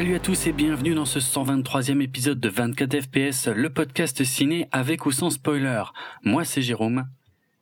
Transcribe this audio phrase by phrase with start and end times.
[0.00, 4.66] Salut à tous et bienvenue dans ce 123e épisode de 24 FPS, le podcast ciné
[4.72, 5.82] avec ou sans spoiler.
[6.24, 7.06] Moi c'est Jérôme.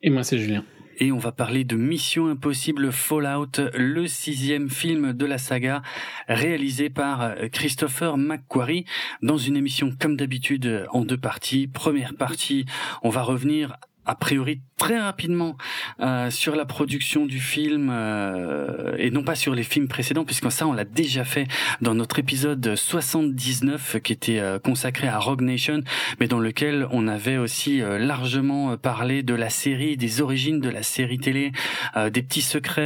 [0.03, 0.63] Et moi c'est Julien.
[0.99, 5.83] Et on va parler de Mission Impossible Fallout, le sixième film de la saga,
[6.29, 8.85] réalisé par Christopher McQuarrie,
[9.21, 11.67] dans une émission comme d'habitude en deux parties.
[11.67, 12.67] Première partie,
[13.03, 13.77] on va revenir
[14.09, 15.57] a priori très rapidement
[16.01, 20.51] euh, sur la production du film euh, et non pas sur les films précédents puisque
[20.51, 21.47] ça on l'a déjà fait
[21.83, 25.83] dans notre épisode 79 qui était euh, consacré à Rogue Nation
[26.21, 30.71] mais dans lequel on avait aussi euh, largement parlé de la série des origines de
[30.71, 31.53] la série télé
[31.97, 32.79] des petits secrets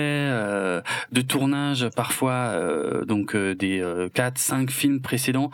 [1.13, 2.55] de tournage parfois
[3.07, 5.51] donc des 4 5 films précédents.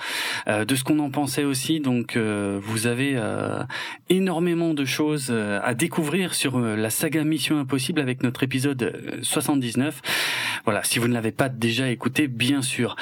[0.47, 3.21] De ce qu'on en pensait aussi donc vous avez
[4.09, 10.03] énormément de choses à découvrir sur euh, la saga Mission Impossible avec notre épisode 79.
[10.05, 10.09] Euh,
[10.65, 12.97] voilà, si vous ne l'avez pas déjà écouté, bien sûr.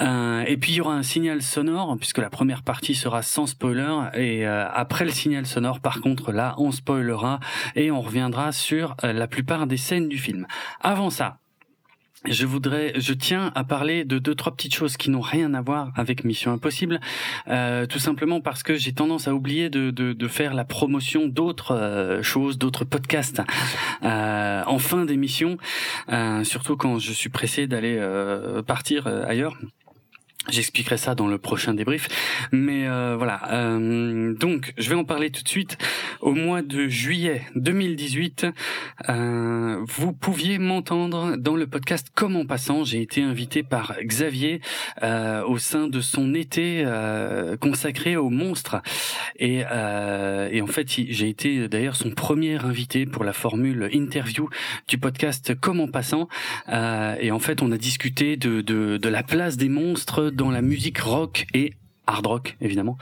[0.00, 3.46] Euh, et puis il y aura un signal sonore puisque la première partie sera sans
[3.46, 7.40] spoiler et après le signal sonore, par contre, là, on spoilera
[7.74, 10.46] et on reviendra sur la plupart des scènes du film.
[10.80, 11.38] Avant ça,
[12.28, 15.62] je voudrais, je tiens à parler de deux trois petites choses qui n'ont rien à
[15.62, 17.00] voir avec Mission Impossible,
[17.48, 22.22] euh, tout simplement parce que j'ai tendance à oublier de, faire la promotion d'autres euh,
[22.22, 23.42] choses, d'autres podcasts
[24.02, 25.56] euh, en fin d'émission,
[26.42, 27.98] surtout quand je suis pressé d'aller
[28.66, 29.56] partir ailleurs.
[30.48, 32.08] J'expliquerai ça dans le prochain débrief,
[32.50, 33.42] mais euh, voilà.
[33.52, 35.76] Euh, donc, je vais en parler tout de suite.
[36.22, 38.46] Au mois de juillet 2018,
[39.10, 42.84] euh, vous pouviez m'entendre dans le podcast Comme en passant.
[42.84, 44.62] J'ai été invité par Xavier
[45.02, 48.76] euh, au sein de son été euh, consacré aux monstres,
[49.36, 54.48] et, euh, et en fait, j'ai été d'ailleurs son premier invité pour la formule interview
[54.88, 56.28] du podcast Comme en passant.
[56.66, 60.62] et en fait, on a discuté de, de, de la place des monstres dans la
[60.62, 61.74] musique rock et
[62.10, 62.98] hard rock évidemment.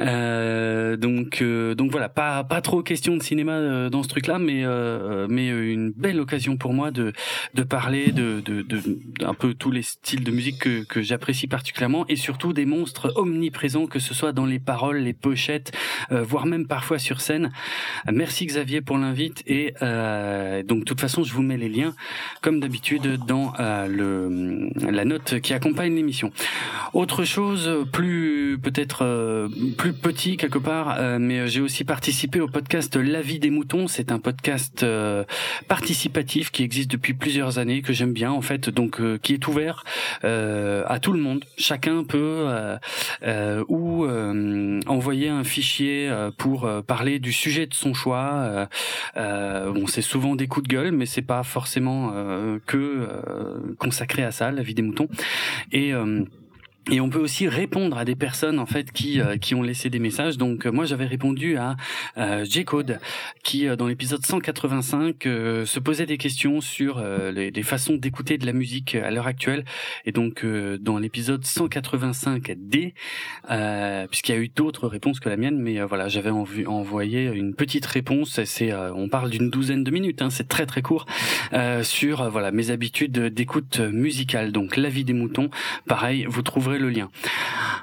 [0.00, 4.38] Euh, donc euh, donc voilà, pas pas trop question de cinéma euh, dans ce truc-là,
[4.38, 7.12] mais euh, mais une belle occasion pour moi de
[7.54, 8.80] de parler de de, de
[9.24, 13.12] un peu tous les styles de musique que que j'apprécie particulièrement et surtout des monstres
[13.16, 15.72] omniprésents que ce soit dans les paroles, les pochettes,
[16.10, 17.50] voire même parfois sur scène.
[18.10, 21.94] Merci Xavier pour l'invite et donc de toute façon je vous mets les liens
[22.40, 26.32] comme d'habitude dans le la note qui accompagne l'émission.
[26.92, 32.48] Autre chose plus peut-être euh, plus petit quelque part, euh, mais j'ai aussi participé au
[32.48, 33.88] podcast La vie des moutons.
[33.88, 35.24] C'est un podcast euh,
[35.68, 39.84] participatif qui existe depuis plusieurs années que j'aime bien en fait, donc qui est ouvert
[40.22, 41.44] à tout le monde.
[41.56, 42.46] Chacun peut
[43.68, 44.06] ou
[44.86, 48.68] envoyer un fichier pour parler du sujet de son choix.
[49.16, 52.12] bon, c'est souvent des coups de gueule, mais c'est pas forcément
[52.66, 53.08] que
[53.78, 55.08] consacré à ça, La vie des moutons.
[55.72, 55.92] Et
[56.90, 59.90] et on peut aussi répondre à des personnes en fait qui euh, qui ont laissé
[59.90, 60.36] des messages.
[60.36, 61.76] Donc euh, moi j'avais répondu à
[62.18, 62.98] euh, J-Code
[63.44, 67.02] qui dans l'épisode 185 se posait des questions sur
[67.32, 69.64] les, les, façons d'écouter de la musique à l'heure actuelle.
[70.04, 72.92] Et donc dans l'épisode 185D,
[74.08, 77.86] puisqu'il y a eu d'autres réponses que la mienne, mais voilà j'avais envoyé une petite
[77.86, 78.42] réponse.
[78.44, 81.06] C'est on parle d'une douzaine de minutes, hein, c'est très très court
[81.82, 84.52] sur voilà mes habitudes d'écoute musicale.
[84.52, 85.50] Donc la vie des moutons,
[85.86, 87.10] pareil, vous trouverez le lien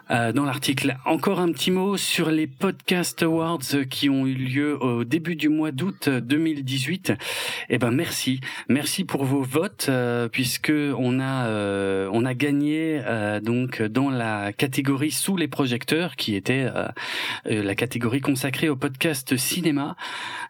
[0.10, 0.96] euh, dans l'article.
[1.06, 3.60] Encore un petit mot sur les Podcast Awards
[3.90, 7.14] qui ont eu lieu au début du mois d'août 2018.
[7.70, 8.40] Eh ben merci,
[8.70, 13.02] merci pour vos votes euh, puisque on a euh, on a gagné
[13.44, 16.70] donc dans la catégorie sous les projecteurs qui était
[17.46, 19.96] la catégorie consacrée au podcast cinéma.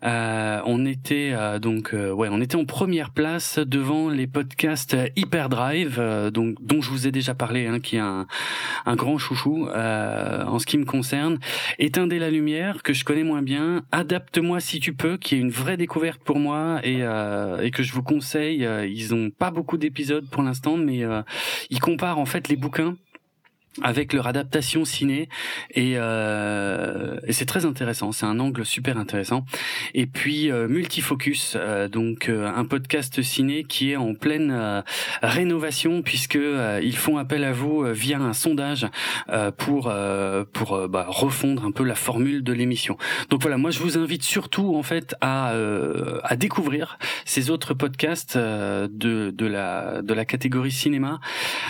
[0.03, 5.99] on était donc ouais on était en première place devant les podcasts Hyperdrive
[6.31, 8.26] donc dont je vous ai déjà parlé hein, qui est un,
[8.85, 11.39] un grand chouchou euh, en ce qui me concerne.
[11.79, 13.83] Éteindez la lumière, que je connais moins bien.
[13.91, 17.83] Adapte-moi si tu peux, qui est une vraie découverte pour moi et, euh, et que
[17.83, 18.65] je vous conseille.
[18.65, 21.01] Euh, ils ont pas beaucoup d'épisodes pour l'instant, mais
[21.69, 22.95] ils comparent en fait les bouquins
[23.81, 25.29] avec leur adaptation ciné.
[25.71, 29.45] Et, euh, c'est très intéressant c'est un angle super intéressant.
[29.93, 34.81] Et puis euh, multifocus euh, donc euh, un podcast ciné qui est en pleine euh,
[35.21, 36.39] rénovation puisque
[36.81, 38.87] ils font appel à vous via un sondage
[39.57, 39.93] pour
[40.53, 42.97] pour bah, refondre un peu la formule de l'émission.
[43.29, 45.53] Donc voilà moi je vous invite surtout en fait à
[46.23, 48.87] à découvrir ces autres podcasts de
[49.31, 51.19] de la de la catégorie cinéma.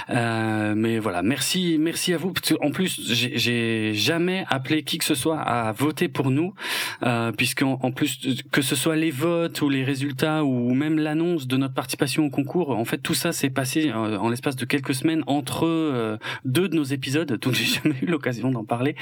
[0.10, 2.32] Mais voilà merci merci merci à vous.
[2.62, 6.54] En plus, j'ai jamais appelé qui que ce soit à voter pour nous,
[7.02, 7.32] euh,
[7.64, 8.20] en plus
[8.52, 12.30] que ce soit les votes ou les résultats ou même l'annonce de notre participation au
[12.30, 16.18] concours, en fait tout ça s'est passé euh, en l'espace de quelques semaines entre euh,
[16.46, 18.96] deux de nos épisodes, donc j'ai jamais eu l'occasion d'en parler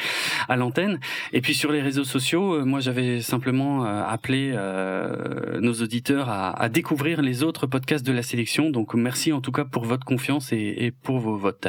[0.47, 1.01] à l'antenne.
[1.33, 4.55] Et puis sur les réseaux sociaux, euh, moi j'avais simplement appelé
[5.59, 8.69] nos auditeurs à, à, découvrir les autres podcasts de la sélection.
[8.69, 11.67] Donc merci en tout cas pour votre confiance et, et pour vos votes.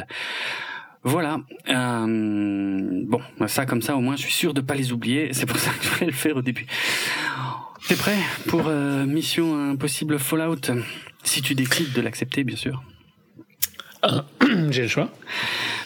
[1.07, 1.39] Voilà.
[1.69, 5.29] Euh, bon, ça comme ça au moins je suis sûr de pas les oublier.
[5.31, 6.67] C'est pour ça que je voulais le faire au début.
[7.87, 8.17] T'es prêt
[8.49, 10.69] pour euh, Mission Impossible Fallout?
[11.23, 12.83] Si tu décides de l'accepter, bien sûr.
[14.01, 14.25] Ah,
[14.69, 15.09] j'ai le choix.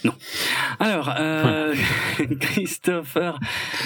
[0.04, 0.14] Non.
[0.80, 1.76] Alors, euh,
[2.40, 3.40] Christopher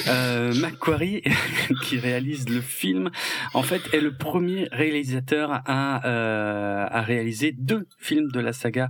[0.07, 1.23] euh, McQuarrie,
[1.83, 3.11] qui réalise le film,
[3.53, 8.89] en fait, est le premier réalisateur à, euh, à réaliser deux films de la saga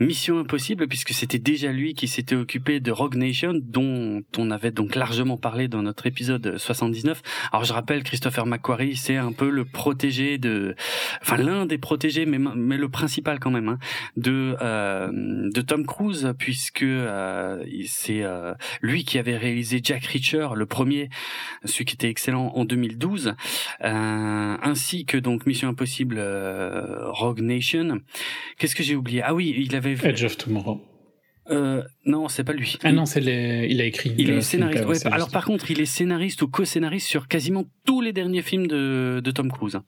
[0.00, 4.70] Mission Impossible, puisque c'était déjà lui qui s'était occupé de Rogue Nation, dont on avait
[4.70, 7.20] donc largement parlé dans notre épisode 79.
[7.52, 10.74] Alors je rappelle, Christopher McQuarrie, c'est un peu le protégé de,
[11.20, 12.38] enfin l'un des protégés, mais,
[12.78, 13.78] le principal quand même, hein,
[14.16, 20.48] de euh, de Tom Cruise, puisque euh, c'est euh, lui qui avait réalisé Jack Reacher,
[20.56, 21.10] le premier,
[21.66, 23.34] celui qui était excellent en 2012,
[23.80, 26.18] ainsi que donc Mission Impossible
[27.04, 28.00] Rogue Nation.
[28.56, 29.20] Qu'est-ce que j'ai oublié?
[29.22, 30.80] Ah oui, il avait Edge of Tomorrow.
[31.50, 32.76] Euh, non, c'est pas lui.
[32.84, 34.14] Ah non, c'est il a écrit.
[34.16, 35.06] Il est scénariste.
[35.06, 39.20] alors par contre, il est scénariste ou co-scénariste sur quasiment tous les derniers films de,
[39.22, 39.80] de Tom Cruise.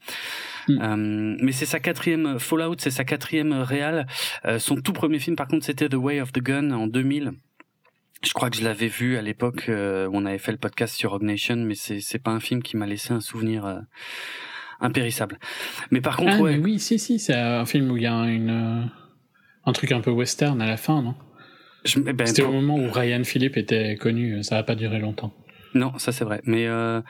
[0.69, 0.79] Hmm.
[0.81, 4.07] Euh, mais c'est sa quatrième Fallout, c'est sa quatrième réal.
[4.45, 7.33] Euh, son tout premier film, par contre, c'était The Way of the Gun en 2000.
[8.25, 11.11] Je crois que je l'avais vu à l'époque où on avait fait le podcast sur
[11.11, 13.83] Rogue Nation, mais c'est c'est pas un film qui m'a laissé un souvenir
[14.79, 15.41] impérissable.
[15.91, 18.89] Mais par contre, ah, oui, si si, c'est un film où il y a une
[19.65, 21.15] un truc un peu western à la fin, non?
[21.97, 25.35] Ben, C'était au moment où Ryan Philippe était connu, ça n'a pas duré longtemps.
[25.75, 26.41] Non, ça c'est vrai.
[26.45, 27.01] Mais euh,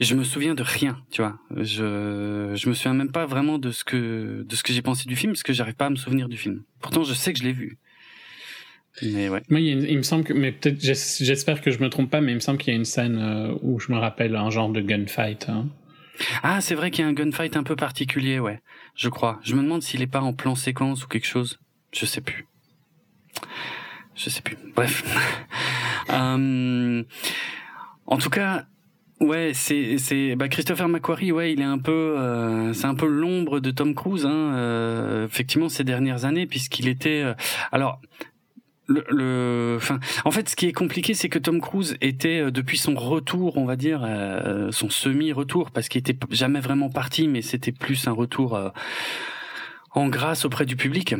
[0.00, 1.38] je me souviens de rien, tu vois.
[1.56, 5.04] Je je me souviens même pas vraiment de ce que de ce que j'ai pensé
[5.06, 6.62] du film parce que j'arrive pas à me souvenir du film.
[6.80, 7.78] Pourtant, je sais que je l'ai vu.
[9.02, 9.42] Mais ouais.
[9.48, 12.34] Moi, il, me semble que, mais peut-être, j'espère que je me trompe pas, mais il
[12.34, 14.80] me semble qu'il y a une scène euh, où je me rappelle un genre de
[14.80, 15.48] gunfight.
[15.48, 15.68] Hein.
[16.42, 18.60] Ah, c'est vrai qu'il y a un gunfight un peu particulier, ouais.
[18.94, 19.38] Je crois.
[19.42, 21.58] Je me demande s'il est pas en plan séquence ou quelque chose.
[21.92, 22.46] Je sais plus.
[24.14, 24.56] Je sais plus.
[24.74, 25.04] Bref.
[26.10, 27.02] euh,
[28.06, 28.66] en tout cas,
[29.20, 33.06] Ouais, c'est c'est bah Christopher McQuarrie, ouais, il est un peu euh, c'est un peu
[33.06, 37.34] l'ombre de Tom Cruise hein, euh, effectivement ces dernières années puisqu'il était euh,
[37.70, 38.00] alors
[38.90, 42.78] le, enfin, en fait, ce qui est compliqué, c'est que Tom Cruise était euh, depuis
[42.78, 47.42] son retour, on va dire, euh, son semi-retour, parce qu'il était jamais vraiment parti, mais
[47.42, 48.70] c'était plus un retour euh,
[49.92, 51.14] en grâce auprès du public.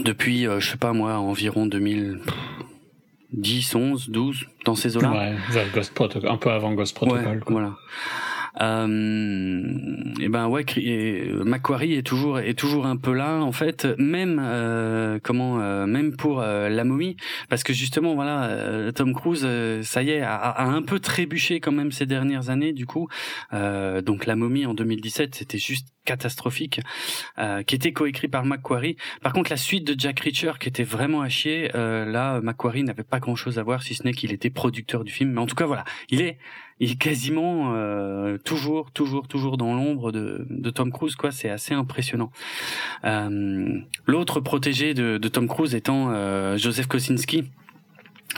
[0.00, 5.12] Depuis, je sais pas moi, environ 2010, 11, 12, dans ces eaux-là.
[5.12, 5.34] Ouais,
[6.28, 7.42] un peu avant Ghost Protocol.
[7.46, 7.74] Voilà.
[8.60, 9.74] Euh,
[10.20, 10.64] et ben ouais,
[11.44, 16.16] Macquarie est toujours est toujours un peu là en fait, même euh, comment euh, même
[16.16, 17.16] pour euh, la momie,
[17.48, 19.46] parce que justement voilà, euh, Tom Cruise,
[19.82, 23.08] ça y est, a, a, un peu trébuché quand même ces dernières années du coup.
[23.52, 26.80] donc la momie en 2017, c'était juste catastrophique,
[27.38, 28.96] euh, qui était coécrit par Macquarie.
[29.22, 32.82] Par contre, la suite de Jack Reacher, qui était vraiment à chier, euh, là, Macquarie
[32.82, 35.32] n'avait pas grand-chose à voir, si ce n'est qu'il était producteur du film.
[35.32, 36.38] Mais en tout cas, voilà, il est,
[36.80, 41.30] il est quasiment euh, toujours, toujours, toujours dans l'ombre de, de Tom Cruise, quoi.
[41.32, 42.30] C'est assez impressionnant.
[43.04, 47.44] Euh, l'autre protégé de, de, Tom Cruise étant euh, Joseph Kosinski,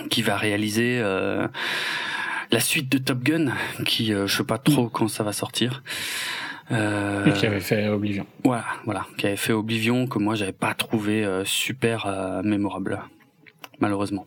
[0.08, 3.52] qui va réaliser la suite de Top Gun,
[3.84, 5.82] qui je sais pas trop quand ça va sortir.
[6.72, 8.26] Euh, qui avait fait Oblivion.
[8.44, 13.00] Voilà, voilà, qui avait fait Oblivion que moi j'avais pas trouvé euh, super euh, mémorable,
[13.80, 14.26] malheureusement.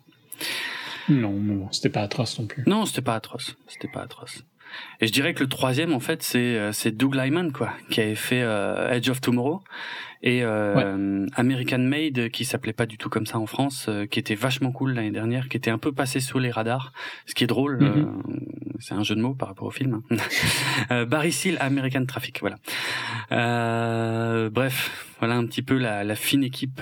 [1.10, 2.64] Non, non, c'était pas atroce non plus.
[2.68, 4.44] Non, c'était pas atroce, c'était pas atroce.
[5.02, 8.02] Et je dirais que le troisième, en fait, c'est euh, c'est Doug Lyman, quoi, qui
[8.02, 9.62] avait fait Edge of Tomorrow
[10.24, 14.20] et euh, American Made qui s'appelait pas du tout comme ça en France, euh, qui
[14.20, 16.94] était vachement cool l'année dernière, qui était un peu passé sous les radars,
[17.26, 17.84] ce qui est drôle.
[17.84, 18.06] Euh,
[18.80, 20.02] c'est un jeu de mots par rapport au film.
[20.92, 22.56] euh, Barry Seal, American Traffic, voilà.
[24.50, 26.82] bref, voilà un petit peu la, la fine équipe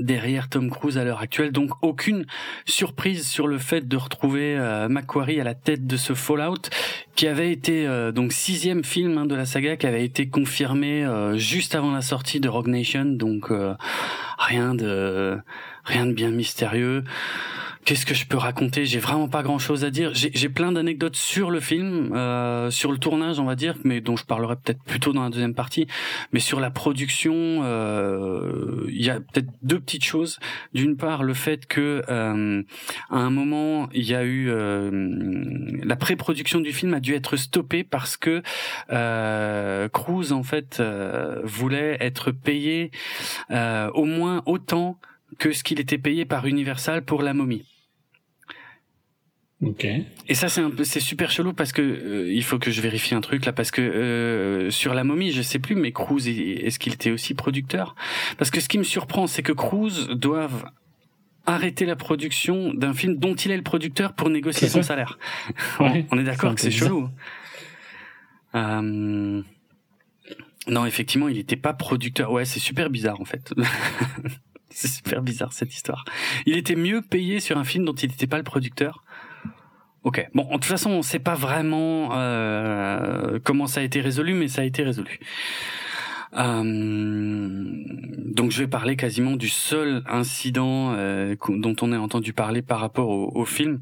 [0.00, 1.52] derrière Tom Cruise à l'heure actuelle.
[1.52, 2.24] Donc aucune
[2.64, 6.70] surprise sur le fait de retrouver euh, Macquarie à la tête de ce Fallout
[7.14, 11.04] qui avait été euh, donc sixième film hein, de la saga qui avait été confirmé
[11.04, 13.04] euh, juste avant la sortie de Rogue Nation.
[13.04, 13.50] Donc
[14.38, 15.38] rien de
[15.84, 17.04] rien de bien mystérieux.
[17.84, 18.86] Qu'est-ce que je peux raconter?
[18.86, 20.12] J'ai vraiment pas grand-chose à dire.
[20.14, 24.16] J'ai plein d'anecdotes sur le film, euh, sur le tournage, on va dire, mais dont
[24.16, 25.86] je parlerai peut-être plutôt dans la deuxième partie.
[26.32, 30.38] Mais sur la production, euh, il y a peut-être deux petites choses.
[30.72, 32.62] D'une part, le fait que euh,
[33.10, 34.90] à un moment, il y a eu euh,
[35.82, 38.42] la pré-production du film a dû être stoppée parce que
[38.92, 40.82] euh, Cruise en fait
[41.42, 42.90] voulait être payé
[43.50, 44.98] au moins autant
[45.38, 47.64] que ce qu'il était payé par Universal pour la momie.
[49.64, 49.86] Ok.
[50.28, 52.80] Et ça c'est un peu c'est super chelou parce que euh, il faut que je
[52.80, 56.28] vérifie un truc là parce que euh, sur la momie je sais plus mais Cruz
[56.28, 57.94] est-ce qu'il était aussi producteur?
[58.36, 60.64] Parce que ce qui me surprend c'est que Cruz doivent
[61.46, 65.18] arrêter la production d'un film dont il est le producteur pour négocier son salaire.
[65.80, 67.08] On est d'accord que c'est chelou.
[68.54, 69.42] Euh...
[70.66, 72.32] Non, effectivement, il n'était pas producteur.
[72.32, 73.52] Ouais, c'est super bizarre en fait.
[74.70, 76.04] c'est super bizarre cette histoire.
[76.46, 79.04] Il était mieux payé sur un film dont il n'était pas le producteur
[80.04, 80.28] Ok.
[80.34, 84.34] Bon, de toute façon, on ne sait pas vraiment euh, comment ça a été résolu,
[84.34, 85.18] mais ça a été résolu.
[86.36, 92.60] Euh, donc, je vais parler quasiment du seul incident euh, dont on a entendu parler
[92.60, 93.80] par rapport au film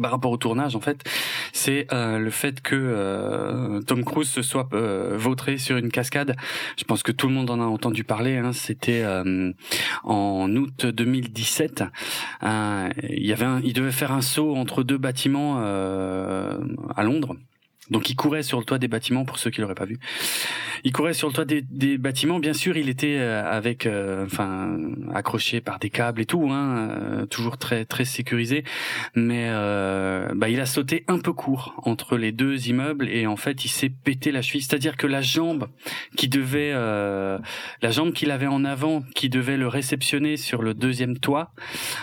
[0.00, 1.04] par rapport au tournage en fait,
[1.52, 6.36] c'est euh, le fait que euh, Tom Cruise se soit euh, vautré sur une cascade.
[6.76, 8.36] Je pense que tout le monde en a entendu parler.
[8.36, 8.52] Hein.
[8.52, 9.04] C'était
[10.04, 11.84] en août 2017.
[12.42, 17.36] il y avait, un, il devait faire un saut entre deux bâtiments à Londres.
[17.90, 19.98] Donc il courait sur le toit des bâtiments pour ceux qui l'auraient pas vu.
[20.84, 22.38] Il courait sur le toit des, bâtiments.
[22.38, 24.78] Bien sûr, il était euh, avec, euh, enfin,
[25.14, 28.64] accroché par des câbles et tout, hein, euh, toujours très très sécurisé.
[29.14, 29.48] Mais
[30.34, 33.68] bah, il a sauté un peu court entre les deux immeubles et en fait, il
[33.68, 34.62] s'est pété la cheville.
[34.62, 35.68] C'est-à-dire que la jambe
[36.16, 41.18] qui devait, la jambe qu'il avait en avant, qui devait le réceptionner sur le deuxième
[41.18, 41.52] toit,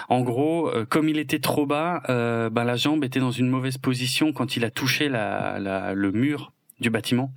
[0.09, 4.33] en gros, comme il était trop bas, bah, la jambe était dans une mauvaise position
[4.33, 7.31] quand il a touché la, la le mur du bâtiment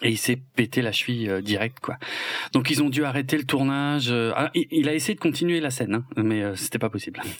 [0.00, 1.98] et il s'est pété la cheville euh, direct quoi.
[2.52, 4.08] Donc ils ont dû arrêter le tournage.
[4.10, 7.20] Euh, ah, il a essayé de continuer la scène, hein, mais euh, c'était pas possible.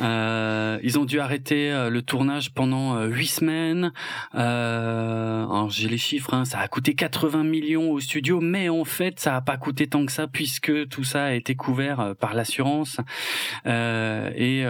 [0.00, 3.92] Euh, ils ont dû arrêter le tournage pendant huit semaines.
[4.32, 9.20] alors j'ai les chiffres, hein, ça a coûté 80 millions au studio, mais en fait
[9.20, 12.96] ça a pas coûté tant que ça puisque tout ça a été couvert par l'assurance.
[13.66, 14.64] et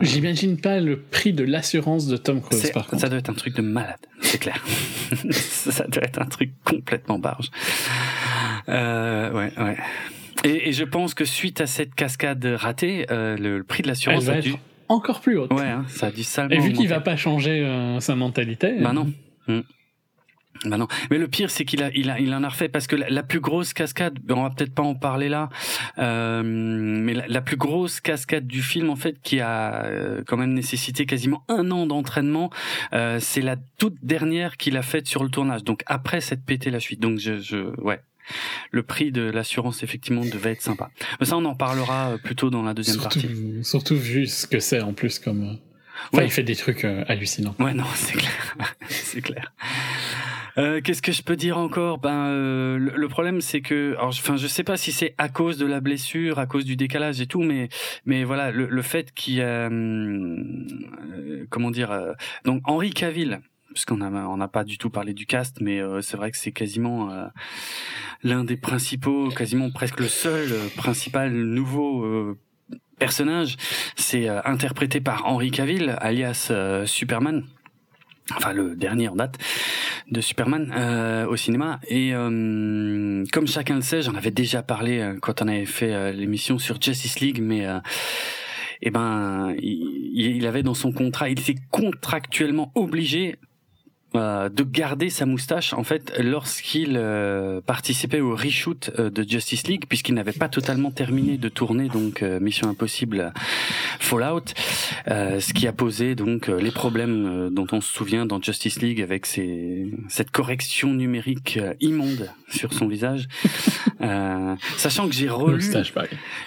[0.00, 2.72] j'imagine pas le prix de l'assurance de Tom Cruise.
[2.72, 3.02] Par contre.
[3.02, 4.60] Ça doit être un truc de malade, c'est clair.
[5.30, 7.50] ça doit être un truc complètement barge.
[8.68, 9.76] Euh, ouais, ouais.
[10.44, 14.40] Et, je pense que suite à cette cascade ratée, euh, le, prix de l'assurance a
[14.40, 14.54] dû
[14.88, 15.52] encore plus haute.
[15.52, 16.54] Ouais, hein, ça a dû salement.
[16.54, 18.78] Et vu qu'il va pas changer euh, sa mentalité.
[18.80, 19.12] Bah non.
[19.46, 19.60] Hmm.
[20.64, 20.88] Bah non.
[21.10, 23.22] Mais le pire, c'est qu'il a, il a, il en a refait parce que la,
[23.22, 25.48] plus grosse cascade, on va peut-être pas en parler là,
[25.98, 30.54] euh, mais la, plus grosse cascade du film, en fait, qui a euh, quand même
[30.54, 32.50] nécessité quasiment un an d'entraînement,
[32.92, 35.64] euh, c'est la toute dernière qu'il a faite sur le tournage.
[35.64, 37.00] Donc après cette pété la suite.
[37.00, 38.00] Donc je, je, ouais.
[38.70, 40.90] Le prix de l'assurance effectivement devait être sympa.
[41.20, 43.28] Mais ça, on en parlera euh, plutôt dans la deuxième partie.
[43.62, 45.44] Surtout vu ce que c'est en plus comme.
[45.44, 45.54] Euh,
[46.12, 47.54] enfin, il fait des trucs hallucinants.
[47.58, 48.56] Ouais, non, c'est clair,
[48.88, 49.52] c'est clair.
[50.56, 51.98] Euh, qu'est-ce que je peux dire encore?
[51.98, 55.66] Ben, euh, le, problème c'est que, enfin, je sais pas si c'est à cause de
[55.66, 57.68] la blessure, à cause du décalage et tout, mais,
[58.04, 63.40] mais voilà, le, le fait qu'il, euh, euh, comment dire, donc Henri Cavill,
[63.72, 66.52] puisqu'on a on n'a pas du tout parlé du cast, mais c'est vrai que c'est
[66.52, 67.10] quasiment
[68.22, 72.36] l'un des principaux, quasiment presque le seul principal nouveau
[73.00, 73.56] personnage.
[73.96, 76.52] C'est interprété par Henri Cavill, alias
[76.86, 77.44] Superman
[78.32, 79.38] enfin le dernier en date
[80.10, 81.80] de Superman euh, au cinéma.
[81.88, 86.12] Et euh, comme chacun le sait j'en avais déjà parlé euh, quand on avait fait
[86.12, 87.66] l'émission sur Justice League mais
[88.82, 93.36] eh ben il, il, avait dans son contrat il était contractuellement obligé
[94.16, 99.66] euh, de garder sa moustache en fait lorsqu'il euh, participait au reshoot euh, de Justice
[99.66, 103.32] League puisqu'il n'avait pas totalement terminé de tourner donc Mission Impossible
[103.98, 104.44] Fallout
[105.06, 109.26] ce qui a posé donc les problèmes dont on se souvient dans Justice League avec
[109.26, 113.26] ces, cette correction numérique immonde sur son visage.
[114.76, 115.62] Sachant que j'ai relu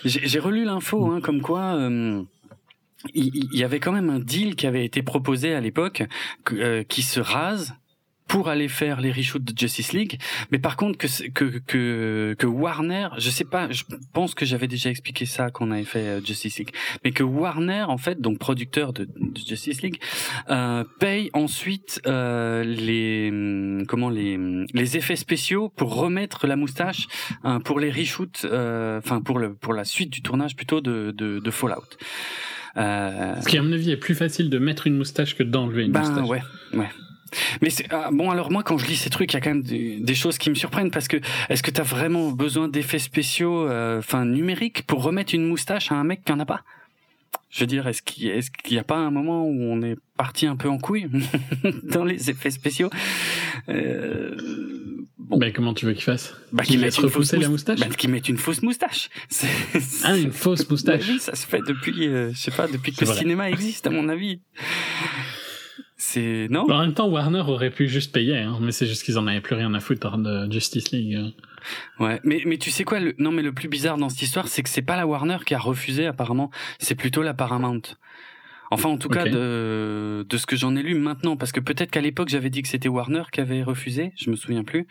[0.03, 1.77] j'ai relu l'info hein, comme quoi
[3.13, 6.04] il, y avait quand même un deal qui avait été proposé à l'époque
[6.51, 7.75] euh, qui se rase
[8.27, 10.20] pour aller faire les reshoots de Justice League,
[10.51, 14.68] mais par contre que que que, que Warner, je sais pas, je pense que j'avais
[14.68, 16.72] déjà expliqué ça quand on avait fait euh, Justice League,
[17.04, 19.08] mais que Warner en fait, donc producteur de,
[19.48, 20.00] Justice League,
[20.50, 24.38] euh, paye ensuite euh, les comment les
[24.74, 27.08] les effets spéciaux pour remettre la moustache
[27.63, 31.51] pour les reshoots, enfin pour le pour la suite du tournage plutôt de de, de
[31.51, 31.98] Fallout.
[32.77, 33.41] Euh...
[33.41, 35.91] Ce qui, à mon avis, est plus facile de mettre une moustache que d'enlever une
[35.91, 36.27] ben, moustache.
[36.27, 36.41] Ouais,
[36.74, 36.89] ouais.
[37.62, 39.50] Mais c'est ah, bon alors moi quand je lis ces trucs il y a quand
[39.50, 41.17] même des, choses qui me surprennent parce que
[41.50, 45.91] est-ce que tu as vraiment besoin d'effets spéciaux euh, enfin numériques pour remettre une moustache
[45.91, 46.63] à un mec qui en a pas?
[47.50, 50.48] Je veux dire, est-ce qu'il est n'y a pas un moment où on est parti
[50.48, 51.08] un peu en couille
[51.84, 52.89] dans les effets spéciaux
[53.70, 54.36] euh...
[55.18, 55.38] bon.
[55.38, 56.36] Bah, comment tu veux qu'il fasse?
[56.51, 59.10] Bah, Qu'il mette repousser la moustache bah, Qu'il mette une fausse moustache.
[60.04, 63.06] Ah, une fausse moustache Oui, ça se fait depuis, euh, je sais pas, depuis que
[63.06, 64.42] le cinéma existe, à mon avis.
[65.96, 66.70] C'est non?
[66.70, 69.42] En même temps, Warner aurait pu juste payer, hein, mais c'est juste qu'ils en avaient
[69.42, 71.16] plus rien à foutre de Justice League.
[71.16, 71.32] Hein.
[71.99, 73.15] Ouais, mais mais tu sais quoi le...
[73.17, 75.53] Non, mais le plus bizarre dans cette histoire, c'est que c'est pas la Warner qui
[75.53, 77.81] a refusé apparemment, c'est plutôt la Paramount.
[78.69, 81.89] Enfin, en tout cas, de, de ce que j'en ai lu maintenant, parce que peut-être
[81.91, 84.87] qu'à l'époque j'avais dit que c'était Warner qui avait refusé, je me souviens plus.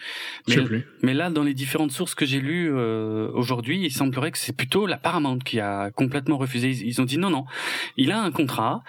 [0.49, 0.87] Mais, sais plus.
[1.03, 4.57] mais là, dans les différentes sources que j'ai lues euh, aujourd'hui, il semblerait que c'est
[4.57, 6.71] plutôt la Paramount qui a complètement refusé.
[6.71, 7.45] Ils, ont dit non, non,
[7.97, 8.83] il a un contrat,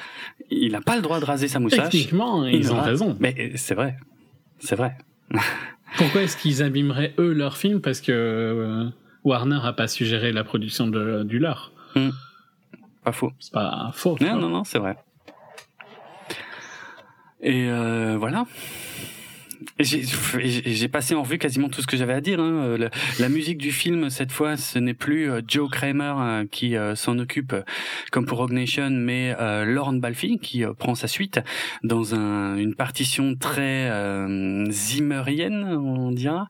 [0.49, 1.91] il n'a pas le droit de raser sa moustache.
[1.91, 3.17] Techniquement, ils ont raison.
[3.19, 3.97] Mais c'est vrai,
[4.59, 4.97] c'est vrai.
[5.95, 7.81] Pourquoi est-ce qu'ils abîmeraient eux leur film?
[7.81, 8.89] Parce que euh,
[9.23, 11.71] Warner a pas suggéré la production de, du leur.
[11.95, 12.09] Hmm.
[13.03, 13.31] Pas faux.
[13.39, 14.17] C'est pas faux.
[14.19, 14.97] Non, non, non, c'est vrai.
[17.41, 18.45] Et euh, voilà.
[19.79, 22.39] J'ai passé en revue quasiment tout ce que j'avais à dire.
[22.39, 22.51] Hein.
[22.63, 26.45] Euh, la, la, musique du film, cette fois, ce n'est plus euh, Joe Kramer euh,
[26.49, 27.55] qui s'en occupe,
[28.11, 29.35] comme pour Rogue Nation, mais
[29.65, 31.39] Lorne Balfi qui prend sa suite
[31.83, 33.91] dans un, une partition très
[34.69, 36.47] zimmerienne, on dira.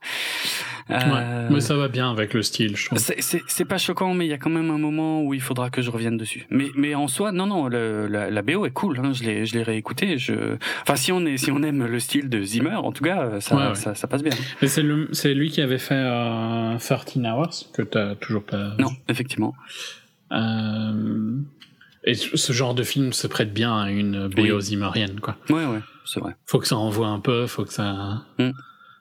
[0.88, 2.98] Ouais, mais ça va bien avec le style, je trouve.
[2.98, 5.82] C'est pas choquant, mais il y a quand même un moment où il faudra que
[5.82, 6.46] je revienne dessus.
[6.50, 8.98] Mais, mais en soi, non, non, le, la, la, BO est cool.
[9.02, 10.16] Hein, je l'ai, je l'ai réécouté.
[10.16, 13.40] Je, enfin, si on est, si on aime le style de Zimmer, en tout cas,
[13.40, 14.32] ça, ça, ça, passe bien.
[14.62, 18.74] Mais c'est le, c'est lui qui avait fait euh, 13 Hours que t'as toujours pas.
[18.78, 19.54] Non, effectivement.
[20.32, 21.38] Euh,
[22.04, 25.16] et ce genre de film se prête bien à une BO oui.
[25.20, 25.36] quoi.
[25.50, 26.36] Ouais, ouais, c'est vrai.
[26.46, 28.22] Faut que ça envoie un peu, faut que ça.
[28.38, 28.50] Mm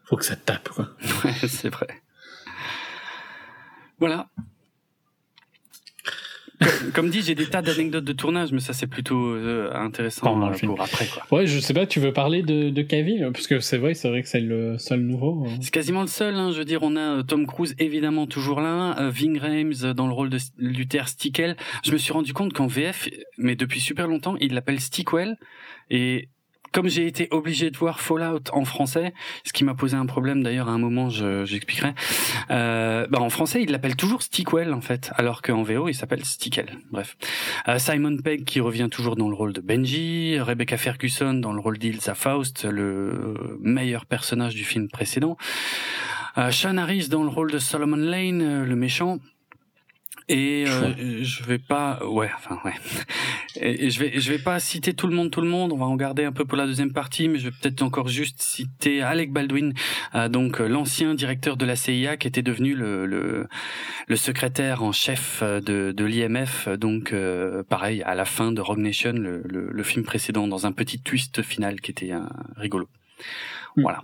[0.07, 0.89] faut que ça tape, quoi.
[1.25, 1.87] Ouais, c'est vrai.
[3.99, 4.29] Voilà.
[6.97, 10.51] Comme, dit, j'ai des tas d'anecdotes de tournage, mais ça c'est plutôt euh, intéressant euh,
[10.65, 11.05] pour après.
[11.05, 11.37] Quoi.
[11.37, 13.29] Ouais, je sais pas, tu veux parler de, de Cavill?
[13.31, 15.45] Parce que c'est vrai, c'est vrai que c'est le seul nouveau.
[15.45, 15.57] Hein.
[15.61, 16.33] C'est quasiment le seul.
[16.33, 19.93] Hein, je veux dire, on a euh, Tom Cruise évidemment toujours là, euh, Ving Rhames
[19.93, 21.55] dans le rôle de Luther Stickel.
[21.85, 23.07] Je me suis rendu compte qu'en VF,
[23.37, 25.37] mais depuis super longtemps, il l'appelle Stickwell
[25.91, 26.29] et
[26.71, 30.43] comme j'ai été obligé de voir Fallout en français, ce qui m'a posé un problème
[30.43, 31.93] d'ailleurs à un moment, j'expliquerai.
[32.51, 36.25] euh, bah en français, il l'appelle toujours Stickwell en fait, alors qu'en VO, il s'appelle
[36.25, 36.77] Stickel.
[36.91, 37.17] Bref,
[37.67, 41.59] euh, Simon Pegg qui revient toujours dans le rôle de Benji, Rebecca Ferguson dans le
[41.59, 45.37] rôle d'Ilsa Faust, le meilleur personnage du film précédent.
[46.37, 49.17] Euh, Sean Harris dans le rôle de Solomon Lane, le méchant.
[50.29, 52.73] Et euh, je vais pas, ouais, enfin ouais.
[53.61, 55.71] Et, je vais, je vais pas citer tout le monde, tout le monde.
[55.71, 58.09] On va en garder un peu pour la deuxième partie, mais je vais peut-être encore
[58.09, 59.73] juste citer Alec Baldwin,
[60.15, 63.47] euh, donc euh, l'ancien directeur de la CIA, qui était devenu le le,
[64.07, 66.67] le secrétaire en chef de, de l'IMF.
[66.69, 70.65] Donc euh, pareil, à la fin de Rogue Nation, le, le, le, film précédent, dans
[70.65, 72.11] un petit twist final qui était
[72.57, 72.89] rigolo.
[73.77, 73.81] Mm.
[73.81, 74.03] Voilà.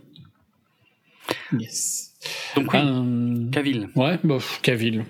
[1.51, 2.13] Yes.
[2.55, 3.89] Donc oui, Cavill.
[3.95, 5.03] Ouais, bof, Cavill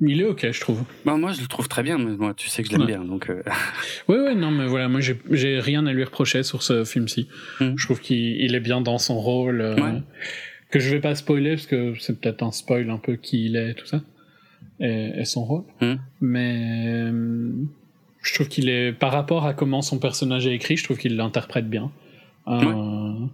[0.00, 0.84] il est ok, je trouve.
[1.04, 3.04] Bah, moi, je le trouve très bien, mais moi, tu sais que je l'aime bien,
[3.04, 3.30] donc.
[3.30, 3.42] Euh...
[4.08, 7.28] ouais, ouais, non, mais voilà, moi, j'ai rien à lui reprocher sur ce film-ci.
[7.60, 7.74] Mm.
[7.76, 9.60] Je trouve qu'il est bien dans son rôle.
[9.60, 10.02] Euh, ouais.
[10.70, 13.56] Que je vais pas spoiler, parce que c'est peut-être un spoil un peu qui il
[13.56, 14.02] est, tout ça.
[14.80, 15.64] Et, et son rôle.
[15.80, 15.94] Mm.
[16.20, 16.54] Mais.
[17.10, 17.52] Euh,
[18.22, 18.92] je trouve qu'il est.
[18.92, 21.90] Par rapport à comment son personnage est écrit, je trouve qu'il l'interprète bien.
[22.46, 23.28] Euh, ouais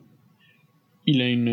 [1.06, 1.48] il a une,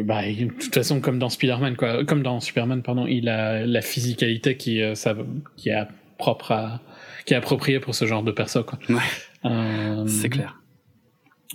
[0.00, 3.64] euh, bah, de toute façon comme dans Spider-Man quoi, comme dans Superman pardon, il a
[3.64, 5.16] la physicalité qui euh, ça,
[5.56, 5.86] qui est
[6.18, 6.80] propre à,
[7.24, 8.78] qui est appropriée pour ce genre de perso quoi.
[8.88, 8.96] Ouais.
[9.44, 10.60] Euh, c'est clair.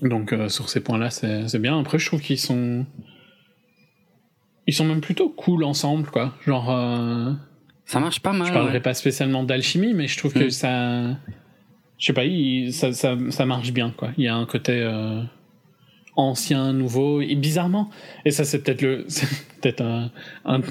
[0.01, 1.79] Donc euh, sur ces points-là, c'est c'est bien.
[1.79, 2.85] Après, je trouve qu'ils sont
[4.65, 6.33] ils sont même plutôt cool ensemble quoi.
[6.45, 7.31] Genre euh,
[7.85, 8.47] ça marche pas mal.
[8.47, 8.79] Je parlerai ouais.
[8.81, 11.17] pas spécialement d'alchimie, mais je trouve que ça
[11.99, 14.09] je sais pas, il, ça, ça ça marche bien quoi.
[14.17, 14.83] Il y a un côté
[16.17, 17.89] ancien, nouveau, et bizarrement,
[18.25, 19.05] et ça c'est peut-être le,
[19.61, 20.11] peut-être un,
[20.45, 20.61] un,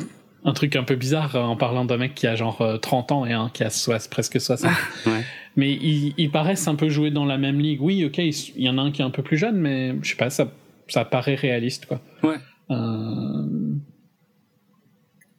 [0.45, 3.27] un, truc un peu bizarre en parlant d'un mec qui a genre 30 euh, ans
[3.27, 3.69] et un qui a
[4.11, 4.71] presque 60.
[5.07, 5.13] ouais.
[5.57, 7.81] Mais ils, ils, paraissent un peu jouer dans la même ligue.
[7.81, 10.11] Oui, ok, il y en a un qui est un peu plus jeune, mais je
[10.11, 10.53] sais pas, ça,
[10.89, 12.01] ça paraît réaliste, quoi.
[12.23, 12.37] Ouais.
[12.71, 13.47] Euh...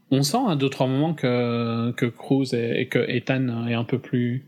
[0.09, 3.83] On sent à deux trois moments que que Cruz et, et que Ethan est un
[3.83, 4.45] peu plus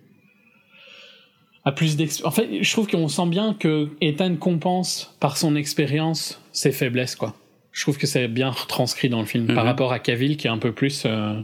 [1.69, 6.41] a plus En fait, je trouve qu'on sent bien que Ethan compense par son expérience
[6.51, 7.35] ses faiblesses, quoi.
[7.71, 9.55] Je trouve que c'est bien retranscrit dans le film mm -hmm.
[9.55, 9.69] par mhm.
[9.69, 11.03] rapport à Cavill qui est un peu plus.
[11.05, 11.41] Euh...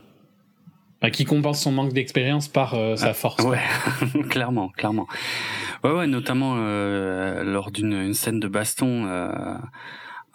[1.14, 3.44] qui compense son manque d'expérience par sa ah, force.
[3.44, 3.62] Ouais,
[4.34, 5.08] clairement, clairement.
[5.84, 6.56] Ouais, ouais, notamment
[7.54, 8.92] lors d'une scène de baston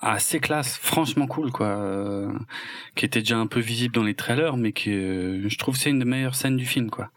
[0.02, 2.32] assez classe, franchement cool quoi, euh,
[2.94, 5.90] qui était déjà un peu visible dans les trailers, mais qui, euh, je trouve, c'est
[5.90, 7.10] une des meilleures scènes du film quoi.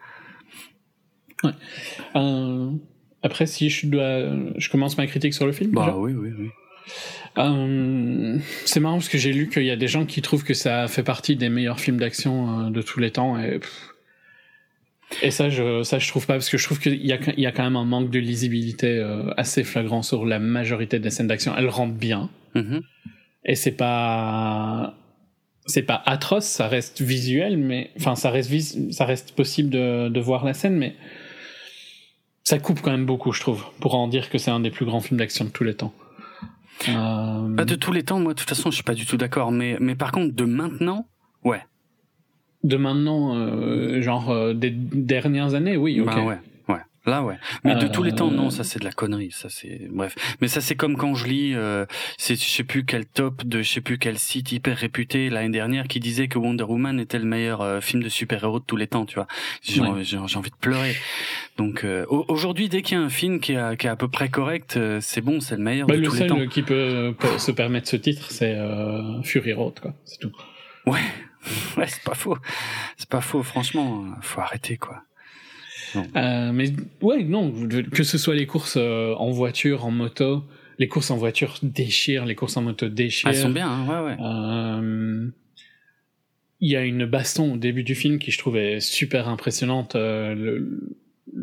[1.44, 1.52] Ouais.
[2.16, 2.72] Euh,
[3.22, 5.72] après, si je dois, je commence ma critique sur le film.
[5.72, 6.50] Bah oui, oui, oui.
[8.66, 10.88] c'est marrant parce que j'ai lu qu'il y a des gens qui trouvent que ça
[10.88, 13.60] fait partie des meilleurs films d'action de tous les temps et.
[15.22, 17.40] Et ça, je, ça, je trouve pas, parce que je trouve qu'il y a, il
[17.40, 19.00] y a quand même un manque de lisibilité
[19.38, 21.54] assez flagrant sur la majorité des scènes d'action.
[21.56, 22.82] Elles rentrent bien, Mm-hmm.
[23.46, 24.96] Et c'est pas
[25.66, 30.20] c'est pas atroce, ça reste visuel, mais enfin ça reste ça reste possible de, de
[30.20, 30.96] voir la scène, mais
[32.44, 34.86] ça coupe quand même beaucoup, je trouve, pour en dire que c'est un des plus
[34.86, 35.94] grands films d'action de tous les temps.
[36.90, 37.56] Euh...
[37.56, 39.52] Pas de tous les temps, moi de toute façon je suis pas du tout d'accord,
[39.52, 41.08] mais mais par contre de maintenant,
[41.44, 41.62] ouais.
[42.64, 46.08] De maintenant, euh, genre euh, des dernières années, oui, ok.
[46.08, 46.40] Bah ouais.
[47.06, 47.36] Là ouais.
[47.66, 48.50] Mais de tous les temps non, euh.
[48.50, 50.16] ça c'est de la connerie, ça c'est bref.
[50.40, 51.86] Mais ça c'est comme quand je lis euh,
[52.18, 55.50] c'est je sais plus quel top de je sais plus quel site hyper réputé l'année
[55.50, 58.78] dernière qui disait que Wonder Woman était le meilleur euh, film de super-héros de tous
[58.78, 59.28] les temps, tu vois.
[59.62, 60.96] J'ai envie de pleurer.
[61.58, 64.08] Donc euh, aujourd'hui dès qu'il y a un film qui est, qui est à peu
[64.08, 66.38] près correct, c'est bon, c'est le meilleur bah, de tous les temps.
[66.38, 68.58] Le seul qui peut, se permettre ce titre, c'est
[69.24, 70.32] Fury Road quoi, c'est tout.
[70.86, 71.02] Ouais.
[71.76, 72.38] Ouais, c'est pas faux.
[72.96, 75.04] C'est pas faux franchement, faut arrêter quoi.
[75.96, 77.54] Euh, mais ouais, non,
[77.92, 80.44] que ce soit les courses euh, en voiture, en moto,
[80.80, 83.30] les courses en voiture déchirent, les courses en moto déchirent.
[83.30, 84.18] Elles sont bien, hein, ouais, ouais.
[84.22, 85.28] Euh,
[86.62, 89.96] il y a une baston au début du film qui je trouvais super impressionnante.
[89.96, 90.96] Le,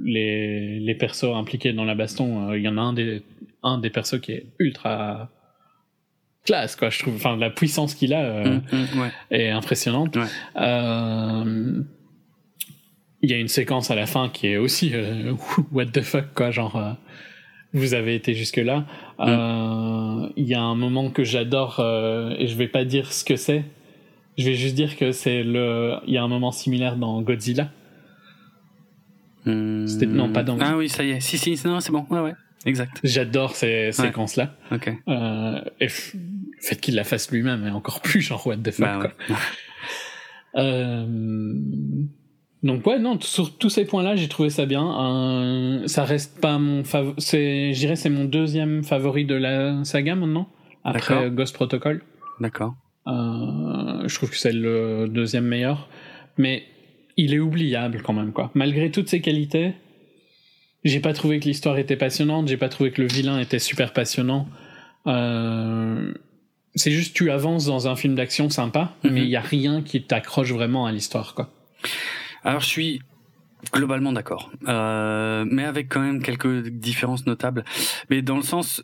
[0.05, 3.23] les, les persos impliqués dans la baston, il y en a un des,
[3.63, 5.31] un des persos qui est ultra
[6.45, 7.15] classe, quoi, je trouve.
[7.17, 9.11] Enfin, la puissance qu'il a mmh, ouais.
[9.31, 10.17] est impressionnante.
[10.17, 10.25] Ouais.
[13.21, 15.35] Euh, il y a une séquence à la fin qui est aussi euh,
[15.73, 16.93] what the fuck quoi genre euh,
[17.73, 18.81] vous avez été jusque là
[19.19, 19.29] mm.
[19.29, 21.81] euh, il y a un moment que j'adore
[22.39, 23.65] et je vais pas dire ce que c'est.
[24.39, 27.71] Je vais juste dire que c'est le il y a un moment similaire dans Godzilla.
[29.45, 29.87] Mm.
[30.07, 31.21] non pas dans ah oui ça y est.
[31.21, 32.07] Si si non c'est bon.
[32.11, 32.35] Ouais ouais.
[32.67, 33.01] Exact.
[33.05, 34.89] J'adore ces séquences là ok.
[34.89, 35.89] Et le
[36.63, 39.37] fait qu'il la fasse lui-même est encore plus genre what the fuck bah, quoi.
[40.63, 41.07] euh,
[42.63, 44.85] donc ouais, non, sur tous ces points-là, j'ai trouvé ça bien.
[44.85, 47.15] Euh, ça reste pas mon favori.
[47.19, 50.49] Je dirais c'est mon deuxième favori de la saga maintenant,
[50.85, 52.03] après Ghost Protocol.
[52.41, 52.75] D'accord.
[53.07, 55.89] Euh, je trouve que c'est le deuxième meilleur,
[56.37, 56.65] mais
[57.17, 58.51] il est oubliable quand même quoi.
[58.55, 59.73] Malgré toutes ses qualités,
[60.85, 63.93] j'ai pas trouvé que l'histoire était passionnante, j'ai pas trouvé que le vilain était super
[63.93, 64.49] passionnant.
[65.07, 66.13] Euh,
[66.75, 69.17] c'est juste tu avances dans un film d'action sympa, mais mhm.
[69.19, 71.51] il y a rien qui t'accroche vraiment à l'histoire quoi.
[72.45, 73.03] Alors je suis
[73.73, 77.65] globalement d'accord, euh, mais avec quand même quelques différences notables.
[78.09, 78.83] Mais dans le sens,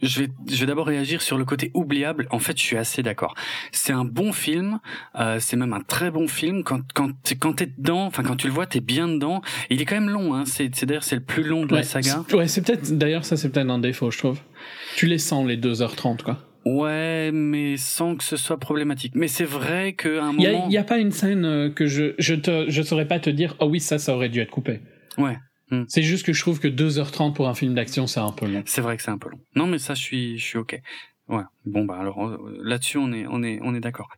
[0.00, 2.28] je vais, je vais d'abord réagir sur le côté oubliable.
[2.30, 3.34] En fait, je suis assez d'accord.
[3.72, 4.78] C'est un bon film.
[5.18, 6.62] Euh, c'est même un très bon film.
[6.62, 9.42] Quand quand quand t'es dedans, enfin quand tu le vois, t'es bien dedans.
[9.70, 10.34] il est quand même long.
[10.34, 10.44] Hein.
[10.46, 12.24] C'est d'ailleurs c'est le plus long de la saga.
[12.32, 12.96] Ouais, c'est peut-être.
[12.96, 14.40] D'ailleurs, ça c'est peut-être un défaut, je trouve.
[14.96, 16.47] Tu les sens les 2h30 quoi.
[16.68, 19.14] Ouais, mais sans que ce soit problématique.
[19.14, 20.64] Mais c'est vrai qu'à un moment.
[20.66, 23.30] Il n'y a, pas une scène euh, que je je te je saurais pas te
[23.30, 23.56] dire.
[23.60, 24.80] Oh oui, ça, ça aurait dû être coupé.
[25.16, 25.38] Ouais.
[25.70, 25.84] Hmm.
[25.88, 28.62] C'est juste que je trouve que 2h30 pour un film d'action, c'est un peu long.
[28.66, 29.40] C'est vrai que c'est un peu long.
[29.54, 30.78] Non, mais ça, je suis je suis ok.
[31.28, 31.42] Ouais.
[31.64, 34.08] Bon bah alors euh, là-dessus, on est on est on est d'accord.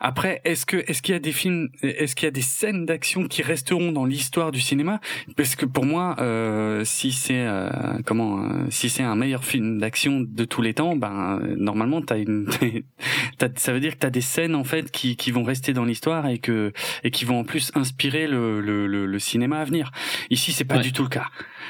[0.00, 2.86] Après, est-ce que est-ce qu'il y a des films, est-ce qu'il y a des scènes
[2.86, 5.00] d'action qui resteront dans l'histoire du cinéma?
[5.36, 7.70] Parce que pour moi, euh, si c'est euh,
[8.04, 12.18] comment, euh, si c'est un meilleur film d'action de tous les temps, ben normalement t'as
[12.18, 12.48] une,
[13.56, 16.26] ça veut dire que t'as des scènes en fait qui qui vont rester dans l'histoire
[16.28, 16.72] et que
[17.04, 19.90] et qui vont en plus inspirer le le, le, cinéma à venir.
[20.30, 21.26] Ici, c'est pas du tout le cas.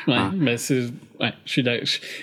[0.07, 0.33] Ouais, hein.
[0.37, 0.88] mais c'est
[1.20, 1.64] ouais, je suis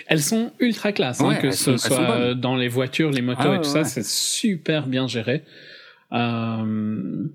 [0.08, 3.58] Elles sont ultra classe, hein, que ce soit dans les voitures, les motos ah et
[3.58, 5.44] tout ça, c'est super bien géré.
[6.12, 7.26] Euh,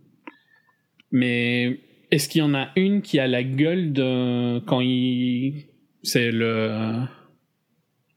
[1.12, 5.66] mais est-ce qu'il y en a une qui a la gueule de quand il
[6.02, 7.02] c'est le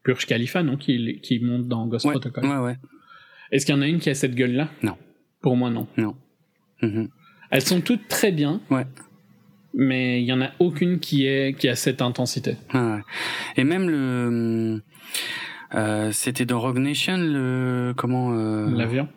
[0.05, 2.45] Burj Khalifa non qui qui monte dans Ghost Protocol?
[2.45, 2.77] Ouais ouais.
[3.51, 4.97] Est-ce qu'il y en a une qui a cette gueule là Non.
[5.41, 5.87] Pour moi non.
[5.97, 6.15] Non.
[6.81, 7.09] Mm-hmm.
[7.51, 8.61] Elles sont toutes très bien.
[8.69, 8.85] Ouais.
[9.73, 12.57] Mais il y en a aucune qui est qui a cette intensité.
[12.73, 13.01] Ah ouais.
[13.57, 14.81] Et même le
[15.73, 18.69] euh, c'était dans Rogue Nation le comment euh...
[18.69, 19.07] l'avion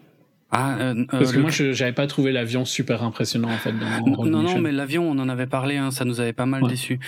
[0.52, 3.72] ah, euh, Parce que moi, je j'avais pas trouvé l'avion super impressionnant en fait.
[3.72, 6.66] Dans non, non, mais l'avion, on en avait parlé, hein, ça nous avait pas mal
[6.68, 7.00] déçu.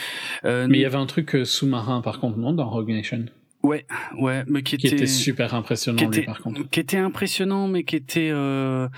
[0.44, 3.24] Euh, mais il y avait un truc euh, sous-marin, par contre, non, dans Rogue Nation?
[3.62, 3.86] Ouais,
[4.18, 6.68] ouais, mais qui, qui était, super impressionnant, qui était, par contre.
[6.68, 8.30] Qui était impressionnant, mais qui était.
[8.32, 8.88] Euh...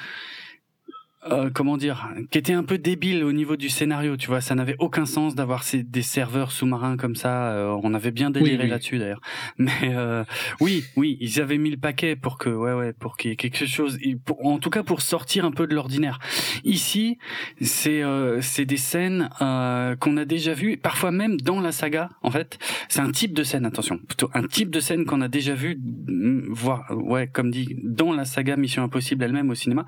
[1.31, 4.55] euh, comment dire, qui était un peu débile au niveau du scénario, tu vois, ça
[4.55, 7.53] n'avait aucun sens d'avoir ces, des serveurs sous-marins comme ça.
[7.53, 9.21] euh, on avait bien déliré là-dessus d'ailleurs.
[9.59, 10.25] Mais euh,
[10.61, 13.37] oui, oui, ils avaient mis le paquet pour que, ouais, ouais, pour qu'il y ait
[13.37, 16.19] quelque chose, pour, en tout cas pour sortir un peu de l'ordinaire.
[16.65, 17.19] Ici,
[17.61, 22.09] c'est euh, c'est des scènes euh, qu'on a déjà vues, parfois même dans la saga.
[22.23, 25.29] En fait, c'est un type de scène, attention, plutôt un type de scène qu'on a
[25.29, 29.85] déjà vu, mm, voir, ouais, comme dit, dans la saga Mission Impossible elle-même au cinéma.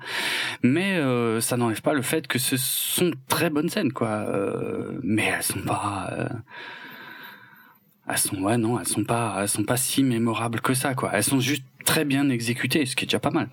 [0.61, 4.07] Mais euh, ça n'enlève pas le fait que ce sont très bonnes scènes, quoi.
[4.09, 6.09] Euh, mais elles sont pas.
[6.17, 6.29] Euh,
[8.09, 11.11] elles sont ouais non, elles sont pas, elles sont pas si mémorables que ça, quoi.
[11.13, 13.49] Elles sont juste très bien exécutées, ce qui est déjà pas mal.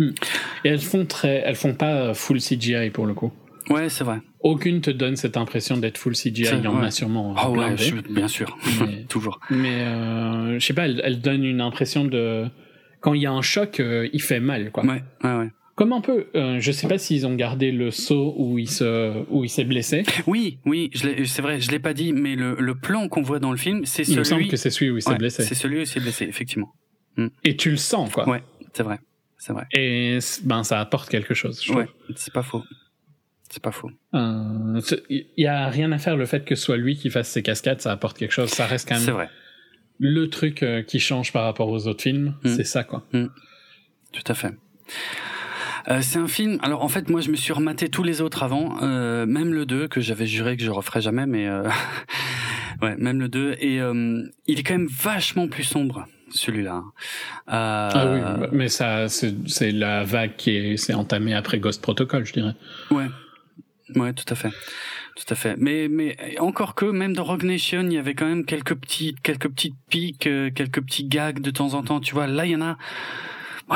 [0.00, 3.32] Et elles font très, elles font pas full CGI pour le coup.
[3.70, 4.20] Ouais, c'est vrai.
[4.40, 6.42] Aucune te donne cette impression d'être full CGI.
[6.52, 6.86] Il y en ouais.
[6.86, 7.34] a sûrement.
[7.36, 9.40] Ah ouais, je- bien sûr, Mais- toujours.
[9.50, 12.44] Mais euh, je sais pas, elle, elle donne une impression de
[13.00, 14.84] quand il y a un choc, euh, il fait mal quoi.
[14.84, 15.50] Ouais, ouais, ouais.
[15.76, 19.24] Comme un peu, euh, je sais pas s'ils ont gardé le saut où il se
[19.28, 20.04] où il s'est blessé.
[20.28, 20.90] Oui, oui,
[21.26, 23.84] c'est vrai, je l'ai pas dit, mais le, le plan qu'on voit dans le film,
[23.84, 24.50] c'est Il me semble celui.
[24.50, 25.42] que c'est celui où il s'est Ouais, blessé.
[25.42, 26.72] C'est celui où il s'est blessé, effectivement.
[27.42, 28.28] Et tu le sens quoi.
[28.28, 28.98] Ouais, c'est vrai,
[29.36, 29.66] c'est vrai.
[29.72, 31.60] Et ben ça apporte quelque chose.
[31.64, 31.72] Je.
[31.72, 32.62] Ouais, c'est pas faux.
[33.50, 33.90] C'est pas faux.
[34.14, 37.10] Euh, c'est- Il y a rien à faire le fait que ce soit lui qui
[37.10, 38.48] fasse ses cascades, ça apporte quelque chose.
[38.50, 39.28] Ça reste quand C'est même vrai,
[40.00, 42.34] le truc euh, qui change par rapport aux autres films.
[42.44, 42.48] Mm.
[42.56, 43.04] C'est ça quoi.
[43.12, 44.54] tout à fait.
[45.88, 46.58] Euh, c'est un film.
[46.62, 49.66] Alors en fait, moi, je me suis rematé tous les autres avant, euh, même le
[49.66, 51.68] 2 que j'avais juré que je referais jamais, mais euh,
[52.82, 56.82] ouais, même le 2 et euh, il est quand même vachement plus sombre celui-là.
[57.48, 62.24] Euh, Ah oui, mais ça c'est la vague qui est- s'est entamée après Ghost Protocol,
[62.24, 62.54] je dirais.
[62.90, 63.06] Ouais,
[63.94, 64.50] ouais, tout à fait,
[65.16, 65.54] tout à fait.
[65.58, 69.20] Mais mais encore que même dans Rogue Nation, il y avait quand même quelques petites
[69.20, 70.20] quelques petites piques,
[70.54, 72.00] quelques petits gags de temps en temps.
[72.00, 72.78] Tu vois, là il y en a,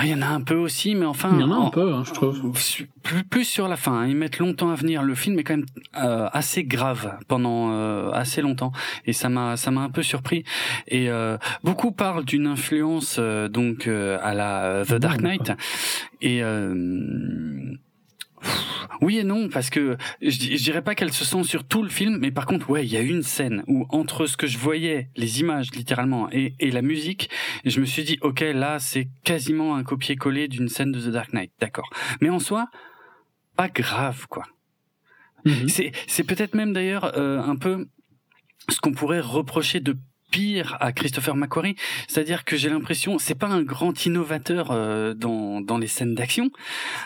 [0.03, 1.71] il y en a un peu aussi, mais enfin, Il y en a un en-
[1.71, 2.39] peu, hein, je trouve.
[3.03, 3.93] plus, plus sur la fin.
[4.01, 4.07] hein.
[4.07, 5.03] Ils mettent longtemps à venir.
[5.03, 8.73] Le film est quand même euh, assez grave pendant euh, assez longtemps,
[9.07, 10.45] et ça m'a ça m'a un peu surpris.
[10.89, 15.53] Et euh, beaucoup parlent d'une influence euh, donc euh, à la The Dark Knight.
[16.21, 17.73] Et euh,
[19.01, 21.89] oui et non parce que je, je dirais pas qu'elle se sent sur tout le
[21.89, 24.59] film, mais par contre ouais il y a une scène où entre ce que je
[24.59, 27.31] voyais, les images littéralement et, et la musique,
[27.65, 31.33] je me suis dit ok là c'est quasiment un copier-coller d'une scène de The Dark
[31.33, 31.91] Knight, d'accord.
[32.21, 32.69] Mais en soi
[33.57, 34.45] pas grave quoi.
[35.45, 35.69] Mhm.
[35.69, 37.89] C'est c'est peut-être même d'ailleurs euh, un peu
[38.69, 39.97] ce qu'on pourrait reprocher de
[40.31, 45.61] pire à Christopher McQuarrie, c'est-à-dire que j'ai l'impression c'est pas un grand innovateur euh, dans
[45.61, 46.51] dans les scènes d'action.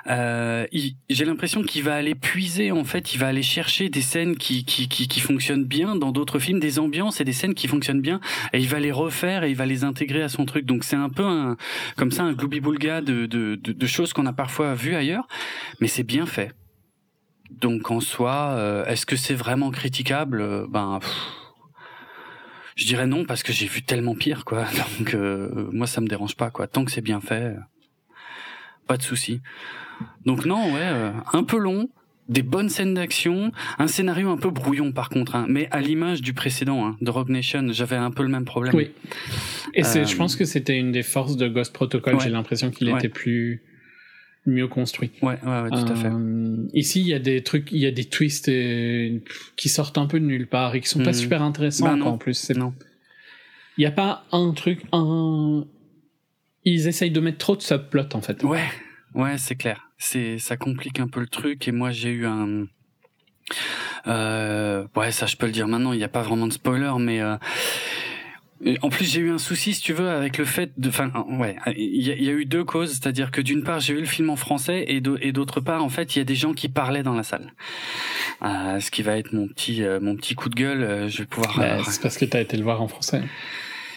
[0.08, 0.66] Euh,
[1.10, 4.64] j'ai l'impression qu'il va aller puiser en fait, il va aller chercher des scènes qui
[4.64, 8.00] qui qui, qui fonctionnent bien dans d'autres films, des ambiances et des scènes qui fonctionnent
[8.00, 8.20] bien
[8.52, 10.64] et il va les refaire et il va les intégrer à son truc.
[10.64, 11.56] Donc c'est un peu un
[11.96, 15.26] comme ça un gloubi-boulga de de, de de choses qu'on a parfois vues ailleurs,
[15.80, 16.52] mais c'est bien fait.
[17.50, 20.40] Donc en soi, euh, est-ce que c'est vraiment critiquable?
[20.40, 21.10] Euh, Ben, pff,
[22.82, 24.66] je dirais non parce que j'ai vu tellement pire, quoi.
[24.98, 26.66] Donc euh, moi, ça me dérange pas, quoi.
[26.66, 27.54] Tant que c'est bien fait,
[28.86, 29.40] pas de souci.
[30.26, 31.88] Donc non, ouais, euh, un peu long,
[32.28, 36.22] des bonnes scènes d'action, un scénario un peu brouillon par contre, hein, mais à l'image
[36.22, 38.74] du précédent, hein, de Rogue Nation, j'avais un peu le même problème.
[38.74, 38.90] Oui.
[39.74, 42.14] Et c'est, Euh, je pense que c'était une des forces de Ghost Protocol.
[42.14, 42.20] Ouais.
[42.24, 42.98] J'ai l'impression qu'il Ouais.
[42.98, 43.62] était plus
[44.46, 45.10] mieux construit.
[45.22, 46.08] Ouais, ouais, ouais, tout à fait.
[46.08, 49.22] Euh, ici, il y a des trucs, il y a des twists et-
[49.56, 51.14] qui sortent un peu de nulle part et qui sont pas Mhm.
[51.14, 51.96] super intéressants.
[51.96, 52.74] Bah en plus, Non.
[53.78, 55.64] Il y a pas un truc, un.
[56.64, 58.42] Ils essayent de mettre trop de subplots en fait.
[58.42, 58.64] Ouais,
[59.14, 59.88] ouais, c'est clair.
[59.98, 62.66] C'est ça complique un peu le truc et moi j'ai eu un
[64.06, 66.92] euh, ouais, ça je peux le dire maintenant, il n'y a pas vraiment de spoiler
[66.98, 67.36] mais euh,
[68.82, 71.56] en plus, j'ai eu un souci, si tu veux, avec le fait de, enfin, ouais,
[71.76, 74.00] il y, a- il y a eu deux causes, c'est-à-dire que d'une part, j'ai vu
[74.00, 76.34] le film en français et d'au- et d'autre part, en fait, il y a des
[76.36, 77.52] gens qui parlaient dans la salle.
[78.42, 80.82] Euh, ce qui va être mon petit, euh, mon petit coup de gueule.
[80.82, 81.56] euh, je vais pouvoir.
[81.58, 83.22] Bah, c'est parce que t'as été le voir en français.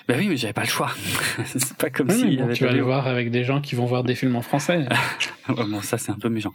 [0.07, 0.91] bah oui, mais j'avais pas le choix.
[1.45, 3.85] c'est pas comme Oui, bon, avait tu vas le- voir avec des gens qui vont
[3.85, 4.85] voir des films en français.
[5.47, 6.53] Bon, ça c'est un peu méchant.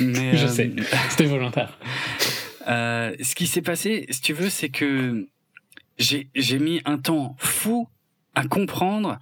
[0.00, 0.70] Mais, Je sais,
[1.10, 1.78] c'était volontaire.
[2.66, 5.26] Euh, ce qui s'est passé, si tu veux, c'est que
[5.98, 7.88] j'ai j'ai mis un temps fou
[8.34, 9.18] à comprendre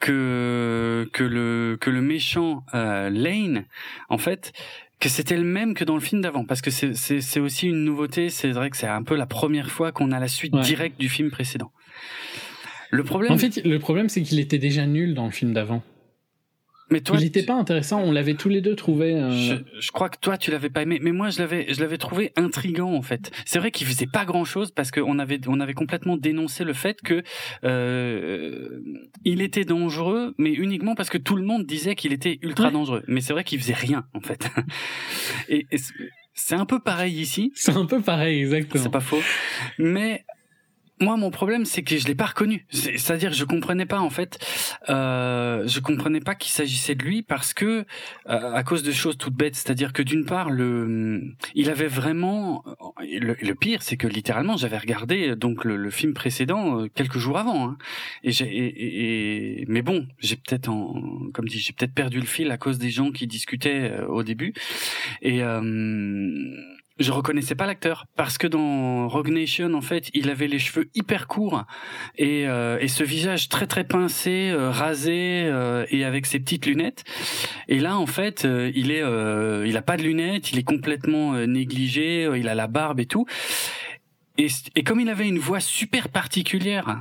[0.00, 3.64] que que le que le méchant euh, Lane,
[4.08, 4.52] en fait,
[5.00, 7.68] que c'était le même que dans le film d'avant, parce que c'est c'est c'est aussi
[7.68, 8.30] une nouveauté.
[8.30, 10.62] C'est vrai que c'est un peu la première fois qu'on a la suite Ouais.
[10.62, 11.72] directe du film précédent.
[12.90, 15.82] Le problème, En fait, le problème, c'est qu'il était déjà nul dans le film d'avant.
[16.90, 18.00] Mais toi, il n'était pas intéressant.
[18.00, 19.14] On l'avait tous les deux trouvé.
[19.14, 19.30] Euh...
[19.30, 21.98] Je, je, crois que toi, tu l'avais pas aimé, mais moi, je l'avais, je l'avais
[21.98, 23.30] trouvé intrigant en fait.
[23.44, 26.72] C'est vrai qu'il faisait pas grand chose parce qu'on avait, on avait complètement dénoncé le
[26.72, 27.22] fait que
[27.64, 28.80] euh,
[29.24, 33.02] il était dangereux, mais uniquement parce que tout le monde disait qu'il était ultra dangereux.
[33.06, 34.48] Mais c'est vrai qu'il faisait rien en fait.
[35.48, 35.78] et, et
[36.34, 37.52] c'est un peu pareil ici.
[37.54, 38.84] C'est un peu pareil, exactement.
[38.84, 39.20] C'est pas faux.
[39.78, 40.24] Mais
[41.00, 42.66] moi, mon problème, c'est que je l'ai pas reconnu.
[42.70, 44.38] C'est-à-dire, je comprenais pas en fait.
[44.88, 47.84] Euh, je comprenais pas qu'il s'agissait de lui parce que
[48.28, 49.54] euh, à cause de choses toutes bêtes.
[49.54, 51.22] C'est-à-dire que d'une part, le,
[51.54, 52.64] il avait vraiment.
[53.00, 57.38] Le, pire, c'est que littéralement, j'avais regardé donc le, le, film précédent euh, quelques jours
[57.38, 57.68] avant.
[57.68, 57.78] Hein,
[58.24, 58.46] et j'ai.
[58.46, 62.58] Et, et, mais bon, j'ai peut-être, en, comme dit, j'ai peut-être perdu le fil à
[62.58, 64.52] cause des gens qui discutaient euh, au début.
[65.22, 65.60] Et euh,
[66.98, 68.06] je reconnaissais pas l'acteur.
[68.16, 71.64] Parce que dans Rogue Nation en fait il avait les cheveux hyper courts
[72.16, 76.66] et, euh, et ce visage très très pincé euh, rasé euh, et avec ses petites
[76.66, 77.04] lunettes.
[77.68, 80.64] Et là en fait euh, il est euh, il a pas de lunettes il est
[80.64, 83.26] complètement négligé il a la barbe et tout.
[84.36, 86.98] Et, et comme il avait une voix super particulière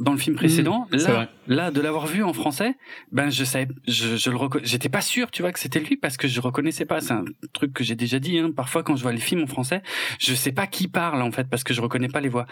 [0.00, 0.88] dans le film précédent.
[0.92, 2.74] Mmh, là, là, de l'avoir vu en français,
[3.12, 6.16] ben je savais, je, je le j'étais pas sûr, tu vois, que c'était lui parce
[6.16, 7.00] que je reconnaissais pas.
[7.00, 8.38] C'est un truc que j'ai déjà dit.
[8.38, 8.50] Hein.
[8.54, 9.82] Parfois, quand je vois les films en français,
[10.18, 12.46] je sais pas qui parle en fait parce que je reconnais pas les voix.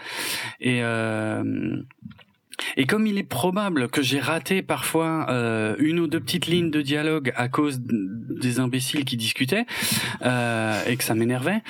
[0.61, 1.43] Et euh,
[2.77, 6.71] et comme il est probable que j'ai raté parfois euh, une ou deux petites lignes
[6.71, 9.65] de dialogue à cause des imbéciles qui discutaient
[10.23, 11.61] euh, et que ça m'énervait,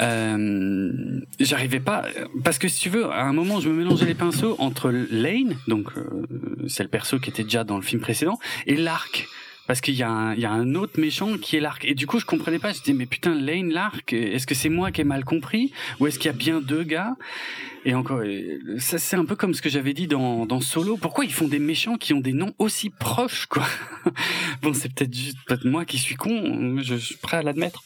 [0.00, 0.92] euh,
[1.40, 2.04] j'arrivais pas
[2.44, 5.56] parce que si tu veux, à un moment je me mélangeais les pinceaux entre Lane,
[5.68, 6.26] donc euh,
[6.68, 9.28] c'est le perso qui était déjà dans le film précédent, et l'arc
[9.66, 11.84] parce qu'il y, a un, il y a un autre méchant qui est l'arc.
[11.84, 12.72] Et du coup, je comprenais pas.
[12.72, 15.72] Je disais, mais putain, Lane, l'arc, est-ce que c'est moi qui ai mal compris?
[16.00, 17.16] Ou est-ce qu'il y a bien deux gars?
[17.84, 18.22] Et encore,
[18.78, 20.96] ça c'est un peu comme ce que j'avais dit dans, dans Solo.
[20.96, 23.66] Pourquoi ils font des méchants qui ont des noms aussi proches, quoi?
[24.62, 27.84] Bon, c'est peut-être juste peut moi qui suis con, je, je suis prêt à l'admettre.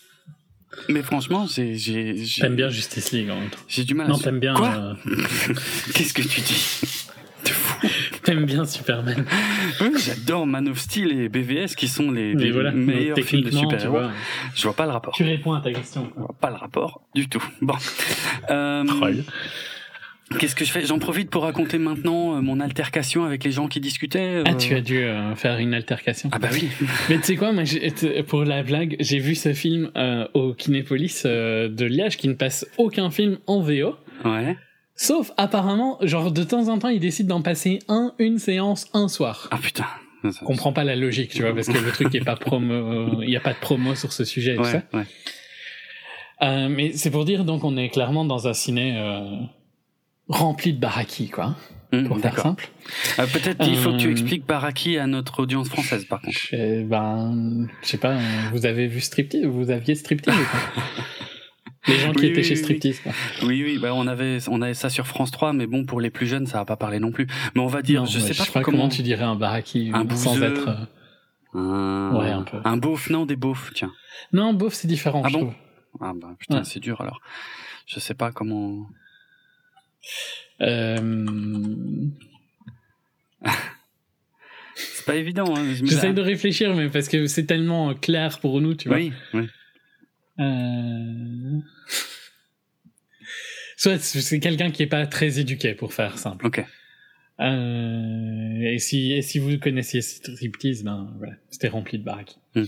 [0.89, 2.25] Mais franchement, j'ai...
[2.39, 3.59] T'aimes bien Justice League, en fait.
[3.69, 4.23] J'ai du mal non, à...
[4.23, 4.55] t'aimes bien...
[4.55, 4.69] Quoi?
[4.69, 4.95] euh...
[5.95, 7.07] Qu'est-ce que tu dis?
[8.31, 9.25] T'aimes bien Superman.
[9.81, 13.43] Oui, j'adore Man of Steel et BVS qui sont les, Mais les voilà, meilleurs films
[13.43, 13.99] de super-héros.
[14.55, 15.15] Je vois pas le rapport.
[15.15, 16.09] Tu réponds à ta question.
[16.15, 17.43] Je vois pas le rapport du tout.
[17.61, 17.75] Bon.
[18.51, 18.85] Euh.
[20.39, 20.87] Qu'est-ce que je fais?
[20.87, 24.43] J'en profite pour raconter maintenant euh, mon altercation avec les gens qui discutaient.
[24.47, 24.55] Ah, euh.
[24.55, 26.31] tu as dû euh, faire une altercation.
[26.33, 26.69] Ah bah oui.
[27.09, 27.65] Mais tu sais quoi, moi,
[28.29, 32.67] pour la blague, j'ai vu ce film euh, au Kinépolis de Liège qui ne passe
[32.79, 33.97] aucun film en VO.
[34.25, 34.57] Ouais.
[35.03, 39.09] Sauf apparemment, genre de temps en temps, ils décident d'en passer un, une séance, un
[39.09, 39.49] soir.
[39.51, 39.87] Ah putain.
[40.23, 43.31] Je comprends pas la logique, tu vois, parce que le truc est pas promo, il
[43.31, 44.83] y a pas de promo sur ce sujet et tout Ouais, ça.
[44.93, 45.05] ouais.
[46.43, 49.25] Euh, mais c'est pour dire donc on est clairement dans un ciné euh,
[50.29, 51.57] rempli de baraki, quoi,
[51.93, 52.69] Hum, pour faire simple.
[53.19, 56.37] Euh, Peut-être qu'il faut que tu Euh, expliques Baraki à notre audience française, par contre.
[56.39, 58.21] Je, ben, je sais pas, euh,
[58.53, 60.35] vous avez vu Striptease Vous aviez Striptease
[61.89, 63.01] Les gens qui Oui, étaient oui, chez Striptease.
[63.43, 66.11] Oui, oui, bah on avait, on avait ça sur France 3, mais bon, pour les
[66.11, 67.27] plus jeunes, ça va pas parler non plus.
[67.55, 68.79] Mais on va dire, Non, je ouais, sais pas, comment...
[68.79, 70.45] comment tu dirais un baraki Un euh, sans bouseux.
[70.53, 70.69] être...
[70.69, 72.59] euh, Un, Ouais, un peu.
[72.65, 73.93] Un beauf, non, des beaufs, tiens.
[74.33, 75.55] Non, bof, c'est différent, Ah je bon trouve.
[76.01, 76.65] Ah bah putain, Ouais.
[76.65, 77.21] c'est dur alors.
[77.87, 78.87] Je sais pas comment.
[80.61, 82.07] Euh...
[84.75, 85.55] C'est pas évident.
[85.57, 85.75] Hein.
[85.83, 88.99] J'essaie de réfléchir, mais parce que c'est tellement clair pour nous, tu vois.
[88.99, 89.47] Oui, oui.
[90.41, 91.59] Euh...
[93.77, 96.47] Soit c'est quelqu'un qui est pas très éduqué, pour faire simple.
[96.47, 96.63] Ok.
[97.41, 102.37] Euh, et si et si vous connaissiez Striptease, ben voilà, c'était rempli de baraques.
[102.55, 102.65] Hmm.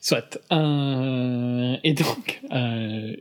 [0.00, 0.38] Soit.
[0.52, 3.16] Euh, et donc, euh,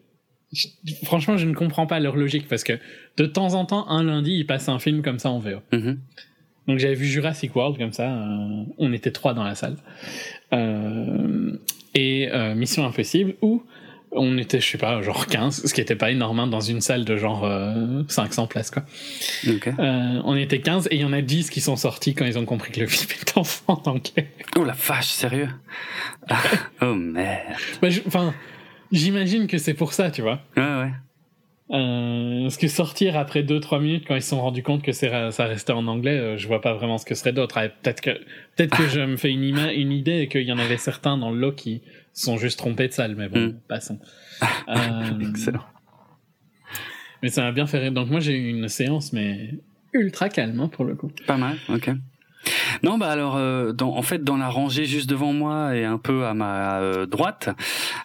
[0.52, 0.68] je-
[1.06, 2.74] franchement, je ne comprends pas leur logique parce que
[3.16, 5.62] de temps en temps, un lundi, ils passent un film comme ça en VO.
[5.72, 6.00] Mhm.
[6.68, 8.10] Donc j'avais vu Jurassic World comme ça,
[8.78, 9.78] on était trois dans la salle.
[11.96, 13.64] Et Mission Impossible où
[14.12, 16.82] on était, je sais pas, genre 15, ce qui était pas énorme hein, dans une
[16.82, 18.84] salle de genre euh, 500 places quoi.
[19.47, 19.68] Ok.
[19.68, 22.38] Euh, on était 15 et il y en a 10 qui sont sortis quand ils
[22.39, 24.30] ont compris que le film est en en anglais.
[24.57, 25.49] Oh la vache, sérieux?
[26.28, 26.41] Ah,
[26.82, 27.55] Oh merde.
[27.82, 28.34] Bah, Enfin,
[28.91, 30.39] j'imagine que c'est pour ça, tu vois.
[30.57, 30.91] Ouais, ouais.
[31.72, 35.30] Euh, parce que sortir après 2-3 minutes quand ils se sont rendus compte que ça
[35.45, 37.60] restait en anglais, euh, je vois pas vraiment ce que serait d'autre.
[37.60, 38.10] Ah, Peut-être que,
[38.55, 41.30] peut-être que je me fais une, une idée et qu'il y en avait certains dans
[41.30, 41.84] le lot qui
[42.14, 43.60] se sont juste trompés de salle, mais bon, Mm.
[43.68, 43.99] passons.
[44.70, 45.64] Euh, Excellent.
[47.22, 47.91] mais ça m'a bien fait rire.
[47.91, 49.55] Donc moi j'ai eu une séance, mais
[49.93, 51.12] ultra calme hein, pour le coup.
[51.28, 51.91] Pas mal, ok.
[52.84, 55.97] Non, bah alors, euh, dans, en fait, dans la rangée juste devant moi et un
[55.97, 57.49] peu à ma euh, droite,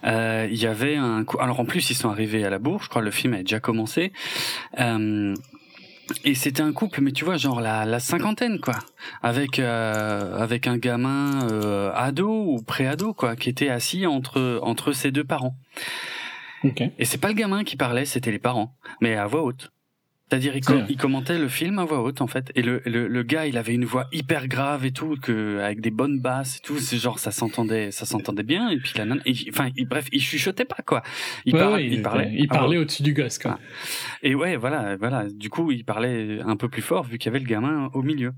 [0.04, 1.24] euh, il y avait un.
[1.38, 2.82] Alors en plus, ils sont arrivés à la bourre.
[2.82, 4.12] Je crois que le film a déjà commencé.
[6.24, 8.74] Et c'était un couple, mais tu vois, genre la, la cinquantaine, quoi,
[9.22, 14.92] avec euh, avec un gamin euh, ado ou pré-ado, quoi, qui était assis entre entre
[14.92, 15.56] ses deux parents.
[16.62, 16.82] Ok.
[16.98, 19.70] Et c'est pas le gamin qui parlait, c'était les parents, mais à voix haute.
[20.30, 20.56] C'est-à-dire,
[20.88, 22.50] il, commentait le film à voix haute, en fait.
[22.54, 25.80] Et le, le, le gars, il avait une voix hyper grave et tout, que, avec
[25.82, 26.78] des bonnes basses et tout.
[26.78, 28.70] C'est genre, ça s'entendait, ça s'entendait bien.
[28.70, 29.20] Et puis la nana,
[29.50, 31.02] enfin, il- bref, il chuchotait pas, quoi.
[31.44, 32.32] Il, Ouais, par- ouais, il parlait.
[32.36, 33.58] il parlait au-dessus du gosse, quoi.
[34.22, 35.26] et ouais, voilà, voilà.
[35.28, 38.02] Du coup, il parlait un peu plus fort vu qu'il y avait le gamin au
[38.02, 38.32] milieu.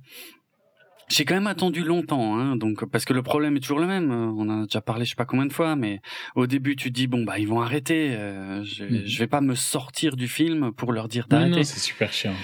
[1.09, 4.11] J'ai quand même attendu longtemps, hein, donc parce que le problème est toujours le même.
[4.11, 6.01] euh, On en a déjà parlé, je sais pas combien de fois, mais
[6.35, 8.15] au début, tu te dis bon bah ils vont arrêter.
[8.17, 11.57] euh, je, je vais pas me sortir du film pour leur dire Non, d'arrêter.
[11.59, 12.35] non, c'est super chiant.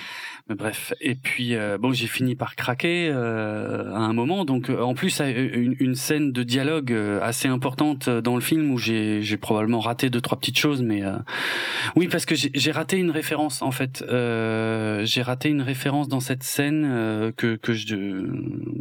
[0.49, 4.45] Mais bref, et puis euh, bon, j'ai fini par craquer euh, à un moment.
[4.45, 8.41] Donc euh, en plus, euh, une, une scène de dialogue euh, assez importante dans le
[8.41, 11.17] film où j'ai probablement raté deux trois petites choses, mais euh,
[11.95, 14.05] oui, parce que j'ai raté une référence en fait.
[14.09, 18.27] J'ai raté une référence dans cette scène que que je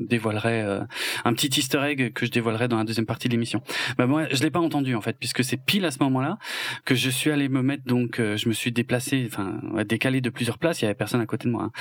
[0.07, 0.81] dévoilerai
[1.25, 3.61] un petit Easter egg que je dévoilerai dans la deuxième partie de l'émission.
[3.97, 6.37] Bah moi, je l'ai pas entendu en fait, puisque c'est pile à ce moment-là
[6.85, 10.57] que je suis allé me mettre donc je me suis déplacé enfin décalé de plusieurs
[10.57, 11.71] places il y avait personne à côté de moi.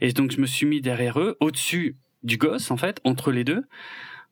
[0.00, 3.44] Et donc je me suis mis derrière eux au-dessus du gosse en fait entre les
[3.44, 3.64] deux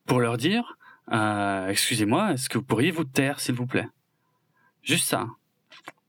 [0.05, 0.77] pour leur dire
[1.11, 3.87] euh, excusez-moi est-ce que vous pourriez vous taire s'il vous plaît?
[4.83, 5.27] Juste ça.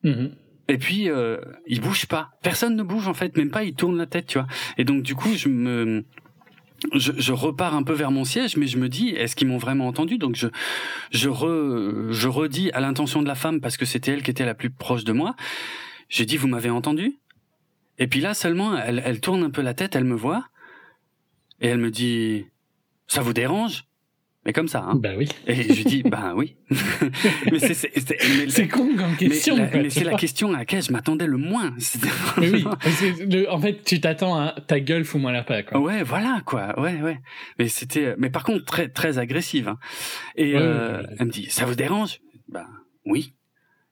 [0.05, 0.31] Mhm.
[0.69, 2.31] et puis euh, ils bougent pas.
[2.43, 3.37] Personne ne bouge en fait.
[3.37, 4.49] Même pas ils tournent la tête tu vois.
[4.77, 6.05] Et donc du coup je me
[6.95, 9.59] je, je repars un peu vers mon siège, mais je me dis, est-ce qu'ils m'ont
[9.59, 10.19] vraiment entendu?
[10.19, 10.49] Donc je,
[11.11, 14.45] je, re, je redis à l'intention de la femme, parce que c'était elle qui était
[14.45, 15.35] la plus proche de moi,
[16.09, 17.17] j'ai dit, vous m'avez entendu?
[17.99, 20.47] Et puis là seulement, elle, elle tourne un peu la tête, elle me voit,
[21.61, 22.47] et elle me dit,
[23.07, 23.85] ça vous dérange?
[24.47, 25.29] Mais comme ça, hein Bah oui.
[25.47, 26.57] Et je lui dis, ben oui.
[27.51, 29.57] mais c'est, c'est, c'est- mais- C'est con comme mais question.
[29.57, 31.75] mais c'est la question à laquelle je m'attendais le moins.
[32.39, 32.65] Mais oui,
[33.29, 35.81] le- en fait, tu t'attends à ta gueule, fous-moi la paix, quoi.
[35.81, 36.81] Ouais, voilà quoi.
[36.81, 37.21] Ouais, ouais.
[37.59, 39.69] Mais c'était, mais par contre très très agressive.
[39.69, 39.79] hein.
[40.37, 41.17] Et Ouais, euh, ouais, ouais.
[41.19, 42.21] elle me dit, ça vous dérange?
[42.49, 42.67] Ben
[43.05, 43.35] oui.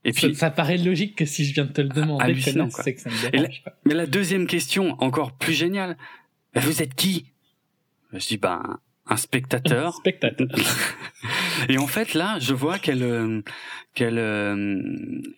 [0.06, 2.74] Et ça, puis, ça paraît logique que si je viens de te le demander, connasse,
[2.74, 2.84] quoi.
[2.84, 3.62] c'est que ça me dérange.
[3.84, 5.96] mais la deuxième question, encore plus géniale.
[6.54, 7.32] Ben, vous êtes qui?
[8.12, 8.78] Je dis, ben
[9.08, 9.94] un spectateur.
[10.00, 10.48] Spectateur.
[11.68, 13.42] Et en fait là, je vois qu'elle euh,
[13.94, 14.80] qu'elle euh,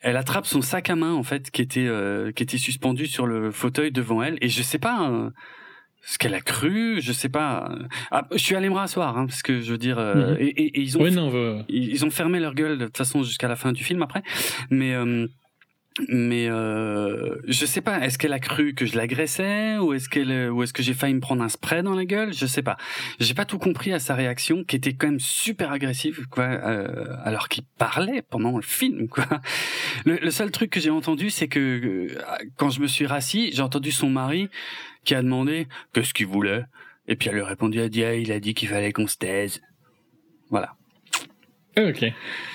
[0.03, 3.27] elle attrape son sac à main en fait qui était euh, qui était suspendu sur
[3.27, 5.31] le fauteuil devant elle et je sais pas euh,
[6.05, 7.71] ce qu'elle a cru, je sais pas.
[8.11, 10.37] Ah, je suis allé me rasseoir hein, parce que je veux dire euh, Mhm.
[10.41, 12.97] et, et- et ils ont Oui, non, ils ils ont fermé leur gueule de toute
[12.97, 14.23] façon jusqu'à la fin du film après
[14.71, 15.27] mais euh,
[16.09, 20.51] mais euh, je sais pas est-ce qu'elle a cru que je l'agressais ou est-ce qu'elle
[20.51, 22.33] ou est-ce que j'ai failli me prendre un spray dans la gueule?
[22.33, 22.77] Je sais pas.
[23.19, 27.17] J'ai pas tout compris à sa réaction qui était quand même super agressive quoi euh,
[27.25, 29.27] alors qu'il parlait pendant le film quoi.
[30.05, 32.19] Le, le seul truc que j'ai entendu c'est que euh,
[32.57, 34.49] quand je me suis rassis j'ai entendu son mari
[35.05, 36.65] qui a demandé qu'est-ce qu'il voulait?
[37.07, 39.07] Et puis elle lui a répondu elle a dit il a dit qu'il fallait qu'on
[39.07, 39.61] se taise.
[40.51, 40.75] Voilà.
[41.77, 42.05] Ok.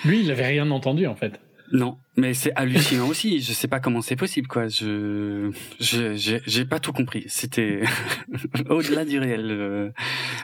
[0.04, 1.40] Lui, il avait rien entendu, en fait.
[1.74, 3.40] Non, mais c'est hallucinant aussi.
[3.42, 4.68] Je sais pas comment c'est possible, quoi.
[4.68, 5.50] Je,
[5.80, 6.16] j'ai,
[6.46, 7.24] j'ai pas tout compris.
[7.26, 7.82] C'était
[8.70, 9.48] au-delà du réel.
[9.50, 9.90] euh,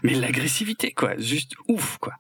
[0.02, 1.16] Mais l'agressivité, quoi.
[1.18, 2.14] Juste ouf, quoi.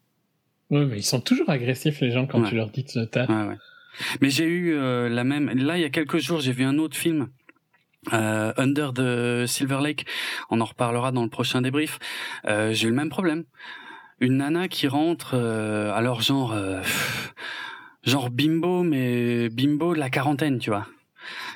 [0.70, 2.48] Ouais, mais ils sont toujours agressifs, les gens, quand Ouais.
[2.48, 3.28] tu leur dis de se taire.
[3.28, 3.56] Ouais, ouais.
[4.20, 5.50] Mais j'ai eu euh, la même.
[5.58, 7.28] Là, il y a quelques jours, j'ai vu un autre film.
[8.12, 10.06] euh, Under the Silver Lake,
[10.50, 11.98] on en reparlera dans le prochain débrief.
[12.46, 13.42] Euh, j'ai eu le même problème.
[14.20, 16.80] Une nana qui rentre, euh, alors genre, euh,
[18.02, 20.86] genre bimbo, mais bimbo de la quarantaine, tu vois,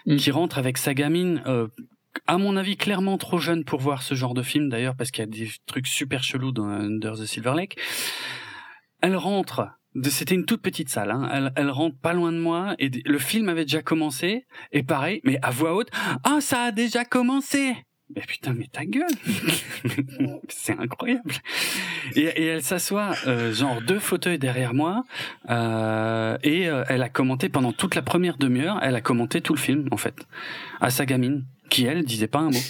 [0.07, 0.17] Mm.
[0.17, 1.43] qui rentre avec sa gamine.
[1.47, 1.69] euh,
[2.27, 5.23] à mon avis, clairement trop jeune pour voir ce genre de film d'ailleurs, parce qu'il
[5.23, 7.77] y a des trucs super chelous dans Under the Silver Lake.
[9.01, 9.69] Elle rentre.
[9.95, 11.11] de- C'était une toute petite salle.
[11.13, 11.29] Hein.
[11.33, 14.45] Elle, elle rentre pas loin de moi et le film avait déjà commencé.
[14.73, 15.89] Et pareil, mais à voix haute.
[16.25, 17.75] Ah, ça a déjà commencé.
[18.15, 19.07] Mais putain, mais ta gueule
[20.49, 21.33] C'est incroyable
[22.15, 25.05] et, et elle s'assoit, euh, genre deux fauteuils derrière moi,
[25.49, 29.55] euh, et euh, elle a commenté pendant toute la première demi-heure, elle a commenté tout
[29.55, 30.27] le film, en fait,
[30.83, 32.61] à sa gamine, qui, elle, disait pas un mot.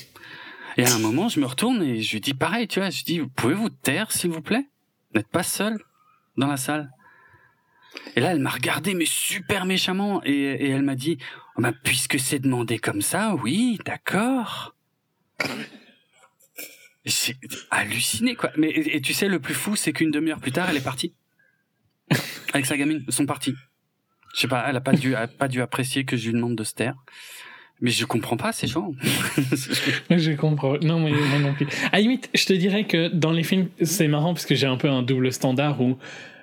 [0.77, 3.03] Et à un moment, je me retourne et je lui dis pareil, tu vois, je
[3.03, 4.67] dis, pouvez-vous taire, s'il vous plaît?
[5.15, 5.79] N'êtes pas seul
[6.37, 6.91] dans la salle
[8.17, 11.19] et là, elle m'a regardé, mais super méchamment, et, et elle m'a dit,
[11.57, 14.75] oh, bah, puisque c'est demandé comme ça, oui, d'accord.
[17.05, 17.37] J'ai
[17.71, 18.51] halluciné, quoi.
[18.57, 21.15] Mais, et, tu sais, le plus fou, c'est qu'une demi-heure plus tard, elle est partie.
[22.53, 23.55] Avec sa gamine, sont partis.
[24.35, 26.57] Je sais pas, elle a pas dû, a pas dû apprécier que je lui demande
[26.57, 26.97] de se taire.
[27.81, 28.93] Mais je comprends pas ces gens.
[30.11, 30.79] Je comprends.
[30.79, 31.67] Non, moi, moi non plus.
[31.93, 34.69] À la limite, je te dirais que dans les films, c'est marrant parce que j'ai
[34.69, 35.99] un peu un double standard où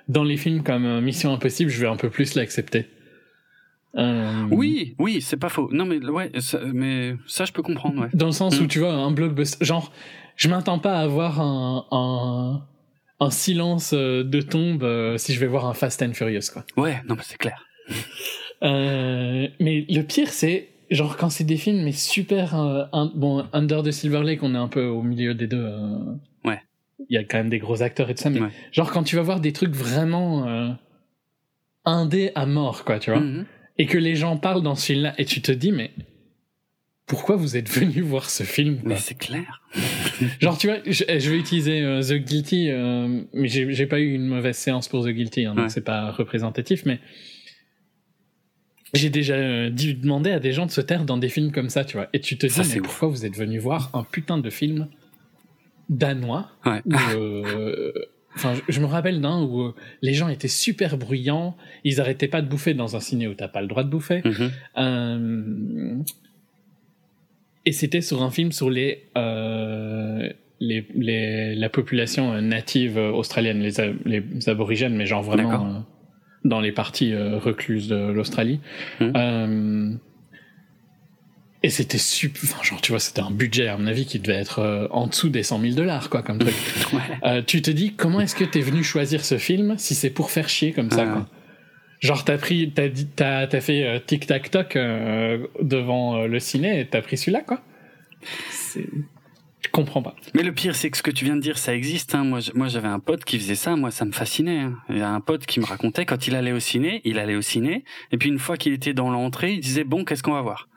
[0.08, 2.86] dans les films comme euh, Mission Impossible, je vais un peu plus l'accepter.
[3.96, 5.68] Euh, Oui, oui, c'est pas faux.
[5.72, 8.08] Non, mais ouais, ça, mais ça, je peux comprendre, ouais.
[8.14, 8.68] Dans le sens où Mm.
[8.68, 9.92] tu vois un blockbuster, genre,
[10.36, 12.62] je m'attends pas à avoir un un,
[13.20, 16.64] un silence euh, de tombe euh, si je vais voir un Fast and Furious quoi.
[16.76, 17.66] Ouais, non, mais c'est clair.
[18.62, 23.82] Euh, mais le pire c'est genre quand c'est des films mais super un- bon Under
[23.82, 25.68] the Silver Lake on est un peu au milieu des deux.
[26.44, 26.60] Ouais.
[27.08, 28.50] Il y a quand même des gros acteurs et tout ça mais Ouais.
[28.70, 30.68] genre quand tu vas voir des trucs vraiment euh,
[31.84, 33.46] indés à mort quoi tu vois Mhm.
[33.78, 35.90] Et que les gens parlent dans ce film là et tu te dis mais
[37.06, 39.62] pourquoi vous êtes venu voir ce film Mais c'est clair.
[40.40, 44.12] Genre, tu vois, je, je vais utiliser euh, The Guilty, euh, mais j'ai pas eu
[44.14, 45.68] une mauvaise séance pour The Guilty, hein, donc Ouais.
[45.70, 47.00] c'est pas représentatif, mais
[48.94, 51.70] j'ai déjà euh, dit, demandé à des gens de se taire dans des films comme
[51.70, 52.08] ça, tu vois.
[52.12, 52.86] Et tu te dis, Ça, mais ouf.
[52.86, 54.88] pourquoi vous êtes venu voir un putain de film
[55.88, 56.82] danois Ouais.
[56.84, 57.92] où, euh,
[58.34, 62.28] Enfin, je, je me rappelle d'un où euh, les gens étaient super bruyants, ils arrêtaient
[62.28, 64.22] pas de bouffer dans un ciné où t'as pas le droit de bouffer.
[64.24, 64.50] Mhm.
[64.78, 66.02] Euh,
[67.64, 70.28] et c'était sur un film sur les, euh,
[70.60, 73.72] les, les la population native australienne, les,
[74.04, 75.78] les aborigènes, mais genre vraiment euh,
[76.44, 78.60] dans les parties recluses de l'Australie.
[79.00, 79.94] Euh,
[81.62, 84.38] et c'était super, enfin genre tu vois, c'était un budget à mon avis qui devait
[84.38, 86.54] être euh, en dessous des 100 000 dollars quoi comme truc.
[86.92, 87.00] Ouais.
[87.24, 90.30] Euh, tu te dis comment est-ce que t'es venu choisir ce film si c'est pour
[90.30, 91.12] faire chier comme ça Ah.
[91.12, 91.28] quoi?
[92.00, 96.26] Genre t'as pris t'as dit t'as t'as fait euh, tic tac toc euh, devant euh,
[96.26, 97.60] le ciné et t'as pris celui-là quoi?
[98.50, 98.86] C'est
[99.64, 100.16] je comprends pas.
[100.34, 102.16] Mais le pire, c'est que ce que tu viens de dire, ça existe.
[102.16, 102.24] Hein.
[102.24, 103.76] Moi, moi, j'avais un pote qui faisait ça.
[103.76, 104.58] Moi, ça me fascinait.
[104.58, 104.76] Hein.
[104.90, 107.36] Il y a un pote qui me racontait quand il allait au ciné, il allait
[107.36, 110.32] au ciné, et puis une fois qu'il était dans l'entrée, il disait bon, qu'est-ce qu'on
[110.32, 110.68] va voir?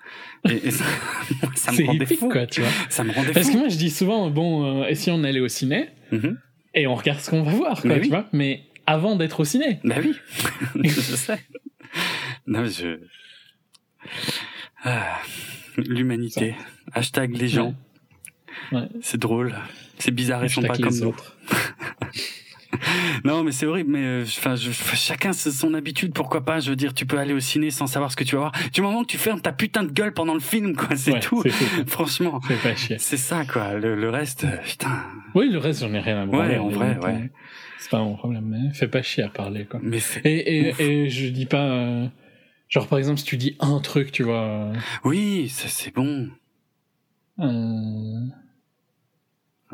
[0.49, 0.83] Et, et ça,
[1.71, 2.29] me rendait épique fou.
[2.29, 2.69] quoi tu vois.
[2.89, 5.39] Ça me rendait Parce que moi je dis souvent bon euh, et si on allait
[5.39, 6.37] au ciné Mhm.
[6.73, 8.09] et on regarde ce qu'on va voir quoi Mais tu oui.
[8.09, 8.27] vois.
[8.33, 9.79] Mais avant d'être au ciné.
[9.83, 10.13] Bah oui,
[10.83, 11.39] je sais.
[12.45, 12.99] Non, mais je.
[14.83, 15.17] Ah,
[15.77, 16.55] L'humanité.
[16.93, 17.73] Hashtag les gens.
[18.71, 18.87] Ouais.
[19.01, 19.55] C'est drôle.
[19.97, 21.15] C'est bizarre, ils sont pas comme nous.
[23.23, 23.91] Non, mais c'est horrible.
[23.91, 26.13] Mais euh, enfin, je, chacun son habitude.
[26.13, 28.35] Pourquoi pas Je veux dire, tu peux aller au ciné sans savoir ce que tu
[28.35, 28.51] vas voir.
[28.73, 30.95] Du moment que tu fermes ta putain de gueule pendant le film, quoi.
[30.95, 31.43] C'est Ouais, tout.
[31.87, 32.97] Franchement, Fais pas chier.
[32.99, 33.73] c'est ça, quoi.
[33.73, 35.03] Le, le reste, euh, putain.
[35.33, 36.53] Oui, le reste, j'en ai rien à branler.
[36.53, 37.13] Ouais, en vrai, ouais.
[37.13, 37.27] euh,
[37.79, 39.79] C'est pas mon problème, mais fais pas chier à parler, quoi.
[39.83, 39.99] Mais.
[40.23, 41.65] Et, et, et je dis pas.
[41.65, 42.07] euh,
[42.69, 44.43] genre, par exemple, si tu dis un truc, tu vois.
[44.43, 44.73] euh,
[45.03, 46.29] Oui, ça c'est bon.
[47.39, 48.19] euh,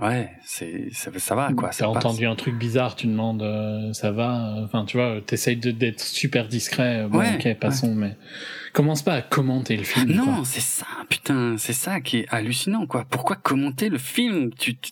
[0.01, 1.69] Ouais, c'est ça, ça va, quoi.
[1.77, 4.55] T'as entendu un truc bizarre, tu demandes euh, ça va.
[4.57, 7.01] euh, Enfin, tu vois, t'essayes de- d'être super discret.
[7.03, 8.15] euh, Bon, Ouais, ok, passons, mais
[8.73, 10.11] commence pas à commenter le film.
[10.13, 13.05] Non, c'est ça, putain, c'est ça qui est hallucinant, quoi.
[13.09, 14.51] Pourquoi commenter le film?
[14.57, 14.91] Tu, tu-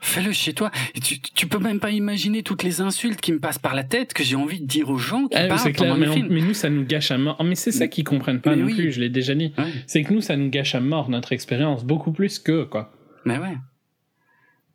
[0.00, 0.72] fais-le chez toi.
[0.96, 3.84] Et tu, tu peux même pas imaginer toutes les insultes qui me passent par la
[3.84, 6.12] tête que j'ai envie de dire aux gens qui Ah, parlent c'est clair, mais, le
[6.12, 7.42] on- mais nous, ça nous gâche à mort.
[7.44, 8.74] Mais c'est ça qu'ils comprennent pas Mais non oui.
[8.74, 9.52] plus, je l'ai déjà dit.
[9.56, 12.92] Ouais, C'est que nous, ça nous gâche à mort notre expérience, beaucoup plus que, quoi.
[13.24, 13.56] Mais ouais,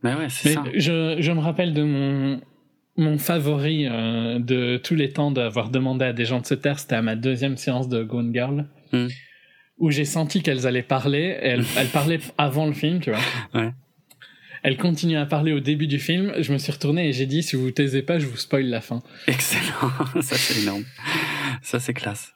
[0.04, 0.64] mais ouais, c'est ça.
[0.74, 2.42] je, je me rappelle de mon,
[2.98, 6.80] mon favori euh, de tous les temps d'avoir demandé à des gens de se taire,
[6.80, 9.08] c'était à ma deuxième séance de Gone Girl, Hmm.
[9.80, 13.20] où j'ai senti qu'elles allaient parler, elles, elles parlaient avant le film, tu vois.
[13.54, 13.72] Ouais.
[14.64, 17.44] Elles continuaient à parler au début du film, je me suis retourné et j'ai dit,
[17.44, 19.04] si vous vous taisez pas, je vous spoil la fin.
[19.28, 19.92] Excellent,
[20.22, 20.84] ça c'est énorme,
[21.62, 22.34] ça c'est classe.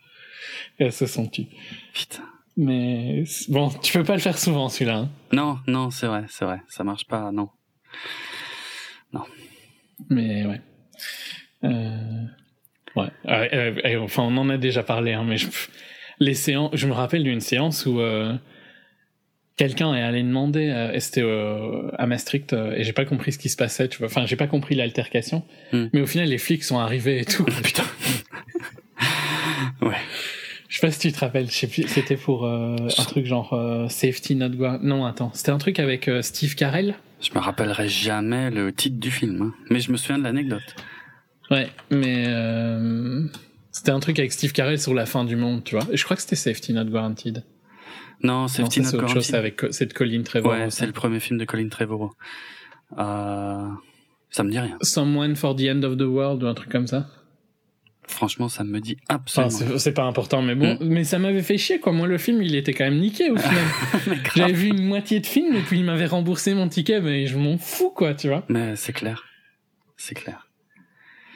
[0.79, 1.47] Et elles se sont tues.
[1.93, 2.23] Putain.
[2.57, 4.97] Mais bon, tu peux pas le faire souvent celui-là.
[4.97, 5.09] hein.
[5.31, 7.49] Non, non, c'est vrai, c'est vrai, ça marche pas, non.
[10.09, 10.61] Mais ouais.
[11.63, 12.25] Euh...
[12.95, 13.07] Ouais.
[13.27, 15.47] Euh, euh, enfin, on en a déjà parlé, hein, mais je...
[16.19, 16.71] les séances.
[16.73, 18.35] Je me rappelle d'une séance où euh,
[19.57, 21.21] quelqu'un est allé demander, c'était
[21.97, 23.87] à Maastricht, et j'ai pas compris ce qui se passait.
[23.89, 24.07] Tu vois.
[24.07, 25.85] Enfin, j'ai pas compris l'altercation, Hmm.
[25.93, 27.45] mais au final, les flics sont arrivés et tout.
[27.63, 27.83] Putain.
[29.83, 29.95] ouais.
[30.71, 31.47] Je sais pas si tu te rappelles.
[31.51, 31.85] Je sais plus.
[31.87, 34.77] C'était pour euh, un truc genre euh, Safety Not Go.
[34.81, 35.29] Non, attends.
[35.33, 36.95] C'était un truc avec euh, Steve Carell.
[37.19, 39.53] Je me rappellerai jamais le titre du film, hein.
[39.69, 40.63] mais je me souviens de l'anecdote.
[41.51, 43.25] Ouais, mais euh,
[43.71, 45.85] c'était un truc avec Steve Carell sur la fin du monde, tu vois.
[45.91, 47.43] Et je crois que c'était Safety Not Guaranteed.
[48.23, 49.35] Non, Non, Safety ça, c'est Not autre chose, c'est Guaranteed.
[49.35, 50.55] avec Co- cette Colin Trevorrow.
[50.55, 52.13] Ouais, c'est le premier film de Colin Trevorrow.
[52.97, 53.67] Euh,
[54.29, 54.77] ça me dit rien.
[54.81, 57.07] Someone for the End of the World ou un truc comme ça.
[58.11, 59.51] Franchement, ça me dit Enfin, absolument.
[59.73, 60.77] c'est c'est pas important, mais bon, Mm.
[60.87, 61.91] mais ça m'avait fait chier, quoi.
[61.93, 63.63] Moi, le film, il était quand même niqué au final.
[64.35, 67.37] J'avais vu une moitié de film et puis il m'avait remboursé mon ticket, mais je
[67.37, 68.43] m'en fous, quoi, tu vois.
[68.49, 69.23] Mais c'est clair.
[69.97, 70.47] C'est clair.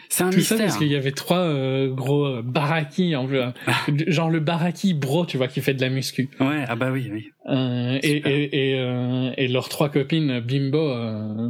[0.09, 0.57] C'est un Tout ça mystère.
[0.67, 3.41] parce qu'il y avait trois euh, gros euh, baraki, en fait.
[4.11, 6.29] genre le baraki bro, tu vois, qui fait de la muscu.
[6.39, 7.29] Ouais, ah bah oui, oui.
[7.49, 11.49] Euh, et, et, et, euh, et leurs trois copines bimbo euh,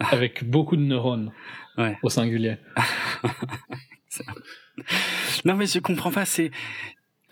[0.00, 1.30] avec beaucoup de neurones
[1.76, 1.98] Ouais.
[2.02, 2.56] au singulier.
[5.44, 6.50] non mais je comprends pas, c'est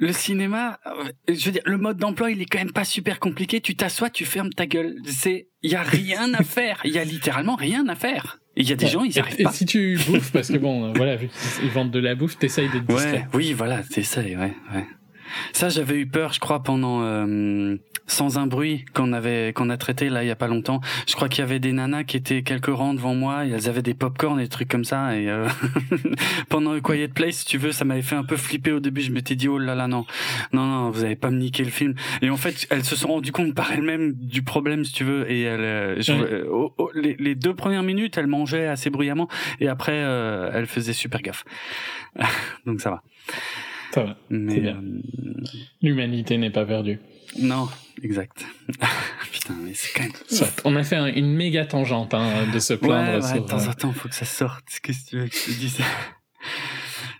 [0.02, 3.20] le cinéma, euh, je veux dire, le mode d'emploi, il est quand même pas super
[3.20, 3.60] compliqué.
[3.60, 4.96] Tu t'assois, tu fermes ta gueule.
[5.06, 6.80] C'est, il y a rien à faire.
[6.84, 8.40] Il y a littéralement rien à faire.
[8.56, 9.50] Il y a des gens, ils arrivent et, pas.
[9.50, 11.30] Et si tu bouffes, parce que bon, euh, voilà, vu
[11.60, 13.12] qu'ils vendent de la bouffe, t'essayes d'être discret.
[13.12, 14.86] Ouais, oui, voilà, t'essayes, ouais, ouais.
[15.52, 17.76] Ça, j'avais eu peur, je crois, pendant euh,
[18.06, 20.80] sans un bruit qu'on avait qu'on a traité là il y a pas longtemps.
[21.08, 23.68] Je crois qu'il y avait des nanas qui étaient quelques rangs devant moi, et elles
[23.68, 25.16] avaient des pop-corn et des trucs comme ça.
[25.16, 25.48] Et euh,
[26.48, 29.00] pendant le Quiet Place, si tu veux, ça m'avait fait un peu flipper au début.
[29.00, 30.04] Je m'étais dit oh là là non,
[30.52, 31.94] non non, vous avez pas me niquer le film.
[32.20, 35.30] Et en fait, elles se sont rendues compte par elles-mêmes du problème, si tu veux.
[35.30, 39.28] Et elles, euh, je, oh, oh, les, les deux premières minutes, elles mangeaient assez bruyamment,
[39.60, 41.44] et après, euh, elles faisaient super gaffe.
[42.66, 43.02] Donc ça va.
[43.92, 44.16] Ça va.
[44.30, 44.76] Mais C'est bien.
[44.76, 45.42] euh,
[45.82, 46.98] L'humanité n'est pas perdue.
[47.40, 47.68] non,
[48.02, 48.44] exact.
[49.32, 50.12] Putain, mais c'est quand même.
[50.28, 50.52] Soit.
[50.64, 53.42] On a fait un- une méga tangente hein, de se plaindre ouais, sur.
[53.44, 54.64] de temps euh, en temps, faut que ça sorte.
[54.82, 55.78] Qu'est-ce que tu veux que je te dise?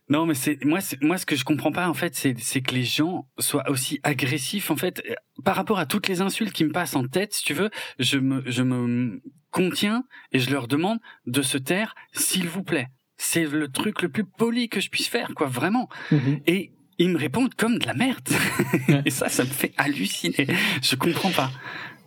[0.09, 2.61] Non, mais c'est moi, c'est moi ce que je comprends pas en fait, c'est c'est
[2.61, 5.15] que les gens soient aussi agressifs en fait euh,
[5.45, 7.33] par rapport à toutes les insultes qui me passent en tête.
[7.33, 9.23] Si tu veux, je me je me
[9.53, 12.89] contiens et je leur demande de se taire, s'il vous plaît.
[13.17, 15.89] C'est le truc le plus poli que je puisse faire, quoi, vraiment.
[16.11, 16.41] mhm.
[16.47, 16.73] Et
[17.03, 18.29] ils me répondent comme de la merde.
[19.07, 20.47] Et ça, ça me fait halluciner.
[20.83, 21.51] Je comprends pas.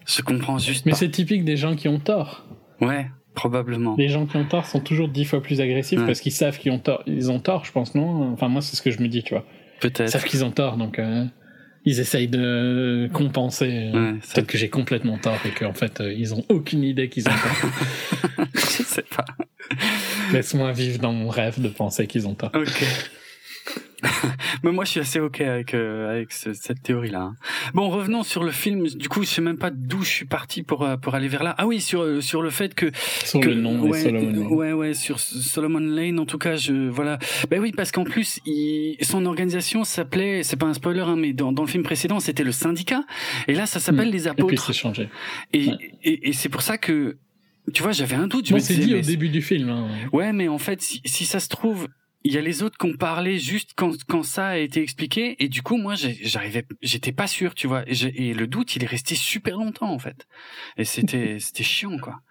[0.07, 2.45] Je comprends juste Mais c'est typique des gens qui ont tort.
[2.81, 3.95] Ouais, probablement.
[3.97, 6.05] Les gens qui ont tort sont toujours dix fois plus agressifs Ouais.
[6.05, 7.01] parce qu'ils savent qu'ils ont tort.
[7.07, 8.31] Ils ont tort, je pense, non?
[8.33, 9.45] Enfin, moi, c'est ce que je me dis, tu vois.
[9.77, 10.09] Ils Peut-être.
[10.09, 11.25] savent qu'ils ont tort, donc euh,
[11.85, 13.91] ils essayent de compenser.
[13.93, 17.09] euh, Ouais, Peut-être que j'ai complètement tort et qu'en fait, euh, ils ont aucune idée
[17.09, 18.45] qu'ils ont tort.
[18.53, 19.25] je sais pas.
[20.31, 22.51] Laisse-moi vivre dans mon rêve de penser qu'ils ont tort.
[22.53, 22.83] Ok.
[24.63, 27.21] Mais moi, je suis assez ok avec euh, avec ce- cette théorie-là.
[27.21, 27.35] hein.
[27.73, 28.87] Bon, revenons sur le film.
[28.87, 31.43] Du coup, je sais même pas d'où je suis parti pour euh, pour aller vers
[31.43, 31.55] là.
[31.57, 32.91] Ah oui, sur euh, sur le fait que
[33.23, 34.47] Sur que- le nom ouais, des Solomon Lane.
[34.47, 37.17] Ouais, ouais, sur Solomon Lane, en tout cas, je voilà.
[37.49, 41.33] Ben oui, parce qu'en plus, il, son organisation s'appelait, c'est pas un spoiler, hein, mais
[41.33, 43.03] dans, dans le film précédent, c'était le syndicat,
[43.47, 44.11] et là, ça s'appelle Mm.
[44.11, 44.65] les Et puis apôtres.
[44.67, 45.09] c'est changé.
[45.53, 45.77] Et, Ouais.
[46.03, 47.17] et, et c'est pour ça que,
[47.73, 48.47] tu vois, j'avais un doute.
[48.47, 49.69] Je me dit mais au début du film.
[49.69, 49.87] hein.
[50.13, 51.87] Ouais, mais en fait, si, si ça se trouve,
[52.25, 55.35] il y a les autres qui ont parlé juste quand, quand ça a été expliqué,
[55.37, 58.87] et du coup, moi, j'arrivais, j'étais pas sûr, tu vois, et, le doute, il est
[58.87, 60.27] resté super longtemps, en fait.
[60.75, 62.21] Et c'était, c'était chiant, quoi.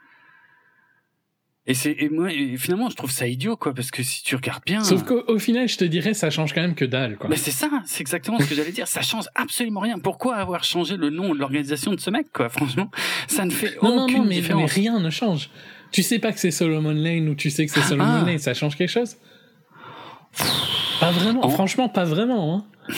[1.67, 4.35] Et c'est, et moi, et finalement, je trouve ça idiot, quoi, parce que si tu
[4.35, 4.83] regardes bien.
[4.83, 7.31] Sauf qu'au au final, je te dirais, ça change quand même que dalle, quoi.
[7.31, 8.89] Mais c'est ça, c'est exactement ce que j'allais dire.
[8.89, 10.01] Ça change absolument rien.
[10.01, 12.91] Pourquoi avoir changé le nom de l'organisation de ce mec, quoi Franchement,
[13.29, 14.73] ça ne fait Non, non, aucune non, mais, mais différence.
[14.73, 15.51] rien ne change.
[15.93, 18.25] Tu sais pas que c'est Solomon Lane ou tu sais que c'est Solomon Ah.
[18.27, 19.17] Lane, ça change quelque chose
[21.01, 22.57] Pas vraiment, En- franchement, pas vraiment.
[22.57, 22.95] Hein.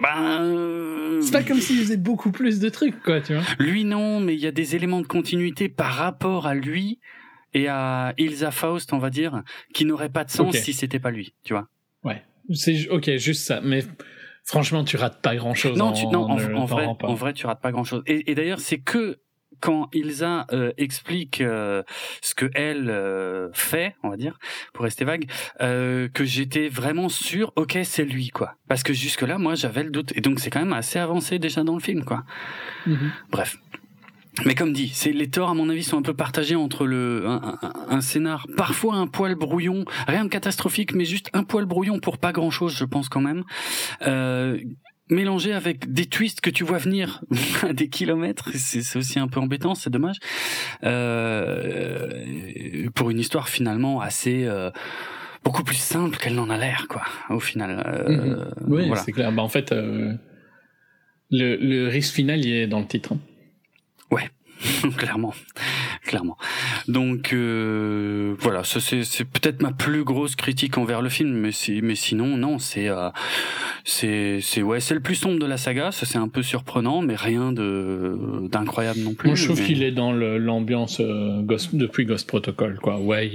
[0.00, 3.42] Ben, euh, C'est pas comme s'il faisait beaucoup plus de trucs, quoi, tu vois.
[3.58, 7.00] Lui non, mais il y a des éléments de continuité par rapport à lui
[7.54, 9.42] et à Ilsa Faust, on va dire,
[9.74, 11.66] qui n'auraient pas de sens si c'était pas lui, tu vois.
[12.04, 12.22] Ouais.
[12.52, 13.60] C'est ok, juste ça.
[13.62, 13.82] Mais
[14.44, 15.76] franchement, tu rates pas grand chose.
[15.76, 18.02] Non, tu, non, en, en vrai, en vrai, tu rates pas grand chose.
[18.06, 19.18] Et, et d'ailleurs, c'est que
[19.60, 21.82] quand Ilsa euh, explique euh,
[22.22, 24.38] ce que elle euh, fait, on va dire,
[24.72, 25.26] pour rester vague,
[25.60, 28.54] euh, que j'étais vraiment sûr, ok, c'est lui, quoi.
[28.68, 30.12] Parce que jusque là, moi, j'avais le doute.
[30.16, 32.24] Et donc, c'est quand même assez avancé déjà dans le film, quoi.
[32.86, 33.10] Mhm.
[33.30, 33.56] Bref.
[34.44, 37.24] Mais comme dit, c'est les torts à mon avis sont un peu partagés entre le
[37.26, 41.64] un, un- un scénar parfois un poil brouillon, rien de catastrophique, mais juste un poil
[41.64, 43.42] brouillon pour pas grand chose, je pense quand même.
[44.06, 44.56] Euh,
[45.10, 47.22] mélangé avec des twists que tu vois venir
[47.62, 50.16] à des kilomètres, c'est aussi un peu embêtant, c'est dommage.
[50.84, 54.70] Euh, pour une histoire finalement assez euh,
[55.44, 57.02] beaucoup plus simple qu'elle n'en a l'air, quoi.
[57.30, 57.82] Au final.
[57.86, 59.02] Euh, Oui, voilà.
[59.02, 59.32] c'est clair.
[59.32, 60.12] Bah, en fait, euh,
[61.30, 63.12] le, le risque final, il est dans le titre.
[63.14, 63.18] hein.
[64.96, 65.32] clairement,
[66.04, 66.36] clairement.
[66.88, 71.94] Donc euh, voilà, c'est peut-être ma plus grosse critique envers le film, mais si, mais
[71.94, 73.10] sinon non, c'est euh,
[73.84, 75.92] c'est c'est ouais, c'est le plus sombre de la saga.
[75.92, 79.28] Ça c'est un peu surprenant, mais rien de d'incroyable non plus.
[79.28, 81.42] Moi, je trouve mais- qu'il est dans l'ambiance euh,
[81.72, 82.98] depuis Ghost Protocol, quoi.
[83.00, 83.30] Ouais,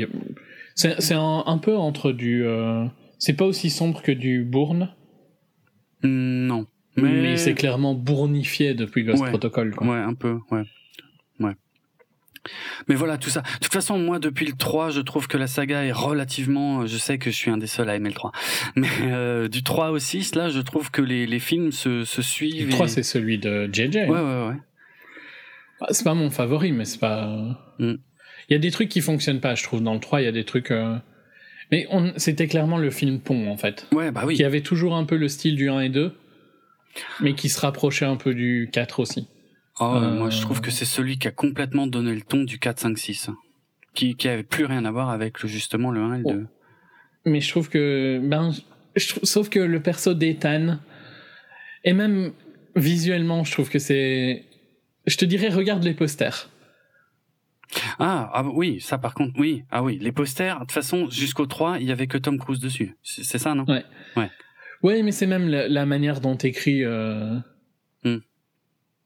[0.75, 2.43] c'est c'est un, un peu entre du.
[2.45, 2.85] euh,
[3.17, 4.89] c'est pas aussi sombre que du Bourne,
[6.03, 6.67] Hmm, non,
[6.97, 9.29] mais, mais, c'est clairement bournifié depuis Ghost Ouais.
[9.29, 9.87] Protocol, quoi.
[9.87, 10.37] Ouais, un peu.
[10.51, 10.63] Ouais.
[12.87, 13.41] Mais voilà, tout ça.
[13.41, 16.85] De toute façon, moi, depuis le 3, je trouve que la saga est relativement...
[16.85, 18.31] Je sais que je suis un des seuls à aimer le 3.
[18.75, 22.21] Mais euh, du 3 au 6, là, je trouve que les, les films se, se
[22.21, 22.65] suivent.
[22.67, 23.95] Le 3, et- c'est celui de JJ.
[23.95, 24.55] Ouais, ouais, ouais.
[25.81, 27.27] Ah, C'est pas mon favori, mais c'est pas.
[27.79, 27.93] Mm.
[28.49, 29.81] Il y a des trucs qui fonctionnent pas, je trouve.
[29.81, 30.71] Dans le 3, il y a des trucs.
[30.71, 30.97] euh,
[31.71, 32.13] Mais on...
[32.17, 33.87] c'était clairement le film pont, en fait.
[33.93, 34.35] Ouais, bah oui.
[34.35, 36.13] Qui avait toujours un peu le style du 1 et 2,
[37.21, 39.27] mais qui se rapprochait un peu du 4 aussi.
[39.79, 42.59] Oh, Euh, Moi, je trouve que c'est celui qui a complètement donné le ton du
[42.59, 43.29] 4, 5, 6.
[43.93, 46.33] Qui, qui avait plus rien à voir avec justement le 1 et le Oh.
[46.33, 46.47] 2.
[47.25, 48.51] mais je trouve que ben
[48.95, 50.79] je trouve, sauf que le perso d'Ethan
[51.83, 52.33] et même
[52.75, 54.45] visuellement, je trouve que c'est
[55.05, 56.49] je te dirais regarde les posters.
[57.99, 59.63] Ah, ah oui, ça par contre, oui.
[59.71, 62.59] Ah oui, les posters, de toute façon, jusqu'au 3, il y avait que Tom Cruise
[62.59, 62.95] dessus.
[63.03, 63.65] C'est ça, non?
[63.67, 63.83] Ouais.
[64.15, 64.29] Ouais.
[64.83, 66.83] Ouais, mais c'est même la, manière dont t'écris.
[66.83, 67.37] Euh...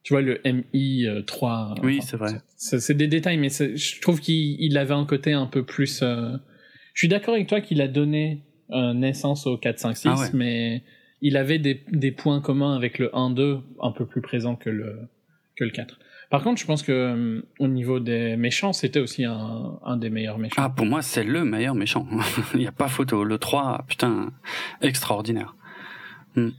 [0.07, 1.79] Tu vois, le MI3.
[1.83, 2.39] Oui, c'est vrai.
[2.55, 5.99] C'est des détails, mais je trouve qu'il avait un côté un peu plus.
[6.01, 6.31] Euh...
[6.93, 8.41] Je suis d'accord avec toi qu'il a donné
[8.71, 10.81] euh, naissance au 4, 5, 6, mais
[11.19, 14.69] il avait des, des points communs avec le 1, 2 un peu plus présents que
[14.69, 14.97] le,
[15.57, 15.99] que le 4.
[16.29, 20.09] Par contre, je pense que euh, au niveau des méchants, c'était aussi un, un, des
[20.09, 20.55] meilleurs méchants.
[20.63, 22.07] Ah, pour moi, c'est le meilleur méchant.
[22.53, 23.25] Il n'y a pas photo.
[23.25, 24.31] Le 3, putain,
[24.81, 25.53] extraordinaire.
[26.37, 26.51] Hmm.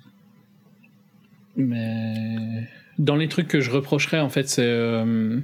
[1.57, 2.69] Mais
[2.99, 5.41] dans les trucs que je reprocherais, en fait, c'est euh,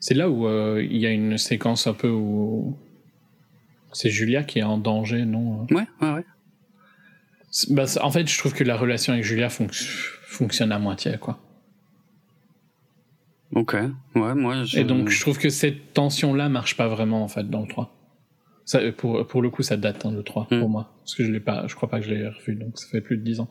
[0.00, 2.76] c'est là où euh, il y a une séquence un peu où
[3.92, 6.24] c'est Julia qui est en danger, non Ouais, ouais, ouais.
[7.70, 11.38] Bah, en fait, je trouve que la relation avec Julia fonctionne à moitié, quoi.
[13.54, 13.76] Ok,
[14.14, 14.64] ouais, moi.
[14.64, 14.78] Je...
[14.78, 17.94] Et donc, je trouve que cette tension-là marche pas vraiment, en fait, dans le 3.
[18.64, 20.72] Ça, pour, pour le coup, ça date, hein, le 3, pour hmm.
[20.72, 20.94] moi.
[21.00, 23.02] Parce que je l'ai pas, je crois pas que je l'ai revu, donc ça fait
[23.02, 23.50] plus de 10 ans.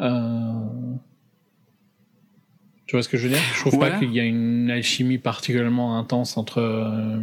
[0.00, 0.96] Euh...
[2.90, 3.42] Tu vois ce que je veux dire?
[3.54, 7.20] Je trouve pas qu'il y a une alchimie particulièrement intense entre euh,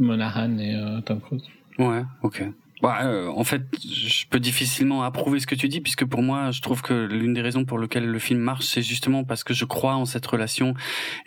[0.00, 1.44] Monahan et euh, Tom Cruise.
[1.78, 2.42] Ouais, ok.
[2.82, 6.50] Bah, euh, en fait, je peux difficilement approuver ce que tu dis, puisque pour moi,
[6.50, 9.54] je trouve que l'une des raisons pour lesquelles le film marche, c'est justement parce que
[9.54, 10.74] je crois en cette relation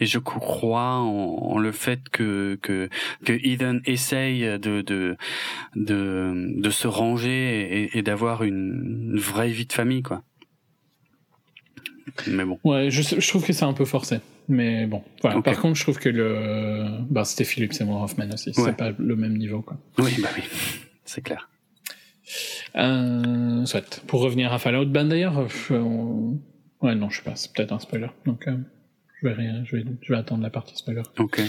[0.01, 2.89] et je crois en, le fait que que
[3.23, 5.15] que Ethan essaye de de
[5.77, 10.23] de, de se ranger et, et d'avoir une, une vraie vie de famille, quoi.
[12.27, 12.59] Mais bon.
[12.63, 14.19] Ouais, je, je trouve que c'est un peu forcé.
[14.47, 15.41] Mais bon, voilà.
[15.41, 18.53] Par contre, je trouve que le, bah, c'était Philip Seymour Hoffman aussi.
[18.53, 19.77] C'est pas le même niveau, quoi.
[19.99, 20.43] Oui, bah oui
[21.07, 21.49] c'est clair.
[22.75, 24.01] Euh, soit.
[24.07, 25.47] Pour revenir à Fallout, ben d'ailleurs,
[26.81, 28.09] ouais, non, je sais pas, c'est peut-être un spoiler.
[28.25, 28.57] Donc, euh,
[29.21, 31.03] je vais rien, je vais, je vais attendre la partie spoiler.
[31.17, 31.41] Ok.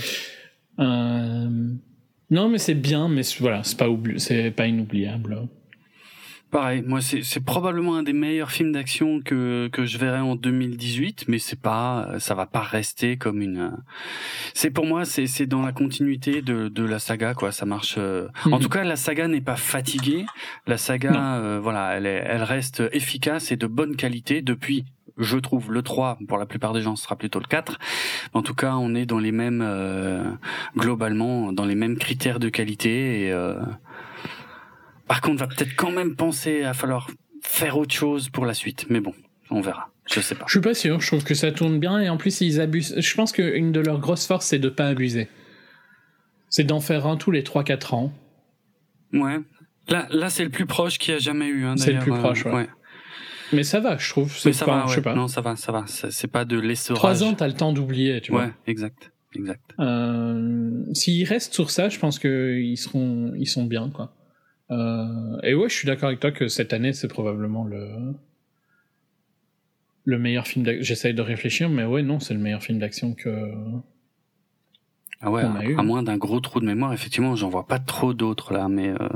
[0.78, 1.70] Euh,
[2.30, 5.48] non, mais c'est bien, mais voilà, c'est pas c'est pas inoubliable.
[6.50, 11.26] Pareil, moi c'est probablement un des meilleurs films d'action que que je verrai en 2018,
[11.28, 13.76] mais c'est pas ça va pas rester comme une.
[14.54, 17.96] C'est pour moi c'est c'est dans la continuité de de la saga quoi, ça marche.
[17.98, 18.60] Euh, en mhm.
[18.60, 20.24] tout cas la saga n'est pas fatiguée,
[20.66, 24.86] la saga euh, voilà elle est elle reste efficace et de bonne qualité depuis
[25.18, 27.78] je trouve le 3 pour la plupart des gens ce sera plutôt le 4
[28.34, 30.22] en tout cas on est dans les mêmes euh,
[30.76, 33.32] globalement dans les mêmes critères de qualité et
[35.08, 37.10] par contre, va peut-être quand même penser à falloir
[37.42, 38.86] faire autre chose pour la suite.
[38.90, 39.14] Mais bon,
[39.50, 39.90] on verra.
[40.12, 40.44] Je sais pas.
[40.46, 41.00] Je suis pas sûr.
[41.00, 42.94] Je trouve que ça tourne bien et en plus ils abusent.
[42.98, 45.28] Je pense qu'une de leurs grosses forces c'est de pas abuser.
[46.50, 48.12] C'est d'en faire un tous les 3-4 ans.
[49.12, 49.38] Ouais.
[49.88, 51.64] Là, là c'est le plus proche qu'il y a jamais eu.
[51.64, 52.68] Hein, c'est le plus proche, euh, ouais.
[53.52, 54.34] Mais ça va, je trouve.
[54.44, 55.14] Mais ça va, je sais pas.
[55.14, 55.84] Non, ça va, ça va.
[55.86, 56.98] C'est pas de l'essorage.
[56.98, 58.44] Trois ans, t'as le temps d'oublier, tu vois.
[58.44, 59.62] Ouais, exact, exact.
[59.78, 64.14] Euh, S'ils restent sur ça, je pense qu'ils seront, ils sont bien, quoi.
[64.70, 68.14] Euh, et ouais, je suis d'accord avec toi que cette année, c'est probablement le
[70.04, 70.82] le meilleur film d'action.
[70.82, 73.52] J'essaye de réfléchir, mais ouais, non, c'est le meilleur film d'action que.
[75.20, 75.78] Ah ouais, à, eu.
[75.78, 78.88] à, moins d'un gros trou de mémoire, effectivement, j'en vois pas trop d'autres là, mais.
[78.88, 79.08] Euh...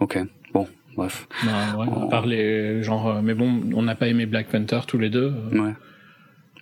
[0.00, 0.18] Ok,
[0.54, 0.66] bon,
[0.96, 1.28] bref.
[1.44, 2.10] Bah, ouais, on...
[2.10, 5.34] à genre, euh, mais bon, on n'a pas aimé Black Panther tous les deux.
[5.34, 5.60] Euh.
[5.60, 5.74] Ouais.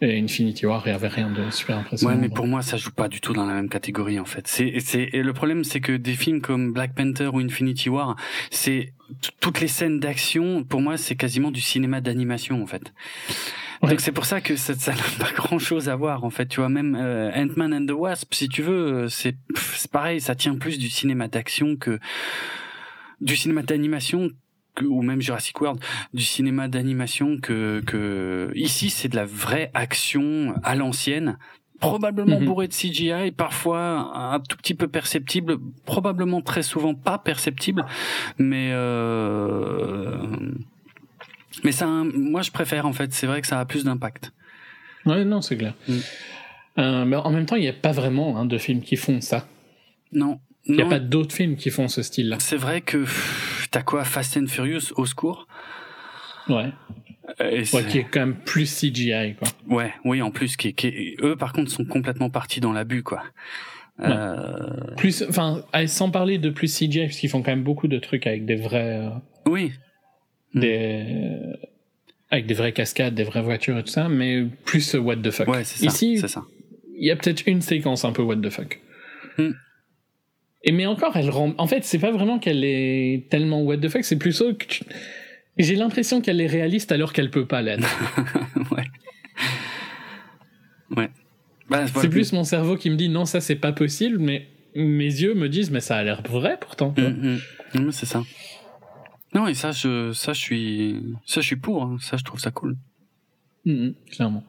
[0.03, 2.15] Et Infinity War, il y avait rien de super impressionnant.
[2.15, 4.47] Ouais, mais pour moi, ça joue pas du tout dans la même catégorie, en fait.
[4.47, 8.17] C'est, c'est, et le problème, c'est que des films comme Black Panther ou Infinity War,
[8.51, 8.93] c'est
[9.41, 12.93] toutes les scènes d'action, pour moi, c'est quasiment du cinéma d'animation, en fait.
[13.83, 16.61] Donc c'est pour ça que ça n'a pas grand chose à voir en fait tu
[16.61, 20.57] vois même euh, Ant-Man and the Wasp si tu veux c'est c'est pareil ça tient
[20.57, 21.99] plus du cinéma d'action que
[23.21, 24.31] du cinéma d'animation
[24.83, 25.81] ou même Jurassic World,
[26.14, 31.39] du cinéma d'animation que, que ici c'est de la vraie action à l'ancienne
[31.81, 32.47] probablement mhm.
[32.47, 37.85] bourré de CGI, parfois un tout petit peu perceptible, probablement très souvent pas perceptible,
[38.39, 40.16] mais euh...
[41.64, 43.12] mais ça, moi je préfère en fait.
[43.12, 44.33] C'est vrai que ça a plus d'impact.
[45.05, 45.74] Ouais, non, c'est clair.
[45.89, 45.95] Mm.
[46.79, 49.20] Euh, mais en même temps, il n'y a pas vraiment hein, de films qui font
[49.20, 49.47] ça.
[50.12, 50.41] Non.
[50.66, 52.39] Il n'y a pas d'autres films qui font ce style-là.
[52.41, 53.05] C'est vrai que
[53.77, 55.47] t'as quoi Fast and Furious au secours?
[56.49, 56.72] Ouais.
[57.43, 59.49] Euh, qui est quand même plus CGI quoi.
[59.68, 63.22] Ouais, oui en plus qui, qui eux par contre sont complètement partis dans l'abus quoi.
[64.01, 64.95] Euh...
[64.97, 68.27] Plus, enfin, sans parler de plus CGI parce qu'ils font quand même beaucoup de trucs
[68.27, 69.01] avec des vrais.
[69.01, 69.11] Euh,
[69.45, 69.72] oui.
[70.55, 71.31] Des
[72.31, 75.49] avec des vraies cascades, des vraies voitures et tout ça, mais plus what the fuck.
[75.49, 75.87] Ouais, c'est ça.
[75.87, 76.22] Ici.
[76.99, 78.81] Il y a peut-être une séquence un peu what the fuck.
[79.37, 79.51] Hmm.
[80.67, 81.55] Et mais encore, elle rend.
[81.59, 84.64] En fait, c'est pas vraiment qu'elle est tellement what the fuck, c'est plutôt que
[85.57, 87.89] j'ai l'impression qu'elle est réaliste alors qu'elle peut pas l'être.
[88.73, 88.85] ouais.
[90.97, 91.11] Ouais.
[91.71, 95.07] Bah, c'est plus mon cerveau qui me dit non, ça c'est pas possible, mais mes
[95.07, 96.93] yeux me disent mais ça a l'air vrai pourtant.
[96.97, 97.39] Mm,
[97.75, 97.93] mm.
[97.93, 98.25] c'est ça.
[99.35, 101.97] Non et ça je ça je suis ça je suis pour hein.
[102.01, 102.77] ça je trouve ça cool.
[103.64, 104.45] Mm, clairement.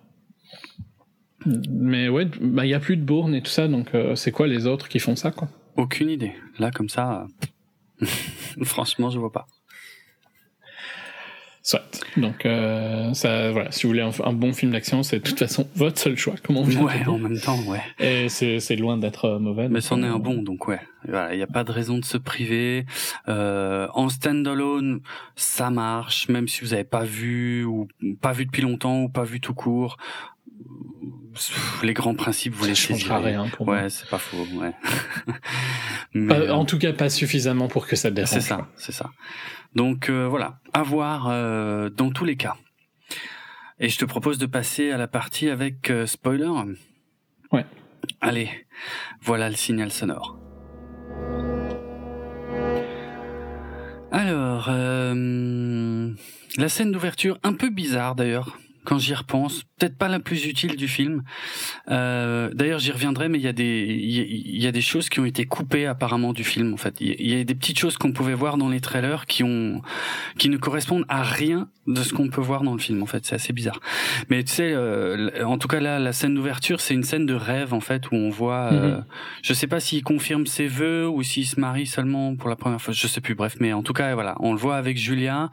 [1.46, 4.32] Mais ouais, bah il y a plus de bourne et tout ça donc euh, c'est
[4.32, 5.48] quoi les autres qui font ça quoi?
[5.78, 6.34] Aucune idée.
[6.60, 7.28] Là comme ça
[8.64, 9.48] franchement je vois pas.
[11.68, 11.82] Soit.
[12.16, 15.68] Donc, euh, ça, voilà, si vous voulez un, bon film d'action, c'est de toute façon
[15.76, 16.36] votre seul choix.
[16.42, 17.82] Comment vous Ouais, en même temps, ouais.
[18.00, 19.68] Et c'est loin d'être euh, mauvais.
[19.68, 20.80] Mais c'en est un euh, bon, donc ouais.
[21.06, 22.86] Il n'y a pas de raison de se priver.
[23.28, 25.02] Euh, en standalone,
[25.36, 27.90] ça marche, même si vous n'avez pas vu ou
[28.22, 29.98] pas vu depuis longtemps ou pas vu tout court.
[31.84, 33.48] Les grands principes, vous les changera rien.
[33.50, 34.46] Pour ouais, c'est pas faux.
[34.56, 34.74] Ouais.
[36.14, 38.30] Mais, en tout cas, pas suffisamment pour que ça dérange.
[38.30, 39.12] C'est ça, c'est ça.
[39.76, 42.56] Donc euh, voilà, à voir euh, dans tous les cas.
[43.80, 46.50] Et je te propose de passer à la partie avec euh, spoiler.
[47.52, 47.66] Ouais.
[48.22, 48.50] Allez,
[49.22, 50.40] voilà le signal sonore.
[54.12, 58.58] Alors, la scène d'ouverture, un peu bizarre d'ailleurs,
[58.88, 61.24] quand j'y repense, peut-être pas la plus utile du film.
[61.92, 65.20] Euh, D'ailleurs, j'y reviendrai, mais il y a des il y, a des choses qui
[65.20, 66.74] ont été coupées apparemment du film.
[66.74, 69.44] En fait, il y, a des petites choses qu'on pouvait voir dans les trailers qui
[69.44, 69.82] ont
[70.38, 73.04] qui ne correspondent à rien de ce qu'on peut voir dans le film.
[73.04, 73.82] En fait, c'est assez bizarre.
[74.30, 77.34] Mais tu sais, euh, en tout cas là, la scène d'ouverture, c'est une scène de
[77.34, 78.70] rêve en fait où on voit.
[78.72, 79.06] Euh, mhm.
[79.42, 82.82] Je sais pas s'il confirme ses vœux ou s'il se marie seulement pour la première
[82.82, 82.94] fois.
[82.94, 83.36] Je sais plus.
[83.36, 85.52] Bref, mais en tout cas, voilà, on le voit avec Julia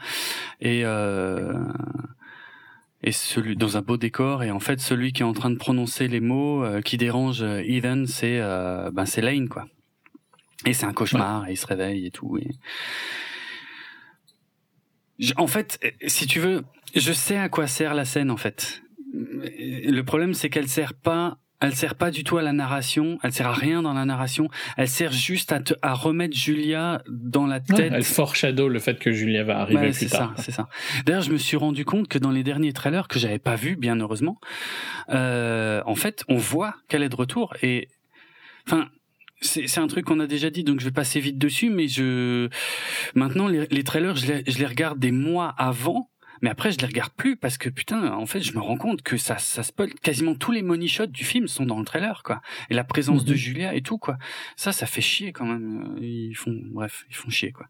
[0.61, 0.83] et.
[0.85, 1.53] Euh,
[3.05, 4.43] et celui dans un beau décor.
[4.43, 7.43] Et en fait celui qui est en train de prononcer les mots euh, qui dérange
[7.43, 9.67] euh, Ethan c'est euh, ben c'est Lane quoi.
[10.67, 12.49] Et c'est un cauchemar et il se réveille et tout et...
[15.37, 16.65] en fait si tu veux
[16.97, 18.83] je sais à quoi sert la scène en fait.
[19.13, 23.33] Le problème c'est qu'elle sert pas elle sert pas du tout à la narration, elle
[23.33, 27.47] sert à rien dans la narration, elle sert juste à, te, à remettre Julia dans
[27.47, 27.93] la tête.
[27.93, 30.35] elle foreshadow le fait que Julia va arriver plus tard.
[30.37, 30.69] C'est ça, c'est ça.
[31.07, 33.77] D'ailleurs, je me suis rendu compte que dans les derniers trailers que j'avais pas vu,
[33.77, 34.39] bien heureusement,
[35.11, 37.89] euh, en fait, on voit qu'elle est de retour et,
[38.67, 38.89] enfin,
[39.41, 42.49] c'est un truc qu'on a déjà dit, donc je vais passer vite dessus, mais je
[43.15, 46.09] maintenant les, les trailers, je les, je les regarde des mois avant
[46.43, 49.03] mais après, je les regarde plus parce que putain, en fait, je me rends compte
[49.03, 52.23] que ça, ça spoil quasiment tous les money shots du film sont dans le trailer,
[52.23, 52.41] quoi.
[52.71, 53.37] Et la présence de mhm.
[53.37, 54.19] Julia et tout, quoi.
[54.57, 55.97] Ça, ça fait chier quand même.
[56.01, 57.67] Ils font, bref, ils font chier, quoi.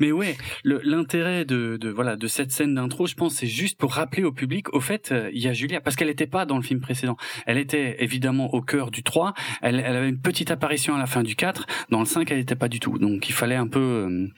[0.00, 3.92] Mais ouais, l'intérêt de, de, voilà, de cette scène d'intro, je pense, c'est juste pour
[3.92, 6.56] rappeler au public, au fait, euh, il y a Julia, parce qu'elle n'était pas dans
[6.56, 7.16] le film précédent.
[7.46, 9.34] Elle était évidemment au cœur du 3.
[9.60, 11.66] Elle, elle avait une petite apparition à la fin du 4.
[11.90, 12.98] Dans le 5, elle n'était pas du tout.
[12.98, 14.28] Donc, il fallait un peu, euh,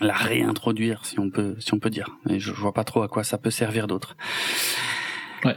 [0.00, 2.18] la réintroduire, si on peut, si on peut dire.
[2.28, 4.16] Et je, vois pas trop à quoi ça peut servir d'autre.
[5.44, 5.56] Ouais.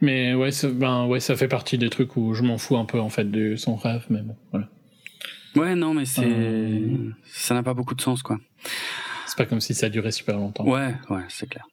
[0.00, 2.84] Mais ouais, ça, ben ouais, ça fait partie des trucs où je m'en fous un
[2.84, 4.68] peu en fait de son rêve, mais bon, voilà.
[5.56, 8.38] Ouais, non, mais c'est, euh, ça n'a pas beaucoup de sens, quoi.
[9.26, 10.64] C'est pas comme si ça durait super longtemps.
[10.64, 11.66] Ouais, ouais, c'est clair.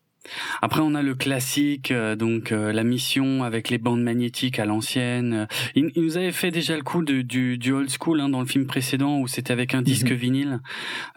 [0.61, 4.65] Après, on a le classique, euh, donc euh, la mission avec les bandes magnétiques à
[4.65, 5.47] l'ancienne.
[5.75, 8.65] Il, nous avait fait déjà le coup du, du old school hein, dans le film
[8.65, 10.17] précédent où c'était avec un disque mhm.
[10.17, 10.59] vinyle.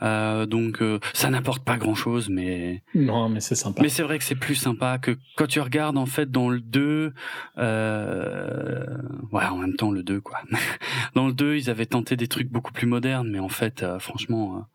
[0.02, 0.82] Euh, donc
[1.12, 3.82] ça n'apporte pas grand-chose, mais non, mais c'est sympa.
[3.82, 6.61] Mais c'est vrai que c'est plus sympa que quand tu regardes en fait dans le
[6.61, 7.12] 2
[7.57, 7.62] ouais,
[9.44, 10.38] en même temps le 2 quoi.
[11.14, 14.66] dans le 2, ils avaient tenté des trucs beaucoup plus modernes, mais en fait, franchement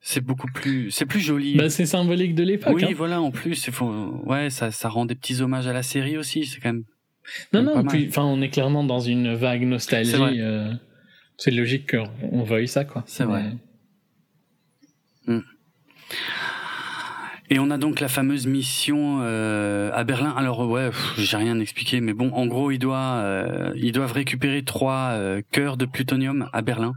[0.00, 1.56] c'est beaucoup plus, c'est plus joli.
[1.56, 2.76] Bah, c'est symbolique de l'époque.
[2.76, 2.94] Oui, hein.
[2.96, 3.20] voilà.
[3.20, 6.46] En plus, faut, ouais, ça, ça rend des petits hommages à la série aussi.
[6.46, 6.84] C'est quand même.
[7.52, 7.84] Non, non.
[7.84, 10.12] Puis, enfin, on est clairement dans une vague nostalgie.
[11.36, 13.04] C'est euh, logique qu'on veuille ça, quoi.
[13.06, 13.52] C'est vrai.
[15.26, 15.40] Hmm.
[17.50, 20.34] Et on a donc la fameuse mission euh, à Berlin.
[20.36, 24.64] Alors ouais, j'ai rien expliqué, mais bon, en gros, ils doivent euh, ils doivent récupérer
[24.64, 26.92] trois euh, cœurs de plutonium à Berlin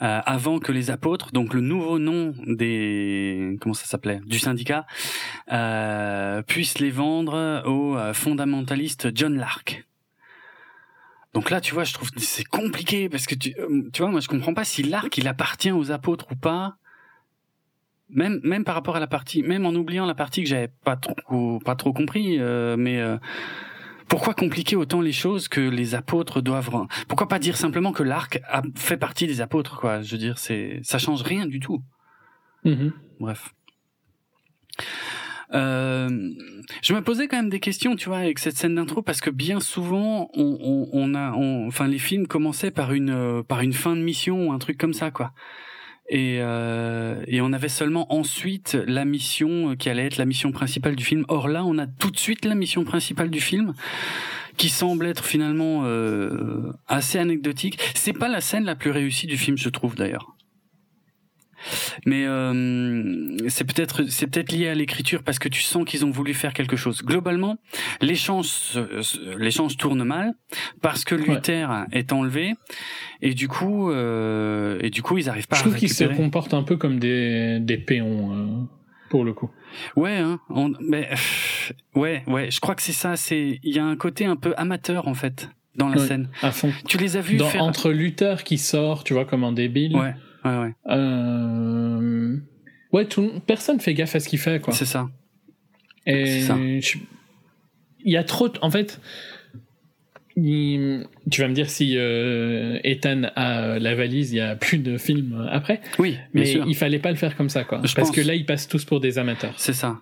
[0.00, 4.86] euh, avant que les apôtres, donc le nouveau nom des comment ça s'appelait du syndicat,
[5.50, 9.84] euh, puissent les vendre au fondamentaliste John Lark.
[11.34, 13.54] Donc là, tu vois, je trouve c'est compliqué parce que tu,
[13.92, 16.76] tu vois, moi je comprends pas si l'arc il appartient aux apôtres ou pas
[18.12, 20.96] même même par rapport à la partie, même en oubliant la partie que j'avais pas
[20.96, 23.16] trop pas trop compris, euh, mais euh,
[24.08, 26.70] pourquoi compliquer autant les choses que les apôtres doivent
[27.08, 30.38] Pourquoi pas dire simplement que l'arc a fait partie des apôtres quoi Je veux dire,
[30.38, 31.82] c'est ça change rien du tout.
[32.64, 32.92] Mm-hmm.
[33.20, 33.54] Bref.
[35.54, 36.30] Euh,
[36.82, 39.30] je me posais quand même des questions, tu vois, avec cette scène d'intro, parce que
[39.30, 43.72] bien souvent, on, on, on a, enfin, les films commençaient par une, euh, par une
[43.74, 45.32] fin de mission ou un truc comme ça, quoi.
[46.14, 50.94] Et, euh, et on avait seulement ensuite la mission qui allait être la mission principale
[50.94, 51.24] du film.
[51.28, 53.72] Or là, on a tout de suite la mission principale du film
[54.58, 57.78] qui semble être finalement euh, assez anecdotique.
[57.94, 60.36] C'est pas la scène la plus réussie du film, je trouve d'ailleurs.
[62.06, 66.10] Mais euh, c'est peut-être c'est peut-être lié à l'écriture parce que tu sens qu'ils ont
[66.10, 67.02] voulu faire quelque chose.
[67.02, 67.58] Globalement,
[68.00, 68.78] l'échange
[69.38, 70.34] l'échange tourne mal
[70.80, 72.54] parce que Luther est enlevé
[73.20, 75.56] et du coup euh, et du coup ils arrivent pas.
[75.56, 78.34] Je trouve qu'ils se comportent un peu comme des des péons.
[78.34, 78.46] Euh,
[79.10, 79.50] pour le coup.
[79.94, 80.40] Ouais, hein,
[80.80, 81.10] mais
[81.94, 83.14] ouais, ouais, je crois que c'est ça.
[83.16, 86.28] C'est il y a un côté un peu amateur en fait dans la scène.
[86.42, 86.72] À fond.
[86.88, 87.62] Tu les as vus faire...
[87.62, 89.96] entre Luther qui sort, tu vois, comme un débile.
[89.96, 90.14] Ouais,
[90.44, 90.74] ouais, ouais.
[90.88, 92.36] Euh...
[92.92, 93.32] Ouais, tout...
[93.46, 94.74] personne fait gaffe à ce qu'il fait, quoi.
[94.74, 95.08] C'est ça.
[96.06, 96.56] Et ça.
[96.58, 98.50] il y a trop.
[98.60, 99.00] En fait,
[100.34, 104.96] tu vas me dire si euh, Ethan a la valise, il y a plus de
[104.96, 105.80] films après.
[105.98, 107.80] Oui, mais il fallait pas le faire comme ça, quoi.
[107.94, 109.54] Parce que là, ils passent tous pour des amateurs.
[109.56, 110.00] C'est ça.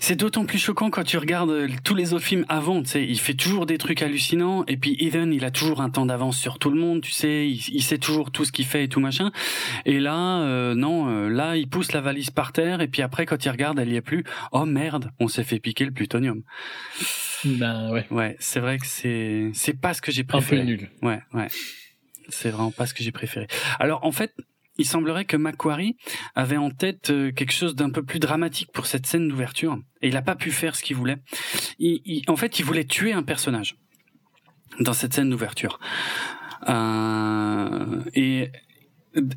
[0.00, 3.04] C'est d'autant plus choquant quand tu regardes euh, tous les autres films avant, tu sais,
[3.04, 6.38] il fait toujours des trucs hallucinants, et puis Ethan, il a toujours un temps d'avance
[6.38, 9.00] sur tout le monde, tu sais, il, sait toujours tout ce qu'il fait et tout
[9.00, 9.32] machin.
[9.86, 13.26] Et là, euh, non, euh, là, il pousse la valise par terre, et puis après,
[13.26, 14.24] quand il regarde, elle y est plus.
[14.52, 16.42] Oh merde, on s'est fait piquer le plutonium.
[17.44, 18.06] Ben ouais.
[18.10, 20.62] Ouais, c'est vrai que c'est c'est pas ce que j'ai préféré.
[20.62, 20.90] Un peu nul.
[21.02, 21.48] Ouais, ouais.
[22.28, 23.48] C'est vraiment pas ce que j'ai préféré.
[23.80, 24.32] Alors en fait,
[24.78, 25.96] il semblerait que Macquarie
[26.34, 30.08] avait en tête euh, quelque chose d'un peu plus dramatique pour cette scène d'ouverture et
[30.08, 31.18] il n'a pas pu faire ce qu'il voulait.
[31.78, 33.76] Il, en fait, il voulait tuer un personnage
[34.80, 35.78] dans cette scène d'ouverture.
[36.68, 38.50] Euh, et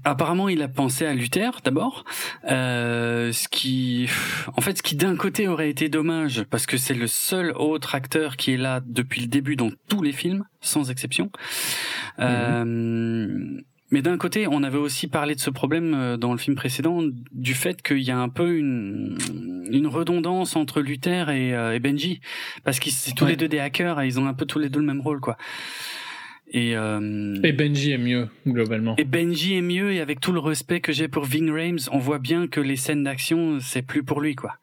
[0.06, 2.06] Apparemment, il a pensé à Luther d'abord,
[2.50, 4.08] euh, ce qui,
[4.56, 7.94] en fait, ce qui d'un côté aurait été dommage parce que c'est le seul autre
[7.94, 11.30] acteur qui est là depuis le début dans tous les films, sans exception.
[12.20, 13.60] Euh,
[13.92, 17.04] mais d'un côté, on avait aussi parlé de ce problème euh, dans le film précédent,
[17.32, 19.18] du fait qu'il y a un peu une,
[19.72, 22.22] une redondance entre Luther et, et Benji,
[22.64, 24.70] parce qu'ils c'est tous les deux des hackers, et ils ont un peu tous les
[24.70, 25.38] deux le même rôle, quoi.
[26.52, 28.96] Et, euh, et Benji est mieux, globalement.
[28.98, 31.98] Et Benji est mieux, et avec tout le respect que j'ai pour Ving Rhames, on
[31.98, 34.56] voit bien que les scènes d'action, c'est plus pour lui, quoi.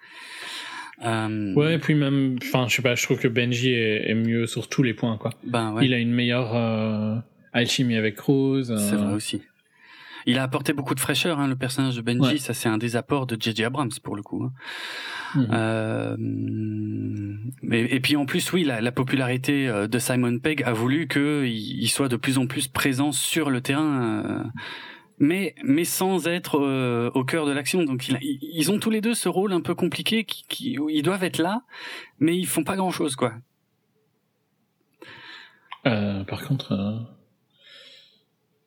[1.04, 1.52] Euh...
[1.54, 4.46] Ouais, et puis même, enfin, je sais pas, je trouve que Benji est, est, mieux
[4.46, 5.32] sur tous les points, quoi.
[5.44, 5.84] Ben, ouais.
[5.84, 7.16] Il a une meilleure euh,
[7.52, 8.74] alchimie avec Rose.
[8.78, 9.42] C'est vrai aussi.
[10.26, 12.38] Il a apporté beaucoup de fraîcheur, hein, le personnage de Benji.
[12.38, 13.64] Ça, c'est un des apports de J.J.
[13.64, 14.50] Abrams pour le coup.
[15.34, 15.48] Mhm.
[15.52, 16.16] Euh,
[17.62, 21.08] mais, et puis en plus, oui, la, la, popularité euh, de Simon Pegg a voulu
[21.08, 24.24] qu'il il soit de plus en plus présent sur le terrain.
[24.24, 24.44] Euh,
[25.18, 27.84] mais mais sans être euh, au cœur de l'action.
[27.84, 30.88] Donc il, ils ont tous les deux ce rôle un peu compliqué qui, qui, où
[30.90, 31.62] ils doivent être là,
[32.18, 33.34] mais ils font pas grand chose quoi.
[35.86, 37.06] Euh, par contre,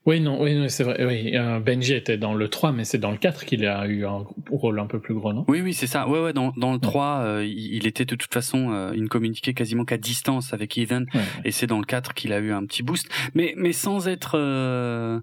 [0.05, 1.03] oui, non, oui, c'est vrai.
[1.05, 4.05] Oui, euh, Benji était dans le 3, mais c'est dans le 4 qu'il a eu
[4.05, 5.45] un rôle un peu plus gros, non?
[5.47, 6.07] Oui, oui, c'est ça.
[6.07, 9.07] Ouais, ouais, dans, dans le 3, euh, il était de toute façon, euh, il ne
[9.07, 11.05] communiquait quasiment qu'à distance avec Ethan,
[11.43, 14.37] et c'est dans le 4 qu'il a eu un petit boost, mais mais sans être
[14.37, 15.19] euh,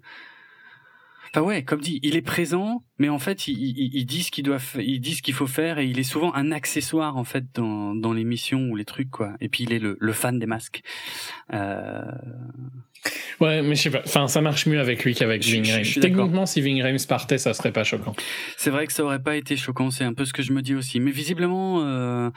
[1.35, 4.30] Enfin ouais, comme dit, il est présent, mais en fait, il, il, il dit ce
[4.30, 7.24] qu'il doit, il dit ce qu'il faut faire, et il est souvent un accessoire en
[7.24, 9.33] fait dans, dans les missions ou les trucs quoi.
[9.41, 10.83] Et puis il est le, le fan des masques.
[11.55, 12.03] Euh...
[13.40, 14.03] Ouais, mais je sais pas.
[14.05, 16.00] Enfin, ça marche mieux avec lui qu'avec Ving Rhames.
[16.00, 18.14] Techniquement, si Ving Rhames partait, ça serait pas choquant.
[18.57, 19.90] C'est vrai que ça aurait pas été choquant.
[19.90, 21.00] C'est un peu ce que je me dis aussi.
[21.00, 22.30] Mais visiblement, euh,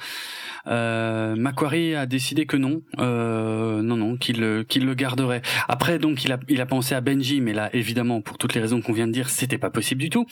[0.68, 5.41] euh, Macquarie a décidé que non, euh, non, non, qu'il qu'il le garderait.
[5.68, 8.61] Après, donc, il a il a pensé à Benji, mais là, évidemment, pour toutes les
[8.61, 10.26] raisons qu'on vient de dire, c'était pas possible du tout.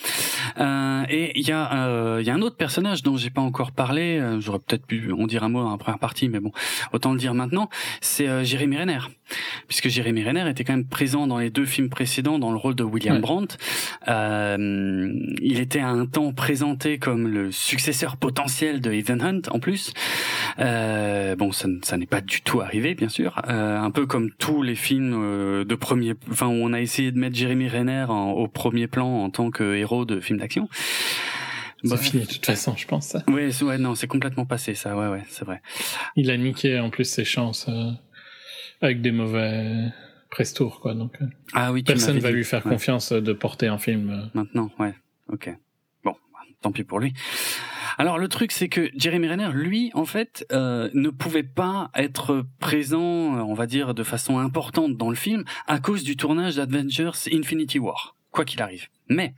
[0.59, 3.41] Euh, et il y a euh, il y a un autre personnage dont j'ai pas
[3.41, 4.17] encore parlé.
[4.19, 6.51] Euh, j'aurais peut-être pu en dire un mot dans la première partie, mais bon,
[6.91, 7.69] autant le dire maintenant.
[8.01, 8.99] C'est Jérémy Renner
[9.67, 12.75] puisque Jérémy Renner était quand même présent dans les deux films précédents dans le rôle
[12.75, 13.57] de William Brandt.
[14.07, 19.59] Euh, il était à un temps présenté comme le successeur potentiel de Ethan Hunt en
[19.59, 19.93] plus.
[20.59, 23.41] Euh, bon, ça, ça n'est pas du tout arrivé, bien sûr.
[23.47, 27.19] Euh, un peu comme tous les films de premier, enfin où on a essayé de
[27.19, 30.69] mettre Jérémy Renner en, au premier plan en tant que héros de films d'action.
[31.85, 33.07] C'est fini de toute façon, je pense.
[33.07, 33.23] Ça.
[33.27, 34.95] Ouais, non, c'est complètement passé, ça.
[34.95, 35.61] Ouais, ouais, c'est vrai.
[36.15, 37.65] Il a niqué en plus ses chances.
[37.67, 37.91] Euh
[38.83, 39.85] avec des mauvais
[40.33, 43.77] press tours quoi donc euh, ah oui personne va lui faire confiance de porter un
[43.77, 44.25] film euh.
[44.33, 44.95] maintenant ouais.
[45.31, 45.55] Ok.
[46.03, 46.15] Bon
[46.61, 47.13] tant pis pour lui.
[47.99, 52.47] Alors le truc c'est que Jeremy Renner lui en fait euh, ne pouvait pas être
[52.59, 57.29] présent on va dire de façon importante dans le film à cause du tournage d'Avengers
[57.31, 58.87] Infinity War quoi qu'il arrive.
[59.07, 59.33] Mais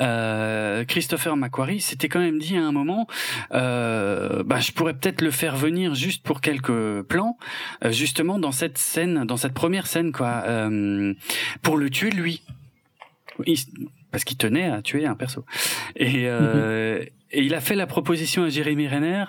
[0.00, 3.06] euh, Christopher McQuarrie s'était quand même dit à un moment,
[3.52, 7.36] euh, bah, je pourrais peut-être le faire venir juste pour quelques plans,
[7.84, 11.14] euh, justement dans cette scène, dans cette première scène, quoi, euh,
[11.62, 12.42] pour le tuer lui.
[14.12, 15.44] Parce qu'il tenait à tuer un perso.
[15.96, 17.06] Et, euh, mhm.
[17.34, 19.24] Et il a fait la proposition à Jérémy Renner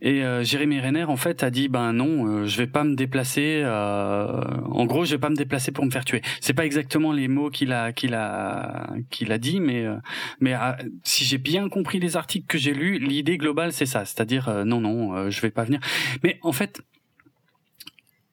[0.00, 2.94] et euh, Jérémy Renner en fait a dit ben non, euh, je vais pas me
[2.94, 3.62] déplacer.
[3.64, 6.22] Euh, en gros, je vais pas me déplacer pour me faire tuer.
[6.40, 9.96] C'est pas exactement les mots qu'il a qu'il a qu'il a dit, mais euh,
[10.40, 14.04] mais ah, si j'ai bien compris les articles que j'ai lus, l'idée globale c'est ça,
[14.04, 15.80] c'est-à-dire non non, je vais pas venir.
[16.22, 16.80] Mais en fait,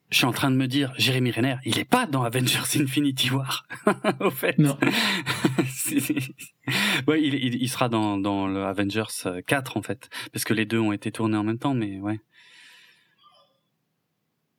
[0.10, 3.32] je suis en train de me dire, Jérémy Renner, il est pas dans Avengers Infinity
[3.32, 3.66] War,
[4.20, 4.58] au fait.
[4.60, 4.78] Non.
[7.08, 9.04] ouais, il, il, il, sera dans, dans le Avengers
[9.46, 12.20] 4, en fait, parce que les deux ont été tournés en même temps, mais ouais.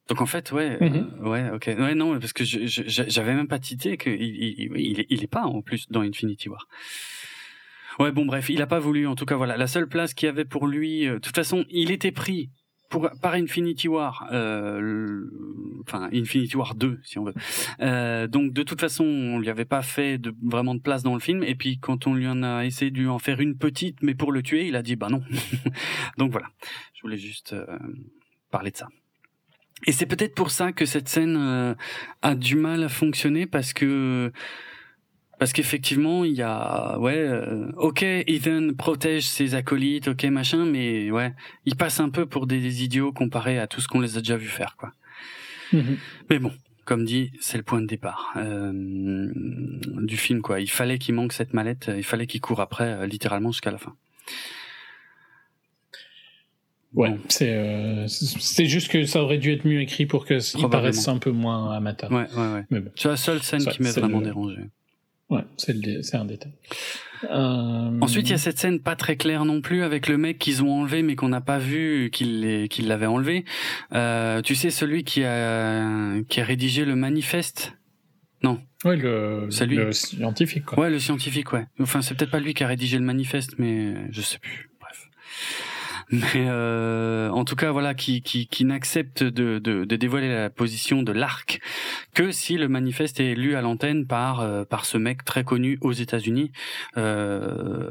[0.09, 1.21] Donc en fait, ouais, mm-hmm.
[1.21, 5.25] euh, ouais, ok, ouais, non, parce que j'avais même pas tité qu'il il, il, il,
[5.25, 6.69] est pas en plus dans Infinity War.
[7.99, 9.07] Ouais, bon, bref, il a pas voulu.
[9.07, 11.09] En tout cas, voilà, la seule place qu'il y avait pour lui.
[11.09, 12.51] Euh, de toute façon, il était pris
[12.89, 15.25] pour, par Infinity War, euh,
[15.81, 17.35] enfin Infinity War 2 si on veut.
[17.81, 21.15] Euh, donc de toute façon, on lui avait pas fait de, vraiment de place dans
[21.15, 21.43] le film.
[21.43, 24.33] Et puis quand on lui en a essayé de en faire une petite, mais pour
[24.33, 25.23] le tuer, il a dit bah non.
[26.19, 26.49] donc voilà,
[26.95, 27.67] je voulais juste euh,
[28.51, 28.89] parler de ça.
[29.85, 31.75] Et c'est peut-être pour ça que cette scène euh,
[32.23, 34.33] a du mal à fonctionner parce que
[35.39, 41.11] parce qu'effectivement, il y a, ouais, euh, ok, Ethan protège ses acolytes, ok, machin, mais
[41.11, 41.35] ouais,
[41.67, 44.37] il passe un peu pour des, idiots comparé à tout ce qu'on les a déjà
[44.37, 44.93] vu faire, quoi.
[45.73, 45.97] Mhm.
[46.31, 46.53] Mais bon,
[46.85, 50.61] comme dit, c'est le point de départ euh, du film, quoi.
[50.61, 53.79] Il fallait qu'il manque cette mallette, il fallait qu'il court après, euh, littéralement jusqu'à la
[53.79, 53.95] fin.
[56.95, 60.69] Ouais, c'est euh, c'est juste que ça aurait dû être mieux écrit pour que il
[60.71, 62.11] paraisse un peu moins amateur.
[62.11, 62.65] Ouais, ouais, ouais.
[62.71, 62.91] Mais bon.
[62.95, 64.63] C'est la seule scène qui m'a vraiment dérangé.
[65.29, 66.53] Ouais, c'est un détail.
[67.25, 67.99] Euh...
[68.01, 70.63] Ensuite, il y a cette scène pas très claire non plus avec le mec qu'ils
[70.63, 73.45] ont enlevé mais qu'on n'a pas vu qu'il qu l'avait enlevé.
[73.93, 77.73] Euh, tu sais celui qui a qui a rédigé le manifeste?
[78.43, 78.61] Non.
[78.85, 80.79] Ouais, le, le scientifique quoi.
[80.79, 81.67] Ouais, le scientifique, ouais.
[81.81, 84.71] Enfin, c'est peut-être pas lui qui a rédigé le manifeste mais je sais plus.
[86.11, 90.51] Mais euh, en tout cas voilà qui qui, qui n'accepte de, de, de dévoiler la
[90.51, 91.61] position de l'arc
[92.15, 95.79] que si le manifeste est lu à l'antenne par euh, par ce mec très connu
[95.81, 96.53] aux États-Unis
[96.97, 97.91] euh,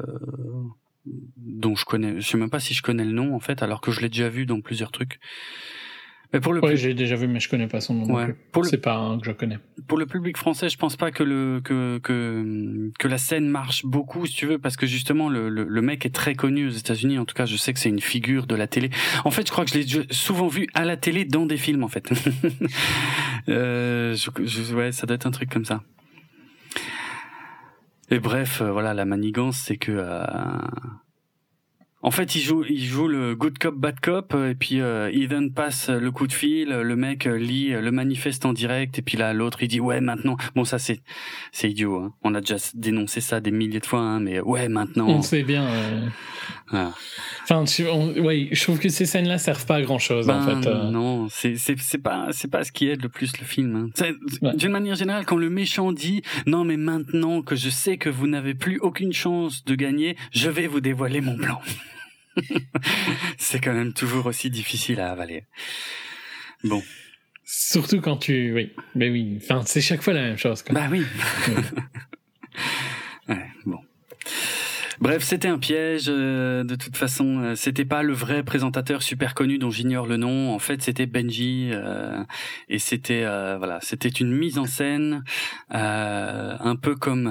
[1.04, 3.82] dont je connais je sais même pas si je connais le nom en fait alors
[3.82, 5.20] que je l'ai déjà vu dans plusieurs trucs
[6.36, 8.14] mais pour le ouais, j'ai déjà vu, mais je connais pas son nom.
[8.14, 8.36] Ouais.
[8.64, 9.58] C'est pas un que je connais.
[9.88, 13.86] Pour le public français, je pense pas que le que que que la scène marche
[13.86, 16.72] beaucoup, si tu veux, parce que justement le le, le mec est très connu aux
[16.72, 17.18] États-Unis.
[17.18, 18.90] En tout cas, je sais que c'est une figure de la télé.
[19.24, 21.84] En fait, je crois que je l'ai souvent vu à la télé dans des films,
[21.84, 22.12] en fait.
[23.48, 25.84] euh, je, je, ouais, ça doit être un truc comme ça.
[28.10, 30.26] Et bref, euh, voilà, la manigance, c'est que euh,
[32.02, 35.48] en fait, il joue, il joue le good cop, bad cop, et puis euh, Ethan
[35.48, 39.32] passe le coup de fil, le mec lit le manifeste en direct, et puis là,
[39.32, 40.36] l'autre, il dit ouais maintenant.
[40.54, 41.00] Bon, ça c'est,
[41.52, 41.96] c'est idiot.
[41.96, 42.14] Hein.
[42.22, 45.08] On a déjà dénoncé ça des milliers de fois, hein, mais ouais maintenant.
[45.08, 45.66] On sait bien.
[45.66, 46.08] Euh...
[46.72, 46.92] Ah.
[47.44, 50.62] Enfin, tu, ouais, je trouve que ces scènes-là servent pas à grand chose en ben,
[50.62, 50.68] fait.
[50.68, 50.90] Euh...
[50.90, 53.90] Non, c'est pas c'est pas ce qui aide le plus le film.
[54.00, 54.14] Hein.
[54.42, 54.56] Ouais.
[54.56, 58.26] D'une manière générale, quand le méchant dit non mais maintenant que je sais que vous
[58.26, 61.60] n'avez plus aucune chance de gagner, je vais vous dévoiler mon plan.
[63.38, 65.44] c'est quand même toujours aussi difficile à avaler.
[66.64, 66.82] Bon.
[67.44, 70.62] Surtout quand tu, oui, mais oui, enfin, c'est chaque fois la même chose.
[70.62, 70.74] Quoi.
[70.74, 71.04] Bah oui.
[73.28, 73.78] ouais, bon.
[75.00, 76.06] Bref, c'était un piège.
[76.08, 80.16] Euh, de toute façon, euh, c'était pas le vrai présentateur super connu dont j'ignore le
[80.16, 80.54] nom.
[80.54, 82.22] En fait, c'était Benji, euh,
[82.68, 83.24] et c'était
[83.58, 85.22] voilà, c'était une mise en scène
[85.70, 87.26] un peu comme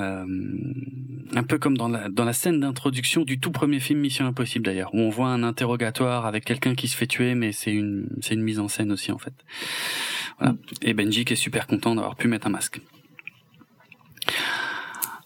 [1.34, 4.66] un peu comme dans la dans la scène d'introduction du tout premier film Mission Impossible
[4.66, 8.08] d'ailleurs, où on voit un interrogatoire avec quelqu'un qui se fait tuer, mais c'est une
[8.22, 9.34] c'est une mise en scène aussi en fait.
[10.40, 10.56] Voilà.
[10.82, 12.82] Et Benji qui est super content d'avoir pu mettre un masque.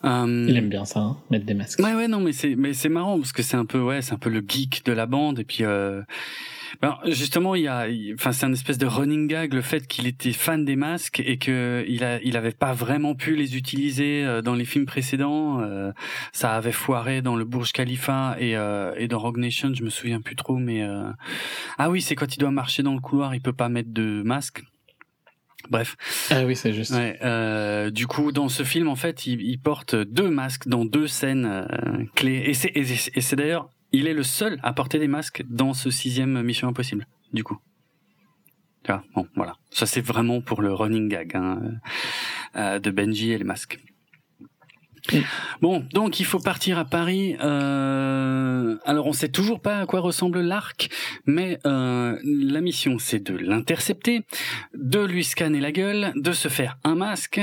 [0.05, 0.45] Euh...
[0.47, 1.79] Il aime bien ça, hein, mettre des masques.
[1.79, 4.13] Ouais, ouais, non, mais c'est, mais c'est marrant parce que c'est un peu, ouais, c'est
[4.13, 5.63] un peu le geek de la bande et puis.
[5.63, 6.01] Euh...
[6.81, 10.07] Ben, justement, il y a, enfin, c'est un espèce de running gag le fait qu'il
[10.07, 14.23] était fan des masques et que il a, il avait pas vraiment pu les utiliser
[14.23, 15.59] euh, dans les films précédents.
[15.61, 15.91] Euh,
[16.31, 19.89] ça avait foiré dans le Burj Khalifa et, euh, et dans Rogue Nation, je me
[19.89, 21.09] souviens plus trop, mais euh,
[21.77, 24.21] ah oui, c'est quand il doit marcher dans le couloir, il peut pas mettre de
[24.23, 24.63] masque.
[25.69, 25.95] Bref.
[26.31, 26.93] Ah oui, c'est juste.
[26.93, 30.85] Ouais, euh, du coup, dans ce film, en fait, il, il porte deux masques dans
[30.85, 32.43] deux scènes euh, clés.
[32.45, 35.91] Et c'est, et c'est d'ailleurs, il est le seul à porter des masques dans ce
[35.91, 37.07] sixième Mission Impossible.
[37.33, 37.57] Du coup.
[38.87, 39.55] Ah, bon, voilà.
[39.69, 41.59] Ça, c'est vraiment pour le running gag hein,
[42.55, 43.79] euh, de Benji et les masques.
[45.61, 47.35] Bon, donc il faut partir à Paris.
[47.41, 50.89] Euh, alors on sait toujours pas à quoi ressemble l'arc,
[51.25, 54.23] mais euh, la mission c'est de l'intercepter,
[54.73, 57.41] de lui scanner la gueule, de se faire un masque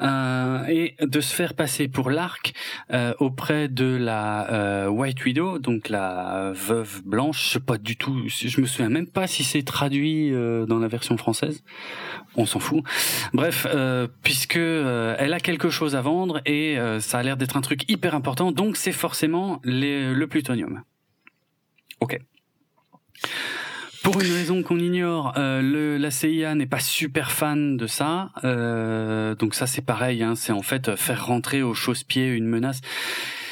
[0.00, 2.52] euh, et de se faire passer pour l'arc
[2.92, 7.44] euh, auprès de la euh, White Widow, donc la veuve blanche.
[7.44, 10.78] Je sais pas du tout, je me souviens même pas si c'est traduit euh, dans
[10.78, 11.62] la version française.
[12.34, 12.82] On s'en fout.
[13.34, 13.66] Bref,
[14.22, 18.14] puisque elle a quelque chose à vendre et ça a l'air d'être un truc hyper
[18.14, 20.82] important, donc c'est forcément le plutonium.
[22.00, 22.18] Ok.
[24.02, 28.30] Pour une raison qu'on ignore, euh, la CIA n'est pas super fan de ça.
[28.42, 32.80] Euh, donc ça c'est pareil, hein, c'est en fait faire rentrer au chausse-pied une menace.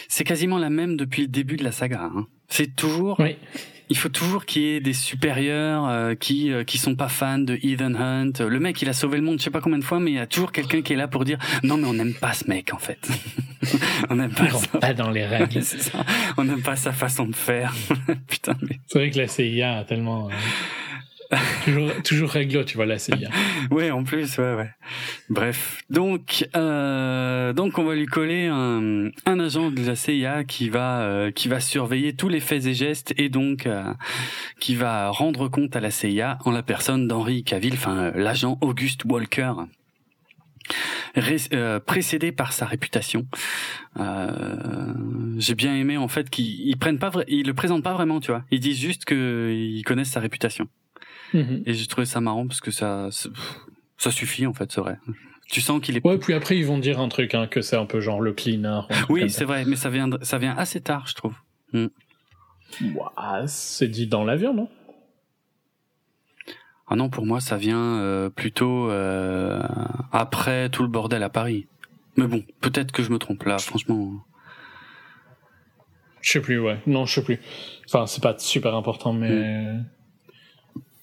[0.08, 2.10] C'est quasiment la même depuis le début de la saga.
[2.12, 2.26] Hein.
[2.48, 3.36] C'est toujours oui
[3.90, 7.38] il faut toujours qu'il y ait des supérieurs euh, qui euh, qui sont pas fans
[7.38, 8.32] de Ethan Hunt.
[8.38, 10.14] Le mec, il a sauvé le monde, je sais pas combien de fois, mais il
[10.14, 12.48] y a toujours quelqu'un qui est là pour dire non, mais on n'aime pas ce
[12.48, 13.08] mec en fait.
[14.10, 14.48] on n'aime pas.
[14.50, 14.78] Ça.
[14.78, 15.62] pas dans les règles.
[15.64, 16.04] ça.
[16.36, 17.74] On n'aime pas sa façon de faire.
[18.28, 18.56] Putain.
[18.62, 18.78] Mais...
[18.86, 20.28] C'est vrai que la CIA a tellement.
[21.32, 23.30] Euh, toujours, toujours réglo, tu vois, la CIA.
[23.70, 24.70] ouais, en plus, ouais, ouais.
[25.28, 30.68] Bref, donc, euh, donc on va lui coller un, un agent de la CIA qui
[30.68, 33.84] va, euh, qui va surveiller tous les faits et gestes et donc euh,
[34.58, 39.04] qui va rendre compte à la CIA en la personne d'Henri Cavill, enfin l'agent Auguste
[39.04, 39.52] Walker.
[41.52, 43.26] Euh, précédé par sa réputation.
[43.98, 44.92] Euh,
[45.38, 48.44] J'ai bien aimé en fait qu'ils prennent pas, ils le présentent pas vraiment, tu vois.
[48.50, 50.68] Ils disent juste qu'ils connaissent sa réputation.
[51.34, 51.62] Mhm.
[51.66, 53.08] Et j'ai trouvé ça marrant parce que ça,
[53.96, 54.98] ça suffit en fait, c'est vrai.
[55.50, 56.06] Tu sens qu'il est.
[56.06, 58.32] Ouais, puis après ils vont dire un truc, hein, que c'est un peu genre le
[58.32, 58.82] cleaner.
[59.08, 61.34] Oui, c'est vrai, mais ça vient, ça vient assez tard, je trouve.
[61.72, 61.86] Mm.
[63.46, 64.68] c'est dit dans l'avion, non?
[66.92, 69.62] Ah non, pour moi, ça vient euh, plutôt euh,
[70.10, 71.66] après tout le bordel à Paris.
[72.16, 74.12] Mais bon, peut-être que je me trompe là, franchement.
[76.20, 76.78] Je sais plus, ouais.
[76.86, 77.38] Non, je sais plus.
[77.86, 79.74] Enfin, c'est pas super important, mais.
[79.74, 79.84] Mm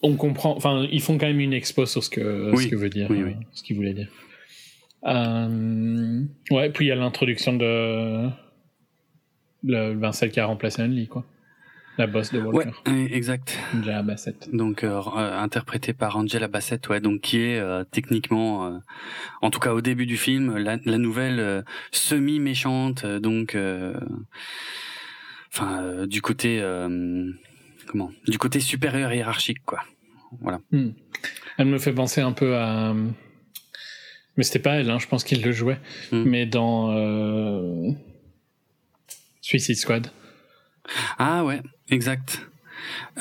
[0.01, 0.55] on comprend.
[0.55, 3.33] Enfin, ils font quand même une expo sur ce que ce que veut dire, euh,
[3.51, 4.09] ce qu'il voulait dire.
[5.05, 8.29] Euh, ouais, puis il y a l'introduction de
[9.63, 11.25] le ben, celle qui a remplacé Unli, quoi.
[11.97, 12.69] La boss de Walker.
[12.85, 13.57] Ouais, exact.
[13.75, 14.49] Angela Bassett.
[14.53, 17.59] Donc euh, interprétée par Angela Bassett, ouais, donc qui est
[17.89, 18.79] techniquement,
[19.41, 23.57] en tout cas au début du film, la, la nouvelle semi méchante, donc,
[25.51, 26.61] enfin du côté
[27.88, 29.84] comment du côté supérieur hiérarchique quoi.
[30.41, 30.59] Voilà.
[30.72, 30.89] Hmm.
[31.57, 32.93] Elle me fait penser un peu à
[34.38, 35.80] mais c'était pas elle, hein, je pense qu'il le jouait,
[36.11, 36.23] hmm.
[36.23, 37.91] mais dans euh...
[39.41, 40.11] Suicide Squad.
[41.18, 42.47] Ah ouais, exact.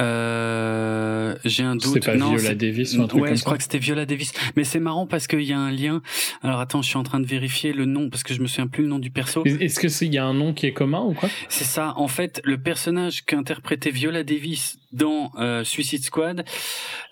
[0.00, 1.92] Euh, j'ai un doute.
[1.94, 4.32] C'est pas Viola Davis ou un truc ouais, comme je crois que c'était Viola Davis.
[4.56, 6.02] Mais c'est marrant parce qu'il y a un lien.
[6.42, 8.66] Alors attends, je suis en train de vérifier le nom parce que je me souviens
[8.66, 9.44] plus le nom du perso.
[9.44, 11.28] Est-ce que il y a un nom qui est commun ou quoi?
[11.48, 11.94] C'est ça.
[11.96, 16.44] En fait, le personnage qu'interprétait Viola Davis dans euh, Suicide Squad,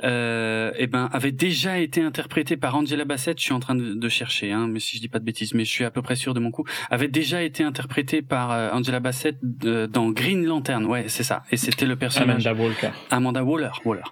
[0.03, 3.39] euh, eh ben, avait déjà été interprété par Angela Bassett.
[3.39, 5.55] Je suis en train de, de, chercher, hein, mais si je dis pas de bêtises,
[5.55, 6.65] mais je suis à peu près sûr de mon coup.
[6.91, 10.87] Avait déjà été interprété par euh, Angela Bassett dans Green Lantern.
[10.87, 11.43] Ouais, c'est ça.
[11.51, 12.47] Et c'était le personnage.
[12.47, 12.91] Amanda Walker.
[13.11, 13.71] Amanda Waller.
[13.85, 14.03] Waller.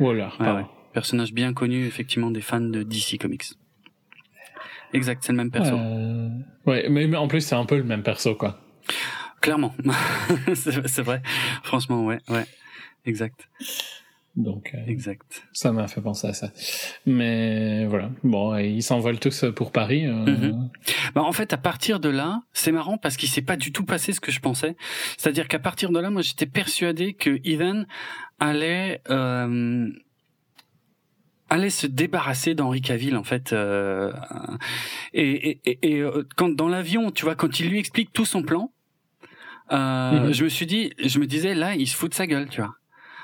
[0.00, 0.28] Waller.
[0.40, 3.44] Ouais, Personnage bien connu effectivement des fans de DC Comics.
[4.92, 5.74] Exact, c'est le même perso.
[6.66, 8.58] Ouais, mais en plus c'est un peu le même perso quoi.
[9.40, 9.74] Clairement,
[10.54, 11.22] c'est vrai.
[11.64, 12.44] Franchement, ouais, ouais.
[13.04, 13.48] Exact.
[14.34, 15.46] Donc, euh, exact.
[15.52, 16.50] Ça m'a fait penser à ça.
[17.04, 18.10] Mais voilà.
[18.24, 20.06] Bon, ils s'envolent tous pour Paris.
[20.06, 20.24] Euh...
[20.24, 20.70] Mm-hmm.
[21.14, 23.84] bah, en fait, à partir de là, c'est marrant parce qu'il s'est pas du tout
[23.84, 24.76] passé ce que je pensais.
[25.18, 27.84] C'est-à-dire qu'à partir de là, moi, j'étais persuadé que Ethan
[28.40, 29.90] allait euh,
[31.52, 33.52] allait se débarrasser d'Henri Cavill en fait.
[33.52, 34.12] Euh,
[35.12, 38.42] et, et, et, euh, quand dans l'avion, tu vois, quand il lui explique tout son
[38.42, 38.72] plan,
[39.70, 40.32] euh, mm-hmm.
[40.32, 42.62] je me suis dit, je me disais là, il se fout de sa gueule, tu
[42.62, 42.74] vois.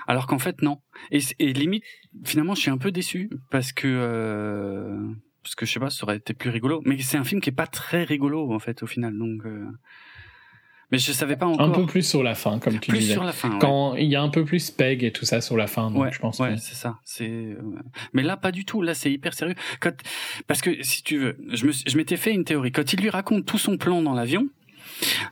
[0.07, 0.81] Alors qu'en fait non.
[1.11, 1.85] Et, et, limite,
[2.25, 4.97] finalement, je suis un peu déçu parce que euh,
[5.43, 6.83] parce que je sais pas, ça aurait été plus rigolo.
[6.85, 9.17] Mais c'est un film qui est pas très rigolo en fait au final.
[9.17, 9.67] Donc, euh...
[10.91, 11.67] mais je savais pas encore.
[11.67, 13.15] Un peu plus sur la fin, comme tu plus disais.
[13.15, 13.59] sur la fin.
[13.59, 16.03] Quand il y a un peu plus Peg et tout ça sur la fin, donc
[16.03, 16.39] ouais, je pense.
[16.39, 16.61] Ouais, que...
[16.61, 16.99] c'est ça.
[17.05, 17.31] C'est.
[17.31, 17.57] Euh,
[18.13, 18.83] mais là, pas du tout.
[18.83, 19.55] Là, c'est hyper sérieux.
[19.81, 19.95] Quand...
[20.47, 22.73] Parce que si tu veux, je me, je m'étais fait une théorie.
[22.73, 24.49] Quand il lui raconte tout son plan dans l'avion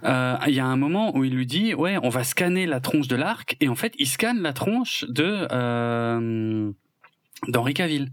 [0.04, 2.80] euh, il y a un moment où il lui dit ouais on va scanner la
[2.80, 6.70] tronche de l'arc et en fait il scanne la tronche de euh,
[7.48, 8.10] d'Henri Cavill.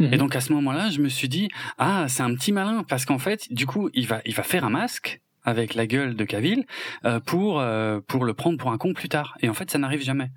[0.00, 3.04] Et donc à ce moment-là, je me suis dit ah c'est un petit malin parce
[3.04, 6.24] qu'en fait du coup il va il va faire un masque avec la gueule de
[6.24, 6.66] Cavill
[7.04, 9.36] euh, pour euh, pour le prendre pour un con plus tard.
[9.40, 10.30] Et en fait ça n'arrive jamais.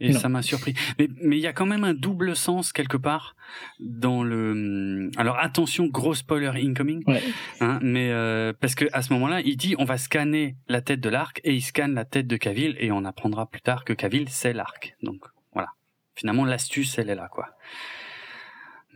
[0.00, 0.74] Et ça m'a surpris.
[0.98, 3.34] Mais mais il y a quand même un double sens quelque part
[3.80, 5.10] dans le.
[5.16, 7.02] Alors attention, gros spoiler incoming.
[7.06, 7.22] Ouais.
[7.60, 11.00] Hein, mais euh, parce que à ce moment-là, il dit on va scanner la tête
[11.00, 13.92] de l'arc et il scanne la tête de Cavill et on apprendra plus tard que
[13.92, 14.96] Cavill c'est l'arc.
[15.02, 15.70] Donc voilà.
[16.14, 17.48] Finalement, l'astuce elle est là quoi.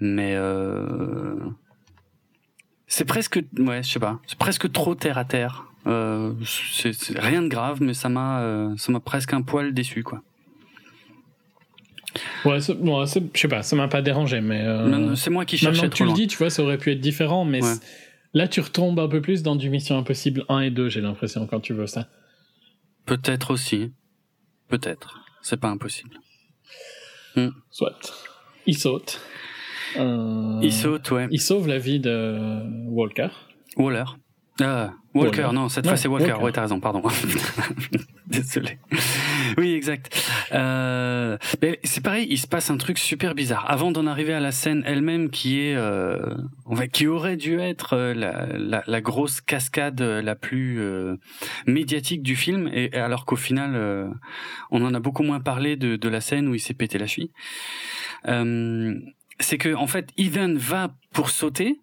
[0.01, 1.37] Mais euh...
[2.87, 5.67] c'est presque ouais, je sais pas, c'est presque trop terre à terre.
[5.87, 10.05] Euh, c'est rien de grave, mais ça m'a euh, ça m'a presque un poil déçu
[10.05, 10.23] quoi.
[12.45, 14.63] Ouais, bon, je sais pas, ça m'a pas dérangé, mais.
[14.63, 16.93] Euh, c'est moi qui cherchais Maintenant que tu le dis, tu vois, ça aurait pu
[16.93, 17.61] être différent, mais
[18.35, 21.47] là, tu retombes un peu plus dans du Mission Impossible 1 et 2, j'ai l'impression,
[21.47, 22.09] quand tu veux ça.
[23.07, 23.93] Peut-être aussi.
[24.69, 25.21] Peut-être.
[25.43, 26.19] C'est pas impossible.
[27.35, 27.49] Hmm.
[27.71, 28.15] Soit.
[28.67, 29.21] Il saute.
[29.97, 30.61] Euh...
[30.63, 31.27] Il saute, ouais.
[31.31, 33.29] Il sauve la vie de Walker.
[33.77, 34.05] Waller.
[34.61, 36.33] Ah, Walker, non, cette fois c'est Walker.
[36.33, 36.45] Walker.
[36.45, 37.03] Ouais, t'as raison, pardon.
[38.27, 38.79] Désolé.
[39.59, 40.31] Oui, exact.
[40.53, 43.65] Euh, mais c'est pareil, il se passe un truc super bizarre.
[43.71, 46.35] Avant d'en arriver à la scène elle-même, qui est, euh,
[46.93, 51.17] qui aurait dû être euh, la, la, la, grosse cascade la plus euh,
[51.67, 54.09] médiatique du film, et alors qu'au final, euh,
[54.71, 57.07] on en a beaucoup moins parlé de, de la scène où il s'est pété la
[57.07, 57.31] cheville.
[58.25, 61.81] c'est que en fait, Ethan va pour sauter,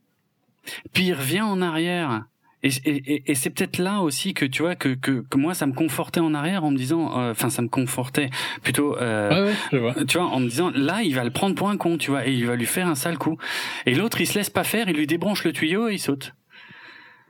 [0.93, 2.25] puis il revient en arrière
[2.61, 5.65] et, et, et c'est peut-être là aussi que tu vois que, que, que moi ça
[5.65, 8.29] me confortait en arrière en me disant, euh, enfin ça me confortait
[8.63, 9.95] plutôt, euh, ouais, ouais, je vois.
[10.05, 12.27] tu vois, en me disant là il va le prendre pour un con, tu vois,
[12.27, 13.37] et il va lui faire un sale coup.
[13.85, 16.33] Et l'autre il se laisse pas faire, il lui débranche le tuyau et il saute.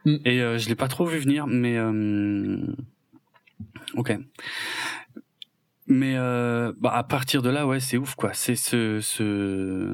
[0.05, 0.15] Mm.
[0.25, 2.57] Et euh, je l'ai pas trop vu venir, mais euh,
[3.95, 4.17] ok.
[5.85, 8.33] Mais euh, bah à partir de là, ouais, c'est ouf quoi.
[8.33, 9.93] C'est ce, ce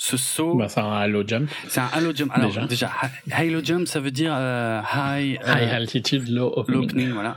[0.00, 0.54] ce saut.
[0.54, 1.50] Bah, c'est un halo jump.
[1.66, 2.30] C'est un halo jump.
[2.32, 2.90] Alors, déjà,
[3.26, 6.78] déjà halo jump, ça veut dire euh, high, euh, high altitude, low opening.
[6.78, 7.36] Low opening voilà.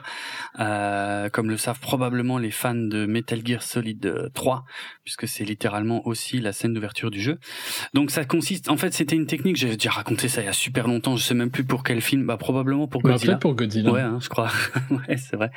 [0.59, 4.65] Euh, comme le savent probablement les fans de Metal Gear Solid 3,
[5.03, 7.39] puisque c'est littéralement aussi la scène d'ouverture du jeu.
[7.95, 9.55] Donc ça consiste, en fait, c'était une technique.
[9.55, 11.15] J'ai déjà raconté ça il y a super longtemps.
[11.15, 12.27] Je sais même plus pour quel film.
[12.27, 13.33] Bah probablement pour bah, Godzilla.
[13.33, 13.91] Bah, pour Godzilla.
[13.91, 14.51] Ouais, hein, je crois.
[14.91, 15.49] ouais, c'est vrai.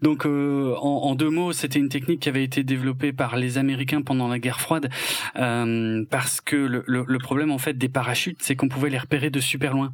[0.00, 3.58] Donc euh, en, en, deux mots, c'était une technique qui avait été développée par les
[3.58, 4.88] Américains pendant la guerre froide.
[5.36, 8.98] Euh, parce que le, le, le, problème en fait des parachutes, c'est qu'on pouvait les
[8.98, 9.92] repérer de super loin.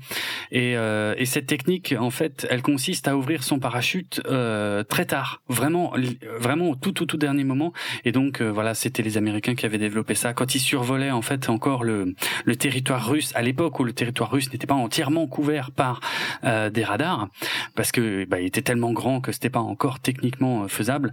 [0.51, 5.07] Et, euh, et, cette technique, en fait, elle consiste à ouvrir son parachute euh, très
[5.07, 5.95] tard, vraiment,
[6.39, 7.73] vraiment au tout tout tout dernier moment.
[8.05, 11.23] Et donc euh, voilà, c'était les Américains qui avaient développé ça quand ils survolaient en
[11.23, 12.15] fait encore le,
[12.45, 16.01] le territoire russe à l'époque où le territoire russe n'était pas entièrement couvert par
[16.45, 17.29] euh, des radars,
[17.75, 21.11] parce que bah, il était tellement grand que c'était pas encore techniquement euh, faisable.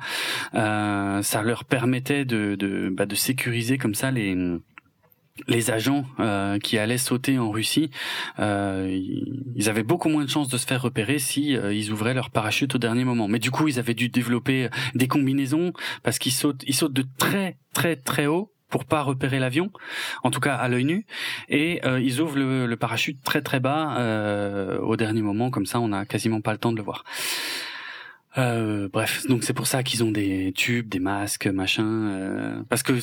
[0.54, 4.36] ça leur permettait de de, bah, de sécuriser comme ça les
[5.48, 7.91] les agents euh, qui allaient sauter en Russie,
[8.40, 8.99] euh,
[9.56, 12.30] ils avaient beaucoup moins de chances de se faire repérer si euh, ils ouvraient leur
[12.30, 13.28] parachute au dernier moment.
[13.28, 17.06] Mais du coup, ils avaient dû développer des combinaisons parce qu'ils sautent, ils sautent de
[17.18, 19.72] très très très haut pour pas repérer l'avion,
[20.24, 21.06] en tout cas à l'œil nu,
[21.49, 25.66] et euh, ils ouvrent le, le, parachute très très bas euh, au dernier moment, comme
[25.66, 27.03] ça on n'a quasiment pas le temps de le voir.
[28.38, 31.86] Euh, bref, donc c'est pour ça qu'ils ont des tubes, des masques, machin.
[31.86, 32.94] Euh, parce que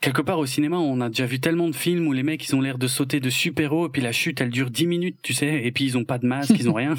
[0.00, 2.54] quelque part au cinéma, on a déjà vu tellement de films où les mecs ils
[2.54, 5.32] ont l'air de sauter de super-héros et puis la chute elle dure 10 minutes, tu
[5.32, 6.94] sais, et puis ils ont pas de masque, ils ont rien.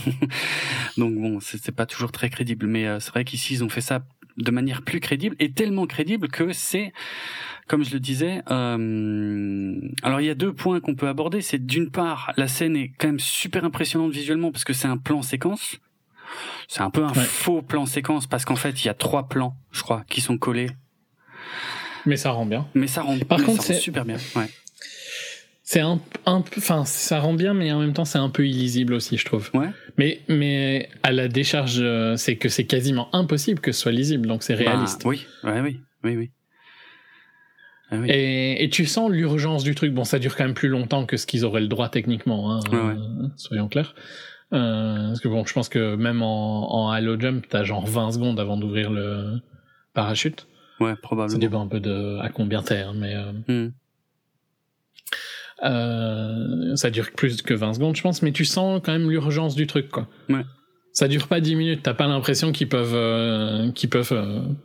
[0.97, 2.65] donc bon, c'est pas toujours très crédible.
[2.65, 4.03] Mais euh, c'est vrai qu'ici ils ont fait ça
[4.37, 6.93] de manière plus crédible et tellement crédible que c'est
[7.67, 11.41] comme je le disais, euh, alors il y a deux points qu'on peut aborder.
[11.41, 14.97] C'est d'une part, la scène est quand même super impressionnante visuellement parce que c'est un
[14.97, 15.77] plan séquence.
[16.67, 19.55] C'est un peu un faux plan séquence parce qu'en fait, il y a trois plans,
[19.71, 20.69] je crois, qui sont collés.
[22.05, 22.67] Mais ça rend bien.
[22.73, 24.17] Mais ça rend, Par contre, c'est super bien.
[24.35, 24.49] Ouais.
[25.63, 29.17] C'est un, enfin, ça rend bien, mais en même temps, c'est un peu illisible aussi,
[29.17, 29.49] je trouve.
[29.53, 29.67] Ouais.
[29.97, 34.27] Mais, mais à la décharge, euh, c'est que c'est quasiment impossible que ce soit lisible,
[34.27, 35.03] donc c'est bah, réaliste.
[35.03, 36.31] oui, ouais, oui, oui, oui.
[37.91, 38.09] Ah oui.
[38.09, 39.93] Et, et, tu sens l'urgence du truc.
[39.93, 42.61] Bon, ça dure quand même plus longtemps que ce qu'ils auraient le droit techniquement, hein,
[42.71, 43.29] ouais, ouais.
[43.35, 43.93] soyons clairs.
[44.53, 48.13] Euh, parce que bon, je pense que même en, en Halo Jump, t'as genre 20
[48.13, 49.41] secondes avant d'ouvrir le
[49.93, 50.47] parachute.
[50.79, 51.33] Ouais, probablement.
[51.33, 53.73] Ça dépend un peu de à combien t'es, hein, mais euh, mm.
[55.65, 59.55] euh, ça dure plus que 20 secondes, je pense, mais tu sens quand même l'urgence
[59.55, 60.07] du truc, quoi.
[60.29, 60.45] Ouais.
[60.93, 64.55] Ça dure pas 10 minutes, t'as pas l'impression qu'ils peuvent, qu'ils peuvent.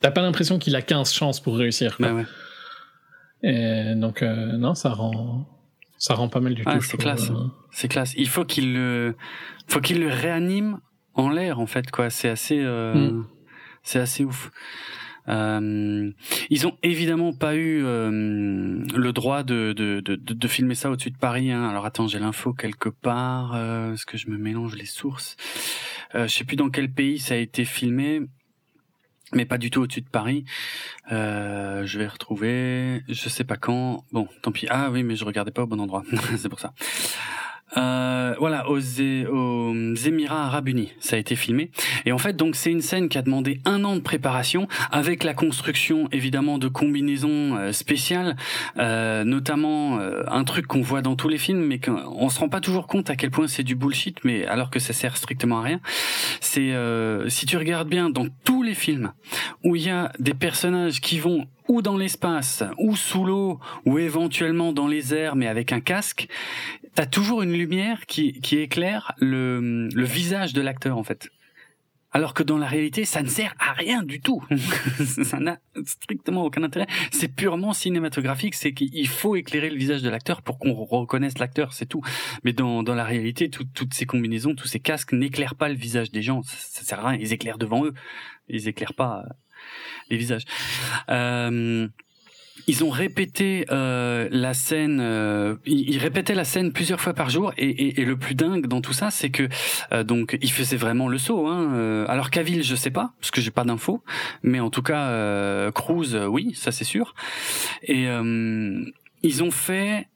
[0.00, 1.98] T'as pas l'impression qu'il a 15 chances pour réussir.
[1.98, 2.08] Quoi.
[2.08, 2.26] Bah ouais.
[3.42, 5.46] Et donc non, ça rend
[6.00, 6.82] ça rend pas mal du ah, tout.
[6.82, 7.30] C'est classe.
[7.70, 8.14] C'est classe.
[8.16, 9.14] Il faut qu'il le,
[9.68, 10.80] faut qu'il le réanime
[11.14, 12.08] en l'air en fait quoi.
[12.08, 12.94] C'est assez, euh...
[12.94, 13.26] mm.
[13.82, 14.50] c'est assez ouf.
[15.28, 16.10] Euh,
[16.48, 21.10] ils ont évidemment pas eu euh, le droit de, de, de, de, filmer ça au-dessus
[21.10, 21.52] de Paris.
[21.52, 21.68] Hein.
[21.68, 23.54] Alors attends, j'ai l'info quelque part.
[23.54, 25.36] Euh, Est-ce que je me mélange les sources?
[26.14, 28.22] Euh, Je sais plus dans quel pays ça a été filmé.
[29.32, 30.44] Mais pas du tout au-dessus de Paris.
[31.12, 34.04] Euh, je vais retrouver, je sais pas quand.
[34.12, 34.66] Bon, tant pis.
[34.70, 36.02] Ah oui, mais je regardais pas au bon endroit.
[36.36, 36.72] c'est pour ça.
[37.76, 41.70] Euh, voilà, aux, aux, Émirats Arabes Unis, ça a été filmé.
[42.04, 45.24] Et en fait, donc c'est une scène qui a demandé un an de préparation, avec
[45.24, 48.36] la construction évidemment de combinaisons euh, spéciales,
[48.78, 52.48] euh, notamment euh, un truc qu'on voit dans tous les films, mais qu'on se rend
[52.48, 55.60] pas toujours compte à quel point c'est du bullshit, mais alors que ça sert strictement
[55.60, 55.80] à rien.
[56.40, 59.12] C'est euh, si tu regardes bien dans tous les films
[59.64, 64.00] où il y a des personnages qui vont ou dans l'espace, ou sous l'eau, ou
[64.00, 66.26] éventuellement dans les airs, mais avec un casque,
[66.94, 71.30] t'as toujours une lumière qui, qui éclaire le, le visage de l'acteur, en fait.
[72.12, 74.44] Alors que dans la réalité, ça ne sert à rien du tout.
[75.24, 76.88] ça n'a strictement aucun intérêt.
[77.12, 78.54] C'est purement cinématographique.
[78.54, 82.02] C'est qu'il faut éclairer le visage de l'acteur pour qu'on reconnaisse l'acteur, c'est tout.
[82.42, 86.10] Mais dans, dans la réalité, toutes ces combinaisons, tous ces casques n'éclairent pas le visage
[86.10, 86.42] des gens.
[86.42, 87.18] Ça, ça, sert à rien.
[87.20, 87.94] Ils éclairent devant eux.
[88.48, 89.24] Ils éclairent pas
[90.08, 90.44] les visages.
[91.10, 91.86] Euh,
[92.70, 97.52] ils ont répété euh, la scène, euh, ils, répétaient la scène plusieurs fois par jour,
[97.58, 99.48] et, et, et le plus dingue dans tout ça, c'est que
[99.92, 101.48] euh, donc ils faisaient vraiment le saut.
[101.48, 104.04] Hein, euh, alors Cavill, je sais pas, parce que j'ai pas d'infos,
[104.44, 107.16] mais en tout cas euh, Cruz, oui, ça c'est sûr.
[107.82, 108.06] Et
[109.22, 110.06] ils ont fait,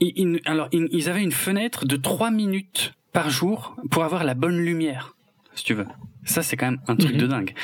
[0.00, 4.58] ils, alors ils avaient une fenêtre de trois minutes par jour pour avoir la bonne
[4.58, 5.14] lumière,
[5.54, 5.86] si tu veux.
[6.30, 7.30] Ça, c'est quand même un truc de Mhm.
[7.30, 7.54] dingue.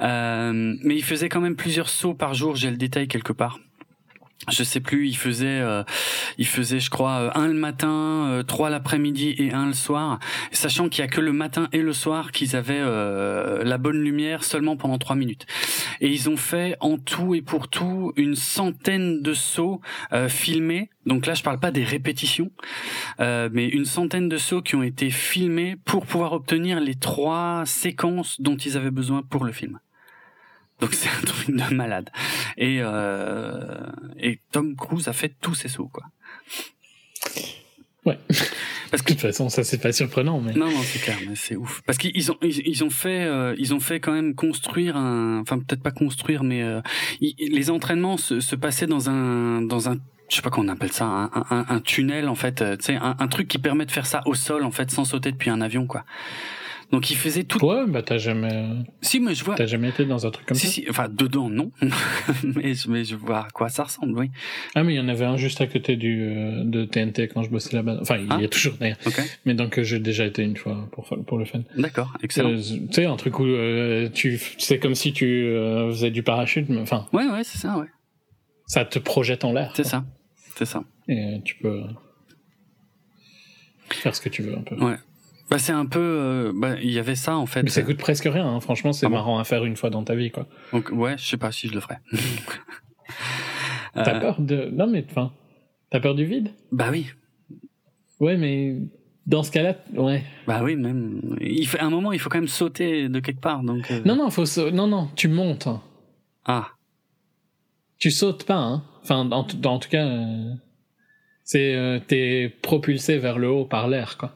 [0.00, 0.52] Euh,
[0.84, 2.56] mais il faisait quand même plusieurs sauts par jour.
[2.56, 3.58] J'ai le détail quelque part.
[4.50, 5.08] Je sais plus.
[5.08, 5.84] Il faisait, euh,
[6.36, 10.18] il faisait, je crois, euh, un le matin, euh, trois l'après-midi et un le soir.
[10.50, 14.02] Sachant qu'il y a que le matin et le soir qu'ils avaient euh, la bonne
[14.02, 15.46] lumière seulement pendant trois minutes.
[16.00, 19.80] Et ils ont fait en tout et pour tout une centaine de sauts
[20.12, 20.90] euh, filmés.
[21.06, 22.50] Donc là, je parle pas des répétitions,
[23.20, 27.62] euh, mais une centaine de sauts qui ont été filmés pour pouvoir obtenir les trois
[27.64, 29.78] séquences dont ils avaient besoin pour le film.
[30.82, 32.10] Donc c'est un truc de malade.
[32.58, 33.86] Et, euh,
[34.18, 36.04] et Tom Cruise a fait tous ces sauts, quoi.
[38.04, 38.18] Ouais.
[38.90, 40.52] Parce De que toute façon, ça c'est pas surprenant, mais.
[40.54, 41.82] non, non, c'est clair, mais c'est ouf.
[41.86, 45.38] Parce qu'ils ont, ils, ils ont fait, euh, ils ont fait quand même construire un,
[45.40, 46.80] enfin peut-être pas construire, mais euh,
[47.20, 49.96] ils- les entraînements se, se passaient dans un, dans un,
[50.28, 52.86] je sais pas comment on appelle ça, un, un, un tunnel en fait, euh, tu
[52.86, 55.30] sais, un, un truc qui permet de faire ça au sol en fait, sans sauter
[55.30, 56.04] depuis un avion, quoi.
[56.92, 57.64] Donc ils faisaient tout.
[57.64, 58.66] Ouais, bah t'as jamais,
[59.00, 59.54] Si, mais je vois.
[59.54, 60.72] t'as jamais été dans un truc comme Si, ça?
[60.72, 61.72] si, enfin dedans non,
[62.44, 64.30] mais je, mais je vois à quoi ça ressemble, oui.
[64.74, 67.42] Ah, mais il y en avait un juste à côté du euh, de TNT quand
[67.44, 67.96] je bossais là-bas.
[68.02, 68.36] Enfin, il y Ah.
[68.44, 68.98] a toujours d'ailleurs.
[69.06, 71.62] Ok, Mais donc euh, j'ai déjà été une fois pour pour le fun.
[71.78, 72.50] d'accord, excellent.
[72.52, 75.46] Euh, tu sais, un truc où euh, tu, c'est comme si tu
[75.88, 77.86] faisais du parachute, mais enfin, Ouais, ouais, c'est ça, ouais,
[78.66, 79.72] ça te projette en l'air.
[79.74, 80.04] c'est ça,
[80.56, 80.84] c'est ça.
[81.08, 81.80] Et tu peux
[83.90, 84.76] faire ce que tu veux un peu.
[84.76, 84.96] Ouais.
[85.52, 87.62] Bah c'est un peu, euh, bah il y avait ça en fait.
[87.62, 88.60] Mais ça coûte presque rien, hein.
[88.60, 90.46] franchement, c'est Ah bon marrant à faire une fois dans ta vie, quoi.
[90.72, 91.98] Donc ouais, je sais pas si je le ferais.
[93.94, 94.70] T'as Euh, peur de.
[94.72, 95.32] Non, mais enfin.
[95.90, 96.48] T'as peur du vide?
[96.70, 97.06] Bah oui,
[98.18, 98.76] Ouais, mais
[99.26, 100.22] dans ce cas-là, ouais.
[100.46, 101.36] bah oui, même.
[101.40, 103.90] Il fait à un moment, il faut quand même sauter de quelque part, donc.
[103.90, 105.68] euh, Non, non, faut sa- non, non, tu montes.
[106.46, 106.68] Ah,
[107.98, 108.82] Tu sautes pas, hein.
[109.02, 110.52] Enfin, en, en tout cas, euh,
[111.44, 114.34] c'est euh, t'es propulsé vers le haut par l'air, quoi.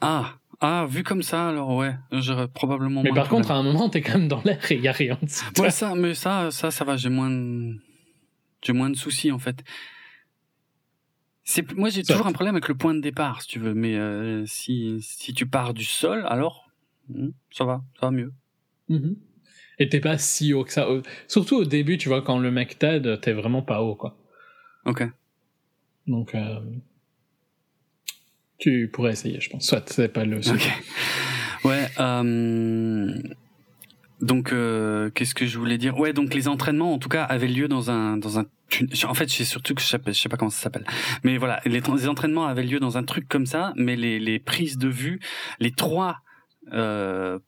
[0.00, 3.02] Ah, ah, vu comme ça, alors ouais, j'aurais probablement.
[3.02, 4.92] Mais moins par contre, à un moment, t'es quand même dans l'air et y a
[4.92, 5.60] rien de.
[5.60, 6.96] Ouais, ça, mais ça, ça, ça va.
[6.96, 7.76] J'ai moins, de...
[8.62, 9.62] j'ai moins de soucis en fait.
[11.44, 13.72] C'est, moi, j'ai toujours un problème avec le point de départ, si tu veux.
[13.72, 16.68] Mais euh, si, si tu pars du sol, alors
[17.08, 18.32] hmm, ça va, ça va mieux.
[18.88, 19.16] Mhm.
[19.78, 20.88] Et t'es pas si haut que ça.
[21.28, 24.18] Surtout au début, tu vois, quand le mec t'aide, t'es vraiment pas haut, quoi.
[24.84, 25.04] Ok.
[26.06, 26.60] Donc, euh,
[28.58, 29.66] tu pourrais essayer, je pense.
[29.66, 30.38] Soit c'est pas le.
[30.38, 30.72] Ok.
[31.64, 31.86] Ouais.
[31.98, 33.12] Euh...
[34.20, 35.96] Donc, euh, qu'est-ce que je voulais dire?
[35.98, 38.46] Ouais, donc les entraînements, en tout cas, avaient lieu dans un dans un.
[39.04, 40.84] En fait, c'est surtout que je sais, pas- je sais pas comment ça s'appelle.
[41.22, 44.38] Mais voilà, les, les entraînements avaient lieu dans un truc comme ça, mais les, les
[44.40, 45.20] prises de vue,
[45.60, 46.18] les trois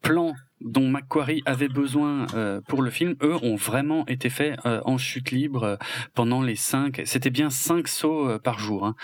[0.01, 0.33] plans
[0.63, 4.99] dont Macquarie avait besoin euh, pour le film, eux, ont vraiment été faits euh, en
[4.99, 5.75] chute libre euh,
[6.13, 7.01] pendant les cinq.
[7.05, 8.85] C'était bien cinq sauts euh, par jour.
[8.85, 8.95] Hein.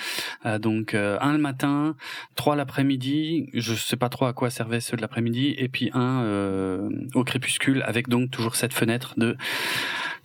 [0.45, 1.95] Euh, donc euh, un le matin,
[2.35, 3.49] trois l'après-midi.
[3.55, 7.23] Je sais pas trop à quoi servaient ceux de l'après-midi, et puis un euh, au
[7.23, 9.35] crépuscule avec donc toujours cette fenêtre de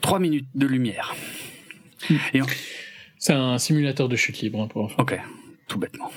[0.02, 1.14] trois minutes de lumière.
[3.18, 5.00] C'est un simulateur de chute libre hein, pour enfants.
[5.02, 5.18] Ok,
[5.66, 6.12] tout bêtement.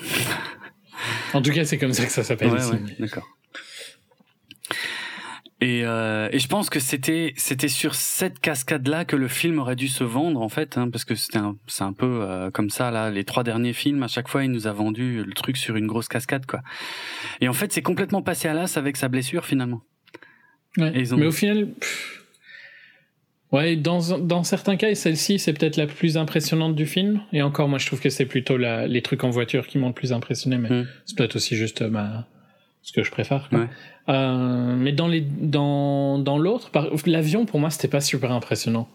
[1.33, 2.71] En tout cas, c'est comme ça que ça s'appelle Ouais, ici.
[2.71, 3.27] ouais, d'accord.
[5.61, 9.59] Et, euh, et je pense que c'était c'était sur cette cascade là que le film
[9.59, 12.51] aurait dû se vendre en fait hein, parce que c'était un, c'est un peu euh,
[12.51, 15.33] comme ça là les trois derniers films à chaque fois il nous a vendu le
[15.33, 16.59] truc sur une grosse cascade quoi
[17.39, 19.81] et en fait c'est complètement passé à l'as avec sa blessure finalement
[20.77, 21.69] Mais au final,
[23.51, 27.21] ouais, dans, dans certains cas, et celle-ci, c'est peut-être la plus impressionnante du film.
[27.33, 29.87] Et encore, moi, je trouve que c'est plutôt la, les trucs en voiture qui m'ont
[29.87, 30.87] le plus impressionné, mais hmm.
[31.05, 32.27] c'est peut-être aussi juste ma,
[32.85, 33.49] ce que je préfère.
[34.07, 36.71] Euh, mais dans les dans dans l'autre,
[37.07, 38.87] l'avion pour moi c'était pas super impressionnant.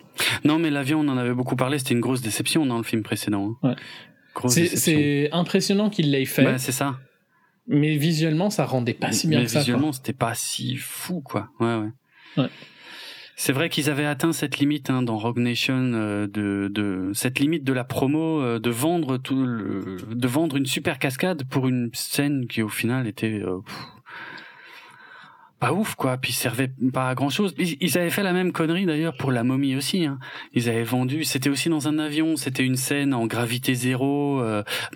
[0.44, 3.02] Non, mais l'avion on en avait beaucoup parlé, c'était une grosse déception dans le film
[3.02, 3.56] précédent.
[3.64, 3.68] Hein.
[3.68, 4.48] Ouais.
[4.48, 6.44] C'est impressionnant qu'il l'ait fait.
[6.44, 6.98] Bah, c'est ça.
[7.66, 9.58] Mais visuellement, ça rendait pas si bien mais que ça.
[9.58, 11.48] Visuellement, c'était pas si fou, quoi.
[11.58, 11.90] Ouais, ouais.
[12.38, 12.48] ouais.
[13.42, 17.72] C'est vrai qu'ils avaient atteint cette limite hein, dans Rogue Nation euh, cette limite de
[17.72, 22.46] la promo euh, de vendre tout le, de vendre une super cascade pour une scène
[22.48, 23.60] qui au final était euh,
[25.58, 28.84] pas ouf quoi puis servait pas à grand chose ils, avaient fait la même connerie
[28.84, 30.18] d'ailleurs pour la momie aussi hein.
[30.52, 34.42] ils avaient vendu c'était aussi dans un avion c'était une scène en gravité zéro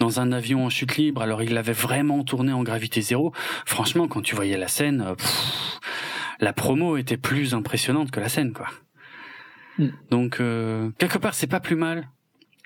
[0.00, 1.22] dans un avion en chute libre.
[1.22, 3.32] Alors ils l'avaient vraiment tourné en gravité zéro.
[3.64, 5.16] Franchement quand tu voyais la scène
[6.40, 8.68] la promo était plus impressionnante que la scène, quoi.
[9.78, 9.88] Mm.
[10.10, 12.08] Donc euh, quelque part, c'est pas plus mal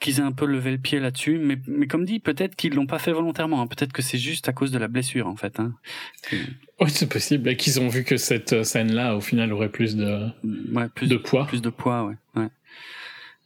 [0.00, 2.86] qu'ils aient un peu levé le pied là-dessus, mais, mais comme dit, peut-être qu'ils l'ont
[2.86, 3.60] pas fait volontairement.
[3.60, 3.66] Hein.
[3.66, 5.60] Peut-être que c'est juste à cause de la blessure, en fait.
[5.60, 5.74] Hein.
[6.80, 7.48] Oui, c'est possible.
[7.48, 10.28] Et qu'ils ont vu que cette euh, scène-là, au final, aurait plus de,
[10.94, 11.44] plus de poids.
[11.44, 12.14] Plus de poids, ouais.
[12.36, 12.48] ouais.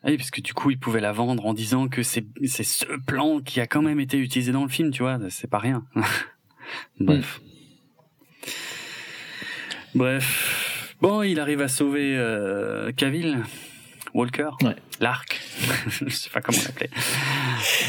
[0.04, 2.62] Ah oui, parce que du coup, ils pouvaient la vendre en disant que c'est c'est
[2.62, 5.18] ce plan qui a quand même été utilisé dans le film, tu vois.
[5.30, 5.86] C'est pas rien.
[7.00, 7.40] Bref.
[7.40, 7.51] Mm.
[9.94, 10.94] Bref.
[11.00, 13.42] Bon, il arrive à sauver euh, Cavill,
[14.14, 14.76] Walker, ouais.
[15.00, 15.40] l'arc,
[15.88, 16.90] je sais pas comment l'appeler.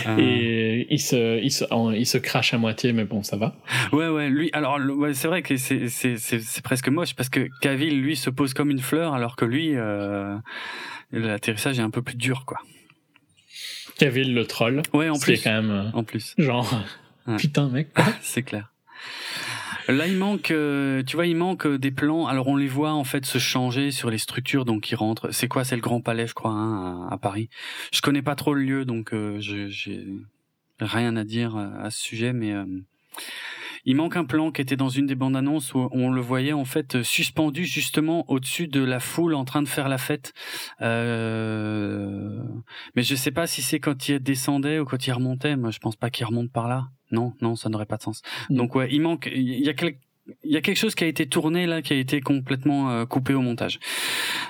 [0.08, 0.18] Euh...
[0.18, 1.66] Et il se, il se,
[1.96, 3.56] il se crache à moitié, mais bon, ça va.
[3.92, 4.30] Ouais, ouais.
[4.30, 8.16] Lui, alors, ouais, c'est vrai que c'est, c'est, c'est, presque moche parce que Cavill, lui,
[8.16, 10.36] se pose comme une fleur, alors que lui, euh,
[11.12, 12.58] l'atterrissage est un peu plus dur, quoi.
[13.98, 14.82] Cavill le troll.
[14.94, 15.42] Ouais, en plus.
[15.44, 15.72] quand même.
[15.72, 16.34] Euh, en plus.
[16.38, 16.84] Genre,
[17.38, 17.90] putain, mec.
[18.22, 18.73] c'est clair.
[19.88, 22.28] Là, il manque, euh, tu vois, il manque des plans.
[22.28, 25.32] Alors, on les voit en fait se changer sur les structures, donc ils rentrent.
[25.32, 25.64] C'est quoi?
[25.64, 27.50] C'est le Grand Palais, je crois, hein, à, Paris.
[27.92, 30.06] Je connais pas trop le lieu, donc euh, j'ai
[30.80, 32.54] rien à dire euh, à ce sujet, mais
[33.86, 36.54] il manque un plan qui était dans une des bandes annonces où on le voyait
[36.54, 40.34] en fait suspendu justement au-dessus de la foule en train de faire la fête.
[40.82, 42.42] Euh...
[42.96, 45.58] Mais je sais pas si c'est quand il descendait ou quand il remontait.
[45.58, 46.88] Moi, je pense pas qu'il remonte par là.
[47.14, 48.22] Non, non, ça n'aurait pas de sens.
[48.50, 48.56] Mm.
[48.56, 49.30] Donc ouais, il manque.
[49.34, 50.00] Il y a quelque
[50.44, 53.06] il y a quelque chose qui a été tourné là, qui a été complètement euh,
[53.06, 53.80] coupé au montage.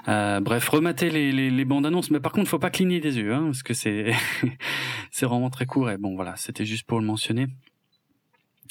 [0.08, 3.18] Euh, bref, remater les, les, les, bandes annonces, mais par contre, faut pas cligner des
[3.18, 4.14] yeux, hein, parce que c'est
[5.12, 5.90] c'est vraiment très court.
[5.90, 7.48] Et bon, voilà, c'était juste pour le mentionner.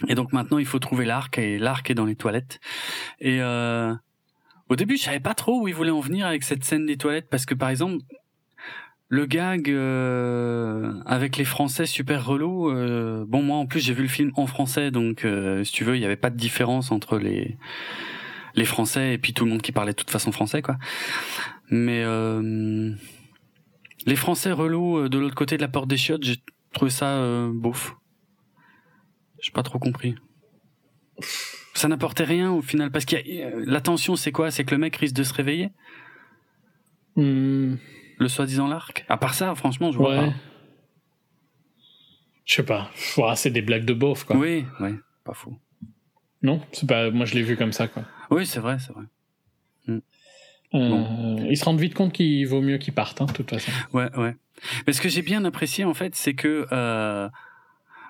[0.08, 2.60] Et donc maintenant, il faut trouver l'arc et l'arc est dans les toilettes.
[3.20, 3.94] Et euh,
[4.68, 6.96] au début, je savais pas trop où il voulait en venir avec cette scène des
[6.96, 7.96] toilettes parce que par exemple,
[9.12, 12.70] le gag euh, avec les Français super relous.
[12.70, 15.84] Euh, bon, moi en plus j'ai vu le film en français, donc euh, si tu
[15.84, 17.58] veux, il y avait pas de différence entre les
[18.54, 20.78] les Français et puis tout le monde qui parlait de toute façon français, quoi.
[21.68, 22.90] Mais euh,
[24.06, 26.36] les Français relous euh, de l'autre côté de la porte des chiottes, j'ai
[26.72, 27.94] trouvé ça euh, beauf.
[29.42, 30.14] J'ai pas trop compris.
[31.74, 33.16] Ça n'apportait rien au final parce que
[33.66, 34.50] la tension c'est quoi?
[34.50, 35.68] C'est que le mec risque de se réveiller?
[37.16, 37.74] Hmm.
[38.22, 39.04] Le soi-disant l'arc.
[39.08, 40.32] À part ça, franchement, je vois pas.
[42.44, 42.90] Je sais pas.
[43.34, 44.36] c'est des blagues de beauf, quoi.
[44.36, 44.90] Oui, oui,
[45.24, 45.58] pas faux.
[46.42, 47.10] Non, c'est pas.
[47.10, 48.04] Moi, je l'ai vu comme ça, quoi.
[48.30, 49.04] Oui, c'est vrai, c'est vrai.
[49.88, 49.98] Hmm.
[50.74, 53.70] Euh, Ils se rendent vite compte qu'il vaut mieux qu'ils partent, hein, de toute façon.
[53.92, 54.36] Ouais, ouais.
[54.86, 57.28] Mais ce que j'ai bien apprécié, en fait, c'est que euh,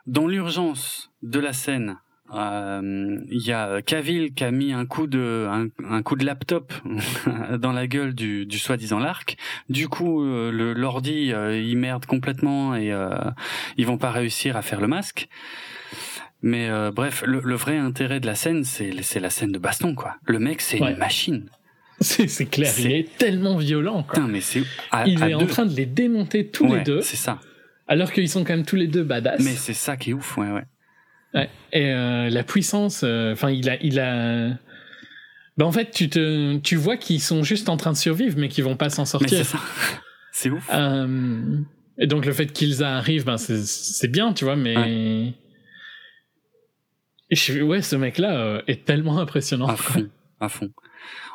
[0.06, 1.98] dans l'urgence de la scène,
[2.33, 5.49] il y a Cavill qui a mis un coup de
[5.89, 6.73] un, coup de laptop
[7.59, 9.37] dans la gueule du, du soi-disant l'arc.
[9.69, 12.93] Du coup, euh, le l'ordi euh, il merde complètement et
[13.77, 15.29] ils vont pas réussir à faire le masque.
[16.45, 19.95] Mais bref, le, le, vrai intérêt de la scène, c'est c'est la scène de baston
[19.95, 20.17] quoi.
[20.25, 21.49] Le mec, c'est une machine.
[22.03, 24.03] C'est clair, il est tellement violent.
[24.03, 24.15] Quoi.
[24.15, 24.63] Putain, mais c'est
[25.07, 27.01] il est en train de les démonter tous les deux.
[27.01, 27.39] C'est ça.
[27.87, 29.41] Alors qu'ils sont quand même tous les deux badass.
[29.41, 30.65] Mais c'est ça qui est ouf, ouais, ouais.
[31.35, 31.49] Ouais.
[31.73, 34.51] Et euh, la puissance, euh, enfin, il a, il a.
[35.57, 38.49] Ben, en fait, tu te, tu vois qu'ils sont juste en train de survivre, mais
[38.49, 39.39] qu'ils vont pas s'en sortir.
[39.39, 39.59] c'est ça.
[40.35, 40.67] C'est ouf.
[40.73, 41.59] Euh,
[41.99, 44.77] et donc le fait qu'ils arrivent, ben c'est bien, tu vois, mais.
[44.79, 45.35] Ouais.
[47.31, 49.69] Je, ouais, ce mec-là est tellement impressionnant.
[49.69, 50.09] À fond,
[50.41, 50.71] à fond.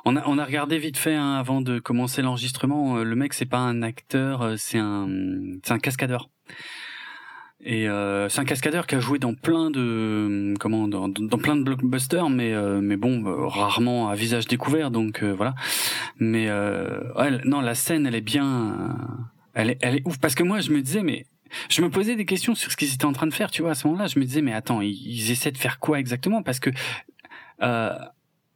[0.03, 2.97] On a, on a regardé vite fait hein, avant de commencer l'enregistrement.
[2.97, 5.07] Le mec, c'est pas un acteur, c'est un,
[5.63, 6.29] c'est un cascadeur.
[7.63, 11.63] Et euh, c'est un cascadeur qui a joué dans plein de comment dans, plein de
[11.63, 15.55] blockbusters, mais euh, mais bon euh, rarement à visage découvert, donc euh, voilà.
[16.19, 18.95] Mais ouais, non, la scène, elle est bien,
[19.55, 21.25] elle est elle est ouf parce que moi je me disais mais
[21.69, 23.71] je me posais des questions sur ce qu'ils étaient en train de faire, tu vois.
[23.71, 26.43] À ce moment-là, je me disais mais attends, ils, essaient de faire quoi exactement?
[26.43, 26.69] Parce que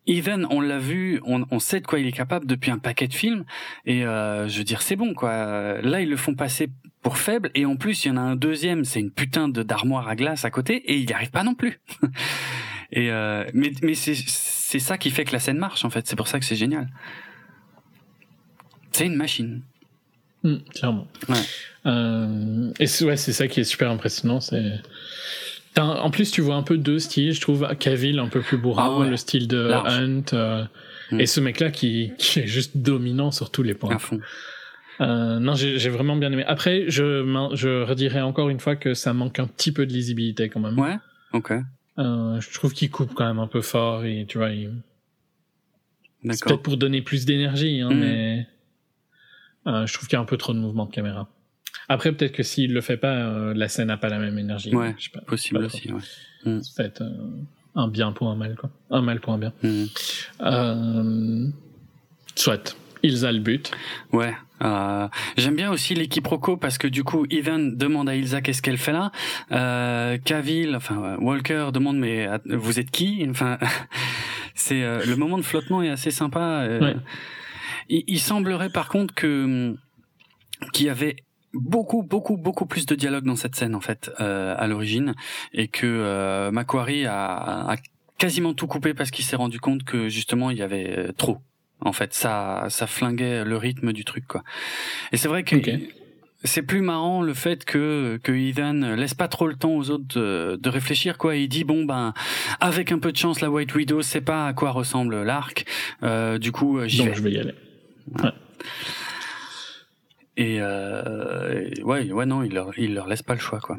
[0.08, 3.08] Ethan, on l'a vu, on, on, sait de quoi il est capable depuis un paquet
[3.08, 3.46] de films,
[3.86, 5.80] et euh, je veux dire, c'est bon, quoi.
[5.82, 6.70] Là, ils le font passer
[7.02, 9.64] pour faible, et en plus, il y en a un deuxième, c'est une putain de
[9.64, 11.80] d'armoire à glace à côté, et il n'y arrive pas non plus.
[12.92, 16.08] et euh, mais mais c'est c'est ça qui fait que la scène marche, en fait.
[16.08, 16.88] C'est pour ça que c'est génial.
[18.92, 19.62] C'est une machine.
[20.44, 21.08] Mmh, clairement.
[21.30, 21.36] Ouais.
[21.86, 24.80] Euh, et ouais, c'est ça qui est super impressionnant, c'est
[25.80, 27.34] en plus, tu vois un peu deux styles.
[27.34, 30.64] Je trouve Cavill un peu plus bourrin, ah le style de Hunt, euh,
[31.12, 31.20] mm.
[31.20, 33.96] et ce mec-là qui, qui, est juste dominant sur tous les points.
[33.96, 34.20] À fond.
[35.02, 36.44] Euh, non, j'ai vraiment bien aimé.
[36.46, 40.50] Après, je, je redirais encore une fois que ça manque un petit peu de lisibilité
[40.50, 40.78] quand même.
[40.78, 40.98] Ouais,
[41.34, 41.54] ok.
[41.98, 44.72] Euh, je trouve qu'il coupe quand même un peu fort et tu vois, il...
[46.30, 48.00] c'est peut-être pour donner plus d'énergie, hein, mm.
[48.00, 48.48] mais
[49.68, 51.28] euh, je trouve qu'il y a un peu trop de mouvement de caméra.
[51.90, 54.74] Après, peut-être que s'il le fait pas, la scène n'a pas la même énergie.
[54.74, 55.92] Ouais, je sais pas, possible aussi.
[55.92, 56.02] Ouais.
[56.46, 56.62] Mm.
[56.62, 57.04] C'est peut-être
[57.76, 58.70] un bien pour un mal, quoi.
[58.92, 59.54] Un mal pour un bien.
[59.64, 59.86] Mm.
[60.42, 61.48] Euh,
[62.36, 62.78] soit.
[63.04, 63.72] Ilsa le but.
[64.12, 64.36] Ouais.
[64.62, 65.08] Euh,
[65.38, 68.92] J'aime bien aussi l'équiproquo parce que du coup, Ethan demande à Ilsa qu'est-ce qu'elle fait
[68.92, 69.12] là.
[69.52, 73.26] Euh, Cavill, enfin Walker demande mais vous êtes qui?
[73.30, 73.58] Enfin,
[74.56, 76.68] c'est le moment de flottement est assez sympa.
[76.80, 76.96] Ouais.
[77.90, 79.76] Il, il, semblerait par contre que
[80.74, 81.16] qu'il y avait
[81.54, 85.14] beaucoup beaucoup beaucoup plus de dialogue dans cette scène en fait euh, à l'origine
[85.54, 87.76] et que euh, Macquarie a, a,
[88.18, 91.40] quasiment tout coupé parce qu'il s'est rendu compte que justement il y avait euh, trop
[91.82, 94.44] en fait ça ça flinguait le rythme du truc quoi
[95.12, 95.56] et c'est vrai que
[96.44, 100.06] c'est plus marrant le fait que que Ethan laisse pas trop le temps aux autres
[100.16, 102.14] de, de, réfléchir quoi il dit bon ben
[102.60, 105.66] avec un peu de chance la White Widow sait pas à quoi ressemble l'arc
[106.04, 107.14] euh, du coup j'y vais.
[107.14, 107.54] je vais y aller
[108.24, 108.32] ouais.
[110.38, 113.78] Et euh, ouais, ouais, non, il leur, il leur laisse pas le choix, quoi.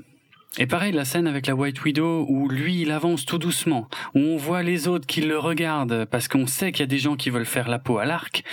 [0.59, 4.21] Et pareil, la scène avec la White Widow où lui, il avance tout doucement, où
[4.21, 7.17] on voit les autres qui le regardent parce qu'on sait qu'il y a des gens
[7.17, 8.45] qui veulent faire la peau à l'arc,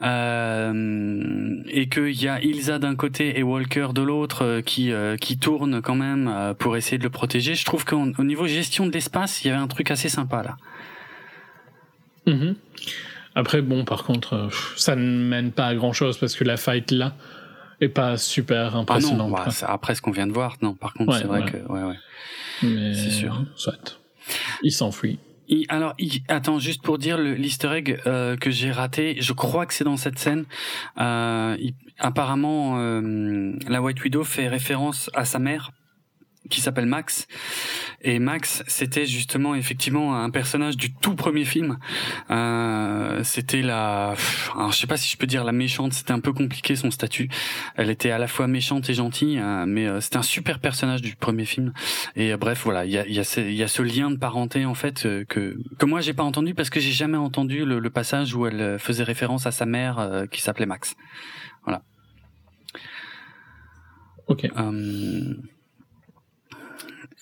[0.00, 5.18] euh, et qu'il y a Ilsa d'un côté et Walker de l'autre euh, qui euh,
[5.18, 7.54] qui tournent quand même euh, pour essayer de le protéger.
[7.54, 10.56] Je trouve qu'au niveau gestion de l'espace, il y avait un truc assez sympa là.
[12.26, 12.54] Mm-hmm.
[13.34, 16.90] Après, bon, par contre, ça ne mène pas à grand chose parce que la fight
[16.92, 17.14] là
[17.82, 19.30] et pas super impressionnant.
[19.36, 20.74] Ah non, après ce qu'on vient de voir, non.
[20.74, 22.94] Par contre, c'est vrai que, ouais, ouais.
[22.94, 23.44] C'est sûr.
[23.56, 23.98] Soit.
[24.62, 25.18] Il s'enfuit.
[25.68, 29.74] alors, il, attends, juste pour dire l'easter egg euh, que j'ai raté, je crois que
[29.74, 30.44] c'est dans cette scène.
[31.00, 31.56] Euh,
[31.98, 35.72] apparemment, euh, la White Widow fait référence à sa mère
[36.50, 37.26] qui s'appelle Max.
[38.02, 41.78] Et Max, c'était justement effectivement un personnage du tout premier film.
[42.30, 44.14] Euh, c'était la,
[44.54, 45.92] alors je sais pas si je peux dire la méchante.
[45.92, 47.28] C'était un peu compliqué son statut.
[47.76, 51.02] Elle était à la fois méchante et gentille, euh, mais euh, c'était un super personnage
[51.02, 51.72] du premier film.
[52.16, 54.16] Et euh, bref, voilà, il y a, y, a ce, y a ce lien de
[54.16, 57.78] parenté en fait que que moi j'ai pas entendu parce que j'ai jamais entendu le,
[57.78, 60.96] le, passage où elle faisait référence à sa mère qui s'appelait Max.
[61.64, 61.82] Voilà.
[64.32, 64.44] Ok.
[64.56, 65.34] Euh,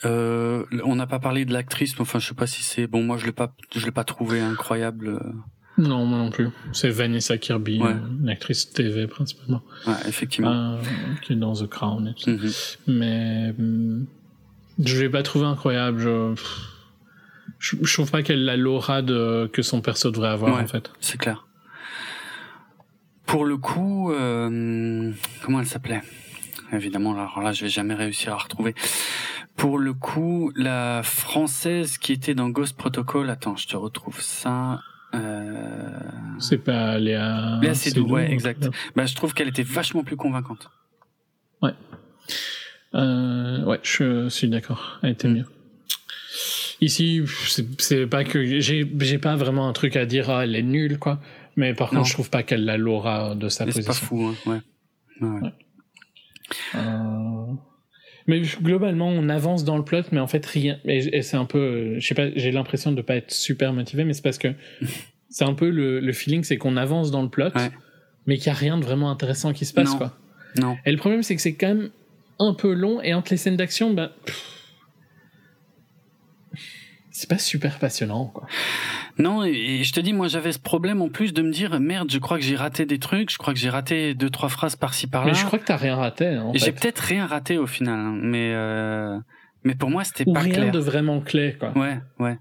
[0.05, 3.03] on n'a pas parlé de l'actrice, enfin je sais pas si c'est bon.
[3.03, 5.09] Moi je l'ai pas, je l'ai pas trouvé incroyable.
[5.09, 5.33] Euh.
[5.79, 6.49] Non, moi non plus.
[6.73, 7.95] C'est Vanessa Kirby, ouais.
[8.21, 9.63] une actrice TV principalement.
[9.87, 10.75] Ouais, effectivement.
[10.75, 10.83] Euh,
[11.23, 12.09] qui est dans The Crown.
[12.09, 12.31] Et tout.
[12.31, 12.77] Mm-hmm.
[12.89, 14.07] Mais mm,
[14.85, 16.01] je l'ai pas trouvé incroyable.
[16.01, 16.35] Je,
[17.59, 20.67] je, je trouve pas qu'elle a l'aura de que son perso devrait avoir ouais, en
[20.67, 20.91] fait.
[21.01, 21.47] C'est clair.
[23.27, 25.13] Pour le coup, euh,
[25.43, 26.03] comment elle s'appelait?
[26.73, 28.75] Évidemment, alors là, je vais jamais réussir à retrouver
[29.61, 34.81] pour le coup, la française qui était dans Ghost Protocol, attends, je te retrouve ça.
[35.15, 36.01] Euh...
[36.39, 37.59] C'est pas Léa.
[37.61, 38.71] Léa Seydoux, ouais, exact.
[38.97, 40.71] Bah, je trouve qu'elle était vachement plus convaincante.
[41.61, 41.75] Ouais.
[42.95, 44.99] Euh, ouais, je suis d'accord.
[45.03, 45.35] Elle était mm.
[45.35, 45.47] mieux.
[46.81, 47.23] Ici,
[47.79, 50.31] c'est pas que j'ai pas vraiment un truc à dire.
[50.31, 51.21] Ah, elle est nulle, quoi.
[51.57, 53.93] Mais par contre, je trouve pas qu'elle a l'aura de sa position.
[53.93, 54.35] C'est pas fou, hein.
[54.47, 54.61] ouais.
[55.21, 55.41] ouais.
[55.43, 55.53] ouais.
[56.77, 57.55] Euh...
[58.31, 60.79] Mais globalement, on avance dans le plot, mais en fait rien.
[60.85, 64.13] Et, c'est un peu, je sais pas, j'ai l'impression de pas être super motivé, mais
[64.13, 64.55] c'est parce que
[65.29, 67.71] c'est un peu le, le feeling, c'est qu'on avance dans le plot, ouais.
[68.27, 69.99] mais qu'il y a rien de vraiment intéressant qui se passe, non.
[69.99, 70.17] quoi.
[70.57, 70.77] Non.
[70.87, 71.91] Et le problème, c'est que c'est quand même
[72.39, 74.13] un peu long, et entre les scènes d'action, bah,
[77.21, 78.47] c'est pas super passionnant, quoi.
[79.19, 82.11] Non, et je te dis, moi j'avais ce problème en plus de me dire merde,
[82.11, 84.75] je crois que j'ai raté des trucs, je crois que j'ai raté deux trois phrases
[84.75, 85.33] par-ci par-là.
[85.33, 86.27] Mais je crois que t'as rien raté.
[86.29, 89.19] Hein, j'ai peut-être rien raté au final, hein, mais euh...
[89.65, 90.73] mais pour moi c'était pas rien clair.
[90.73, 91.77] de vraiment clair, quoi.
[91.77, 92.39] Ouais, ouais.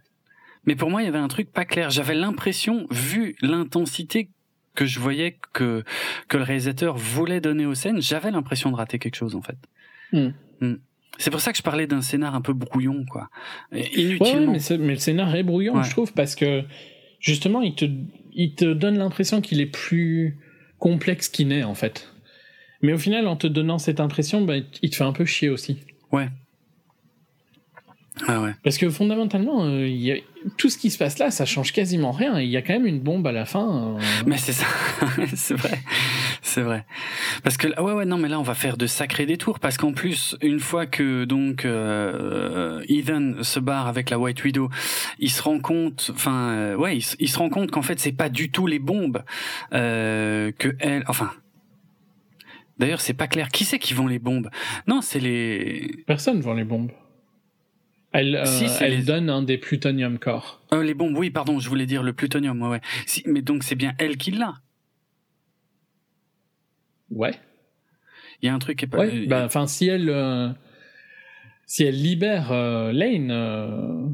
[0.66, 1.90] Mais pour moi il y avait un truc pas clair.
[1.90, 4.30] J'avais l'impression, vu l'intensité
[4.76, 5.84] que je voyais que
[6.30, 9.58] que le réalisateur voulait donner aux scènes, j'avais l'impression de rater quelque chose en fait.
[10.14, 10.30] Mm.
[10.62, 10.76] Mm.
[11.20, 13.30] C'est pour ça que je parlais d'un scénar un peu brouillon, quoi.
[13.74, 14.54] Inutilement.
[14.54, 15.84] Ouais, mais, mais, le scénar est brouillon, Ouais.
[15.84, 16.64] je trouve, parce que
[17.20, 17.86] justement, il te,
[18.34, 20.38] il te donne l'impression qu'il est plus
[20.80, 22.12] complexe qu'il n'est, en fait.
[22.82, 25.50] Mais au final, en te donnant cette impression, bah, il te fait un peu chier
[25.50, 25.80] aussi.
[26.14, 26.30] Ouais.
[28.28, 28.54] Ah ouais.
[28.64, 30.18] Parce que fondamentalement, euh, y a-
[30.58, 32.40] tout ce qui se passe là, ça change quasiment rien.
[32.40, 33.98] Il y a quand même une bombe à la fin.
[33.98, 34.02] euh.
[34.26, 34.66] Mais c'est ça,
[35.36, 35.80] c'est vrai,
[36.42, 36.86] c'est vrai.
[37.44, 39.78] Parce que là- ouais ouais non mais là on va faire de sacrés détours parce
[39.78, 44.70] qu'en plus une fois que donc euh, Ethan se barre avec la White Widow,
[45.20, 48.30] il se rend compte, enfin euh, ouais il se rend compte qu'en fait c'est pas
[48.30, 49.24] du tout les bombes
[49.74, 51.32] euh, que elle, enfin.
[52.78, 54.50] D'ailleurs c'est pas clair qui c'est qui vend les bombes?
[54.88, 56.92] Non c'est les Personne vend les bombes.
[58.12, 60.62] Elle, euh, Si, elle les- donne un des plutonium core.
[60.74, 62.82] euh, les bombes oui pardon je voulais dire le plutonium ouais ouais.
[63.06, 64.56] Si, mais donc c'est bien elle qui l'a.
[67.12, 67.34] Ouais.
[68.42, 69.00] Il y a un truc qui est pas.
[69.00, 69.26] Ouais.
[69.28, 70.50] bah, enfin, si elle, euh,
[71.66, 74.06] si elle libère euh, Lane, euh,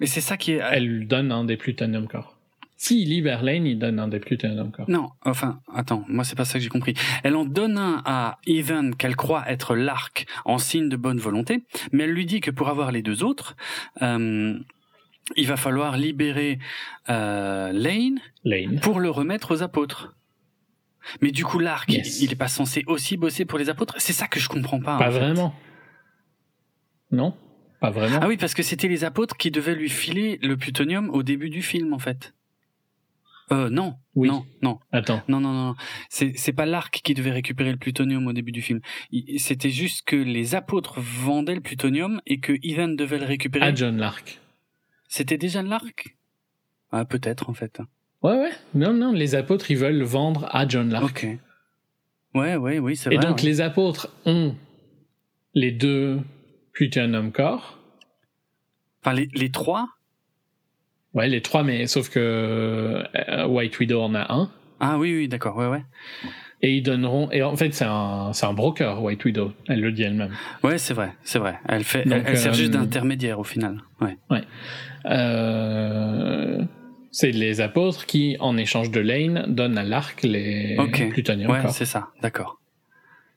[0.00, 0.60] mais c'est ça qui est.
[0.72, 2.37] elle donne un des plutonium core.
[2.80, 4.88] S'il libère Lane, il donne un des plutonium core.
[4.88, 6.94] Non, enfin, attends, moi c'est pas ça que j'ai compris.
[7.24, 11.64] Elle en donne un à Ethan qu'elle croit être l'arc en signe de bonne volonté,
[11.90, 13.56] mais elle lui dit que pour avoir les deux autres,
[14.00, 14.56] euh,
[15.36, 16.60] il va falloir libérer
[17.10, 18.78] euh, Lane Lane.
[18.80, 20.14] pour le remettre aux apôtres.
[21.20, 22.20] Mais du coup, l'arc, Yes.
[22.20, 23.94] il, il est pas censé aussi bosser pour les apôtres?
[23.98, 24.94] C'est ça que je comprends pas.
[24.94, 25.18] en Pas fait.
[25.18, 25.52] vraiment.
[27.10, 27.34] Non,
[27.80, 28.20] pas vraiment.
[28.22, 31.50] Ah oui, parce que c'était les apôtres qui devaient lui filer le plutonium au début
[31.50, 32.34] du film, en fait.
[33.50, 34.28] Euh, non, Oui.
[34.28, 34.78] non, non.
[34.92, 35.22] Attends.
[35.28, 35.74] Non, non, non,
[36.10, 38.80] c'est c'est pas l'arc qui devait récupérer le plutonium au début du film.
[39.10, 43.64] Il- C'était juste que les apôtres vendaient le plutonium et que Ivan devait le récupérer.
[43.64, 44.40] À John Lark.
[45.08, 46.16] C'était déjà l'arc?
[46.92, 47.80] Ah, peut-être en fait.
[48.22, 48.50] Ouais, ouais.
[48.74, 51.04] Non, non, les apôtres, ils veulent le vendre à John Lark.
[51.24, 51.26] Ok.
[52.34, 53.24] Ouais, ouais, oui, c'est Et vrai.
[53.26, 53.44] donc, ouais.
[53.44, 54.54] les apôtres ont
[55.54, 56.20] les deux
[56.72, 57.78] plutonium core.
[59.00, 59.88] Enfin, les, les trois
[61.14, 64.50] Ouais, les trois, mais sauf que euh, White Widow en a un.
[64.80, 65.84] Ah oui, oui, d'accord, ouais, ouais.
[66.60, 67.30] Et ils donneront.
[67.30, 69.52] Et en fait, c'est un, c'est un broker, White Widow.
[69.68, 70.32] Elle le dit elle-même.
[70.62, 71.58] Ouais, c'est vrai, c'est vrai.
[71.68, 73.80] Elle fait, Donc, elle, elle sert euh, juste d'intermédiaire au final.
[74.00, 74.16] Ouais.
[75.06, 76.62] Euh,
[77.10, 81.10] c'est les apôtres qui, en échange de Lane, donnent à l'arc les Ok.
[81.10, 82.60] plutonium Ouais, c'est ça, d'accord.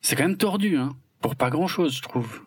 [0.01, 0.89] C'est quand même tordu, hein.
[1.21, 2.41] Pour pas grand chose, je trouve.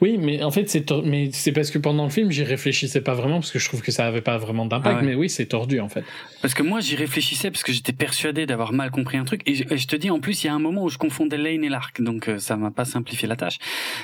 [0.00, 3.14] Oui, mais en fait, c'est mais c'est parce que pendant le film, j'y réfléchissais pas
[3.14, 4.96] vraiment parce que je trouve que ça avait pas vraiment d'impact.
[4.98, 5.06] Ah ouais.
[5.06, 6.04] Mais oui, c'est tordu en fait.
[6.42, 9.42] Parce que moi, j'y réfléchissais parce que j'étais persuadé d'avoir mal compris un truc.
[9.46, 10.98] Et je, et je te dis, en plus, il y a un moment où je
[10.98, 12.00] confondais Lane et l'arc.
[12.00, 13.58] Donc, euh, ça m'a pas simplifié la tâche.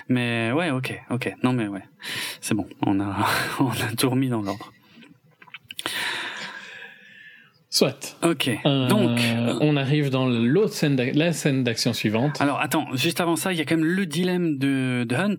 [0.09, 1.35] Mais ouais, ok, ok.
[1.43, 1.83] Non, mais ouais.
[2.41, 2.67] C'est bon.
[2.83, 3.27] On a,
[3.61, 4.73] on a tout remis dans l'ordre.
[7.73, 8.17] Soit.
[8.25, 8.51] Ok.
[8.67, 9.21] Euh, Donc.
[9.61, 12.41] on arrive dans l'autre scène, la scène d'action suivante.
[12.41, 15.39] Alors attends, juste avant ça, il y a quand même le dilemme de, de Hunt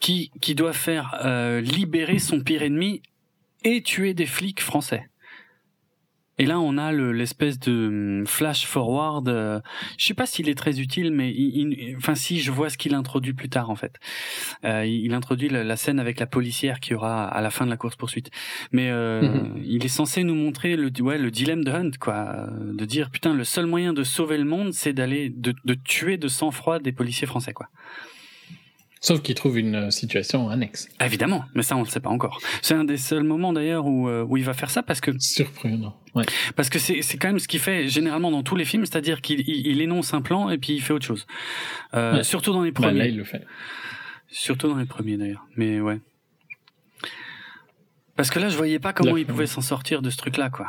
[0.00, 3.02] qui, qui doit faire euh, libérer son pire ennemi
[3.62, 5.09] et tuer des flics français.
[6.40, 7.88] Et là, on a le- l'espèce de
[8.20, 9.28] hum, flash forward.
[9.28, 9.60] euh,
[9.98, 12.78] je sais pas s'il est très utile, mais il, il- enfin si, je vois ce
[12.78, 13.96] qu'il introduit plus tard en fait.
[14.64, 17.70] Euh, il, introduit la, la scène avec la policière qui aura à la fin de
[17.70, 18.30] la course poursuite.
[18.72, 19.62] Mais euh, Mhm.
[19.64, 23.34] il est censé nous montrer le, ouais, le dilemme de Hunt, quoi, de dire putain,
[23.34, 26.92] le seul moyen de sauver le monde, c'est d'aller de, de tuer de sang-froid des
[26.92, 27.66] policiers français, quoi.
[29.02, 30.86] Sauf qu'il trouve une euh, situation annexe.
[31.00, 32.38] Évidemment, mais ça on le sait pas encore.
[32.60, 35.10] C'est un des seuls moments d'ailleurs où, euh, où il va faire ça parce que
[35.18, 35.96] Surprenant.
[36.14, 36.24] Ouais.
[36.54, 39.22] parce que c'est c'est quand même ce qu'il fait généralement dans tous les films, c'est-à-dire
[39.22, 41.26] qu'il il, il énonce un plan et puis il fait autre chose.
[41.94, 42.24] Euh, Ouais.
[42.24, 42.98] Surtout dans les Bah, premiers.
[42.98, 43.42] là, il le fait.
[44.28, 45.46] Surtout dans les premiers d'ailleurs.
[45.56, 45.98] Mais ouais.
[48.16, 50.50] Parce que là je voyais pas comment Là, il pouvait s'en sortir de ce truc-là,
[50.50, 50.66] quoi.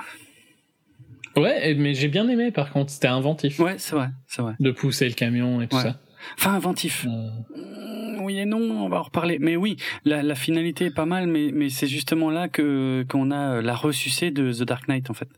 [1.36, 2.92] Ouais, mais j'ai bien aimé par contre.
[2.92, 4.54] C'était inventif Ouais, c'est vrai, c'est vrai.
[4.60, 6.00] de pousser le camion et tout ça.
[6.38, 7.06] Enfin inventif.
[7.08, 9.38] Euh, Mm, Oui et non, on va en reparler.
[9.40, 13.32] Mais oui, la, la finalité est pas mal, mais, mais c'est justement là que qu'on
[13.32, 15.30] a la ressucée de The Dark Knight en fait.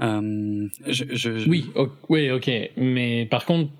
[0.00, 2.50] Euh, je, je, je- Oui, o- oui, ok.
[2.76, 3.70] Mais par contre,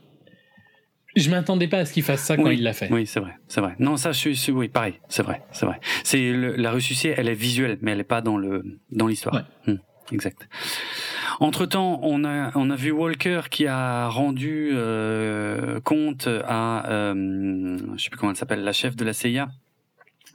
[1.14, 2.88] je m'attendais pas à ce qu'il fasse ça quand Oui, il l'a fait.
[2.92, 3.74] Oui, c'est vrai, c'est vrai.
[3.78, 5.80] Non, ça, je suis, oui, pareil, c'est vrai, c'est vrai.
[6.04, 8.62] C'est la ressucée, elle est visuelle, mais elle est pas dans le
[8.92, 9.42] dans l'histoire.
[9.66, 9.76] Hmm,
[10.12, 10.48] exact.
[11.40, 17.78] Entre temps, on a on a vu Walker qui a rendu euh, compte à euh,
[17.96, 19.48] je sais plus comment elle s'appelle, la chef de la CIA.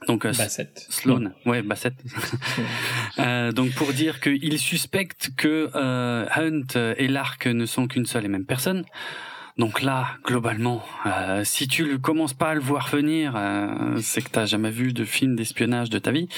[0.08, 0.86] Donc euh, Bassett.
[0.88, 1.94] Sloan, ouais, Bassett.
[3.18, 8.24] Euh, donc pour dire qu'il suspecte que euh, Hunt et Lark ne sont qu'une seule
[8.24, 8.84] et même personne.
[9.58, 14.22] Donc là, globalement, euh, si tu ne commences pas à le voir venir, euh, c'est
[14.22, 16.28] que t'as jamais vu de film d'espionnage de ta vie.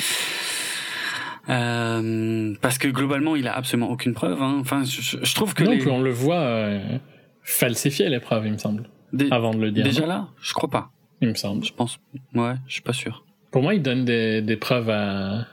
[1.49, 4.41] Euh, parce que globalement, il a absolument aucune preuve.
[4.43, 4.57] hein.
[4.61, 6.99] Enfin, je, trouve que Non, les- on le voit euh,
[7.43, 8.89] falsifier l'épreuve, il me semble.
[9.13, 9.85] dé- Avant de le dire.
[9.85, 10.91] déjà là, je crois pas.
[11.21, 11.65] Il me semble.
[11.65, 11.99] Je pense,
[12.35, 13.25] ouais, je suis pas sûr.
[13.51, 15.47] Pour moi, il donne des, des preuves à,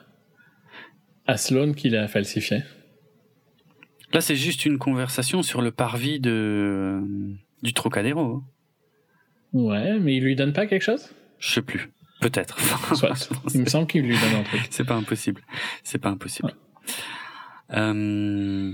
[1.27, 2.63] à Sloan qu'il a falsifié.
[4.13, 7.01] Là, c'est juste une conversation sur le parvis de
[7.63, 8.41] du Trocadéro.
[9.53, 11.13] Ouais, mais il lui donne pas quelque chose?
[11.39, 11.91] Je sais plus.
[12.21, 12.57] Peut-être.
[12.95, 13.29] Soit.
[13.53, 14.61] il me semble qu'il lui donne un truc.
[14.69, 15.41] C'est pas impossible.
[15.83, 16.53] C'est pas impossible.
[17.73, 18.71] Euh...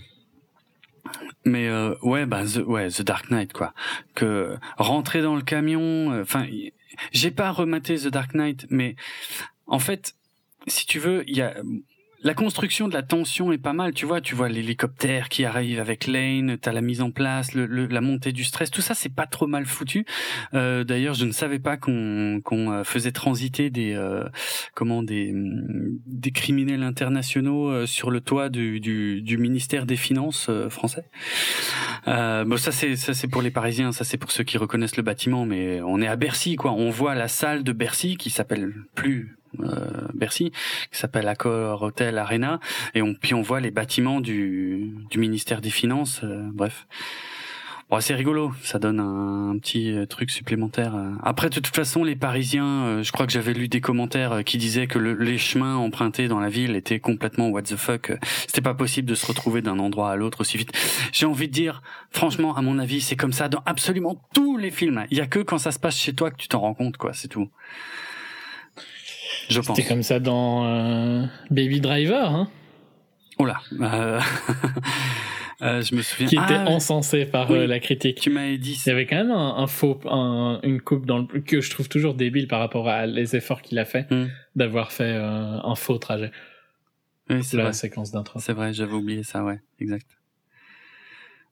[1.46, 3.74] Mais euh, ouais, bah the, ouais, The Dark Knight quoi.
[4.16, 6.12] Que rentrer dans le camion.
[6.12, 6.46] euh, Enfin,
[7.14, 8.96] j'ai pas rematé The Dark Knight, mais
[9.66, 10.16] en fait,
[10.68, 11.56] si tu veux, il y a
[12.28, 15.80] la construction de la tension est pas mal, tu vois, tu vois l'hélicoptère qui arrive
[15.80, 18.94] avec Lane, t'as la mise en place, le, le- la montée du stress, tout ça
[18.94, 20.06] c'est pas trop mal foutu.
[20.54, 24.26] Euh, D'ailleurs, je ne savais pas qu'on euh, faisait transiter des euh,
[24.76, 29.96] comment des hum, des criminels internationaux euh, sur le toit du, du, du ministère des
[29.96, 31.06] Finances euh, français.
[32.10, 34.98] Euh, bon, ça c'est ça c'est pour les Parisiens, ça c'est pour ceux qui reconnaissent
[34.98, 36.72] le bâtiment, mais on est à Bercy quoi.
[36.74, 39.38] On voit la salle de Bercy qui s'appelle plus
[40.14, 40.52] Bercy,
[40.92, 42.60] qui s'appelle Accor Hotel Arena,
[42.96, 46.22] et on puis on voit les bâtiments du du ministère des Finances.
[46.24, 46.88] euh, bref.
[47.90, 50.94] Bon, c'est rigolo, ça donne un, petit euh, truc supplémentaire.
[50.94, 51.12] euh.
[51.24, 54.42] Après, de toute façon, les Parisiens, euh, je crois que j'avais lu des commentaires euh,
[54.42, 58.10] qui disaient que le- les chemins empruntés dans la ville étaient complètement what the fuck.
[58.10, 60.74] euh, C'était pas possible de se retrouver d'un endroit à l'autre aussi vite.
[61.14, 61.82] J'ai envie de dire,
[62.12, 65.06] franchement, à mon avis, c'est comme ça dans absolument tous les films.
[65.10, 66.98] Il y a que quand ça se passe chez toi que tu t'en rends compte,
[66.98, 67.14] quoi.
[67.14, 67.48] C'est tout.
[69.50, 69.76] Je pense.
[69.78, 72.50] C'était comme ça dans euh, Baby Driver, hein,
[73.40, 73.60] Oh là.
[73.80, 74.20] euh,
[75.62, 76.28] euh, je me souviens.
[76.28, 77.60] qui était Ah, encensé par oui.
[77.60, 78.20] euh, la critique.
[78.20, 78.80] Tu m'avais dit.
[78.86, 81.70] Il y avait quand même un, un faux, un- une coupe dans le, que je
[81.70, 84.28] trouve toujours débile par rapport à les efforts qu'il a fait Hmm.
[84.56, 86.32] d'avoir fait euh, un faux trajet.
[87.30, 87.74] Oui, c'est la vrai.
[87.74, 88.40] séquence d'intro.
[88.40, 90.08] C'est vrai, j'avais oublié ça, ouais, exact.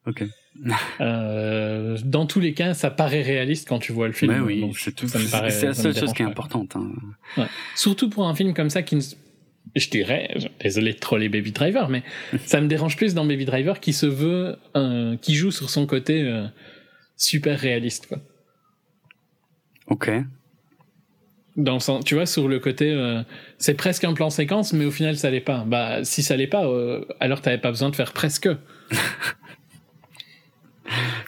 [0.08, 0.24] Ok.
[1.02, 4.32] Euh, dans tous les cas, ça paraît réaliste quand tu vois le film.
[4.34, 5.08] Mais oui, c'est tout.
[5.08, 6.76] C'est la seule chose qui est importante.
[6.78, 7.48] hein.
[7.76, 8.98] Surtout pour un film comme ça qui.
[9.76, 12.04] Je dirais, désolé de troller Baby Driver, mais
[12.46, 15.86] ça me dérange plus dans Baby Driver qui se veut, euh, qui joue sur son
[15.86, 16.46] côté euh,
[17.18, 18.20] super réaliste, quoi.
[19.88, 20.10] Ok.
[21.58, 23.22] Dans le sens, tu vois, sur le côté, euh,
[23.58, 25.66] c'est presque un plan séquence, mais au final, ça l'est pas.
[25.68, 26.66] Bah, si ça l'est pas,
[27.20, 28.48] alors t'avais pas besoin de faire presque.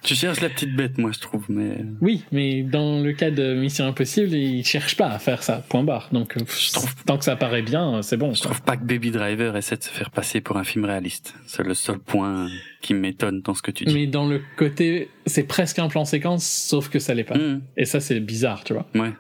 [0.04, 1.84] Tu cherches la petite bête, moi, je trouve, mais.
[2.02, 5.84] Oui, mais dans le cas de Mission Impossible, ils cherchent pas à faire ça, point
[5.84, 6.10] barre.
[6.12, 8.34] Donc, euh, Je trouve- tant que ça paraît bien, euh, c'est bon.
[8.34, 8.52] Je quoi.
[8.52, 11.34] trouve pas que Baby Driver essaie de se faire passer pour un film réaliste.
[11.48, 12.48] C'est le seul point
[12.82, 13.94] qui m'étonne dans ce que tu dis.
[13.94, 17.38] Mais dans le côté, c'est presque un plan séquence, sauf que ça l'est pas.
[17.38, 17.62] Mmh.
[17.78, 18.88] Et ça, c'est bizarre, tu vois.
[18.96, 19.14] Ouais.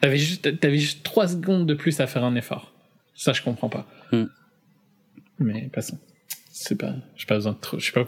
[0.00, 2.72] T'avais juste, t'avais juste 3 secondes de plus à faire un effort.
[3.14, 3.86] Ça, je comprends pas.
[4.12, 4.24] Hmm.
[5.38, 5.98] Mais passons.
[6.62, 8.04] C'est pas, j'ai pas besoin de je sais pas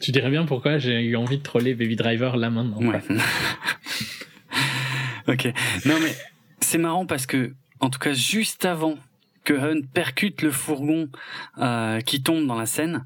[0.00, 2.78] tu dirais bien pourquoi j'ai eu envie de troller Baby Driver là maintenant.
[2.78, 2.98] Ouais.
[5.28, 5.52] ok.
[5.84, 6.16] Non mais
[6.60, 8.96] c'est marrant parce que, en tout cas, juste avant
[9.44, 11.10] que Hunt percute le fourgon
[11.58, 13.04] euh, qui tombe dans la scène,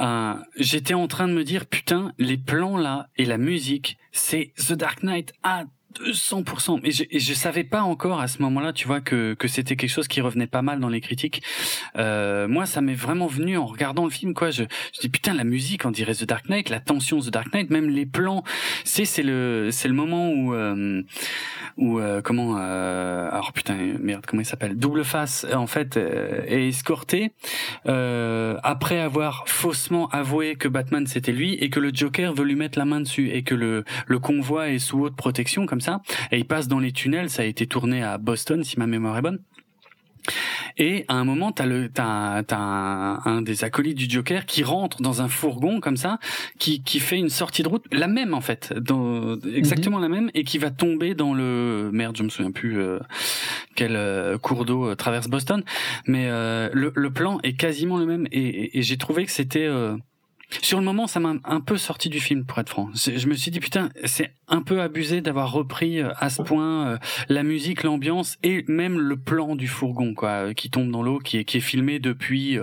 [0.00, 4.52] euh, j'étais en train de me dire putain, les plans là et la musique, c'est
[4.56, 5.64] The Dark Knight à
[6.04, 6.80] 200%.
[6.84, 9.76] Et je, et je savais pas encore à ce moment-là, tu vois, que, que c'était
[9.76, 11.42] quelque chose qui revenait pas mal dans les critiques.
[11.96, 14.50] Euh, moi, ça m'est vraiment venu en regardant le film, quoi.
[14.50, 14.64] Je,
[14.94, 17.70] je dis putain, la musique, on dirait The Dark Knight, la tension The Dark Knight,
[17.70, 18.44] même les plans.
[18.84, 21.02] C'est c'est le c'est le moment où euh,
[21.76, 24.76] où euh, comment euh, alors putain merde comment il s'appelle?
[24.76, 27.32] Double face en fait euh, est escorté
[27.86, 32.56] euh, après avoir faussement avoué que Batman c'était lui et que le Joker veut lui
[32.56, 35.87] mettre la main dessus et que le le convoi est sous haute protection comme ça
[36.30, 37.30] et il passe dans les tunnels.
[37.30, 39.38] Ça a été tourné à Boston si ma mémoire est bonne.
[40.76, 44.62] Et à un moment, t'as le, t'as, t'as un, un des acolytes du Joker qui
[44.62, 46.18] rentre dans un fourgon comme ça,
[46.58, 50.30] qui, qui fait une sortie de route, la même en fait, dans, exactement la même,
[50.34, 52.98] et qui va tomber dans le, merde, je me souviens plus euh,
[53.74, 55.62] quel euh, cours d'eau euh, traverse Boston,
[56.06, 59.32] mais euh, le, le plan est quasiment le même, et, et- et j'ai trouvé que
[59.32, 59.96] c'était euh,
[60.62, 62.88] sur le moment, ça m'a un peu sorti du film, pour être franc.
[62.94, 66.88] Je me suis dit, putain, c'est un peu abusé d'avoir repris euh, à ce point
[66.88, 66.98] euh,
[67.28, 71.18] la musique, l'ambiance et même le plan du fourgon, quoi, euh, qui tombe dans l'eau,
[71.18, 72.58] qui est, qui est filmé depuis,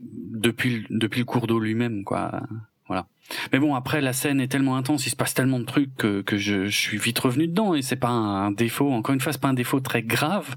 [0.00, 2.42] depuis, le- cours d'eau lui-même, quoi.
[2.86, 3.06] Voilà.
[3.52, 6.22] Mais bon, après, la scène est tellement intense, il se passe tellement de trucs que,
[6.22, 8.90] que je, je suis vite revenu dedans et c'est pas un défaut.
[8.92, 10.56] Encore une fois, c'est pas un défaut très grave.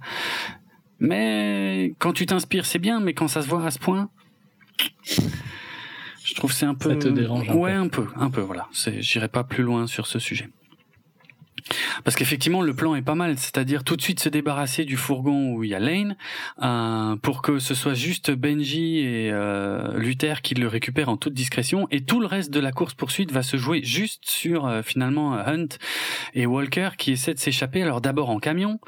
[0.99, 4.09] Mais quand tu t'inspires, c'est bien, mais quand ça se voit à ce point,
[6.31, 6.91] je trouve c'est un peu.
[6.91, 7.77] Ça te dérange un ouais, peu.
[7.77, 8.41] un peu, un peu.
[8.41, 8.67] Voilà.
[8.71, 10.47] C'est, j'irai pas plus loin sur ce sujet.
[12.03, 15.53] Parce qu'effectivement, le plan est pas mal, c'est-à-dire tout de suite se débarrasser du fourgon
[15.53, 16.15] où il y a Lane,
[16.61, 21.33] euh, pour que ce soit juste Benji et euh, Luther qui le récupèrent en toute
[21.33, 24.81] discrétion, et tout le reste de la course poursuite va se jouer juste sur euh,
[24.81, 25.77] finalement Hunt
[26.33, 27.81] et Walker qui essaient de s'échapper.
[27.81, 28.79] Alors d'abord en camion,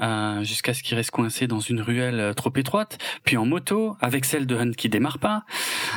[0.00, 3.96] euh, jusqu'à ce qu'il reste coincé dans une ruelle euh, trop étroite, puis en moto
[4.00, 5.44] avec celle de Hunt qui démarre pas.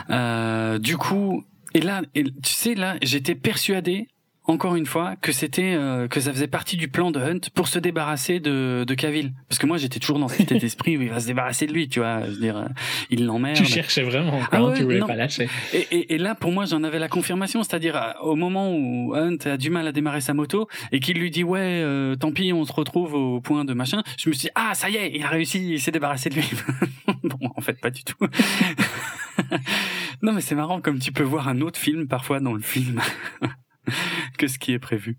[0.09, 4.07] Euh, du coup, et là, et, tu sais là, j'étais persuadé
[4.47, 7.67] encore une fois que c'était euh, que ça faisait partie du plan de Hunt pour
[7.67, 9.33] se débarrasser de de Cavill.
[9.49, 11.73] Parce que moi j'étais toujours dans cet état d'esprit où il va se débarrasser de
[11.73, 12.21] lui tu vois.
[12.25, 12.65] Je veux dire euh,
[13.09, 13.57] il l'emmerde.
[13.57, 15.07] Tu cherchais vraiment, Ah ouais, tu voulais non.
[15.07, 15.49] pas lâcher.
[15.73, 17.61] et, et, et là pour moi j'en avais la confirmation.
[17.63, 21.17] C'est-à-dire euh, au moment où Hunt a du mal à démarrer sa moto et qu'il
[21.19, 24.33] lui dit ouais euh, tant pis on se retrouve au point de machin je me
[24.33, 26.49] suis dit ah ça y est il a réussi il s'est débarrassé de lui.
[27.23, 28.15] Bon en fait pas du tout.
[30.23, 32.99] Non mais c'est marrant comme tu peux voir un autre film parfois dans le film
[34.37, 35.17] que ce qui est prévu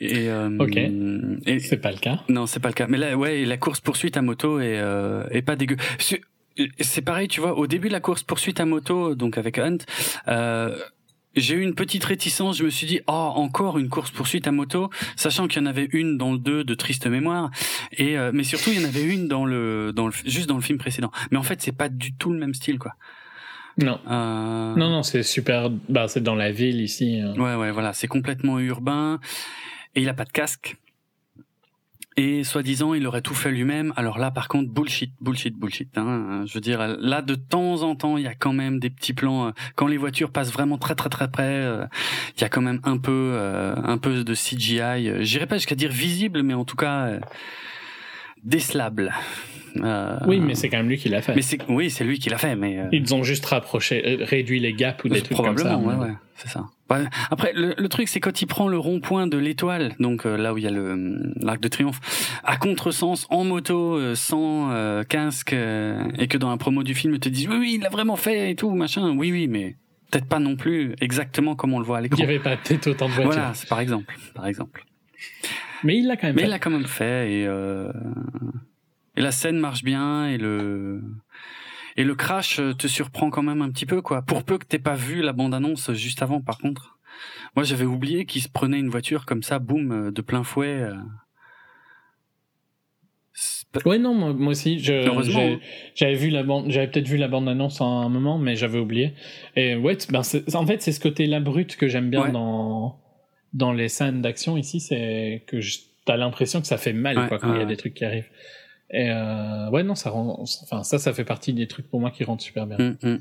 [0.00, 0.76] et, euh, Ok.
[0.76, 2.20] et, C'est pas le cas.
[2.28, 2.86] non, c'est pas le cas.
[2.88, 5.76] Mais là, ouais, la course poursuite à moto est, euh, est pas dégueu.
[5.98, 6.22] C'est-
[7.02, 7.56] pareil, tu vois.
[7.56, 9.78] Au début de la course poursuite à moto, donc avec Hunt,
[10.28, 10.76] euh,
[11.34, 12.58] j'ai eu une petite réticence.
[12.58, 15.66] Je me suis dit, oh, encore une course poursuite à moto, sachant qu'il y en
[15.66, 17.50] avait une dans le 2 de triste mémoire,
[17.96, 20.56] et euh, mais surtout il y en avait une dans le, dans le, juste dans
[20.56, 21.10] le film précédent.
[21.30, 22.92] Mais en fait, c'est pas du tout le même style, quoi.
[23.78, 23.98] Non.
[24.08, 25.70] Euh, Non, non, c'est super.
[25.88, 27.20] Bah, c'est dans la ville ici.
[27.22, 27.32] euh.
[27.34, 29.18] Ouais, ouais, voilà, c'est complètement urbain
[29.94, 30.76] et il a pas de casque.
[32.18, 33.94] Et soi-disant, il aurait tout fait lui-même.
[33.96, 35.96] Alors là, par contre, bullshit, bullshit, bullshit.
[35.96, 36.44] Hein.
[36.46, 39.14] Je veux dire, là, de temps en temps, il y a quand même des petits
[39.14, 39.46] plans.
[39.46, 41.86] euh, Quand les voitures passent vraiment très, très, très près, euh,
[42.36, 43.38] il y a quand même un peu,
[43.82, 45.24] un peu de CGI.
[45.24, 47.18] J'irai pas jusqu'à dire visible, mais en tout cas
[48.42, 49.12] décelable.
[49.76, 51.34] Euh, Oui, mais c'est quand même lui qui l'a fait.
[51.34, 52.78] mais c'est, oui, c'est lui qui l'a fait, mais.
[52.78, 55.64] euh, Ils ont juste rapproché, euh, réduit les gaps ou des trucs comme ça.
[55.70, 56.66] Probablement, ouais, ouais, c'est ça.
[57.30, 60.52] Après, le, le truc, c'est quand il prend le rond-point de l'étoile, donc euh, là
[60.52, 62.00] où il y a le l'arc de triomphe,
[62.44, 64.68] à contresens, en moto, sans
[65.08, 67.88] casque, et que dans la promo du film, ils te disent oui, oui, il l'a
[67.88, 69.16] vraiment fait et tout, machin.
[69.16, 69.76] Oui, oui, mais
[70.10, 72.18] peut-être pas non plus exactement comme on le voit à Il l'écran.
[72.18, 73.32] n'y avait pas peut-être autant de voitures.
[73.32, 74.84] Voilà, c'est par exemple, par exemple.
[75.84, 76.46] Mais il l'a quand même Mais fait.
[76.48, 77.92] il l'a quand même fait et euh,
[79.16, 81.02] et la scène marche bien et le
[81.96, 84.22] et le crash te surprend quand même un petit peu quoi.
[84.22, 86.98] Pour peu que t'aies pas vu la bande annonce juste avant par contre.
[87.56, 90.68] Moi j'avais oublié qu'il se prenait une voiture comme ça, boum, de plein fouet.
[90.82, 90.94] euh.
[93.86, 95.58] Ouais, non, moi, moi aussi, je, Heureusement, hein.
[95.94, 98.78] j'avais vu la bande, j'avais peut-être vu la bande annonce à un moment, mais j'avais
[98.78, 99.14] oublié.
[99.56, 102.32] Et ouais, ben en fait, c'est ce côté-là brut que j'aime bien Ouais.
[102.32, 103.00] dans,
[103.52, 105.58] dans les scènes d'action ici, c'est que
[106.04, 107.94] t'as l'impression que ça fait mal, Ouais, quoi, quand il y a ouais, des trucs
[107.94, 108.28] qui arrivent.
[108.90, 112.10] Et euh, ouais, non, ça rend, enfin, ça, ça fait partie des trucs pour moi
[112.10, 112.78] qui rendent super bien.
[112.78, 113.18] Hum, hum.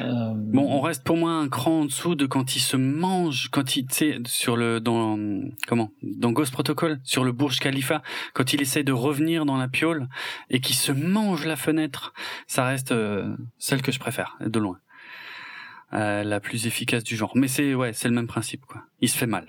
[0.00, 3.48] Euh, Bon, on reste pour moi un cran en dessous de quand il se mange,
[3.50, 5.18] quand il, tu sais, sur le, dans,
[5.66, 8.02] comment, dans Ghost Protocol, sur le Burj Khalifa,
[8.34, 10.08] quand il essaie de revenir dans la piole
[10.48, 12.14] et qu'il se mange la fenêtre,
[12.46, 14.78] ça reste euh, celle que je préfère, de loin.
[15.94, 17.32] Euh, la plus efficace du genre.
[17.36, 18.82] Mais c'est, ouais, c'est le même principe, quoi.
[19.00, 19.46] Il se fait mal.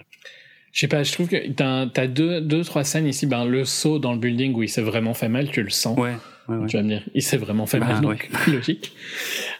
[0.71, 3.63] Je sais pas, je trouve que t'as, t'as deux, deux, trois scènes ici, ben, le
[3.65, 5.97] saut dans le building où il s'est vraiment fait mal, tu le sens.
[5.97, 6.15] Ouais,
[6.49, 6.67] ouais, ouais.
[6.67, 8.93] Tu vas me dire, il s'est vraiment fait Bah, mal, donc logique.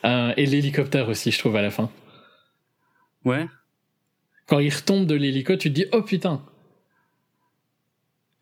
[0.04, 1.90] Euh, et l'hélicoptère aussi, je trouve, à la fin.
[3.24, 3.48] Ouais.
[4.48, 6.46] Quand il retombe de l'hélico, tu te dis, oh putain.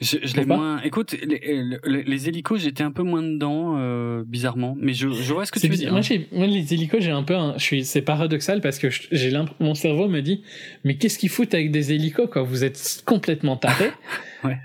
[0.03, 0.81] Je, je l'ai moins.
[0.83, 4.75] Écoute, les, les, les hélicos, j'étais un peu moins dedans, euh, bizarrement.
[4.79, 5.91] Mais je, je vois ce que tu veux dire.
[5.91, 9.75] Moi, les hélicos, j'ai un peu, un- je suis, c'est paradoxal parce que j'ai mon
[9.75, 10.43] cerveau me dit,
[10.83, 12.41] mais qu'est-ce qu'ils foutent avec des hélicos, quoi?
[12.43, 13.91] Vous êtes complètement tarés.
[14.43, 14.57] Ouais.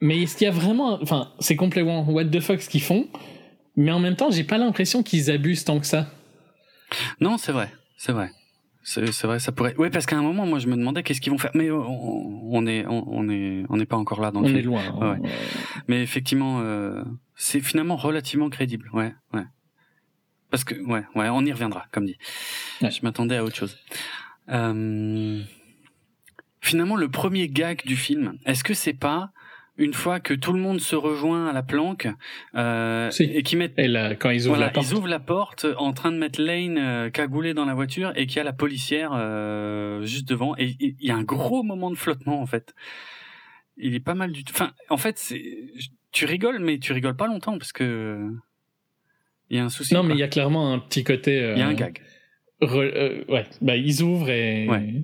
[0.00, 3.06] Mais est-ce qu'il y a vraiment, enfin, c'est complètement what the fuck ce qu'ils font.
[3.76, 6.10] Mais en même temps, j'ai pas l'impression qu'ils abusent tant que ça.
[7.20, 8.30] Non, c'est vrai, c'est vrai.
[8.82, 9.74] C'est vrai, ça pourrait.
[9.76, 11.50] Oui, parce qu'à un moment, moi, je me demandais qu'est-ce qu'ils vont faire.
[11.54, 14.48] Mais on, on est, on, on est, on n'est pas encore là dans le On
[14.48, 14.58] film.
[14.58, 14.82] est loin.
[15.00, 15.18] hein.
[15.20, 15.30] Ouais.
[15.88, 17.02] Mais effectivement, euh,
[17.34, 18.88] c'est finalement relativement crédible.
[18.94, 19.44] Ouais, ouais.
[20.50, 22.16] Parce que, ouais, ouais, on y reviendra, comme dit.
[22.80, 22.90] Ouais.
[22.90, 23.76] Je m'attendais à autre chose.
[24.48, 25.42] Euh,
[26.62, 29.30] finalement, le premier gag du film, est-ce que c'est pas
[29.78, 32.08] une fois que tout le monde se rejoint à la planque
[32.56, 33.22] euh, Si.
[33.22, 34.86] et qui mettent Et là, quand ils ouvrent voilà, la porte.
[34.88, 38.26] ils ouvrent la porte en train de mettre Lane euh, cagoulé dans la voiture et
[38.26, 41.90] qu'il y a la policière euh, juste devant et il y a un gros moment
[41.90, 42.74] de flottement en fait.
[43.76, 44.52] Il est pas mal du tout.
[44.52, 45.42] Enfin, en fait, c'est
[46.10, 48.28] tu rigoles mais tu rigoles pas longtemps parce que
[49.50, 49.94] il y a un souci.
[49.94, 51.40] Non, mais il y a clairement un petit côté.
[51.40, 52.00] euh, Il y a un gag.
[52.60, 54.66] re- euh, ouais, bah ils ouvrent et.
[54.68, 55.02] Ouais.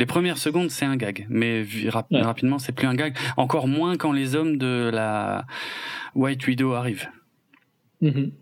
[0.00, 2.22] Les premières secondes, c'est un gag, mais vi- rap- Ouais.
[2.22, 3.14] rapidement, c'est plus un gag.
[3.36, 5.44] Encore moins quand les hommes de la
[6.14, 7.06] White Widow arrivent.
[8.00, 8.32] Mhm.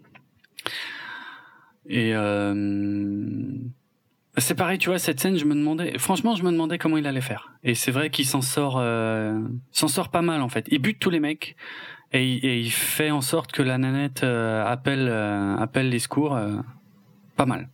[1.88, 3.24] Et euh,
[4.36, 7.08] C'est pareil, tu vois, cette scène, je me demandais, franchement, je me demandais comment il
[7.08, 7.50] allait faire.
[7.64, 9.36] Et c'est vrai qu'il s'en sort, euh,
[9.72, 10.64] s'en sort pas mal en fait.
[10.70, 11.56] Il bute tous les mecs
[12.12, 16.36] et, et il fait en sorte que la nanette euh, appelle, euh, appelle les secours.
[16.36, 16.54] euh,
[17.36, 17.68] pas mal.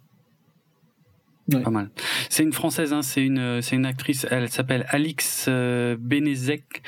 [1.52, 1.60] Ouais.
[1.60, 1.90] Pas mal.
[2.30, 4.26] C'est une française, hein, c'est une, c'est une actrice.
[4.30, 6.82] Elle s'appelle Alix euh, Benezek.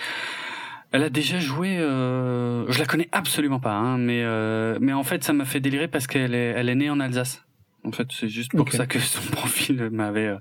[0.92, 1.76] Elle a déjà joué.
[1.76, 5.60] Euh, je la connais absolument pas, hein, mais euh, mais en fait, ça m'a fait
[5.60, 7.44] délirer parce qu'elle est, elle est née en Alsace.
[7.84, 10.38] En fait, c'est juste pour ça que son profil m'avait euh,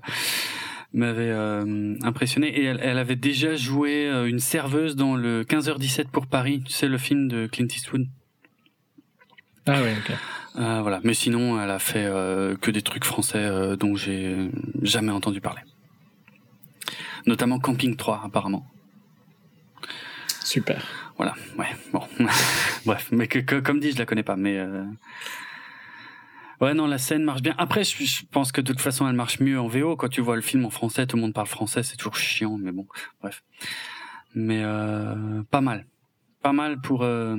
[0.92, 2.48] m'avait euh, impressionné.
[2.58, 6.62] Et elle, elle avait déjà joué euh, une serveuse dans le 15h17 pour Paris.
[6.64, 8.06] Tu sais le film de Clint Eastwood.
[9.66, 10.16] Ah ouais, ok.
[10.56, 11.00] Euh, voilà.
[11.04, 14.50] Mais sinon, elle a fait euh, que des trucs français euh, dont j'ai
[14.82, 15.60] jamais entendu parler.
[17.26, 18.66] Notamment Camping 3, apparemment.
[20.42, 20.84] Super.
[21.16, 22.02] Voilà, ouais, bon.
[22.86, 24.56] Bref, mais que, que- comme dit, je la connais pas, mais...
[24.58, 24.84] euh,
[26.60, 27.54] Ouais, non, la scène marche bien.
[27.58, 29.94] Après, je, je pense que de toute façon, elle marche mieux en VO.
[29.96, 32.56] Quand tu vois le film en français, tout le monde parle français, c'est toujours chiant,
[32.56, 32.86] mais bon,
[33.20, 33.42] bref.
[34.34, 35.84] Mais euh, pas mal.
[36.42, 37.36] Pas mal pour euh,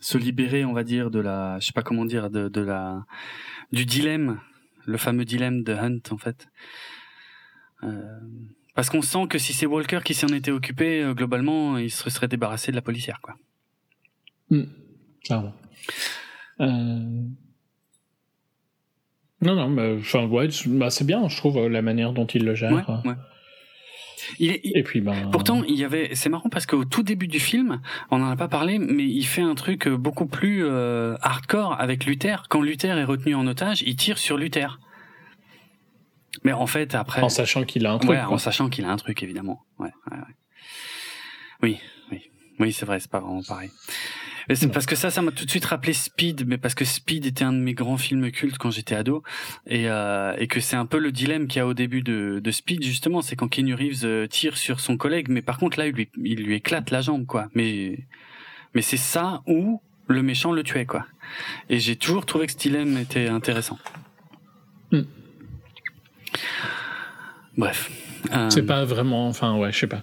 [0.00, 1.58] se libérer, on va dire, de la...
[1.60, 3.04] Je sais pas comment dire, de, de la...
[3.72, 4.40] Du dilemme,
[4.86, 6.48] le fameux dilemme de Hunt, en fait.
[7.84, 8.18] Euh,
[8.74, 12.08] parce qu'on sent que si c'est Walker qui s'en était occupé, euh, globalement, il se
[12.10, 13.36] serait débarrassé de la policière, quoi.
[14.50, 14.64] Hmm,
[15.24, 15.54] Clairement.
[16.60, 17.22] Euh...
[19.42, 22.44] Non, non, mais enfin, ouais, c'est- bah, c'est bien, je trouve, la manière dont il
[22.44, 22.72] le gère.
[22.72, 23.16] Ouais, ouais.
[24.38, 25.30] Il est, il- Et puis, ben.
[25.32, 27.80] Pourtant, il y avait, c'est marrant parce qu'au tout début du film,
[28.10, 31.80] on n'en a pas parlé, mais il fait un truc euh, beaucoup plus euh, hardcore
[31.80, 32.44] avec Luther.
[32.48, 34.78] Quand Luther est retenu en otage, il tire sur Luther.
[36.44, 38.10] Mais en fait, après, En sachant qu'il a un truc.
[38.10, 38.34] ouais, quoi.
[38.34, 39.62] en sachant qu'il a un truc évidemment.
[39.78, 40.24] Ouais, ouais, ouais.
[41.62, 41.78] Oui,
[42.12, 42.20] oui,
[42.58, 43.70] oui, c'est vrai, c'est pas vraiment pareil.
[44.50, 46.84] Mais c'est parce que ça, ça m'a tout de suite rappelé Speed, mais parce que
[46.84, 49.22] Speed était un de mes grands films cultes quand j'étais ado,
[49.68, 52.40] et, euh, et que c'est un peu le dilemme qu'il y a au début de,
[52.42, 55.78] de Speed justement, c'est quand Keanu Reeves euh, tire sur son collègue, mais par contre
[55.78, 57.46] là, il lui, il lui éclate la jambe, quoi.
[57.54, 58.00] Mais,
[58.74, 61.06] mais c'est ça où le méchant le tuait, quoi.
[61.68, 63.78] Et j'ai toujours trouvé que ce dilemme était intéressant.
[64.90, 65.02] Hmm.
[67.56, 67.88] Bref.
[68.34, 69.28] Euh, C'est pas vraiment.
[69.28, 70.02] Enfin, ouais, je sais pas.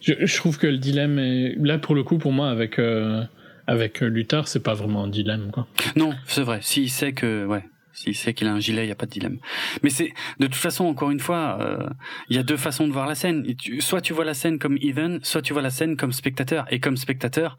[0.00, 1.56] Je, je trouve que le dilemme est.
[1.58, 3.24] Là, pour le coup, pour moi, avec, euh,
[3.66, 5.66] avec euh, Luther, c'est pas vraiment un dilemme, quoi.
[5.96, 6.60] Non, c'est vrai.
[6.62, 9.10] S'il sait que, ouais, s'il sait qu'il a un gilet, il y a pas de
[9.10, 9.38] dilemme.
[9.82, 11.88] Mais c'est, de toute façon, encore une fois, euh,
[12.28, 13.44] il y a deux façons de voir la scène.
[13.80, 16.66] Soit tu vois la scène comme Even, soit tu vois la scène comme spectateur.
[16.70, 17.56] Et comme spectateur,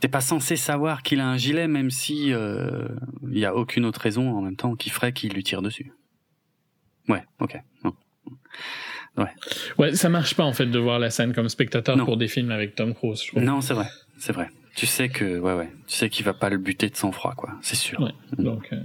[0.00, 2.88] t'es pas censé savoir qu'il a un gilet, même si euh,
[3.30, 5.92] il y a aucune autre raison en même temps qui ferait qu'il lui tire dessus.
[7.08, 7.56] Ouais, ok.
[9.78, 12.04] Ouais, ça marche pas, en fait, de voir la scène comme spectateur Non.
[12.04, 13.38] pour des films avec Tom Cruise, je.
[13.38, 13.86] Non, c'est vrai,
[14.18, 14.48] c'est vrai.
[14.74, 17.50] Tu sais que, ouais, ouais, tu sais qu'il va pas le buter de sang-froid, quoi.
[17.60, 18.00] C'est sûr.
[18.00, 18.12] Ouais.
[18.42, 18.80] Donc, euh,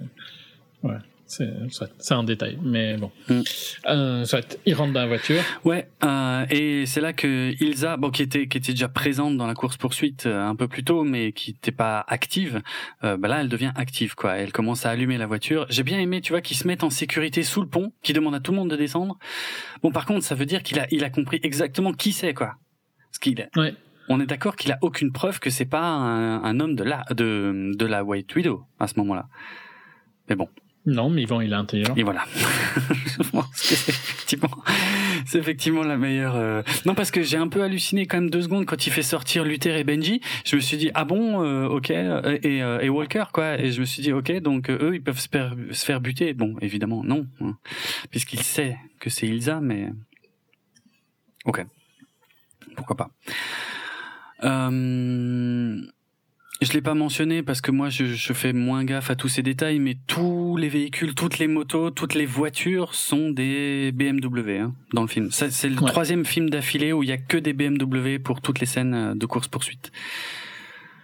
[0.83, 0.97] ouais,
[1.27, 3.11] c'est un détail, mais bon.
[3.29, 3.41] Mm.
[3.87, 5.41] Euh, soit, il rentre dans la voiture.
[5.65, 9.45] Ouais, euh, et c'est là que Ilsa, bon, qui était qui était déjà présente dans
[9.47, 12.61] la course poursuite euh, un peu plus tôt, mais qui n'était pas active,
[13.03, 14.35] euh, bah là, elle devient active, quoi.
[14.37, 15.65] Elle commence à allumer la voiture.
[15.69, 18.33] J'ai bien aimé, tu vois, qu'ils se mettent en sécurité sous le pont, qui demande
[18.35, 19.17] à tout le monde de descendre.
[19.83, 22.55] Bon, par contre, ça veut dire qu'il a il a compris exactement qui c'est, quoi.
[23.11, 23.73] Parce qu'il, Ouais.
[24.09, 27.03] on est d'accord qu'il a aucune preuve que c'est pas un, un homme de la
[27.11, 29.27] de de la White Widow à ce moment-là.
[30.29, 30.47] Mais bon.
[30.88, 31.93] Non, mais Yvan, il est intelligent.
[31.95, 32.26] Et voilà.
[33.53, 34.49] C'est effectivement,
[35.26, 36.35] c'est effectivement la meilleure.
[36.35, 39.01] euh, Non, parce que j'ai un peu halluciné quand même deux secondes quand il fait
[39.01, 40.22] sortir Luther et Benji.
[40.45, 43.59] Je me suis dit ah bon, euh, ok, euh, et, euh, et Walker quoi.
[43.59, 46.34] Et je me suis dit ok, donc eux ils peuvent se faire, se faire buter.
[46.34, 47.57] Bon, évidemment non, hein,
[48.11, 49.89] puisqu'il sait que c'est Ilsa, mais
[51.45, 51.65] ok,
[52.76, 53.09] pourquoi pas.
[54.43, 55.81] Euh...
[56.59, 59.43] Je l'ai pas mentionné parce que moi je, je fais moins gaffe à tous ces
[59.43, 64.73] détails, mais tous les véhicules, toutes les motos, toutes les voitures sont des BMW hein,
[64.91, 65.29] dans le film.
[65.31, 65.85] C'est le Ouais.
[65.85, 69.13] troisième film d'affilée où il y a que des BMW pour toutes les scènes euh,
[69.13, 69.91] de course poursuite.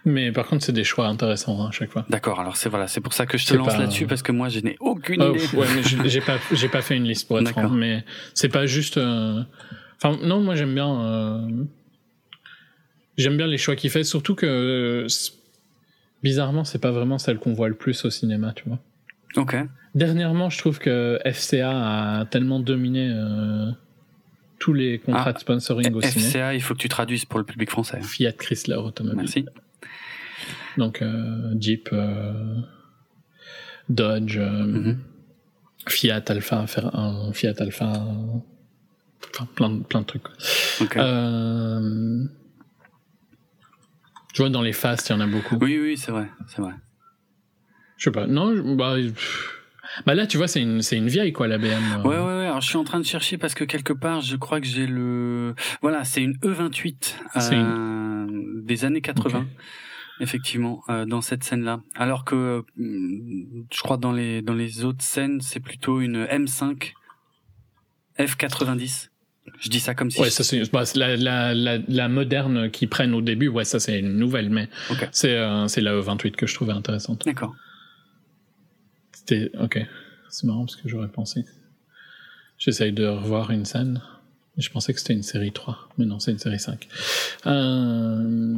[0.04, 2.04] Mais par contre, c'est des choix intéressants hein, à chaque fois.
[2.10, 2.40] D'accord.
[2.40, 4.48] Alors c'est voilà, c'est pour ça que je te lance pas- là-dessus parce que moi
[4.48, 5.56] je n'ai aucune Oh, idée.
[5.56, 8.04] ouais, mais j'ai pas, j'ai pas fait une liste pour être franc, mais
[8.34, 8.98] c'est pas juste.
[8.98, 9.40] euh,
[10.02, 11.00] Enfin, non, moi j'aime bien.
[11.00, 11.48] euh,
[13.16, 15.06] J'aime bien les choix qu'il fait, surtout que euh,
[16.24, 18.80] bizarrement, c'est pas vraiment celle qu'on voit le plus au cinéma, tu vois.
[19.36, 19.54] Ok.
[19.94, 21.70] Dernièrement, je trouve que FCA
[22.20, 23.70] a tellement dominé euh,
[24.58, 26.28] tous les contrats Ah, de sponsoring au cinéma.
[26.30, 28.00] FCA, il faut que tu traduises pour le public français.
[28.02, 29.18] Fiat Chrysler Automobile.
[29.18, 29.44] Merci.
[30.78, 32.56] Donc euh, Jeep, euh,
[33.88, 34.98] Dodge, euh, Mhm.
[35.88, 37.92] Fiat Alpha, faire un Fiat Alpha,
[39.34, 40.22] enfin plein de, plein de trucs.
[40.96, 42.24] Euh,
[44.34, 45.56] je vois dans les Fast, il y en a beaucoup.
[45.60, 46.74] Oui, oui, c'est vrai, c'est vrai.
[47.96, 48.26] Je sais pas.
[48.26, 48.96] Non, bah,
[50.04, 51.68] Bah là, tu vois, c'est une, c'est une vieille, quoi, la BM.
[51.70, 52.02] euh.
[52.02, 52.46] Ouais, ouais, ouais.
[52.46, 54.86] Alors, je suis en train de chercher parce que quelque part, je crois que j'ai
[54.86, 55.54] le.
[55.82, 58.26] Voilà, c'est une E28 C'est euh,
[58.62, 59.46] des années 80.
[60.20, 61.80] Effectivement, euh, dans cette scène-là.
[61.96, 62.62] Alors que euh,
[63.72, 66.92] je crois dans les dans les autres scènes, c'est plutôt une M5
[68.18, 69.08] F90.
[69.60, 70.20] Je dis ça comme si.
[70.20, 73.48] Ouais, ça c'est bah, la, la, la, la moderne qu'ils prennent au début.
[73.48, 74.68] Ouais, ça c'est une nouvelle, mais
[75.12, 77.24] c'est euh, c'est la E28 que je trouvais intéressante.
[77.26, 77.54] D'accord.
[79.12, 79.78] C'était ok.
[80.30, 81.44] C'est marrant parce que j'aurais pensé.
[82.58, 84.00] J'essaye de revoir une scène.
[84.56, 86.88] Je pensais que c'était une série 3, mais non, c'est une série 5.
[87.46, 88.56] Euh...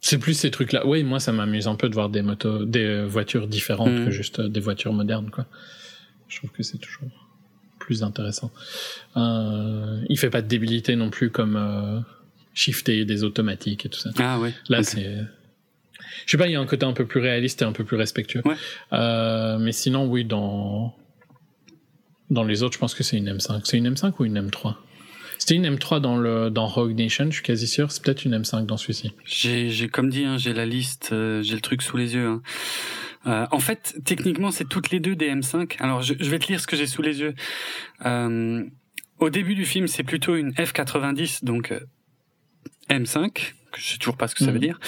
[0.00, 0.86] C'est plus ces trucs-là.
[0.86, 4.04] Oui, moi, ça m'amuse un peu de voir des motos, des voitures différentes Mhm.
[4.06, 5.46] que juste euh, des voitures modernes, quoi.
[6.28, 7.27] Je trouve que c'est toujours
[7.88, 8.50] plus intéressant.
[9.16, 10.02] Euh...
[10.10, 12.00] Il fait pas de débilité non plus comme euh,
[12.52, 14.10] shifter des automatiques et tout ça.
[14.18, 14.52] Ah ouais.
[14.68, 15.24] Là, c'est.
[16.26, 17.84] Je sais pas, il y a un côté un peu plus réaliste et un peu
[17.84, 18.42] plus respectueux.
[18.44, 18.56] Ouais.
[18.92, 20.94] Euh, mais sinon, oui, dans.
[22.28, 23.62] Dans les autres, je pense que c'est une M5.
[23.64, 24.74] C'est une M5 ou une M3
[25.38, 27.90] C'était une M3 dans, le, dans Rogue Nation, je suis quasi sûr.
[27.92, 29.12] C'est peut-être une M5 dans celui-ci.
[29.24, 32.26] J'ai, comme dit, hein, j'ai la liste, euh, j'ai le truc sous les yeux.
[32.26, 32.42] hein.
[33.26, 35.76] Euh, en fait, techniquement, c'est toutes les deux des M5.
[35.80, 37.34] Alors, je, je vais te lire ce que j'ai sous les yeux.
[38.06, 38.64] Euh,
[39.18, 41.80] au début du film, c'est plutôt une F90, donc euh,
[42.90, 43.32] M5.
[43.32, 44.52] que Je sais toujours pas ce que ça Mhm.
[44.54, 44.80] veut dire.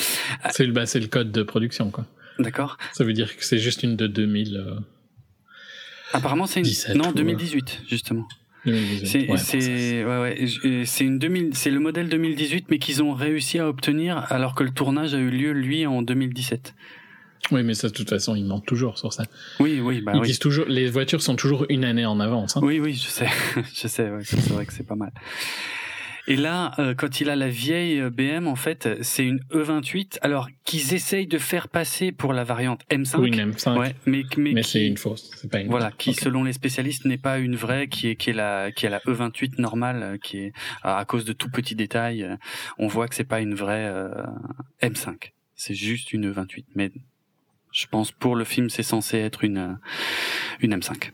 [0.51, 2.07] C'est le, bah, c'est le code de production, quoi.
[2.39, 2.79] D'accord.
[2.93, 4.57] Ça veut dire que c'est juste une de 2000.
[4.57, 4.79] euh,
[6.13, 8.27] Apparemment, c'est une 17 non ou, 2018 justement.
[8.67, 9.07] 2018.
[9.07, 13.59] C'est Ouais, ouais ouais c'est une 2000 c'est le modèle 2018 mais qu'ils ont réussi
[13.59, 16.75] à obtenir alors que le tournage a eu lieu lui en 2017.
[17.53, 19.25] Oui, mais ça, de toute façon, ils mentent toujours sur ça.
[19.61, 20.27] Oui oui bah ils oui.
[20.27, 22.57] disent toujours, les voitures sont toujours une année en avance.
[22.57, 22.61] hein.
[22.63, 23.27] Oui oui je sais
[23.75, 25.11] je sais c'est vrai que c'est pas mal.
[26.27, 30.19] Et là, euh, quand il a la vieille euh, BM, en fait, c'est une E28,
[30.23, 33.19] alors qu'ils essayent de faire passer pour la variante M5.
[33.19, 33.79] Ou une M5.
[33.79, 35.31] Ouais, mais, mais, mais qui- c'est une fausse.
[35.37, 35.69] C'est pas une.
[35.69, 38.87] Voilà, qui selon les spécialistes n'est pas une vraie, qui est qui est la qui
[38.87, 40.53] est la E28 normale, euh, qui est
[40.83, 42.37] à cause de tout petits détails, euh,
[42.79, 44.11] on voit que c'est pas une vraie euh,
[44.83, 46.65] M5, c'est juste une E28.
[46.75, 46.91] Mais
[47.73, 49.79] je pense pour le film c'est censé être une
[50.61, 51.11] une M5.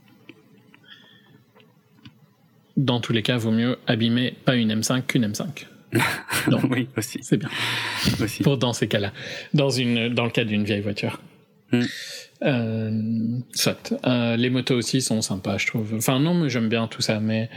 [2.77, 5.67] Dans tous les cas, vaut mieux abîmer pas une M5 qu'une M5.
[6.51, 6.59] Non.
[6.71, 7.49] oui aussi C'est bien.
[8.21, 8.43] aussi.
[8.43, 9.13] Pour dans ces cas-là.
[9.55, 11.21] Dans, une, dans le cas d'une vieille voiture.
[11.73, 11.81] Mm.
[12.43, 13.95] Euh, soit.
[14.07, 15.95] Euh, les motos aussi sont sympas, je trouve.
[15.95, 17.49] Enfin, non, mais j'aime bien tout ça, mais.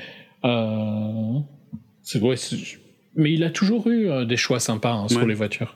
[0.46, 1.40] Euh,
[2.22, 2.36] ouais,
[3.16, 5.28] mais il a toujours eu des choix sympas hein, sur Ouais.
[5.28, 5.76] les voitures.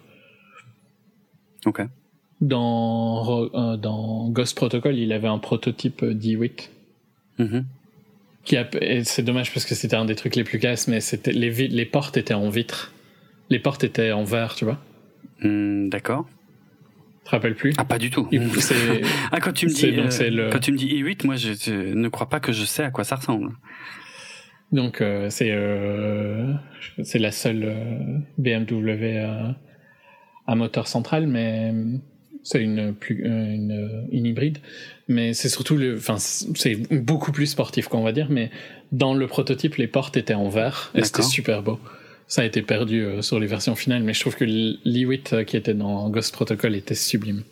[1.65, 1.81] Ok.
[2.39, 3.45] Dans,
[3.77, 6.69] dans Ghost Protocol, il avait un prototype euh, D8.
[7.39, 7.65] Mhm.
[8.45, 10.99] Qui a, et c'est dommage parce que c'était un des trucs les plus casses, mais
[10.99, 12.93] c'était les, les portes étaient en vitre.
[13.49, 14.79] Les portes étaient en verre, tu vois.
[15.41, 16.27] Hmm, D'accord.
[17.23, 17.73] Tu te rappelles plus?
[17.77, 18.27] Ah pas du tout.
[19.31, 21.53] Ah quand tu me dis donc euh, le- quand tu me dis i8, moi je,
[21.53, 23.51] je ne crois pas que je sais à quoi ça ressemble.
[24.73, 26.51] Donc euh, c'est euh,
[27.03, 29.51] c'est la seule euh, BMW euh,
[30.47, 31.73] à moteur central, mais
[32.43, 34.57] c'est une plus une, une hybride.
[35.07, 38.27] Mais c'est surtout le, enfin c'est beaucoup plus sportif qu'on va dire.
[38.29, 38.51] Mais
[38.91, 41.79] dans le prototype, les portes étaient en verre et c'était super beau.
[42.27, 45.43] Ça a été perdu euh, sur les versions finales, mais je trouve que l'I8 euh,
[45.43, 47.43] qui était dans Ghost Protocol était sublime.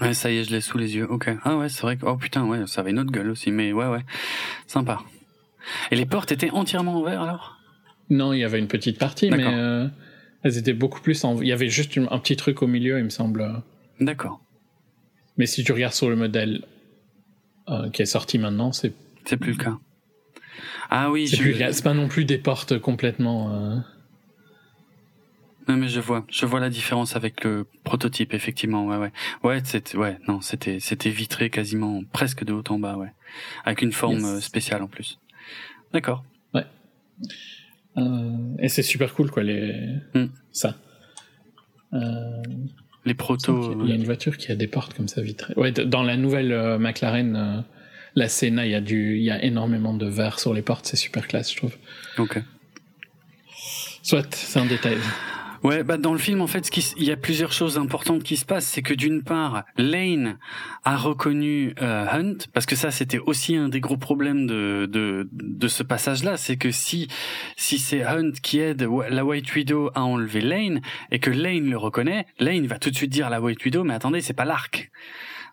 [0.00, 1.06] Ouais, ça y est, je l'ai sous les yeux.
[1.10, 1.28] Ok.
[1.42, 3.72] Ah ouais, c'est vrai que oh putain, ouais, ça avait une autre gueule aussi, mais
[3.72, 4.04] ouais ouais,
[4.66, 5.00] sympa.
[5.90, 7.58] Et les portes étaient entièrement en verre alors?
[8.10, 9.86] Non, il y avait une petite partie, mais euh,
[10.42, 11.40] elles étaient beaucoup plus en.
[11.40, 13.62] Il y avait juste un petit truc au milieu, il me semble.
[14.00, 14.40] D'accord.
[15.40, 16.66] Mais si tu regardes sur le modèle
[17.70, 18.92] euh, qui est sorti maintenant, c'est
[19.24, 19.78] C'est plus le cas.
[20.90, 21.42] Ah oui, c'est je...
[21.42, 23.54] plus- c'est pas non plus des portes complètement.
[23.54, 23.76] euh,
[25.66, 29.12] non mais je vois, je vois la différence avec le prototype effectivement, ouais ouais,
[29.42, 33.12] ouais c'était, ouais non c'était c'était vitré quasiment presque de haut en bas, ouais,
[33.64, 34.24] avec une forme Yes.
[34.26, 35.18] euh, spéciale en plus.
[35.94, 36.22] D'accord.
[37.96, 39.72] euh, et c'est super cool, quoi, les...
[40.14, 40.26] Mm.
[40.52, 40.76] ça.
[41.94, 42.42] Euh,
[43.04, 43.74] Les protos.
[43.82, 45.54] il y a une voiture qui a des portes comme ça vitrées.
[45.56, 47.60] Ouais, dans la nouvelle euh, McLaren, euh,
[48.14, 49.16] la Senna, il y, a du...
[49.16, 51.76] il y a énormément de verre sur les portes, c'est super classe, je trouve.
[52.18, 52.42] Ok.
[54.02, 54.98] Soit, c'est un détail.
[55.62, 58.46] Ouais, bah dans le film en fait, il y a plusieurs choses importantes qui se
[58.46, 60.38] passent, c'est que d'une part, Lane
[60.84, 65.28] a reconnu euh, Hunt, parce que ça c'était aussi un des gros problèmes de de,
[65.32, 67.08] de ce passage-là, c'est que si
[67.56, 70.80] si c'est Hunt qui aide la White Widow à enlever Lane
[71.10, 73.84] et que Lane le reconnaît, Lane va tout de suite dire à la White Widow,
[73.84, 74.90] mais attendez, c'est pas l'arc.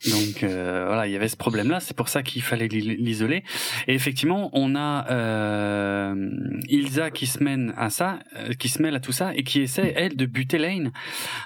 [0.06, 3.44] Donc euh, voilà, il y avait ce problème-là, c'est pour ça qu'il fallait l'i- l'isoler.
[3.88, 6.30] Et effectivement, on a euh,
[6.70, 9.62] Ilsa qui se mène à ça, euh, qui se mêle à tout ça et qui
[9.62, 10.92] essaie elle de buter Lane.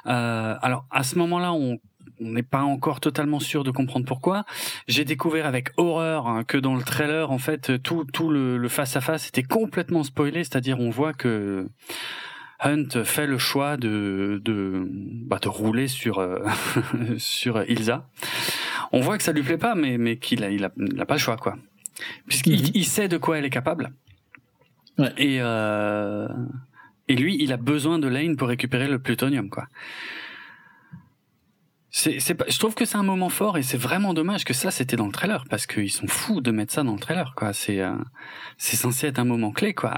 [0.08, 1.80] Euh, alors à ce moment-là, on
[2.20, 4.46] n'est pas encore totalement sûr de comprendre pourquoi.
[4.88, 8.96] J'ai découvert avec horreur hein, que dans le trailer, en fait, tout, tout le face
[8.96, 11.68] à face était complètement spoilé, c'est-à-dire on voit que
[12.62, 14.88] Hunt fait le choix de de,
[15.26, 16.46] bah, de rouler sur euh,
[17.18, 18.08] sur Ilsa.
[18.92, 20.70] On voit que ça lui plaît pas, mais mais qu'il a il a,
[21.06, 21.58] pas le choix quoi,
[22.28, 22.72] puisqu'il mhm.
[22.74, 23.94] il sait de quoi elle est capable.
[24.98, 25.12] Ouais.
[25.18, 26.28] Et euh,
[27.08, 29.68] et lui, il a besoin de Lane pour récupérer le plutonium quoi.
[31.94, 34.72] C'est, c'est je trouve que c'est un moment fort et c'est vraiment dommage que ça
[34.72, 37.54] c'était dans le trailer parce qu'ils sont fous de mettre ça dans le trailer quoi.
[37.54, 37.96] C'est euh,
[38.58, 39.94] c'est censé être un moment clé quoi.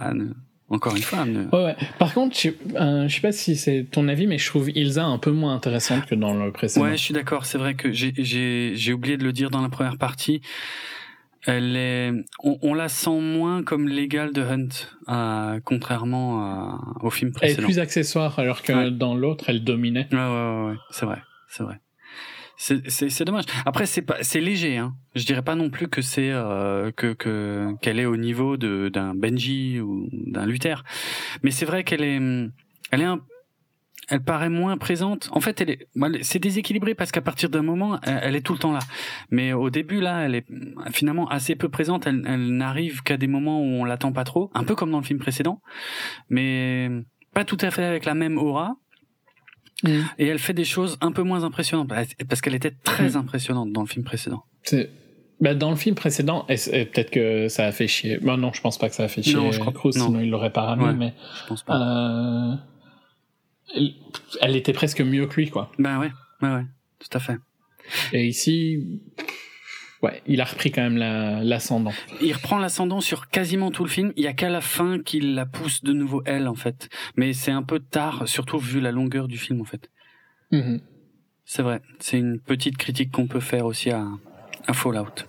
[0.73, 1.23] Encore une fois.
[1.23, 1.75] Ouais, ouais.
[1.99, 5.05] Par contre, je, euh, je sais pas si c'est ton avis, mais je trouve Ilsa
[5.05, 6.87] un peu moins intéressante que dans le précédent.
[6.87, 7.45] Ouais, je suis d'accord.
[7.45, 10.41] C'est vrai que j'ai, j'ai, j'ai oublié de le dire dans la première partie.
[11.45, 12.11] Elle est,
[12.43, 14.69] on, on la sent moins comme l'égale de Hunt,
[15.09, 17.59] euh, contrairement à, au film précédent.
[17.59, 20.07] Elle est plus accessoire, alors que dans l'autre, elle dominait.
[20.11, 20.77] Ouais, ouais, ouais, ouais.
[20.89, 21.79] c'est vrai, c'est vrai
[22.63, 23.45] c'est dommage.
[23.65, 24.77] Après, c'est pas, c'est léger.
[24.77, 24.95] Hein.
[25.15, 28.89] Je dirais pas non plus que c'est euh, que que qu'elle est au niveau de
[28.89, 30.83] d'un Benji ou d'un Luther,
[31.43, 32.21] mais c'est vrai qu'elle est,
[32.91, 33.19] elle est un,
[34.07, 35.29] elle paraît moins présente.
[35.31, 35.87] En fait, elle est,
[36.23, 38.79] c'est déséquilibré parce qu'à partir d'un moment, elle, est tout le temps là.
[39.29, 40.45] Mais au début, là, elle est
[40.91, 42.07] finalement assez peu présente.
[42.07, 44.99] Elle, elle n'arrive qu'à des moments où on l'attend pas trop, un peu comme dans
[44.99, 45.61] le film précédent,
[46.29, 46.89] mais
[47.33, 48.77] pas tout à fait avec la même aura.
[49.83, 49.99] Mm.
[50.17, 51.91] Et elle fait des choses un peu moins impressionnantes
[52.27, 53.17] parce qu'elle était très mm.
[53.17, 54.43] impressionnante dans le film précédent.
[54.63, 54.89] C'est
[55.41, 58.17] bah, dans le film précédent, peut-être que ça a fait chier.
[58.21, 59.35] Bah, non, je pense pas que ça a fait chier.
[59.35, 60.93] Non, je crois Cruz, sinon il l'aurait pas ramené.
[60.93, 62.55] mais je pense pas.
[63.75, 63.87] Euh,
[64.41, 65.69] elle, était presque mieux que lui, quoi.
[65.79, 66.11] Ben ouais,
[66.41, 66.65] ouais, ouais,
[66.99, 67.37] tout à fait.
[68.13, 69.01] Et ici,
[70.03, 70.97] ouais, il a repris quand même
[71.43, 71.93] l'ascendant.
[72.21, 74.13] il reprend l'ascendant sur quasiment tout le film.
[74.15, 76.89] Il y a qu'à la fin qu'il la pousse de nouveau elle, en fait.
[77.15, 79.89] Mais c'est un peu tard, surtout vu la longueur du film, en fait.
[80.51, 80.81] Mm-hmm.
[81.45, 81.81] C'est vrai.
[81.99, 84.05] C'est une petite critique qu'on peut faire aussi à,
[84.67, 85.25] à Fallout.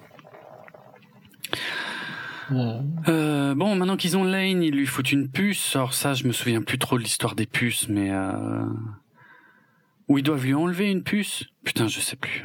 [2.53, 5.77] Euh, bon, maintenant qu'ils ont Lane, ils lui foutent une puce.
[5.77, 8.65] Alors ça, je me souviens plus trop de l'histoire des puces, mais euh...
[10.09, 11.45] ou ils doivent lui enlever une puce.
[11.65, 12.45] Putain, je sais plus.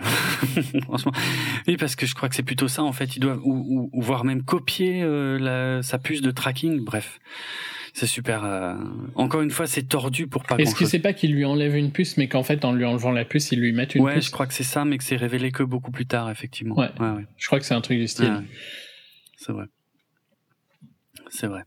[1.67, 3.15] oui, parce que je crois que c'est plutôt ça en fait.
[3.15, 6.83] Ils doivent ou, ou, voire même copier euh, la, sa puce de tracking.
[6.83, 7.19] Bref,
[7.93, 8.45] c'est super.
[8.45, 8.75] Euh,
[9.15, 10.55] encore une fois, c'est tordu pour pas.
[10.57, 13.11] Est-ce que c'est pas qu'il lui enlève une puce, mais qu'en fait, en lui enlevant
[13.11, 15.03] la puce, ils lui mettent une puce Ouais, je crois que c'est ça, mais que
[15.03, 16.75] c'est révélé que beaucoup plus tard, effectivement.
[16.77, 16.89] Ouais.
[16.99, 18.43] ouais, Je crois que c'est un truc du style.
[19.35, 19.65] c'est vrai.
[21.29, 21.63] C'est vrai.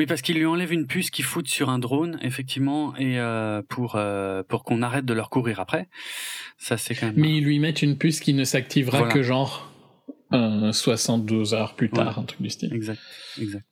[0.00, 3.60] Oui, parce qu'il lui enlève une puce qui fout sur un drone, effectivement, et euh,
[3.68, 5.90] pour euh, pour qu'on arrête de leur courir après.
[6.56, 7.16] Ça, c'est quand même.
[7.18, 9.70] Mais ils lui mettent une puce qui ne s'activera que genre
[10.32, 12.72] 72 heures plus tard, un truc du style.
[12.72, 12.98] Exact,
[13.38, 13.66] exact.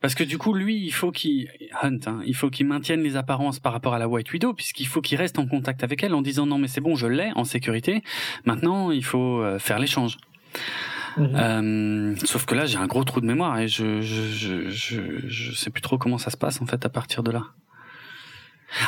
[0.00, 1.50] Parce que du coup, lui, il faut qu'il
[1.82, 4.86] Hunt, hein, il faut qu'il maintienne les apparences par rapport à la White Widow, puisqu'il
[4.86, 7.32] faut qu'il reste en contact avec elle en disant non mais c'est bon, je l'ai
[7.36, 8.02] en sécurité.
[8.46, 10.16] Maintenant, il faut euh, faire l'échange.
[11.16, 11.30] Mhm.
[11.34, 14.68] Euh, sauf que là, j'ai un gros trou de mémoire et je, je, je,
[15.28, 17.44] je, sais plus trop comment ça se passe en fait à partir de là.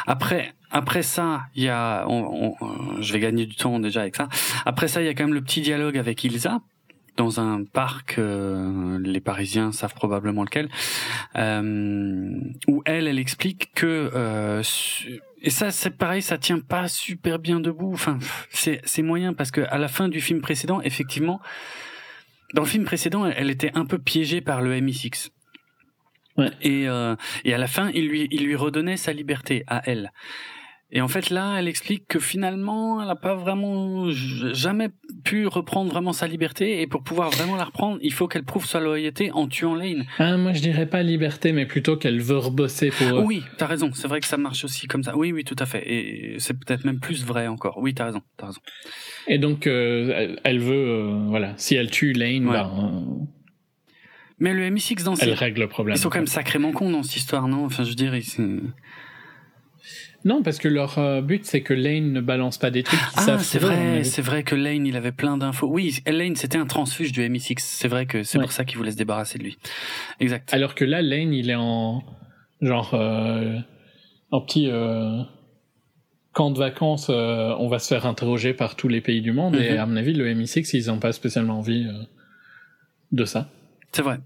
[0.06, 2.54] Après, après ça, il y a, on,
[3.00, 4.28] je vais gagner du temps déjà avec ça.
[4.66, 6.60] Après ça, il y a quand même le petit dialogue avec Ilsa
[7.16, 10.68] dans un parc, euh, les Parisiens savent probablement lequel,
[11.36, 14.62] euh, où elle, elle explique que euh,
[15.42, 17.92] et ça, c'est pareil, ça tient pas super bien debout.
[17.92, 18.18] Enfin,
[18.50, 21.40] c'est c'est moyen parce que à la fin du film précédent, effectivement,
[22.54, 25.30] dans le film précédent, elle était un peu piégée par le MI6.
[26.36, 26.50] Ouais.
[26.62, 30.12] Et, euh, et à la fin, il lui, il lui redonnait sa liberté à elle.
[30.90, 34.88] Et en fait, là, elle explique que finalement, elle n'a pas vraiment jamais
[35.22, 36.80] pu reprendre vraiment sa liberté.
[36.80, 40.06] Et pour pouvoir vraiment la reprendre, il faut qu'elle prouve sa loyauté en tuant Lane.
[40.18, 43.22] Ah, moi, je dirais pas liberté, mais plutôt qu'elle veut rebosser pour.
[43.26, 43.90] Oui, t'as raison.
[43.92, 45.14] C'est vrai que ça marche aussi comme ça.
[45.14, 45.84] Oui, oui, tout à fait.
[45.86, 47.76] Et c'est peut-être même plus vrai encore.
[47.78, 48.22] Oui, t'as raison.
[48.38, 48.60] T'as raison.
[49.26, 53.00] Et donc, euh, elle veut, euh, voilà, si elle tue Lane, bah, euh,
[54.38, 55.96] Mais le MI6 dans Elle règle le problème.
[55.96, 57.66] Ils sont quand même sacrément cons dans cette histoire, non?
[57.66, 58.14] Enfin, je veux dire,
[60.24, 63.06] non, parce que leur euh, but c'est que Lane ne balance pas des trucs qui
[63.16, 65.68] ah, c'est vrai, c'est vrai que Lane il avait plein d'infos.
[65.68, 67.58] Oui, Lane c'était un transfuge du MI6.
[67.58, 69.58] C'est vrai que c'est pour ça qu'il voulait se débarrasser de lui.
[70.20, 70.52] Exact.
[70.52, 72.02] Alors que là, Lane il est en
[72.60, 73.58] genre euh,
[74.30, 75.22] en petit euh,
[76.32, 77.08] camp de vacances.
[77.10, 79.78] Euh, on va se faire interroger par tous les pays du monde et mhm.
[79.78, 82.04] à mon avis le MI6 ils ont pas spécialement envie euh,
[83.12, 83.48] de ça.
[83.92, 84.18] C'est vrai.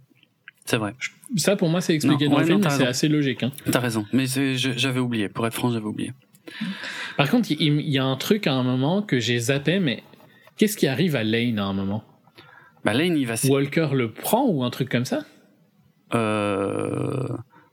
[0.65, 0.95] C'est vrai.
[1.37, 3.43] Ça, pour moi, c'est expliqué dans le film, c'est assez logique.
[3.43, 3.53] Hein.
[3.71, 5.29] T'as raison, mais j'avais oublié.
[5.29, 6.13] Pour être franc, j'avais oublié.
[7.17, 10.03] Par contre, il, y a un truc à un moment que j'ai zappé, mais
[10.57, 12.05] qu'est-ce qui arrive à Lane à un moment?
[12.85, 13.35] Bah Lane, il va.
[13.45, 15.25] Walker le prend ou un truc comme ça?
[16.15, 17.29] Euh...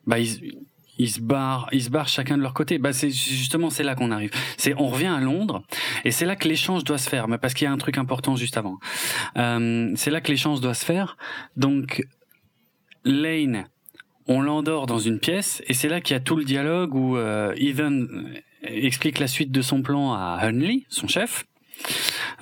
[0.06, 0.60] Bah il,
[1.00, 2.78] ils se barrent, ils se barrent chacun de leur côté.
[2.78, 4.32] Bah c'est justement c'est là qu'on arrive.
[4.58, 5.64] C'est on revient à Londres
[6.04, 7.28] et c'est là que l'échange doit se faire.
[7.28, 8.78] Mais parce qu'il y a un truc important juste avant.
[9.38, 11.18] Euh, c'est là que l'échange doit se faire.
[11.56, 12.06] Donc
[13.04, 13.68] Lane,
[14.28, 17.18] on l'endort dans une pièce et c'est là qu'il y a tout le dialogue où
[17.18, 18.06] euh, Ethan
[18.64, 21.46] explique la suite de son plan à Hunley, son chef.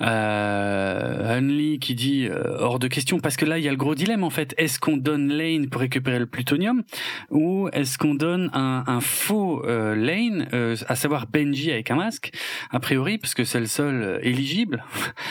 [0.00, 3.76] Euh, Hunley qui dit euh, hors de question parce que là il y a le
[3.76, 6.82] gros dilemme en fait est-ce qu'on donne Lane pour récupérer le plutonium
[7.30, 11.96] ou est-ce qu'on donne un, un faux euh, Lane euh, à savoir Benji avec un
[11.96, 12.32] masque
[12.70, 14.84] a priori parce que c'est le seul euh, éligible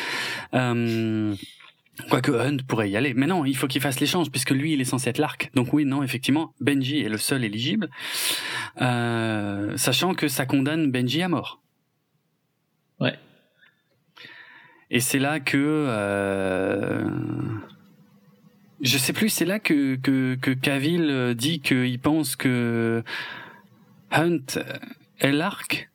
[0.54, 1.34] euh,
[2.10, 3.14] Quoique Hunt pourrait y aller.
[3.16, 5.50] Mais non, il faut qu'il fasse l'échange, puisque lui, il est censé être l'arc.
[5.56, 7.90] Donc oui, non, effectivement, Benji est le seul éligible.
[8.82, 11.62] Euh, sachant que ça condamne Benji à mort.
[13.00, 13.18] Ouais.
[14.92, 15.58] Et c'est là que...
[15.58, 17.10] Euh,
[18.82, 23.04] je sais plus, c'est là que, que, que Cavill dit qu'il pense que
[24.12, 24.46] Hunt
[25.20, 25.90] est l'arc.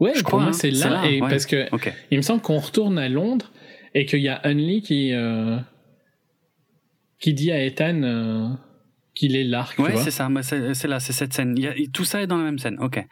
[0.00, 0.52] Ouais, Je crois, hein.
[0.52, 1.28] c'est là, là, et ouais.
[1.28, 1.92] parce que Ok.
[2.10, 3.50] il me semble qu'on retourne à Londres
[3.94, 5.58] et qu'il y a Hunley qui euh,
[7.18, 8.48] qui dit à Ethan euh,
[9.14, 9.78] qu'il est l'arc.
[9.78, 11.54] Ouais, c'est ça, c'est là, c'est cette scène.
[11.56, 13.04] Il y a, tout ça est dans la même scène, ok.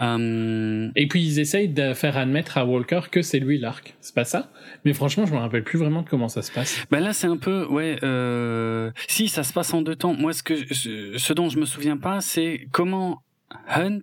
[0.00, 3.94] Euh, Et puis ils essayent de faire admettre à Walker que c'est lui l'arc.
[4.00, 4.50] C'est pas ça
[4.86, 6.82] Mais franchement, je me rappelle plus vraiment de comment ça se passe.
[6.90, 7.98] Ben là, c'est un peu, ouais.
[8.02, 10.14] Euh, si ça se passe en deux temps.
[10.14, 13.22] Moi, ce que, ce dont je me souviens pas, c'est comment
[13.68, 14.00] Hunt,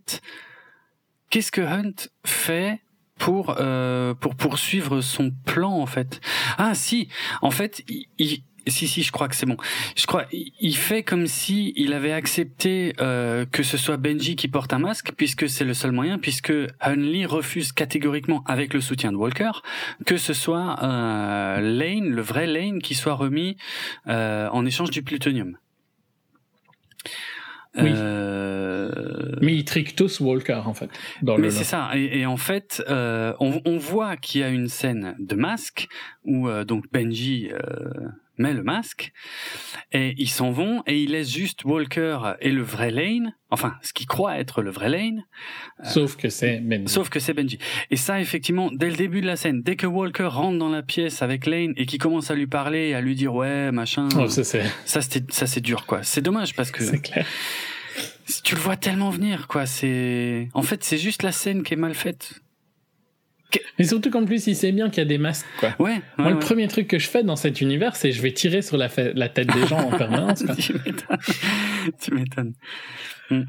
[1.31, 2.79] qu'est-ce que Hunt fait
[3.19, 6.21] pour euh, pour poursuivre son plan en fait.
[6.57, 7.09] Ah si,
[7.41, 7.83] en fait,
[8.17, 9.57] il, si si, je crois que c'est bon.
[9.95, 14.35] Je crois, il, il fait comme si il avait accepté euh, que ce soit Benji
[14.35, 18.81] qui porte un masque, puisque c'est le seul moyen, puisque Hunley refuse catégoriquement, avec le
[18.81, 19.51] soutien de Walker,
[20.05, 23.57] que ce soit euh, Lane, le vrai Lane, qui soit remis
[24.07, 25.57] euh, en échange du plutonium.
[27.77, 27.91] Oui.
[27.93, 30.89] Euh, Mais ils triquent tous Walker en fait.
[31.21, 31.91] Dans mais c'est ça.
[31.93, 35.87] Et, et en fait, euh, on, on voit qu'il y a une scène de masque
[36.23, 38.07] où euh, donc Benji euh,
[38.39, 39.11] met le masque
[39.91, 43.93] et ils s'en vont et ils laissent juste Walker et le vrai Lane, enfin ce
[43.93, 45.23] qu'il croit être le vrai Lane,
[45.83, 46.91] Sauf que c'est Benji.
[46.91, 47.59] sauf que c'est Benji.
[47.91, 50.81] Et ça, effectivement, dès le début de la scène, dès que Walker rentre dans la
[50.81, 54.27] pièce avec Lane et qu'il commence à lui parler, à lui dire ouais machin, Oh,
[54.27, 56.01] ça c'est ça c'est dur quoi.
[56.03, 57.25] C'est dommage parce que c'est clair.
[58.43, 59.65] tu le vois tellement venir quoi.
[59.65, 62.41] C'est en fait c'est juste la scène qui est mal faite.
[63.77, 65.73] Mais surtout qu'en plus, il sait bien qu'il y a des masques quoi.
[65.79, 65.95] Ouais.
[65.95, 68.61] ouais, Moi, le premier truc que je fais dans cet univers, c'est je vais tirer
[68.61, 70.43] sur la, tête des gens en permanence.
[70.43, 70.55] quoi.
[70.55, 71.17] tu m'étonnes.
[72.01, 72.53] tu m'étonnes.
[73.29, 73.43] Hmm.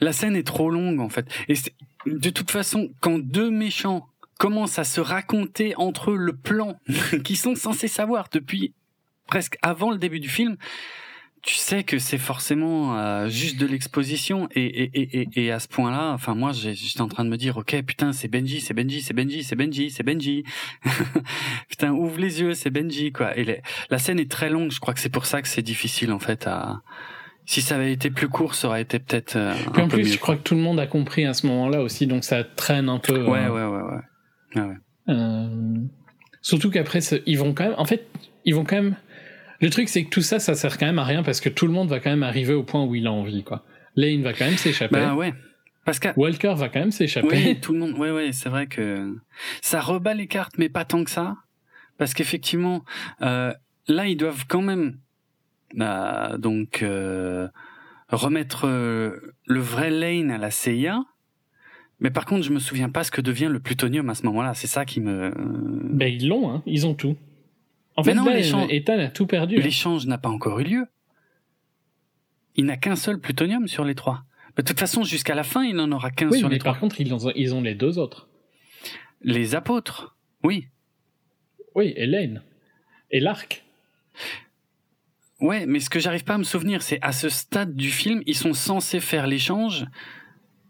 [0.00, 1.26] La scène est trop longue en fait.
[1.48, 1.54] Et
[2.06, 4.08] de toute façon, quand deux méchants
[4.38, 6.78] commencent à se raconter entre eux le plan
[7.24, 8.74] qu'ils sont censés savoir depuis
[9.26, 10.56] presque avant le début du film,
[11.46, 15.60] tu sais que c'est forcément euh, juste de l'exposition et, et, et, et, et à
[15.60, 18.74] ce point-là, enfin moi j'étais en train de me dire ok putain c'est Benji, c'est
[18.74, 20.42] Benji, c'est Benji, c'est Benji, c'est Benji,
[21.68, 23.36] putain ouvre les yeux c'est Benji quoi.
[23.38, 25.62] Et les- la scène est très longue, je crois que c'est pour ça que c'est
[25.62, 26.82] difficile en fait à.
[27.48, 30.04] Si ça avait été plus court, ça aurait été peut-être euh, Puis en plus, mieux.
[30.10, 32.88] je crois que tout le monde a compris à ce moment-là aussi, donc ça traîne
[32.88, 33.22] un peu.
[33.24, 34.02] Ouais euh, ouais ouais ouais.
[34.56, 34.74] Ah ouais.
[35.14, 35.76] Euh,
[36.42, 37.74] surtout qu'après, ils vont quand même.
[37.78, 38.08] En fait,
[38.44, 38.96] ils vont quand même.
[39.60, 41.66] Le truc, c'est que tout ça, ça sert quand même à rien parce que tout
[41.66, 43.64] le monde va quand même arriver au point où il a envie, quoi.
[43.96, 44.96] Lane va quand même s'échapper.
[44.96, 45.32] Bah ouais.
[45.84, 47.28] Parce que Walker va quand même s'échapper.
[47.30, 47.92] Oui, tout le monde.
[47.98, 49.16] Ouais, ouais, c'est vrai que
[49.62, 51.36] ça rebat les cartes, mais pas tant que ça,
[51.96, 52.84] parce qu'effectivement,
[53.22, 53.52] euh,
[53.88, 54.98] là, ils doivent quand même
[55.80, 57.48] euh, donc euh,
[58.08, 61.02] remettre euh, le vrai Lane à la CIA.
[62.00, 64.54] Mais par contre, je me souviens pas ce que devient le plutonium à ce moment-là.
[64.54, 65.32] C'est ça qui me.
[65.90, 66.62] Ben, ils l'ont, hein.
[66.66, 67.16] Ils ont tout.
[67.96, 69.56] En Mais fait, non, là, l'échange- Ethan a tout perdu.
[69.56, 69.62] hein.
[69.62, 70.86] L'échange n'a pas encore eu lieu.
[72.56, 74.24] Il n'a qu'un seul plutonium sur les trois.
[74.56, 76.72] De toute façon, jusqu'à la fin, il n'en aura qu'un Oui, sur mais les trois.
[76.72, 78.28] par contre, ils ont, ils ont les deux autres.
[79.22, 80.68] Les apôtres, oui.
[81.74, 82.42] Oui, et Lane.
[83.10, 83.64] Et l'arc.
[85.40, 88.22] Ouais, mais ce que j'arrive pas à me souvenir, c'est à ce stade du film,
[88.26, 89.84] ils sont censés faire l'échange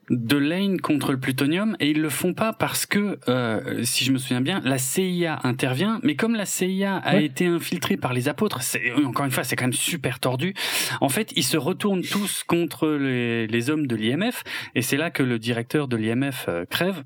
[0.09, 4.13] de Lane contre le plutonium et ils le font pas parce que, euh, si je
[4.13, 7.25] me souviens bien, la CIA intervient, mais comme la CIA a Ouais.
[7.25, 10.55] été infiltrée par les apôtres, c'est encore une fois, c'est quand même super tordu.
[11.01, 14.45] En fait, ils se retournent tous contre les, les hommes de l'IMF
[14.77, 17.03] et c'est là que le directeur de l'IMF euh, crève.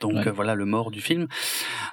[0.00, 0.28] Donc Ouais.
[0.28, 1.26] euh, voilà le mort du film.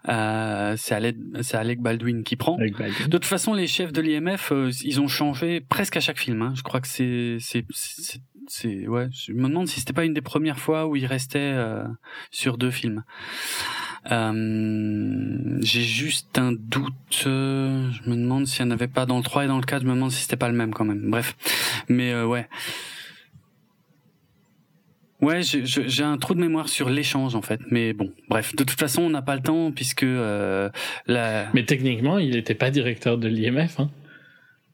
[0.09, 2.57] Euh, c'est Alec, Baldwin qui prend.
[2.57, 2.91] Biden.
[3.07, 6.41] De toute façon, les chefs de l'IMF, euh, ils ont changé presque à chaque film.
[6.41, 6.53] Hein.
[6.55, 7.37] Je crois que c'est,
[8.47, 9.07] c'est, ouais.
[9.11, 11.83] Je me demande si c'était pas une des premières fois où ils restaient euh,
[12.31, 13.03] sur deux films.
[14.11, 17.23] Euh, J'ai juste un doute.
[17.25, 19.63] euh, je me demande s'il n'y en avait pas dans le 3 et dans le
[19.65, 19.81] 4.
[19.81, 21.09] Je me demande si c'était pas le même quand même.
[21.09, 21.35] Bref.
[21.89, 22.47] Mais ouais.
[25.19, 27.59] Ouais, j'ai- un trou de mémoire sur l'échange en fait.
[27.71, 28.55] Mais bon, bref.
[28.55, 30.71] De toute façon, on n'a pas le temps puisque la...
[31.53, 33.89] Mais techniquement, il n'était pas directeur de l'IMF hein,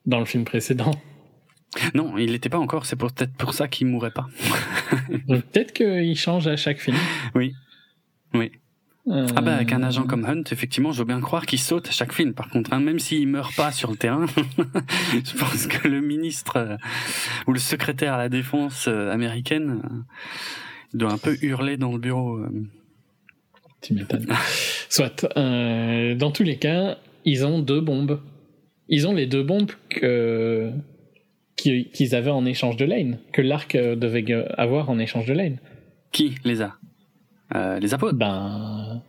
[0.05, 0.91] dans le film précédent.
[1.93, 2.85] Non, il l'était pas encore.
[2.85, 4.27] C'est pour- peut-être pour ça qu'il mourrait pas.
[5.27, 6.97] Donc peut-être qu'il change à chaque film.
[7.35, 7.53] Oui.
[8.33, 8.51] Oui.
[9.07, 11.89] Euh, Ah bah avec un agent comme Hunt, effectivement, je veux bien croire qu'il saute
[11.89, 12.33] à chaque film.
[12.33, 14.25] Par contre, hein, même s'il meurt pas sur le terrain,
[15.13, 16.77] je pense que le ministre euh,
[17.47, 21.97] ou le secrétaire à la défense euh, américaine euh, doit un peu hurler dans le
[21.99, 22.37] bureau.
[22.37, 22.49] euh.
[23.81, 24.27] Tu m'étonnes.
[24.89, 25.25] Soit.
[25.37, 28.21] euh, dans tous les cas, ils ont deux bombes.
[28.87, 30.71] Ils ont les deux bombes que
[31.55, 35.25] qu'ils qu'ils avaient en échange de Lane, que l'arc euh, devait euh, avoir en échange
[35.25, 35.57] de Lane.
[36.11, 36.35] Qui?
[36.43, 36.75] Les a
[37.55, 38.17] Euh, Les apôtres.
[38.17, 39.01] Ben,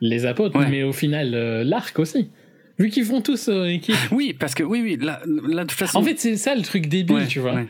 [0.00, 0.68] les apôtres, Ouais.
[0.68, 2.28] mais au final, euh, l'arc aussi.
[2.78, 3.94] Vu qu'ils font tous euh, équipe.
[4.10, 5.98] Oui, parce que oui, oui, là, là de toute façon.
[5.98, 7.54] En fait, c'est ça le truc débile, Ouais, tu vois.
[7.54, 7.68] ouais.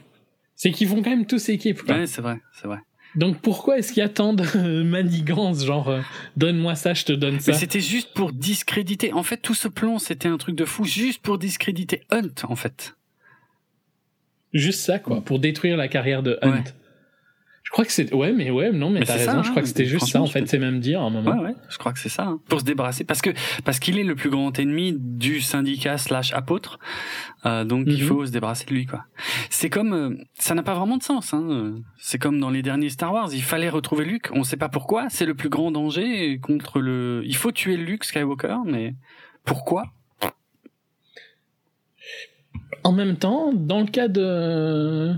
[0.56, 1.82] C'est qu'ils font quand même tous équipe.
[1.88, 2.78] Ouais, c'est vrai, c'est vrai.
[3.16, 6.01] Donc pourquoi est-ce qu'il y a tant de manigances, genre euh,
[6.36, 9.12] donne-moi ça, je te donne ça Mais c'était juste pour discréditer.
[9.12, 12.56] En fait, tout ce plan, c'était un truc de fou, juste pour discréditer Hunt, en
[12.56, 12.96] fait.
[14.55, 16.51] Juste ça, quoi, pour détruire la carrière de Hunt.
[16.52, 16.64] Ouais.
[17.64, 18.12] Je crois que c'est.
[18.14, 20.06] Ouais, mais ouais, non, mais, Mais t'as raison, ça, je crois hein, que c'était juste
[20.06, 21.32] ça, en fait, c'est même dire à un moment.
[21.40, 22.24] Ouais, ouais, je crois que c'est ça.
[22.24, 22.39] hein.
[22.48, 23.31] Pour se débarrasser, parce que
[23.64, 26.78] parce qu'il est le plus grand ennemi du syndicat slash apôtre,
[27.47, 28.06] euh, donc il Mhm.
[28.09, 29.06] faut se débarrasser de lui, quoi.
[29.51, 31.32] C'est comme, euh, ça n'a pas vraiment de sens.
[31.35, 31.47] Hein.
[31.51, 34.28] euh, C'est comme dans les derniers Star Wars, il fallait retrouver Luke.
[34.32, 35.09] On sait pas pourquoi.
[35.09, 37.22] C'est le plus grand danger contre le.
[37.24, 38.94] Il faut tuer Luke Skywalker, mais
[39.44, 39.86] pourquoi?
[42.85, 45.15] En même temps, dans le cas de.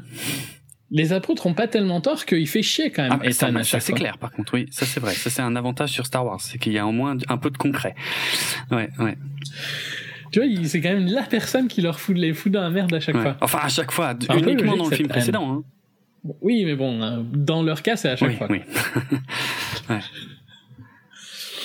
[0.93, 3.19] Les apôtres ont pas tellement tort qu'il fait chier quand même.
[3.21, 3.33] Ah,
[3.65, 4.19] ça, c'est clair.
[4.19, 5.13] Par contre, oui, ça c'est vrai.
[5.15, 7.51] Ça c'est un avantage sur Star Wars, c'est qu'il y a au moins un peu
[7.51, 7.95] de concret.
[8.71, 9.19] Ouais, ouais.
[10.31, 12.95] Tu vois, c'est quand même la personne qui leur fout les fout dans la merde
[12.95, 13.23] à chaque ouais.
[13.23, 13.37] fois.
[13.41, 15.51] Enfin, à chaque fois, peu uniquement dans le film précédent.
[15.51, 15.65] Hein.
[16.41, 18.49] Oui, mais bon, euh, dans leur cas, c'est à chaque oui, fois.
[18.51, 18.61] oui.
[19.89, 20.01] Ouais.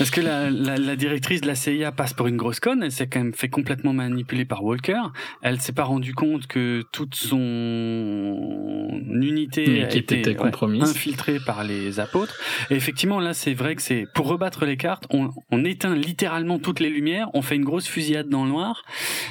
[0.02, 2.91] Parce que la, la, la directrice de la CIA passe pour une grosse conne, elle
[2.91, 4.99] s'est quand même fait complètement manipuler par Walker.
[5.44, 11.99] Elle s'est pas rendu compte que toute son unité a était ouais, infiltrée par les
[11.99, 12.36] apôtres.
[12.72, 16.57] Et effectivement, là, c'est vrai que c'est pour rebattre les cartes, on, on éteint littéralement
[16.57, 18.84] toutes les lumières, on fait une grosse fusillade dans le noir,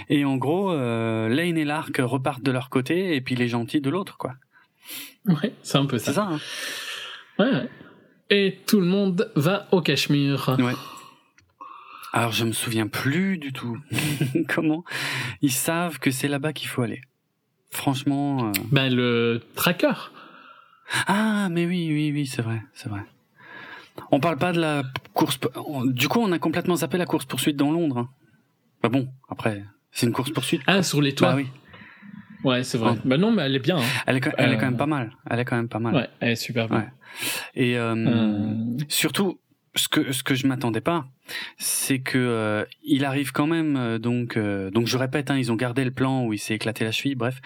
[0.09, 3.81] et en gros, euh, Lane et Lark repartent de leur côté, et puis les gentils
[3.81, 4.35] de l'autre, quoi.
[5.27, 6.15] Ouais, c'est un peu C'est ça.
[6.15, 6.29] ça.
[6.31, 6.41] Hein
[7.39, 7.69] Ouais, ouais.
[8.31, 10.57] Et tout le monde va au Cachemire.
[10.59, 10.73] Ouais.
[12.13, 13.79] Alors je me souviens plus du tout
[14.49, 14.85] comment
[15.43, 17.03] ils savent que c'est là-bas qu'il faut aller?
[17.71, 18.49] Franchement.
[18.49, 19.93] euh, Ben, le tracker.
[21.07, 23.03] Ah mais oui oui oui c'est vrai c'est vrai.
[24.11, 24.83] On parle pas de la
[25.15, 25.39] course.
[25.87, 27.99] Du coup on a complètement zappé la course poursuite dans Londres.
[27.99, 28.09] hein.
[28.83, 30.63] Bah bon après c'est une course poursuite.
[30.67, 31.31] Ah, sur les toits.
[31.31, 31.47] Bah oui.
[32.45, 32.93] Ouais, c'est vrai.
[32.97, 33.01] Oh.
[33.05, 33.79] Bah non, mais elle est bien.
[33.79, 33.83] hein.
[34.07, 35.13] Elle est, quand- elle est quand Euh, même pas mal.
[35.29, 35.95] Elle est quand même pas mal.
[35.95, 36.79] Ouais, elle est super bien.
[36.79, 36.89] Ouais.
[37.55, 38.55] Et euh, Euh,
[38.89, 39.39] surtout
[39.77, 41.07] ce que ce que je m'attendais pas
[41.57, 45.53] c'est que euh, il arrive quand même euh, donc euh, donc je répète hein, ils
[45.53, 47.41] ont gardé le plan où il s'est éclaté la cheville bref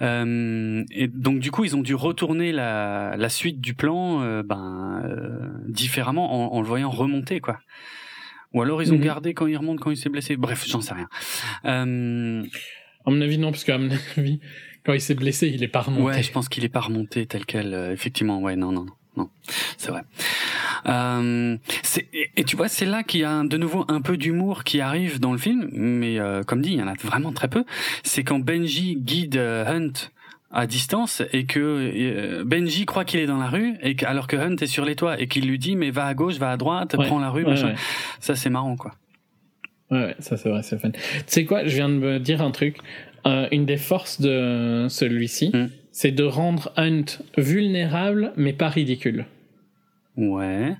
[0.00, 4.42] Euh, et donc du coup ils ont dû retourner la la suite du plan euh,
[4.42, 7.58] ben euh, différemment en, en le voyant remonter quoi
[8.54, 9.02] ou alors ils ont Mhm.
[9.04, 11.08] gardé quand il remonte quand il s'est blessé bref j'en sais rien
[11.66, 12.42] euh,
[13.06, 14.40] À mon avis, non, parce qu'à mon avis,
[14.84, 16.02] quand il s'est blessé, il est pas remonté.
[16.04, 17.74] Ouais, je pense qu'il est pas remonté tel quel.
[17.74, 18.86] euh, effectivement, ouais, non, non,
[19.16, 19.28] non,
[19.76, 20.02] c'est vrai.
[20.86, 21.56] Euh,
[22.12, 24.64] et, et tu vois, c'est là qu'il y a un- de nouveau un peu d'humour
[24.64, 27.48] qui arrive dans le film, mais euh, comme dit, il y en a vraiment très
[27.48, 27.64] peu.
[28.02, 29.92] C'est quand Benji guide euh, Hunt
[30.52, 34.26] à distance et que euh, Benji croit qu'il est dans la rue et que, alors
[34.26, 36.50] que Hunt est sur les toits et qu'il lui dit mais va à gauche, va
[36.50, 37.68] à droite, Ouais, prends la rue, Ouais, machin.
[37.68, 37.74] ouais.
[38.20, 38.92] Ça c'est marrant quoi.
[39.90, 40.90] Ouais, ça c'est vrai, c'est fun.
[40.92, 42.78] Tu sais quoi, je viens de me dire un truc.
[43.26, 45.68] Euh, une des forces de celui-ci, Hmm.
[45.92, 47.04] c'est de rendre Hunt
[47.36, 49.26] vulnérable, mais pas ridicule.
[50.16, 50.74] Ouais.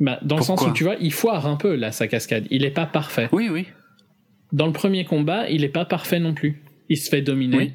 [0.00, 2.46] Bah, dans le sens où tu vois, il foire un peu là sa cascade.
[2.50, 3.28] Il est pas parfait.
[3.32, 3.66] Oui, oui.
[4.52, 6.62] Dans le premier combat, il est pas parfait non plus.
[6.88, 7.56] Il se fait dominer.
[7.56, 7.72] Oui.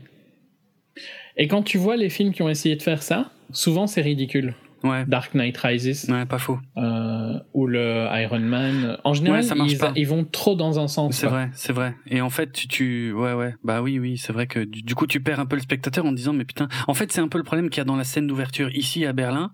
[1.37, 4.55] Et quand tu vois les films qui ont essayé de faire ça, souvent c'est ridicule.
[4.87, 5.05] Ouais.
[5.07, 6.59] Dark Knight Rises Ouais, pas faux.
[6.77, 8.97] euh, ou le Iron Man.
[9.03, 9.91] En général, Ouais, ça marche ils, pas.
[9.95, 11.15] ils vont trop dans un sens.
[11.15, 11.95] C'est vrai, c'est vrai.
[12.07, 14.93] Et en fait, tu, tu, ouais, ouais, bah oui, oui, c'est vrai que du, du
[14.95, 17.27] coup, tu perds un peu le spectateur en disant, mais putain, en fait, c'est un
[17.27, 19.51] peu le problème qu'il y a dans la scène d'ouverture ici à Berlin,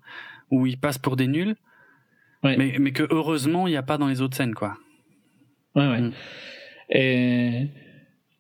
[0.52, 1.56] où ils passent pour des nuls,
[2.44, 2.58] Ouais.
[2.58, 4.76] mais, mais que heureusement, il n'y a pas dans les autres scènes, quoi.
[5.76, 6.02] Ouais, ouais.
[6.02, 6.12] Mm.
[6.90, 7.68] Et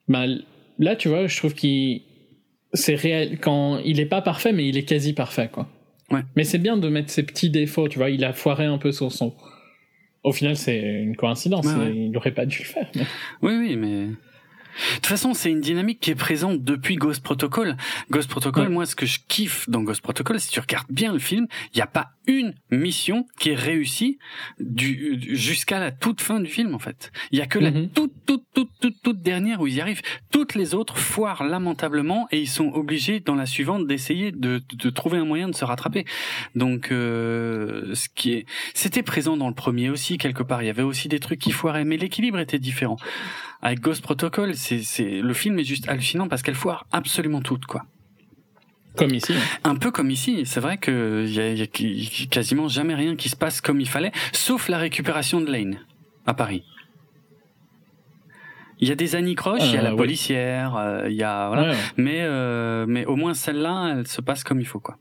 [0.08, 0.26] bah,
[0.80, 2.02] là, tu vois, je trouve qu'il
[2.74, 5.68] c'est réel quand il est pas parfait, mais il est quasi parfait, quoi.
[6.12, 6.22] Ouais.
[6.36, 8.10] Mais c'est bien de mettre ses petits défauts, tu vois.
[8.10, 9.34] Il a foiré un peu son son.
[10.24, 11.66] Au final, c'est une coïncidence.
[11.94, 12.92] Il n'aurait pas dû le faire.
[13.42, 14.08] Oui, oui, mais
[14.72, 17.77] de toute façon, c'est une dynamique qui est présente depuis Ghost Protocol.
[18.10, 21.19] Ghost Protocol, moi, ce que je kiffe dans Ghost Protocol, si tu regardes bien le
[21.19, 24.19] film, il n'y a pas une mission qui est réussie
[24.60, 27.11] du, jusqu'à la toute fin du film, en fait.
[27.31, 27.89] Il y a que la mhm.
[27.89, 30.02] toute, toute, toute, toute, toute dernière où ils y arrivent.
[30.31, 34.89] Toutes les autres foirent lamentablement et ils sont obligés, dans la suivante, d'essayer de, de
[34.89, 36.06] trouver un moyen de se rattraper.
[36.56, 40.61] Donc, euh, ce qui est, c'était présent dans le premier aussi, quelque part.
[40.64, 42.98] Il y avait aussi des trucs qui foiraient, mais l'équilibre était différent
[43.62, 47.66] avec Ghost Protocol, c'est, c'est, le film est juste hallucinant parce qu'elle foire absolument toutes,
[47.66, 47.86] quoi.
[48.98, 49.34] Comme ici.
[49.64, 50.44] Un peu comme ici.
[50.46, 53.88] C'est vrai qu'il y a, y a quasiment jamais rien qui se passe comme il
[53.88, 55.80] fallait, sauf la récupération de Lane
[56.26, 56.64] à Paris.
[58.82, 61.50] Il y a des anicroches, il y a la euh, policière, euh, il y a
[61.50, 64.98] voilà, mais euh, mais au moins celle-là, elle se passe comme il faut quoi.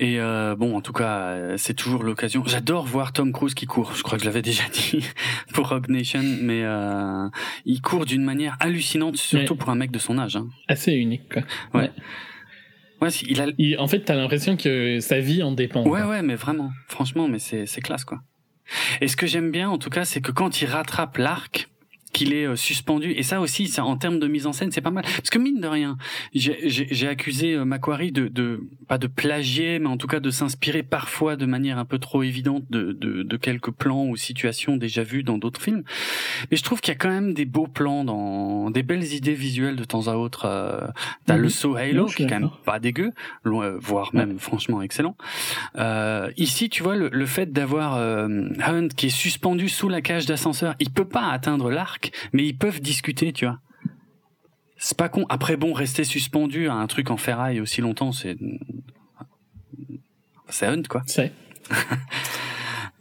[0.00, 2.42] Et euh, bon, en tout cas, euh, c'est toujours l'occasion.
[2.46, 3.92] J'adore voir Tom Cruise qui court.
[3.94, 5.04] Je crois que je l'avais déjà dit
[5.52, 7.28] pour Rogue Nation, mais euh,
[7.66, 10.36] il court d'une manière hallucinante, surtout pour un mec de son âge.
[10.36, 10.48] Hein.
[10.68, 11.42] Assez unique, quoi.
[11.74, 11.90] Ouais.
[13.02, 13.82] Ouais, il a.
[13.82, 15.86] en fait, t'as l'impression que sa vie en dépend.
[15.86, 18.22] Ouais, ouais, mais vraiment, franchement, mais c'est c'est classe, quoi.
[19.02, 21.68] Et ce que j'aime bien, en tout cas, c'est que quand il rattrape l'arc,
[22.12, 23.12] qu'il est euh, suspendu.
[23.12, 25.04] Et ça aussi ça en termes de mise en scène c'est pas mal.
[25.04, 25.96] Parce que mine de rien
[26.34, 30.82] j'ai accusé euh, Macquarie de, de pas de plagier mais en tout cas de s'inspirer
[30.82, 35.02] parfois de manière un peu trop évidente de, de, de quelques plans ou situations déjà
[35.02, 35.82] vues dans d'autres films.
[36.50, 39.34] Mais je trouve qu'il y a quand même des beaux plans dans des belles idées
[39.34, 40.80] visuelles de temps à autre euh,
[41.26, 41.50] t'as le mhm.
[41.50, 43.12] saut Halo qui est quand même pas dégueu
[43.44, 45.16] loin, voire même franchement excellent.
[45.76, 48.28] Euh, ici tu vois le, le fait d'avoir euh,
[48.64, 51.99] Hunt qui est suspendu sous la cage d'ascenseur il peut pas atteindre l'arc
[52.32, 53.58] mais ils peuvent discuter, tu vois.
[54.76, 55.26] C'est pas con.
[55.28, 58.36] Après, bon, rester suspendu à un truc en ferraille aussi longtemps, c'est.
[60.48, 61.02] C'est hunt, quoi.
[61.06, 61.32] C'est.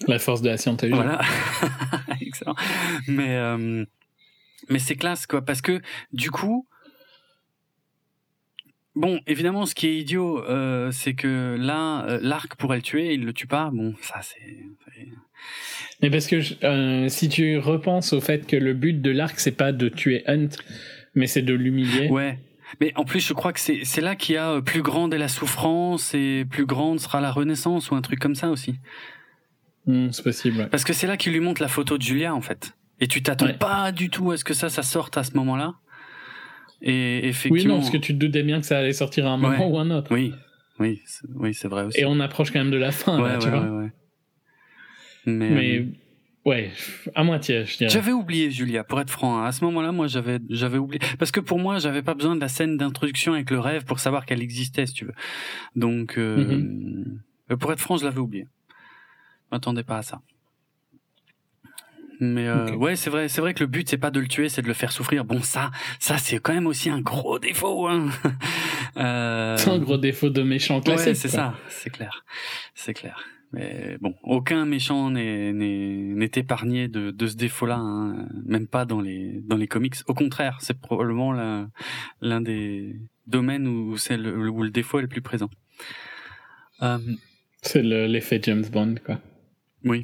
[0.08, 0.96] la force de la scientologie.
[0.96, 1.22] Voilà.
[2.22, 2.56] Excellent.
[3.08, 3.86] Mais, euh,
[4.70, 5.82] mais c'est classe, quoi, parce que,
[6.14, 6.68] du coup.
[9.00, 13.14] Bon, évidemment, ce qui est idiot, euh, c'est que là, euh, l'arc pourrait le tuer,
[13.14, 13.70] il le tue pas.
[13.72, 14.68] Bon, ça, c'est
[16.02, 19.52] mais parce que euh, si tu repenses au fait que le but de l'arc c'est
[19.52, 20.50] pas de tuer Hunt,
[21.14, 22.10] mais c'est de l'humilier.
[22.10, 22.40] Ouais.
[22.80, 25.14] Mais en plus, je crois que c'est c'est là qu'il y a euh, plus grande
[25.14, 28.76] est la souffrance et plus grande sera la renaissance ou un truc comme ça aussi.
[29.88, 30.70] Hmm, c'est possible.
[30.70, 32.74] Parce que c'est là qu'il lui montre la photo de Julia en fait.
[33.02, 35.76] Et tu t'attends pas du tout à ce que ça ça sorte à ce moment-là.
[36.82, 37.58] Et effectivement.
[37.58, 39.68] Oui, non, parce que tu te doutais bien que ça allait sortir à un moment
[39.68, 40.14] ou à un autre.
[40.14, 40.34] Oui,
[40.80, 41.02] oui,
[41.36, 42.00] oui, c'est vrai aussi.
[42.00, 43.90] Et on approche quand même de la fin, là, tu vois.
[45.26, 45.86] Mais, euh,
[46.46, 46.72] ouais,
[47.14, 47.90] à moitié, je dirais.
[47.90, 49.44] J'avais oublié Julia, pour être franc.
[49.44, 51.02] À ce moment-là, moi, j'avais, j'avais oublié.
[51.20, 54.00] Parce que pour moi, j'avais pas besoin de la scène d'introduction avec le rêve pour
[54.00, 55.14] savoir qu'elle existait, si tu veux.
[55.76, 56.62] Donc, euh,
[57.50, 57.58] mm-hmm.
[57.58, 58.48] pour être franc, je l'avais oublié.
[59.52, 60.22] Je m'attendais pas à ça.
[62.20, 64.50] Mais euh, ouais, c'est vrai, c'est vrai que le but c'est pas de le tuer,
[64.50, 65.24] c'est de le faire souffrir.
[65.24, 67.88] Bon, ça, ça c'est quand même aussi un gros défaut.
[67.88, 68.10] Hein.
[68.98, 69.56] euh...
[69.58, 71.08] C'est un gros défaut de méchant classique.
[71.08, 72.26] Ouais, c'est ça, c'est clair,
[72.76, 73.24] c'est clair.
[73.52, 78.28] Mais bon, aucun méchant n'est épargné de, de ce défaut-là, hein.
[78.46, 79.96] même pas dans les dans les comics.
[80.08, 81.32] Au contraire, c'est probablement
[82.22, 85.50] l'un des domaines où, le, où le défaut est le plus présent.
[86.82, 87.00] Euh,
[87.62, 89.20] c'est l'effet James Bond, quoi.
[89.84, 90.04] Oui.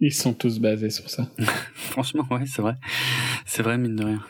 [0.00, 1.28] Ils sont tous basés sur ça.
[1.74, 2.74] Franchement, ouais, c'est vrai.
[3.44, 4.22] C'est vrai, mine de rien.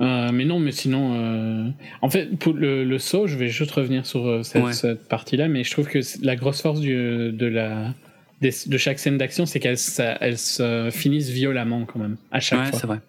[0.00, 1.68] Euh, mais non, mais sinon, euh...
[2.00, 5.46] en fait, pour le, le, saut, je vais juste revenir sur euh, cette, cette partie-là,
[5.48, 7.94] mais je trouve que la grosse force du, de la
[8.40, 12.66] de chaque scène d'action, c'est qu'elles elles se finissent violemment quand même à chaque ouais,
[12.70, 12.78] fois.
[12.78, 13.00] c'est vrai.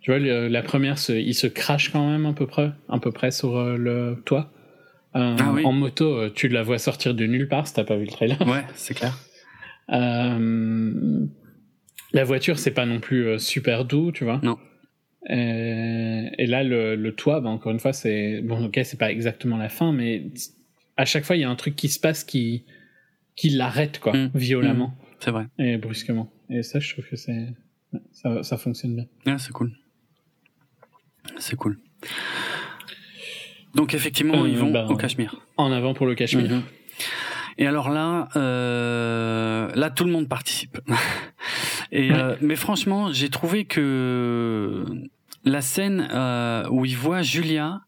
[0.00, 3.30] Tu vois, la première, il se crache quand même à peu près, à peu près
[3.30, 4.50] sur le toit.
[5.14, 5.64] Ah, oui.
[5.64, 8.40] En moto, tu la vois sortir de nulle part si t'as pas vu le trailer.
[8.46, 9.18] Ouais, c'est clair.
[9.88, 10.38] la
[12.24, 14.40] voiture, c'est pas non plus super doux, tu vois.
[14.42, 14.58] Non.
[15.30, 19.10] Euh, et là, le, le toit, bah, encore une fois, c'est bon, ok, c'est pas
[19.10, 20.26] exactement la fin, mais
[20.96, 22.64] à chaque fois, il y a un truc qui se passe qui
[23.34, 24.30] qui l'arrête quoi, mmh.
[24.34, 24.88] violemment.
[24.88, 25.14] Mmh.
[25.20, 25.46] C'est vrai.
[25.58, 26.30] Et brusquement.
[26.50, 27.48] Et ça, je trouve que c'est
[28.12, 29.06] ça, ça fonctionne bien.
[29.26, 29.72] Ah, c'est cool.
[31.38, 31.78] C'est cool.
[33.74, 35.36] Donc effectivement, euh, ils vont bah, au Cachemire.
[35.56, 36.50] En avant pour le Cachemire.
[36.50, 36.62] Mmh.
[37.58, 40.78] Et alors là, euh, là tout le monde participe.
[41.92, 44.84] Et euh, mais franchement, j'ai trouvé que
[45.44, 47.80] la scène euh, où il voit Julia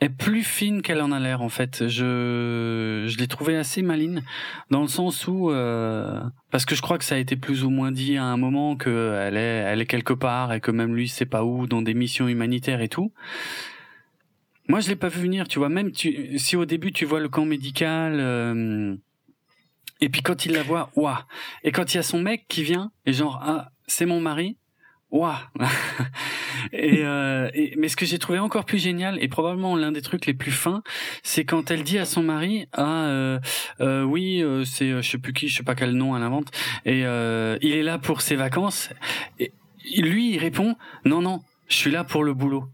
[0.00, 1.88] est plus fine qu'elle en a l'air en fait.
[1.88, 4.22] Je je l'ai trouvée assez maline
[4.70, 6.20] dans le sens où euh,
[6.50, 8.76] parce que je crois que ça a été plus ou moins dit à un moment
[8.76, 11.80] que elle est elle est quelque part et que même lui sait pas où dans
[11.80, 13.12] des missions humanitaires et tout.
[14.68, 15.68] Moi, je l'ai pas vu venir, tu vois.
[15.68, 18.96] Même tu, si au début tu vois le camp médical, euh,
[20.00, 21.16] et puis quand il la voit, waouh.
[21.62, 24.56] Et quand il y a son mec qui vient, et genre ah c'est mon mari,
[25.10, 25.34] waouh.
[26.72, 30.26] et, euh, mais ce que j'ai trouvé encore plus génial et probablement l'un des trucs
[30.26, 30.82] les plus fins,
[31.22, 33.38] c'est quand elle dit à son mari ah euh,
[33.80, 36.22] euh, oui euh, c'est euh, je sais plus qui, je sais pas quel nom elle
[36.22, 36.50] invente,
[36.84, 38.90] et il est là pour ses vacances.
[39.96, 42.64] Lui il répond non non je suis là pour le boulot.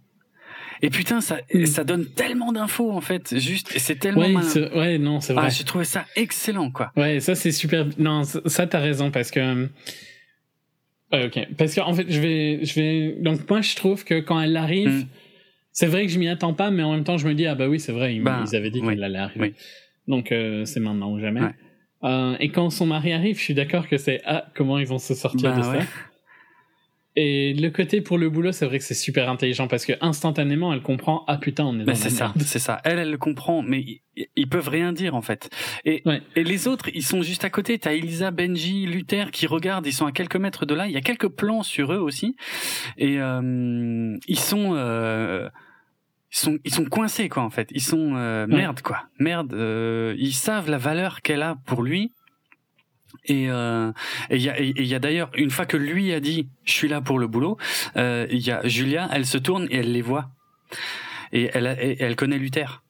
[0.83, 1.67] Et putain, ça, Mm.
[1.67, 4.70] ça donne tellement d'infos en fait, juste, et c'est tellement Ouais, malin.
[4.75, 5.44] ouais, non, c'est vrai.
[5.47, 6.91] Ah, j'ai trouvé ça excellent, quoi.
[6.97, 7.86] Ouais, ça c'est super.
[7.99, 9.68] Non, ça t'as raison parce que.
[11.12, 11.49] Ouais, ok.
[11.59, 13.17] Parce qu'en fait, je vais, je vais.
[13.20, 15.07] Donc moi, je trouve que quand elle arrive, Mm.
[15.73, 17.55] c'est vrai que je m'y attends pas, mais en même temps, je me dis ah
[17.55, 19.41] bah oui, c'est vrai, ils, Bah, ils avaient dit oui, qu'elle allait arriver.
[19.41, 19.55] oui.
[20.09, 21.41] Donc euh, c'est maintenant ou jamais.
[21.42, 21.55] Ouais.
[22.05, 24.99] Euh, et quand son mari arrive, je suis d'accord que c'est ah comment ils vont
[24.99, 25.78] se sortir Bah, de ça.
[27.23, 30.73] Et le côté pour le boulot, c'est vrai que c'est super intelligent parce que instantanément,
[30.73, 32.81] elle comprend ah putain, on est dans Ben, la c'est ça, c'est ça.
[32.84, 33.84] Elle, elle le comprend, mais
[34.36, 35.50] ils, peuvent rien dire en fait.
[35.84, 36.23] Et, Ouais.
[36.36, 37.78] et les autres, ils sont juste à côté.
[37.78, 39.86] T'as Elisa, Benji, Luther qui regardent.
[39.86, 40.86] Ils sont à quelques mètres de là.
[40.86, 42.36] Il y a quelques plans sur eux aussi,
[42.97, 44.73] et euh, ils sont.
[44.74, 45.49] Euh,
[46.32, 47.68] ils sont, ils sont coincés quoi en fait.
[47.73, 49.52] Ils sont euh, merde quoi, merde.
[49.52, 52.12] euh, ils savent la valeur qu'elle a pour lui.
[53.26, 53.92] Et euh,
[54.31, 56.49] et il y a, et il y a d'ailleurs une fois que lui a dit
[56.65, 57.58] je suis là pour le boulot,
[57.97, 60.31] euh, il y a Julia, elle se tourne et elle les voit
[61.32, 62.82] et elle, a- et elle connaît Luther.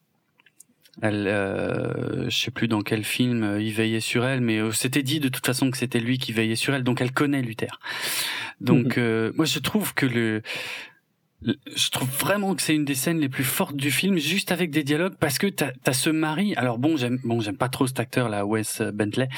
[1.01, 4.71] Elle, euh, je sais plus dans quel film euh, il veillait sur elle, mais euh,
[4.71, 7.41] c'était dit de toute façon que c'était lui qui veillait sur elle, donc elle connaît
[7.41, 7.79] Luther.
[8.59, 9.03] Donc Mhm.
[9.03, 10.41] euh, moi je trouve que le-
[11.43, 14.71] je trouve vraiment que c'est une des scènes les plus fortes du film, juste avec
[14.71, 16.53] des dialogues, parce que t'as as ce mari.
[16.55, 19.29] Alors bon, j'aime bon, j'aime pas trop cet acteur là, Wes Bentley,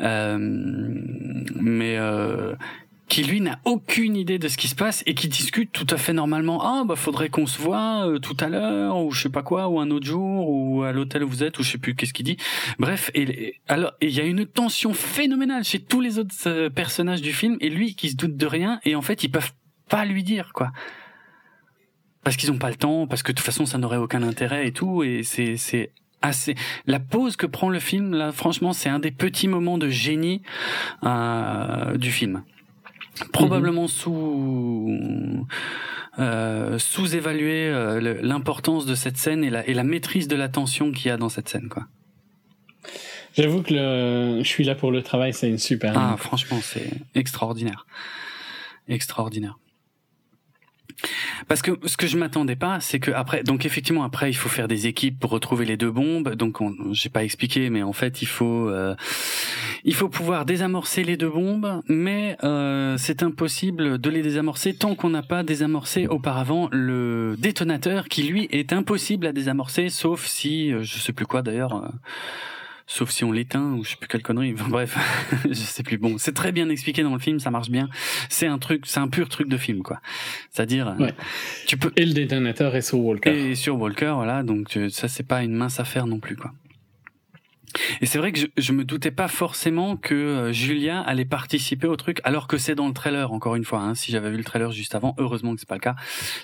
[0.00, 2.54] euh, mais euh,
[3.12, 5.98] qui lui n'a aucune idée de ce qui se passe et qui discute tout à
[5.98, 6.62] fait normalement.
[6.64, 9.68] Ah bah faudrait qu'on se voit euh, tout à l'heure ou je sais pas quoi
[9.68, 12.14] ou un autre jour ou à l'hôtel où vous êtes ou je sais plus qu'est-ce
[12.14, 12.38] qu'il dit.
[12.78, 17.20] Bref, et, alors il y a une tension phénoménale chez tous les autres euh, personnages
[17.20, 19.52] du film et lui qui se doute de rien et en fait ils peuvent
[19.90, 20.72] pas lui dire quoi.
[22.24, 24.68] Parce qu'ils ont pas le temps, parce que de toute façon ça n'aurait aucun intérêt
[24.68, 25.90] et tout et c'est c'est
[26.22, 26.54] assez
[26.86, 30.40] la pause que prend le film là franchement c'est un des petits moments de génie
[31.04, 32.44] euh, du film
[33.32, 35.46] probablement sous
[36.18, 40.92] euh, sous-évaluer euh, l'importance de cette scène et la, et la maîtrise de la tension
[40.92, 41.86] qu'il y a dans cette scène quoi.
[43.34, 45.96] J'avoue que le, je suis là pour le travail, c'est une super.
[45.96, 47.86] Ah franchement c'est extraordinaire,
[48.88, 49.58] extraordinaire.
[51.48, 54.48] Parce que ce que je m'attendais pas, c'est que après, donc effectivement après il faut
[54.48, 56.34] faire des équipes pour retrouver les deux bombes.
[56.34, 58.94] Donc on- j'ai pas expliqué, mais en fait il faut euh,
[59.84, 64.94] il faut pouvoir désamorcer les deux bombes, mais euh, c'est impossible de les désamorcer tant
[64.94, 70.72] qu'on n'a pas désamorcé auparavant le détonateur, qui lui est impossible à désamorcer, sauf si
[70.72, 71.74] euh, je sais plus quoi d'ailleurs.
[71.76, 71.88] euh,
[72.94, 74.52] Sauf si on l'éteint ou je sais plus quelle connerie.
[74.52, 74.98] Enfin, bref,
[75.48, 75.96] je sais plus.
[75.96, 77.88] Bon, c'est très bien expliqué dans le film, ça marche bien.
[78.28, 80.02] C'est un truc, c'est un pur truc de film, quoi.
[80.50, 81.14] C'est-à-dire, euh, Ouais.
[81.66, 83.30] tu peux Et le détonateur est sur Walker.
[83.50, 86.52] et sur Walker, voilà, donc euh, ça c'est pas une mince affaire non plus, quoi.
[88.00, 91.86] Et c'est vrai que je, je me doutais pas forcément que euh, Julia allait participer
[91.86, 93.80] au truc, alors que c'est dans le trailer, encore une fois.
[93.80, 95.96] Hein, si j'avais vu le trailer juste avant, heureusement que c'est pas le cas.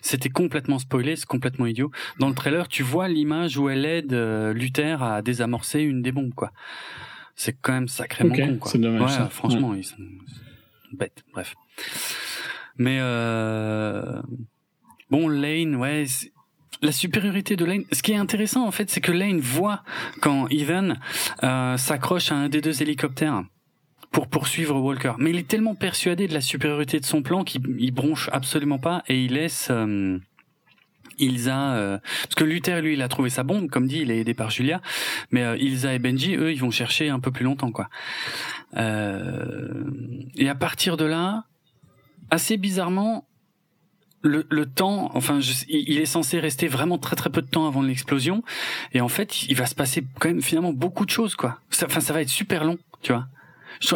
[0.03, 1.91] C'était complètement spoilé, c'est complètement idiot.
[2.19, 6.13] Dans le trailer, tu vois l'image où elle aide euh, Luther à désamorcer une des
[6.13, 6.53] bombes, quoi.
[7.37, 8.71] C'est quand même sacrément Ok, con, quoi.
[8.73, 9.29] c'est dommage, Ouais, ça.
[9.29, 10.31] franchement, ils sont ils
[10.91, 11.23] sont bêtes.
[11.33, 11.55] Bref.
[12.77, 14.21] Mais euh...
[15.11, 16.33] bon, Lane, ouais, c'est-
[16.83, 17.85] la supériorité de Lane.
[17.93, 19.83] Ce qui est intéressant en fait, c'est que Lane voit
[20.21, 20.95] quand Ethan
[21.43, 23.45] euh, s'accroche à un des deux hélicoptères
[24.11, 25.13] pour poursuivre Walker.
[25.19, 28.79] Mais il est tellement persuadé de la supériorité de son plan qu'il il bronche absolument
[28.79, 29.69] pas et il laisse.
[29.71, 30.19] euh,
[31.19, 34.19] Ilsa, euh, parce que Luther lui il a trouvé sa bombe, comme dit, il est
[34.19, 34.81] aidé par Julia,
[35.31, 37.89] mais euh, Ilsa et Benji eux ils vont chercher un peu plus longtemps quoi.
[38.77, 39.85] Euh,
[40.37, 41.45] et à partir de là,
[42.31, 43.28] assez bizarrement,
[44.23, 47.67] le, le temps, enfin, je- il est censé rester vraiment très très peu de temps
[47.67, 48.43] avant l'explosion,
[48.93, 51.59] et en fait, il va se passer quand même finalement beaucoup de choses, quoi.
[51.71, 53.27] Ça- Enfin, ça va être super long, tu vois.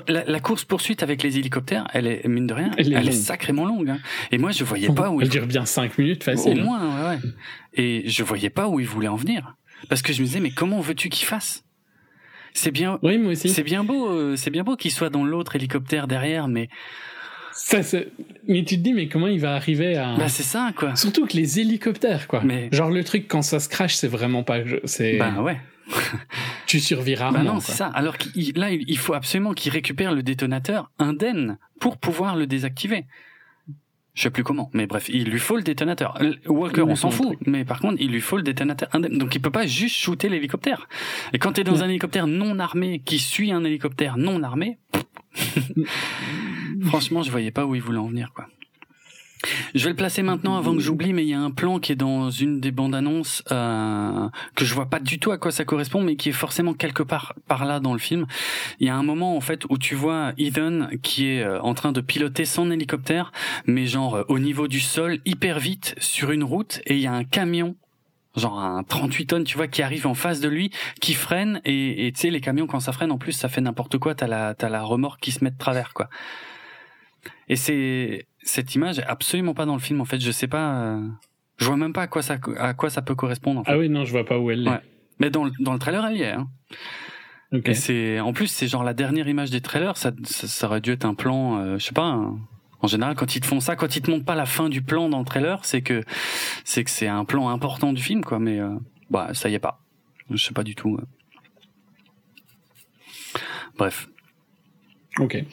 [0.07, 3.13] La, la course poursuite avec les hélicoptères, elle est mine de rien, Elle elle est
[3.13, 3.91] sacrément longue.
[3.91, 3.99] hein.
[4.31, 6.63] Et moi, je voyais pas où Elle il dure bien 5 minutes au facile.
[6.63, 7.31] moins, ouais, ouais.
[7.75, 9.57] Et je voyais pas où il voulait en venir,
[9.89, 11.65] parce que je me disais, mais comment veux-tu qu'il fasse?
[12.55, 13.49] C'est bien, Oui, moi aussi.
[13.49, 16.69] c'est bien beau, euh, c'est bien beau qu'il soit dans l'autre hélicoptère derrière, mais
[17.53, 18.09] Ça, c'est-
[18.49, 20.17] mais tu te dis, mais comment il va arriver à.
[20.17, 20.97] bah c'est ça quoi.
[20.97, 22.43] Surtout que les hélicoptères, quoi.
[22.45, 24.59] Mais- Genre le truc quand ça se crache, c'est vraiment pas.
[24.85, 25.19] C'est.
[25.19, 25.59] Bah ouais.
[26.67, 27.39] Tu survis rarement.
[27.39, 27.87] Bah non, c'est ça.
[27.89, 33.05] Alors qu'il là, il faut absolument qu'il récupère le détonateur indemne pour pouvoir le désactiver.
[34.15, 36.19] Je sais plus comment, mais bref, il lui faut le détonateur.
[36.47, 39.51] Walker, on s'en fout, mais par contre, il lui faut le détonateur Donc il peut
[39.51, 40.87] pas juste shooter l'hélicoptère.
[41.33, 44.77] Et quand t'es dans un hélicoptère non armé qui suit un hélicoptère non armé,
[46.85, 48.47] franchement, je voyais pas où il voulait en venir, quoi.
[49.75, 51.93] Je vais le placer maintenant avant que j'oublie, mais il y a un plan qui
[51.93, 55.51] est dans une des bandes annonces euh, que je vois pas du tout à quoi
[55.51, 58.27] ça correspond, mais qui est forcément quelque part par là dans le film.
[58.81, 61.75] Il y a un moment en fait où tu vois Ethan qui est euh, en
[61.75, 63.33] train de piloter son hélicoptère,
[63.67, 67.07] mais genre euh, au niveau du sol, hyper vite sur une route, et il y
[67.07, 67.77] a un camion
[68.37, 70.71] genre un 38 tonnes, tu vois, qui arrive en face de lui,
[71.01, 73.99] qui freine, et tu sais, les camions, quand ça freine, en plus, ça fait n'importe
[73.99, 76.09] quoi, t'as la, t'as la remorque qui se met de travers, quoi.
[77.49, 80.21] Et c'est cette image est absolument pas dans le film en fait.
[80.21, 81.01] Je sais pas, euh,
[81.59, 83.61] je vois même pas à quoi ça à quoi ça peut correspondre.
[83.61, 83.73] En fait.
[83.73, 84.81] Ah oui non, je vois pas où elle est.
[85.19, 86.33] Mais dans le, dans le trailer elle y est.
[86.33, 86.49] Hein.
[87.65, 89.97] Et c'est en plus c'est genre la dernière image des trailers.
[89.97, 92.19] Ça, ça, aurait dû être un plan, euh, je sais pas.
[92.83, 94.83] En général, quand ils te font ça, quand ils te montrent pas la fin du
[94.83, 96.03] plan dans le trailer, c'est que
[96.65, 98.39] c'est que c'est un plan important du film quoi.
[98.39, 98.75] Mais euh,
[99.11, 99.81] bah ça y est pas.
[100.31, 100.99] Je sais pas du tout.
[103.77, 104.09] Bref.
[105.19, 105.45] Ok.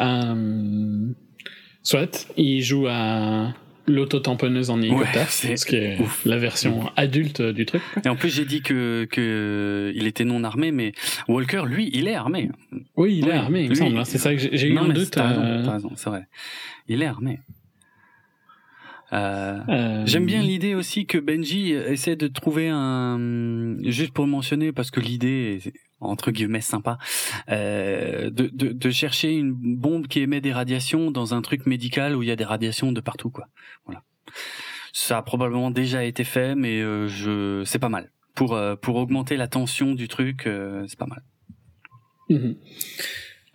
[0.00, 1.12] Euh,
[1.82, 3.54] soit, il joue à
[3.86, 7.82] l'auto-tamponneuse en hélicoptère, ouais, ce qui est la version adulte du truc.
[8.04, 10.92] Et en plus, j'ai dit que, que il était non armé, mais
[11.28, 12.50] Walker, lui, il est armé.
[12.96, 13.98] Oui, il est armé, il me semble.
[13.98, 14.04] Hein.
[14.04, 15.10] C'est ça que j'ai eu un doute.
[15.10, 16.26] T'as raison, c'est vrai.
[16.88, 17.40] Il est armé.
[19.12, 24.72] Euh, euh, J'aime bien l'idée aussi que Benji essaie de trouver un, juste pour mentionner
[24.72, 25.58] parce que l'idée
[26.00, 26.98] entre guillemets sympa,
[27.50, 32.16] euh, de, de, de, chercher une bombe qui émet des radiations dans un truc médical
[32.16, 33.48] où il y a des radiations de partout quoi.
[33.84, 34.02] Voilà.
[34.92, 38.96] Ça a probablement déjà été fait, mais euh, je c'est pas mal pour euh, pour
[38.96, 41.22] augmenter la tension du truc, euh, c'est pas mal.
[42.28, 42.56] Mhm.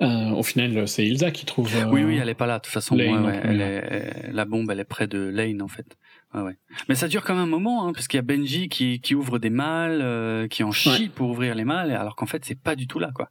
[0.02, 1.74] Euh, au final, c'est Ilsa qui trouve.
[1.76, 2.60] Euh, oui, oui, elle est pas là.
[2.60, 5.98] De toute façon, elle est, la bombe, elle est près de Lane en fait.
[6.36, 6.58] Ouais, ouais.
[6.90, 9.16] Mais ça dure quand même un moment, hein, parce qu'il y a Benji qui, qui
[9.16, 12.60] ouvre des mâles, euh, qui en chie pour ouvrir les mâles, alors qu'en fait, c'est
[12.60, 13.30] pas du tout là, quoi.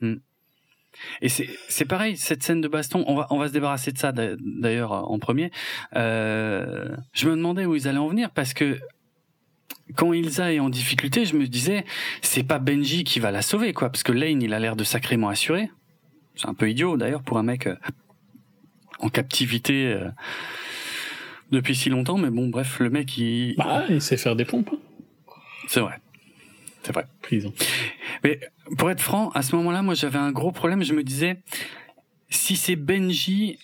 [0.00, 0.16] Hmm.
[1.20, 3.04] Et c'est c'est pareil cette scène de baston.
[3.06, 5.52] On va on va se débarrasser de ça d'ailleurs en premier.
[5.94, 8.80] Euh, je me demandais où ils allaient en venir parce que
[9.94, 11.84] quand Ilsa est en difficulté, je me disais,
[12.22, 14.84] c'est pas Benji qui va la sauver, quoi, parce que Lane, il a l'air de
[14.84, 15.70] sacrément assuré.
[16.34, 17.76] C'est un peu idiot, d'ailleurs, pour un mec euh,
[19.00, 20.10] en captivité euh,
[21.50, 23.54] depuis si longtemps, mais bon, bref, le mec, il...
[23.56, 24.70] Bah, il sait faire des pompes.
[24.72, 24.78] Hein.
[25.68, 26.00] C'est vrai.
[26.82, 27.06] C'est vrai.
[27.22, 27.52] Prison.
[28.24, 28.40] Mais
[28.76, 30.82] pour être franc, à ce moment-là, moi, j'avais un gros problème.
[30.82, 31.42] Je me disais,
[32.30, 33.58] si c'est Benji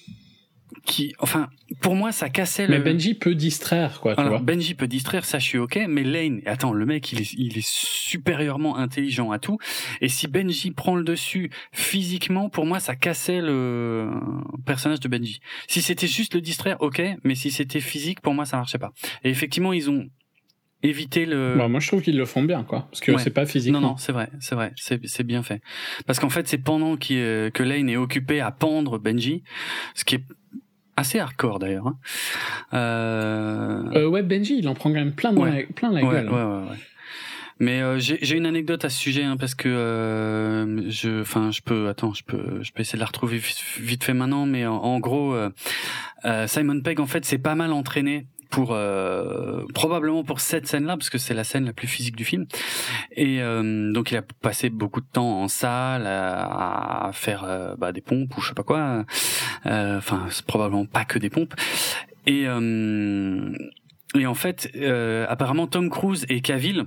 [0.85, 1.49] qui, enfin,
[1.81, 2.79] pour moi, ça cassait le.
[2.79, 4.15] Mais Benji peut distraire, quoi.
[4.17, 4.39] tu vois.
[4.39, 5.81] Benji peut distraire, ça je suis ok.
[5.89, 9.59] Mais Lane, attends, le mec, il est, il est supérieurement intelligent à tout.
[10.01, 14.11] Et si Benji prend le dessus physiquement, pour moi, ça cassait le
[14.67, 15.41] personnage de Benji.
[15.69, 17.03] Si c'était juste le distraire, ok.
[17.25, 18.93] Mais si c'était physique, pour moi, ça marchait pas.
[19.23, 20.09] Et effectivement, ils ont
[20.83, 21.55] évité le.
[21.57, 22.89] Bah, moi, je trouve qu'ils le font bien, quoi.
[22.91, 23.73] Parce que c'est pas physique.
[23.73, 25.63] Non, non, c'est vrai, c'est vrai, c'est bien fait.
[26.07, 29.43] Parce qu'en fait, c'est pendant que Lane est occupé à pendre Benji,
[29.95, 30.25] ce qui est
[30.97, 31.87] assez hardcore d'ailleurs.
[31.87, 31.97] Hein.
[32.73, 33.83] Euh...
[33.95, 36.29] Euh, ouais, Benji, il en prend quand même plein, dans la, plein la gueule.
[36.29, 36.33] Hein.
[36.33, 36.77] Ouais, ouais, ouais.
[37.61, 41.61] Mais euh, j'ai une anecdote à ce sujet hein, parce que euh, je, enfin, je
[41.63, 43.41] peux, attends, je peux, je peux essayer de la retrouver
[43.79, 45.51] vite fait maintenant, mais en, en gros, euh,
[46.25, 50.97] euh, Simon Pegg en fait s'est pas mal entraîné pour euh, probablement pour cette scène-là
[50.97, 52.47] parce que c'est la scène la plus physique du film.
[53.13, 57.93] Et euh, donc il a passé beaucoup de temps en salle à, faire euh, bah,
[57.93, 59.05] des pompes ou je sais pas quoi.
[59.65, 61.55] Enfin c'est probablement pas que des pompes.
[62.27, 62.45] Et
[64.15, 64.71] et en fait
[65.29, 66.87] apparemment Tom Cruise et Cavill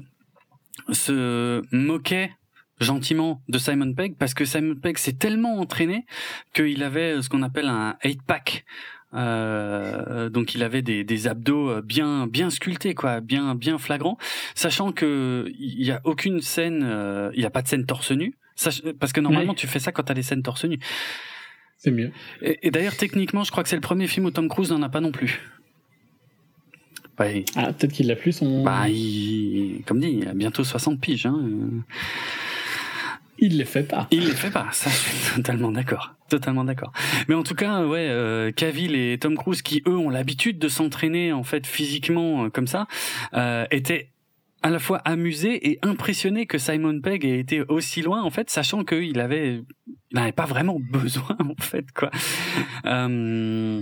[0.92, 2.32] se moquaient
[2.80, 6.06] gentiment de Simon Pegg parce que Simon Pegg s'est tellement entraîné
[6.54, 8.66] qu'il avait ce qu'on appelle un 8 pack
[9.14, 14.18] euh, donc il avait des, des, abdos bien bien sculptés quoi, bien bien flagrants,
[14.54, 18.12] sachant que il y a aucune scène, euh, il y a pas de scène torse
[18.12, 18.36] nu,
[19.00, 20.80] parce que normalement tu fais ça quand t'as des scènes torse nu.
[21.78, 22.12] C'est mieux.
[22.42, 24.90] Et, d'ailleurs techniquement, je crois que c'est le premier film où Tom Cruise n'en a
[24.90, 25.42] pas non plus.
[27.56, 28.64] Ah peut-être qu'il l'a plus son.
[28.64, 31.26] Bah il, comme dit, il a bientôt 60 piges.
[31.26, 31.84] Hein.
[33.40, 34.08] Il les fait pas.
[34.12, 34.68] Il les fait pas.
[34.72, 36.16] Ça, je suis totalement d'accord.
[36.30, 36.92] Totalement d'accord.
[37.28, 40.68] Mais en tout cas, ouais, euh, Cavill et Tom Cruise, qui eux ont l'habitude de
[40.68, 42.88] s'entraîner en fait physiquement euh, comme ça,
[43.34, 44.12] euh, étaient
[44.64, 48.50] à la fois amusés et impressionnés que Simon Pegg ait été aussi loin en fait,
[48.50, 49.62] sachant qu'il avait,
[50.12, 52.12] n'avait pas vraiment besoin en fait quoi.
[52.86, 53.82] Euh,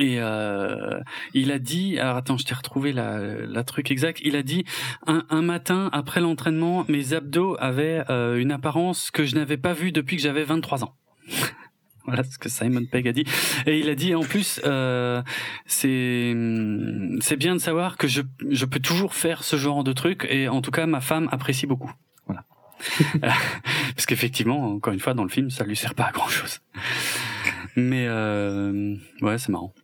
[0.00, 0.98] et euh,
[1.34, 4.18] il a dit, alors attends, je t'ai retrouvé la, la truc exact.
[4.24, 4.64] Il a dit
[5.06, 9.74] un, un matin après l'entraînement, mes abdos avaient euh, une apparence que je n'avais pas
[9.74, 10.94] vue depuis que j'avais 23 ans.
[12.06, 13.24] voilà ce que Simon Pegg a dit.
[13.66, 15.20] Et il a dit en plus, euh,
[15.66, 16.34] c'est
[17.20, 20.48] c'est bien de savoir que je je peux toujours faire ce genre de truc et
[20.48, 21.92] en tout cas ma femme apprécie beaucoup.
[22.24, 22.44] Voilà.
[23.94, 26.60] Parce qu'effectivement, encore une fois, dans le film, ça lui sert pas à grand chose.
[27.76, 29.74] Mais euh, ouais, c'est marrant.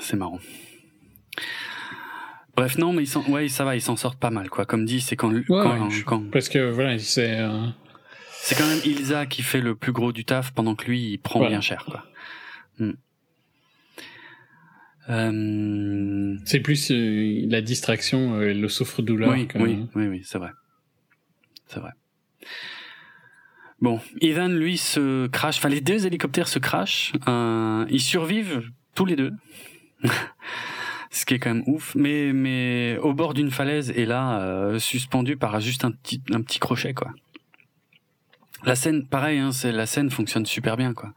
[0.00, 0.40] C'est marrant.
[2.56, 4.64] Bref, non, mais ils s'en, ouais, ça va, ils s'en sortent pas mal, quoi.
[4.64, 7.40] Comme dit, c'est quand, quand, parce que voilà, c'est.
[7.40, 7.66] Euh...
[8.30, 11.18] C'est quand même Ilsa qui fait le plus gros du taf pendant que lui, il
[11.18, 12.04] prend bien cher, quoi.
[12.78, 12.92] Hmm.
[15.08, 16.36] Euh...
[16.44, 19.30] C'est plus euh, la distraction, euh, le souffre-douleur.
[19.32, 20.50] Oui, oui, oui, oui, c'est vrai.
[21.66, 21.92] C'est vrai.
[23.80, 25.58] Bon, Ivan, lui, se crache.
[25.58, 27.12] Enfin, les deux hélicoptères se crachent.
[27.26, 28.62] Euh, ils survivent
[28.94, 29.32] tous les deux.
[31.10, 31.94] ce qui est quand même ouf.
[31.94, 36.42] Mais mais au bord d'une falaise et là euh, suspendu par juste un petit un
[36.42, 37.12] petit crochet quoi.
[38.66, 41.12] La scène, pareil, hein, c'est la scène fonctionne super bien quoi.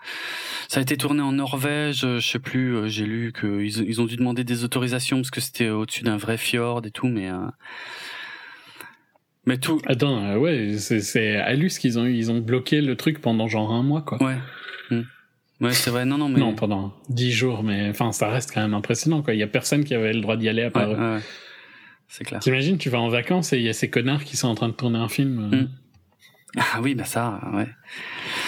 [0.68, 4.02] Ça a été tourné en Norvège, euh, je sais plus, euh, j'ai lu qu'ils ils
[4.02, 7.30] ont dû demander des autorisations parce que c'était au-dessus d'un vrai fjord et tout, mais
[7.30, 7.48] euh...
[9.46, 9.82] mais tout.
[9.86, 11.38] Attends, euh, ouais, c'est c'est
[11.70, 14.22] ce qu'ils ont eu, ils ont bloqué le truc pendant genre un mois quoi.
[14.22, 14.38] Ouais.
[14.90, 15.04] Hmm.
[15.60, 16.06] Ouais, c'est vrai.
[16.06, 19.22] Non, non, mais non pendant dix jours, mais enfin, ça reste quand même impressionnant.
[19.22, 20.90] Quoi, il y a personne qui avait le droit d'y aller à part.
[20.90, 21.20] Ouais, ouais.
[22.08, 22.40] C'est clair.
[22.40, 24.70] T'imagines, tu vas en vacances et il y a ces connards qui sont en train
[24.70, 25.50] de tourner un film.
[25.52, 25.70] Mm.
[26.56, 27.68] Ah oui, bah ça, ouais.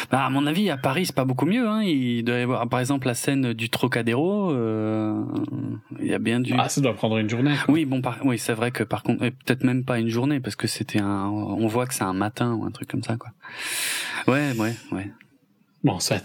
[0.09, 1.67] Bah à mon avis, à Paris, c'est pas beaucoup mieux.
[1.67, 1.83] Hein.
[1.83, 4.51] Il doit y avoir, par exemple, la scène du Trocadéro.
[4.51, 5.21] Euh...
[5.99, 6.53] Il y a bien du.
[6.57, 7.55] Ah, ça doit prendre une journée.
[7.65, 7.73] Quoi.
[7.73, 8.17] Oui, bon, par...
[8.23, 11.27] oui, c'est vrai que par contre, peut-être même pas une journée parce que c'était un.
[11.27, 13.31] On voit que c'est un matin ou un truc comme ça, quoi.
[14.27, 15.11] Ouais, ouais, ouais.
[15.83, 16.17] Bon, ça,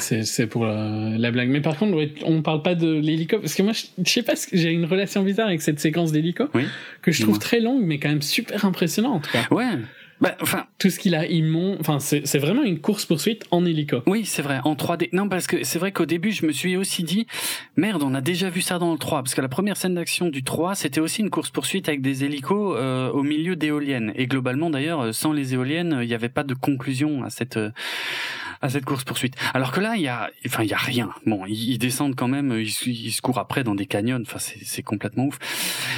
[0.00, 1.48] c'est pour la, la, blague.
[1.48, 4.22] Mais par contre, ouais, on parle pas de l'hélico parce que moi, je, je sais
[4.22, 6.64] pas, j'ai une relation bizarre avec cette séquence d'hélico oui.
[7.00, 9.28] que je trouve très longue, mais quand même super impressionnante.
[9.28, 9.56] Quoi.
[9.56, 9.78] Ouais.
[10.20, 11.78] Bah, enfin, tout ce qu'il a, il monte.
[11.80, 14.02] Enfin, c'est vraiment une course poursuite en hélico.
[14.06, 15.10] Oui, c'est vrai, en 3D.
[15.12, 17.26] Non, parce que c'est vrai qu'au début, je me suis aussi dit,
[17.76, 20.28] merde, on a déjà vu ça dans le 3, parce que la première scène d'action
[20.28, 24.12] du 3, c'était aussi une course poursuite avec des hélicos euh, au milieu d'éoliennes.
[24.16, 27.58] Et globalement, d'ailleurs, sans les éoliennes, il n'y avait pas de conclusion à cette
[28.60, 29.34] à cette course poursuite.
[29.54, 31.10] Alors que là, il y a, enfin, il y a rien.
[31.26, 34.20] Bon, ils, ils descendent quand même, ils, ils, se courent après dans des canyons.
[34.22, 35.38] Enfin, c'est complètement ouf.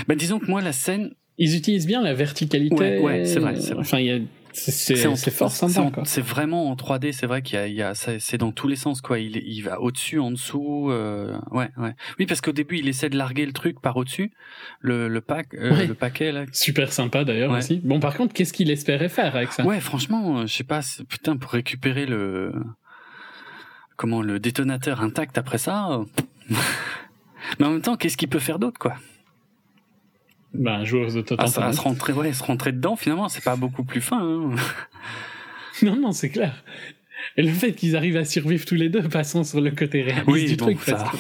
[0.08, 2.74] Ben, disons que moi, la scène, ils utilisent bien la verticalité.
[2.74, 3.80] Ouais, ouais c'est vrai, c'est vrai.
[3.80, 4.18] Enfin, il y a
[4.52, 6.02] c'est fort sympa.
[6.04, 8.68] C'est vraiment en 3D, c'est vrai qu'il y a, il y a c'est dans tous
[8.68, 9.18] les sens quoi.
[9.18, 11.94] Il, il va au-dessus, en dessous, euh, ouais, ouais.
[12.18, 14.32] Oui, parce qu'au début, il essaie de larguer le truc par au-dessus,
[14.80, 15.86] le, le pack, euh, ouais.
[15.86, 16.44] le paquet là.
[16.52, 17.58] Super sympa d'ailleurs Ouais.
[17.58, 17.80] aussi.
[17.84, 19.64] Bon, par contre, qu'est-ce qu'il espérait faire avec ça?
[19.64, 22.52] Ouais, franchement, euh, je sais pas, putain, pour récupérer le
[23.96, 25.90] comment le détonateur intact après ça.
[25.90, 26.04] euh,
[27.58, 28.94] Mais en même temps, qu'est-ce qu'il peut faire d'autre quoi?
[30.54, 32.96] Ben, joueuse de Total se- à se rentrer, ouais, se rentrer dedans.
[32.96, 34.20] Finalement, c'est pas beaucoup plus fin.
[34.20, 34.54] Hein.
[35.82, 36.62] Non, non, c'est clair.
[37.36, 40.26] Et le fait qu'ils arrivent à survivre tous les deux, passons sur le côté réaliste
[40.26, 40.80] Oui, du bon, truc.
[40.82, 41.10] ça.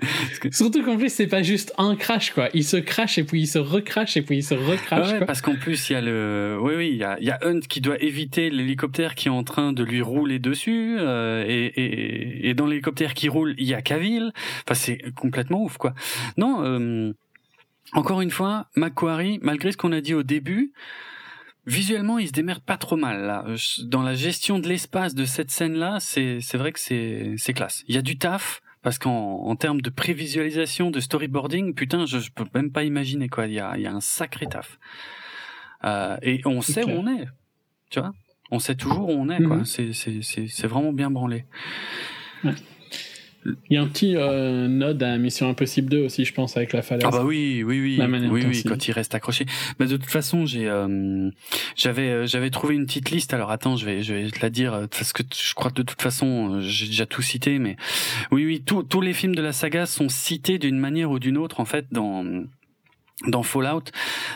[0.00, 2.48] parce que- Surtout qu'en plus, c'est pas juste un crash, quoi.
[2.54, 5.10] Il se crache et puis il se recrache et puis il se recrache.
[5.12, 5.26] Ouais, quoi.
[5.26, 7.38] parce qu'en plus il y a le, oui oui, il y a, il y a
[7.42, 11.66] Hunt qui doit éviter l'hélicoptère qui est en train de lui rouler dessus, euh, et,
[11.66, 14.32] et, et dans l'hélicoptère qui roule, il y a Cavill.
[14.66, 15.92] Enfin, c'est complètement ouf, quoi.
[16.38, 17.12] Non, euh,
[17.92, 20.72] encore une fois, Macquarie, malgré ce qu'on a dit au début.
[21.66, 23.44] Visuellement, il se démerde pas trop mal là.
[23.46, 27.52] Euh, Dans la gestion de l'espace de cette scène-là, c'est c'est vrai que c'est c'est
[27.52, 27.84] classe.
[27.86, 32.18] Il y a du taf parce qu'en en termes de prévisualisation, de storyboarding, putain, je,
[32.18, 33.46] je peux même pas imaginer quoi.
[33.46, 34.78] Il y a il y a un sacré taf.
[35.84, 37.26] Euh, et on sait où on est,
[37.90, 38.12] tu vois.
[38.50, 39.64] On sait toujours où on est, quoi.
[39.64, 41.44] C'est c'est c'est c'est vraiment bien branlé.
[43.46, 46.74] Il y a un petit euh, nod à Mission Impossible 2 aussi, je pense, avec
[46.74, 47.04] la falaise.
[47.06, 49.46] Ah bah oui, oui, oui, La oui, oui, quand il reste accroché.
[49.78, 51.30] Mais de toute façon, j'ai, euh,
[51.74, 53.32] j'avais, euh, j'avais trouvé une petite liste.
[53.32, 55.76] Alors attends, je vais, je vais te la dire euh, parce que je crois que
[55.76, 57.58] de toute façon, euh, j'ai déjà tout cité.
[57.58, 57.76] Mais
[58.30, 61.38] oui, oui, tous, tous les films de la saga sont cités d'une manière ou d'une
[61.38, 62.24] autre en fait dans
[63.26, 63.84] dans Fallout.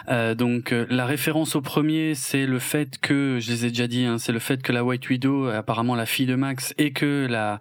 [0.09, 3.87] Euh, donc euh, la référence au premier, c'est le fait que, je les ai déjà
[3.87, 6.75] dit, hein, c'est le fait que la White Widow, est apparemment la fille de Max,
[6.79, 7.59] et que la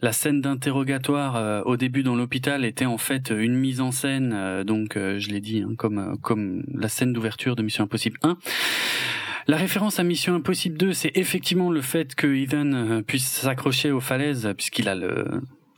[0.00, 4.32] la scène d'interrogatoire euh, au début dans l'hôpital était en fait une mise en scène,
[4.34, 7.84] euh, donc euh, je l'ai dit, hein, comme euh, comme la scène d'ouverture de Mission
[7.84, 8.38] Impossible 1.
[9.48, 13.90] La référence à Mission Impossible 2, c'est effectivement le fait que Ethan euh, puisse s'accrocher
[13.90, 15.26] aux falaises, puisqu'il a le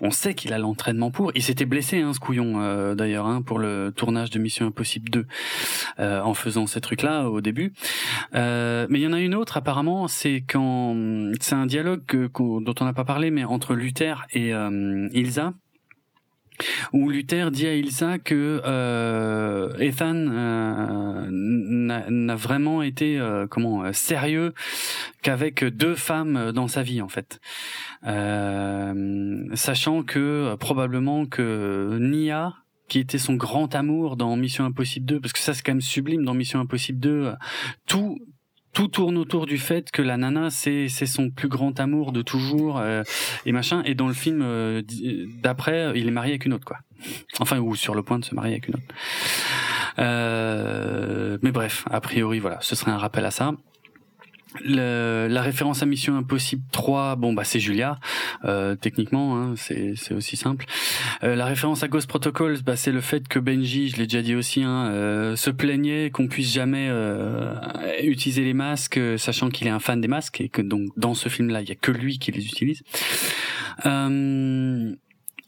[0.00, 1.32] on sait qu'il a l'entraînement pour.
[1.34, 5.10] Il s'était blessé, hein, ce couillon, euh, d'ailleurs, hein, pour le tournage de Mission Impossible
[5.10, 5.26] 2,
[5.98, 7.72] euh, en faisant ces trucs-là au début.
[8.34, 10.96] Euh, mais il y en a une autre, apparemment, c'est quand
[11.40, 12.02] c'est un dialogue
[12.38, 14.52] dont on n'a pas parlé, mais entre Luther et
[15.12, 15.54] Ilsa.
[16.92, 24.54] Où Luther dit à Ilsa que euh, Ethan euh, n'a vraiment été euh, comment sérieux
[25.22, 27.40] qu'avec deux femmes dans sa vie en fait,
[29.54, 32.54] sachant que probablement que Nia
[32.88, 35.80] qui était son grand amour dans Mission Impossible 2 parce que ça c'est quand même
[35.80, 37.32] sublime dans Mission Impossible 2
[37.86, 38.18] tout
[38.74, 42.22] tout tourne autour du fait que la nana c'est c'est son plus grand amour de
[42.22, 43.02] toujours euh,
[43.46, 43.82] et machin.
[43.84, 44.82] Et dans le film euh,
[45.42, 46.78] d'après il est marié avec une autre quoi.
[47.40, 48.84] Enfin ou sur le point de se marier avec une autre.
[49.98, 53.52] Euh, mais bref a priori voilà ce serait un rappel à ça
[54.62, 57.98] le, la référence à Mission Impossible 3, bon bah c'est Julia,
[58.44, 60.66] euh, techniquement, hein, c'est aussi simple.
[61.22, 64.22] Euh, la référence à Ghost Protocols, bah c'est le fait que Benji, je l'ai déjà
[64.22, 67.54] dit aussi, hein, euh, se plaignait qu'on puisse jamais euh,
[68.02, 71.28] utiliser les masques, sachant qu'il est un fan des masques et que donc dans ce
[71.28, 72.82] film-là, il y a que lui qui les utilise.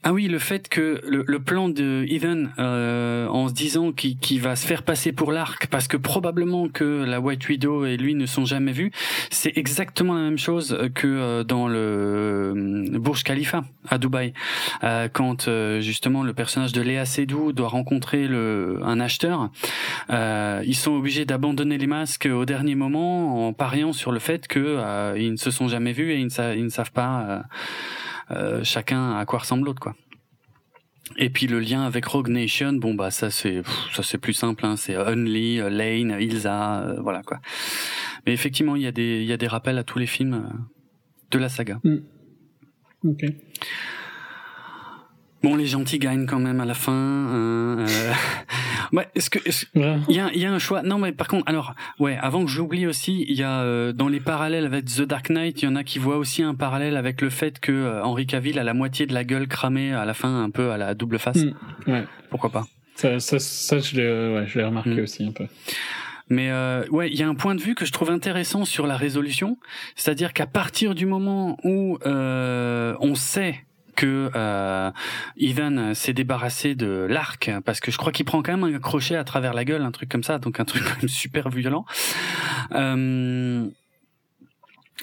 [0.09, 4.55] Ah oui, le fait que le, plan de Ethan, euh, en se disant qu'il va
[4.55, 8.25] se faire passer pour l'arc, parce que probablement que la White Widow et lui ne
[8.25, 8.93] sont jamais vus,
[9.31, 14.33] c'est exactement la même chose que euh, dans le euh, Burj Khalifa à Dubaï,
[15.13, 19.51] quand justement le personnage de Léa Seydoux doit rencontrer le, un acheteur.
[20.09, 25.17] ils sont obligés d'abandonner les masques au dernier moment en pariant sur le fait que
[25.19, 27.41] ils ne se sont jamais vus et ils ne, ils ne savent pas euh,
[28.63, 29.95] chacun à quoi ressemble l'autre quoi.
[31.17, 33.63] Et puis le lien avec Rogue Nation, bon bah ça c'est
[33.95, 37.41] ça c'est plus simple, hein, c'est Unli, euh, Lane, Ilsa, euh, voilà quoi.
[38.27, 40.49] Mais effectivement il y a des il y a des rappels à tous les films
[41.31, 41.81] de la saga.
[41.85, 41.99] Mm.
[45.43, 46.93] Bon, les gentils gagnent quand même à la fin.
[46.93, 48.13] Hein, euh...
[48.93, 49.39] ouais, est-ce que
[49.75, 50.83] il y, a, y a un choix?
[50.83, 54.09] Non, mais par contre, alors ouais, avant que j'oublie aussi, il y a euh, dans
[54.09, 56.97] les parallèles avec The Dark Knight, il y en a qui voient aussi un parallèle
[56.97, 60.05] avec le fait que euh, Henry Cavill a la moitié de la gueule cramée à
[60.05, 61.45] la fin, un peu à la double face.
[61.45, 62.05] Mm, ouais.
[62.31, 62.67] Pourquoi pas?
[62.97, 65.01] Ça, ça, ça je l'ai ouais, remarqué mm.
[65.01, 65.47] aussi un peu.
[66.29, 68.87] Mais euh, ouais, il y a un point de vue que je trouve intéressant sur
[68.87, 69.59] la résolution,
[69.95, 73.65] c'est-à-dire qu'à partir du moment où euh, on sait
[73.97, 74.91] que euh,
[75.37, 79.17] Ivan s'est débarrassé de l'arc parce que je crois qu'il prend quand même un crochet
[79.17, 81.85] à travers la gueule, un truc comme ça, donc un truc quand même super violent.
[82.73, 83.67] Euh,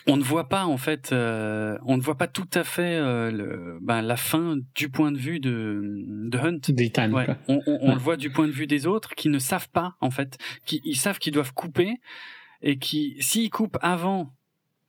[0.08, 3.32] on ne voit pas en fait, euh, on ne voit pas tout à fait euh,
[3.32, 5.82] le, ben, la fin du point de vue de,
[6.30, 6.60] de Hunt.
[7.14, 7.28] Ouais.
[7.48, 9.96] On, on, on le voit du point de vue des autres qui ne savent pas
[10.02, 11.96] en fait, qui ils savent qu'ils doivent couper
[12.62, 14.34] et qui s'ils coupent avant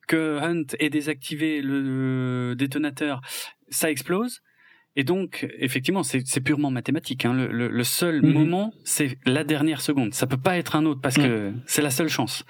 [0.06, 3.20] que Hunt ait désactivé le détonateur,
[3.74, 4.40] ça explose.
[4.96, 7.24] Et donc, effectivement, c'est purement mathématique.
[7.24, 7.34] Hein.
[7.34, 8.32] Le, le, seul mhm.
[8.32, 10.14] moment, c'est la dernière seconde.
[10.14, 12.44] Ça peut pas être un autre parce que c'est la seule chance.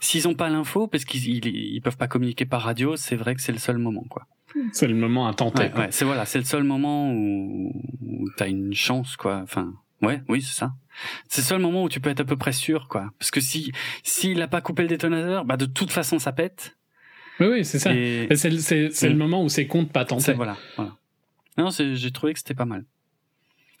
[0.00, 3.40] S'ils ont pas l'info, parce qu'ils ils, peuvent pas communiquer par radio, c'est vrai que
[3.40, 4.26] c'est le seul moment, quoi.
[4.72, 5.70] C'est le moment à tenter.
[5.76, 7.72] Ouais, c'est voilà, c'est le seul moment où,
[8.02, 9.40] où t'as une chance, quoi.
[9.42, 9.72] Enfin,
[10.02, 10.74] ouais, oui, c'est ça.
[11.28, 13.10] C'est le seul moment où tu peux être à peu près sûr, quoi.
[13.18, 13.72] Parce que si
[14.02, 16.76] s'il a pas coupé le détonateur, bah de toute façon ça pète.
[17.40, 17.90] Oui, oui, c'est ça.
[17.90, 20.32] C'est le moment où c'est compte pas tenté.
[20.32, 20.96] Voilà, voilà.
[21.58, 22.84] Non, j'ai trouvé que c'était pas mal.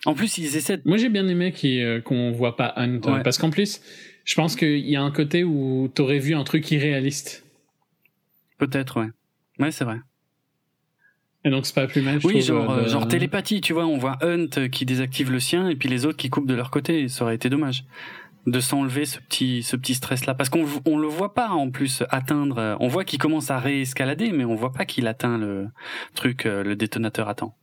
[0.06, 0.78] En plus, ils essaient.
[0.78, 0.82] De...
[0.84, 3.80] Moi, j'ai bien aimé euh, qu'on voit pas Hunt, parce qu'en plus,
[4.24, 7.44] je pense qu'il y a un côté où t'aurais vu un truc irréaliste.
[8.58, 9.08] Peut-être, ouais.
[9.58, 9.98] Ouais, c'est vrai.
[11.46, 12.20] Et donc c'est pas plus mal.
[12.22, 15.68] Je oui, genre, euh, genre télépathie, tu vois, on voit Hunt qui désactive le sien
[15.68, 17.06] et puis les autres qui coupent de leur côté.
[17.08, 17.84] Ça aurait été dommage
[18.46, 21.70] de s'enlever ce petit ce petit stress là parce qu'on on le voit pas en
[21.70, 25.68] plus atteindre on voit qu'il commence à réescalader mais on voit pas qu'il atteint le
[26.14, 27.56] truc euh, le détonateur à temps.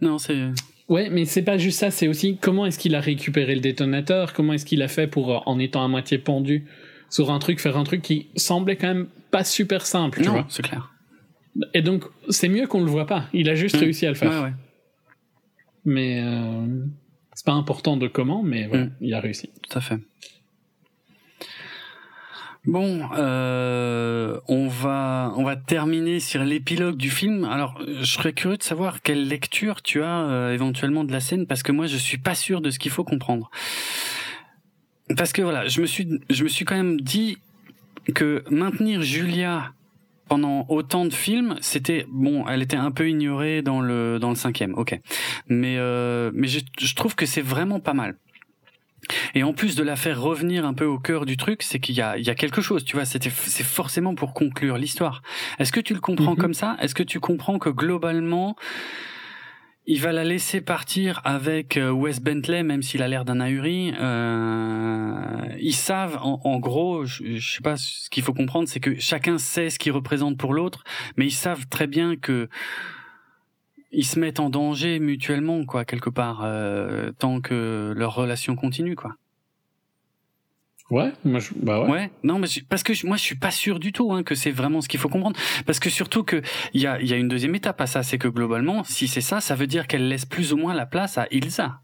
[0.00, 0.50] Non c'est
[0.88, 4.34] ouais mais c'est pas juste ça c'est aussi comment est-ce qu'il a récupéré le détonateur
[4.34, 6.66] comment est-ce qu'il a fait pour euh, en étant à moitié pendu
[7.08, 10.46] sur un truc faire un truc qui semblait quand même pas super simple tu vois.
[10.50, 10.92] c'est clair.
[11.72, 13.24] Et donc c'est mieux qu'on le voit pas.
[13.32, 13.80] Il a juste mmh.
[13.80, 14.30] réussi à le faire.
[14.30, 14.52] Ouais, ouais.
[15.84, 16.66] mais euh
[17.38, 18.90] c'est pas important de comment, mais mm.
[19.00, 19.48] il a réussi.
[19.62, 20.00] Tout à fait.
[22.66, 27.44] Bon, euh, on va on va terminer sur l'épilogue du film.
[27.44, 31.46] Alors, je serais curieux de savoir quelle lecture tu as euh, éventuellement de la scène,
[31.46, 33.52] parce que moi, je suis pas sûr de ce qu'il faut comprendre.
[35.16, 37.38] Parce que voilà, je me suis je me suis quand même dit
[38.16, 39.72] que maintenir Julia
[40.28, 44.36] pendant autant de films, c'était bon, elle était un peu ignorée dans le dans le
[44.36, 44.98] cinquième, ok.
[45.48, 48.16] Mais euh, mais je, je trouve que c'est vraiment pas mal.
[49.34, 51.94] Et en plus de la faire revenir un peu au cœur du truc, c'est qu'il
[51.94, 55.22] y a, il y a quelque chose, tu vois, c'était, c'est forcément pour conclure l'histoire.
[55.58, 56.38] Est-ce que tu le comprends mhm.
[56.38, 56.76] comme ça?
[56.80, 58.56] Est-ce que tu comprends que globalement,
[59.90, 63.94] il va la laisser partir avec euh, Wes Bentley, même s'il a l'air d'un ahuri.
[63.98, 69.38] Euh, ils savent, en, gros, je, sais pas, ce qu'il faut comprendre, c'est que chacun
[69.38, 70.84] sait ce qu'il représente pour l'autre,
[71.16, 72.50] mais ils savent très bien que
[73.90, 78.94] ils se mettent en danger mutuellement, quoi, quelque part, euh, tant que leur relation continue,
[78.94, 79.14] quoi.
[80.90, 81.90] Ouais, moi je, bah ouais.
[81.90, 84.22] Ouais, non, mais je- parce que je- moi je suis pas sûr du tout hein,
[84.22, 85.36] que c'est vraiment ce qu'il faut comprendre,
[85.66, 86.40] parce que surtout que
[86.72, 89.06] il y a, il y a une deuxième étape à ça, c'est que globalement, si
[89.06, 91.80] c'est ça, ça veut dire qu'elle laisse plus ou moins la place à Ilsa.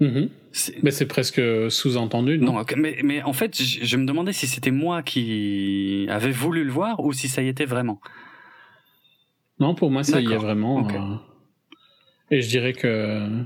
[0.00, 0.28] Mhm.
[0.52, 4.46] C'est- Mais c'est presque sous-entendu, non, mais, mais en fait, je, je me demandais si
[4.46, 7.98] c'était moi qui avait voulu le voir ou si ça y était vraiment.
[9.58, 10.86] Non, pour moi, ça y est vraiment.
[10.86, 11.16] Euh,
[12.30, 13.42] Et je dirais que.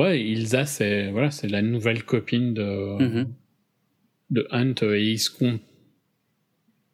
[0.00, 3.28] Ouais, Ilsa, c'est voilà, c'est la nouvelle copine de, Mhm.
[4.30, 4.74] de Hunt.
[4.82, 5.60] euh, Et ils se con-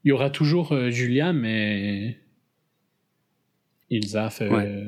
[0.04, 2.18] Il y aura toujours euh, Julia, mais.
[3.90, 4.48] Ilsa fait...
[4.48, 4.82] Ouais.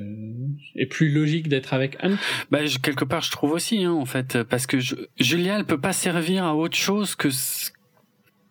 [0.75, 2.17] est plus logique d'être avec Hunt.
[2.51, 5.65] Bah, je- quelque part, je trouve aussi, hein, en fait, parce que je, Julia, elle
[5.65, 7.29] peut pas servir à autre chose que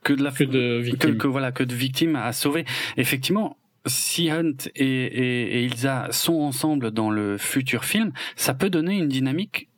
[0.03, 1.17] que de la Que de que, victime.
[1.17, 2.63] que voilà que de victimes à sauver.
[2.95, 8.69] Effectivement, si Hunt et, et, et Ilsa sont ensemble dans le futur film, ça peut
[8.69, 9.69] donner une dynamique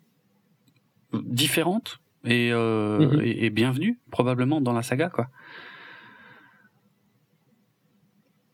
[1.13, 3.21] différente et, euh, Mhm.
[3.23, 5.27] et, et bienvenue probablement dans la saga quoi.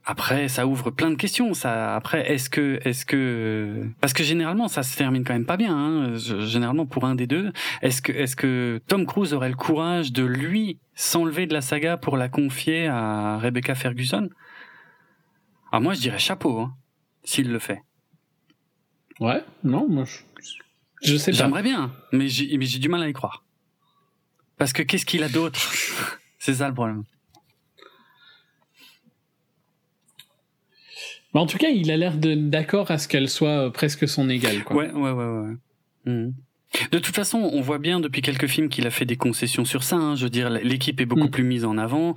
[0.08, 1.56] Après, ça ouvre plein de questions.
[1.56, 5.58] Ça, après, est-ce que, est-ce que, parce que généralement, ça se termine quand même pas
[5.58, 5.76] bien.
[5.76, 7.52] Hein, généralement, pour un des deux,
[7.82, 11.98] est-ce que, est-ce que Tom Cruise aurait le courage de lui s'enlever de la saga
[11.98, 14.30] pour la confier à Rebecca Ferguson?
[15.76, 16.74] Alors moi, je dirais chapeau, hein,
[17.26, 17.82] s'il le fait.
[19.20, 20.20] Ouais, non, moi je.
[21.02, 21.38] Je sais pas.
[21.38, 23.44] J'aimerais bien, mais j'ai, du mal à y croire.
[24.56, 25.60] Parce que qu'est-ce qu'il a d'autre?
[26.40, 27.04] C'est ça le problème.
[31.34, 34.30] Mais en tout cas, il a l'air d'accord à ce qu'elle soit euh, presque son
[34.30, 34.64] égale.
[34.64, 34.78] Quoi.
[34.78, 35.56] Ouais, ouais, ouais, ouais.
[36.06, 36.34] Mhm.
[36.92, 39.84] De toute façon, on voit bien depuis quelques films qu'il a fait des concessions sur
[39.84, 39.96] ça.
[39.96, 40.16] hein.
[40.16, 41.32] Je veux dire, l'équipe est beaucoup Mm.
[41.32, 42.16] plus mise en avant.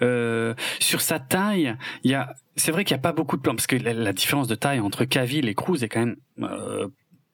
[0.00, 3.42] Euh, sur sa taille, il y a, c'est vrai qu'il n'y a pas beaucoup de
[3.42, 6.16] plans parce que la, la différence de taille entre Cavill et Cruz est quand même
[6.40, 6.88] euh,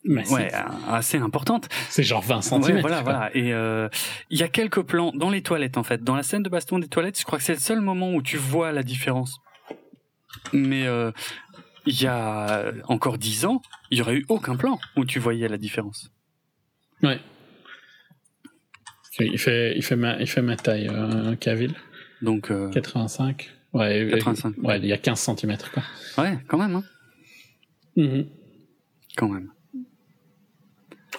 [0.04, 0.50] ouais,
[0.88, 1.68] assez importante.
[1.88, 2.62] c'est genre 20 cm.
[2.62, 3.30] Ouais, voilà, voilà.
[3.34, 3.88] Et euh,
[4.28, 6.78] il y a quelques plans dans les toilettes en fait, dans la scène de baston
[6.80, 7.18] des toilettes.
[7.18, 9.38] Je crois que c'est le seul moment où tu vois la différence.
[10.52, 10.84] Mais
[11.86, 15.48] il y a encore dix ans, il y aurait eu aucun plan où tu voyais
[15.48, 16.10] la différence.
[17.02, 17.20] Ouais.
[19.20, 21.74] Il fait, il fait, ma, il fait ma taille, euh, Cavill.
[22.22, 23.50] Donc euh, 85.
[23.72, 24.54] Ouais, et- 85.
[24.58, 25.82] Ouais, il y a 15 cm, quoi.
[26.22, 26.84] ouais, quand même, hein,
[27.96, 28.26] Mhm.
[29.16, 29.50] quand même.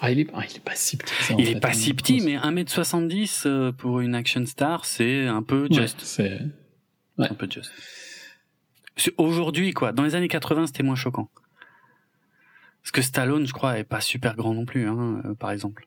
[0.00, 1.12] Ah, il est, ah, il est pas si petit.
[1.22, 4.86] ça, Il fait, est pas hein, si petit, mais 1m70 euh, pour une action star,
[4.86, 6.00] c'est un peu Ouais, just.
[6.00, 6.38] c'est.
[7.18, 7.70] Un peu just.
[8.96, 9.92] Sur- Aujourd'hui, quoi.
[9.92, 11.30] Dans les années 80, c'était moins choquant.
[12.82, 15.86] Parce que Stallone, je crois, est pas super grand non plus, hein, euh, par exemple.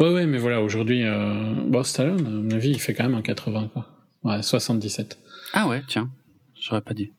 [0.00, 1.54] Ouais, ouais, mais voilà, aujourd'hui, euh...
[1.66, 3.88] bon, Stallone, à mon avis, il fait quand même un 80, quoi.
[4.24, 5.18] Ouais, 77.
[5.52, 6.10] Ah ouais, tiens.
[6.58, 7.12] J'aurais pas dit.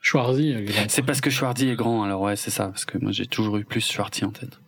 [0.00, 0.84] Schwarzy, euh, grand.
[0.88, 3.56] C'est parce que Schwarzy est grand, alors ouais, c'est ça, parce que moi j'ai toujours
[3.56, 4.60] eu plus Schwarzy en tête.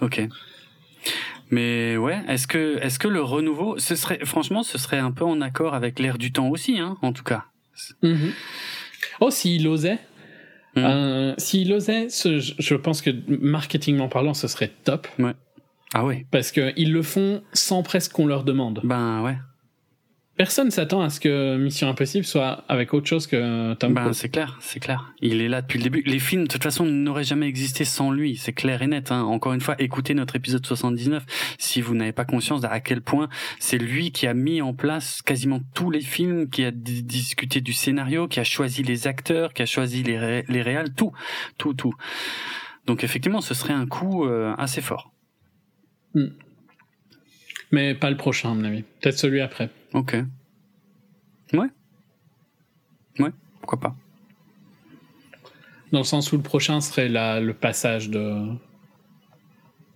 [0.00, 0.20] Ok.
[1.50, 5.24] Mais ouais, est-ce que, est-ce que le renouveau, ce serait, franchement, ce serait un peu
[5.24, 7.44] en accord avec l'air du temps aussi, hein, en tout cas.
[8.02, 8.32] Mhm.
[9.20, 9.98] Oh, s'il osait.
[10.76, 10.84] Mhm.
[10.84, 15.08] euh, s'il osait, ce- je pense que marketingment parlant, ce serait top.
[15.92, 16.26] Ah ouais.
[16.30, 18.80] Parce qu'ils le font sans presque qu'on leur demande.
[18.84, 19.36] Ben ouais.
[20.40, 24.30] Personne s'attend à ce que Mission Impossible soit avec autre chose que Tom Ben c'est
[24.30, 25.12] clair, c'est clair.
[25.20, 26.02] Il est là depuis le début.
[26.06, 28.36] Les films, de toute façon, n'auraient jamais existé sans lui.
[28.36, 29.12] C'est clair et net.
[29.12, 29.20] Hein.
[29.24, 31.26] Encore une fois, écoutez notre épisode 79
[31.58, 33.28] si vous n'avez pas conscience à quel point
[33.58, 37.60] c'est lui qui a mis en place quasiment tous les films, qui a di- discuté
[37.60, 41.12] du scénario, qui a choisi les acteurs, qui a choisi les, ré- les réals, tout,
[41.58, 41.92] tout, tout.
[42.86, 45.12] Donc effectivement, ce serait un coup euh, assez fort.
[47.70, 48.82] Mais pas le prochain, à mon avis.
[48.82, 49.70] Peut-être celui après.
[49.94, 50.16] Ok.
[51.52, 51.66] Ouais.
[53.18, 53.96] Ouais, pourquoi pas.
[55.92, 58.46] Dans le sens où le prochain serait la, le passage de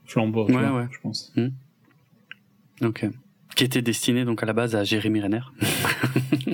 [0.06, 0.88] flambeau, Ouais, vois, ouais.
[0.90, 1.32] je pense.
[2.82, 3.06] Ok.
[3.56, 5.40] Qui était destiné donc à la base à Jérémy Renner.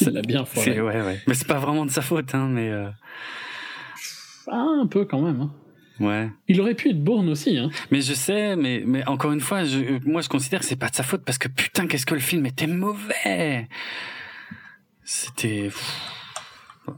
[0.00, 0.72] Il a bien foiré.
[0.74, 1.20] C'est ouais ouais.
[1.26, 2.88] Mais c'est pas vraiment de sa faute hein, mais euh,
[4.48, 5.40] Ah, un peu quand même.
[5.40, 5.52] hein.
[6.00, 6.28] Ouais.
[6.48, 7.56] Il aurait pu être Bourne aussi.
[7.58, 7.70] Hein.
[7.90, 10.88] Mais je sais mais mais encore une fois, je, moi je considère que c'est pas
[10.88, 13.68] de sa faute parce que putain qu'est-ce que le film était mauvais.
[15.04, 15.70] C'était.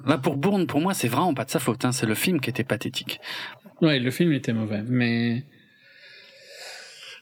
[0.06, 2.40] Là pour Bourne pour moi c'est vraiment pas de sa faute hein, c'est le film
[2.40, 3.20] qui était pathétique.
[3.80, 5.44] Ouais, le film était mauvais, mais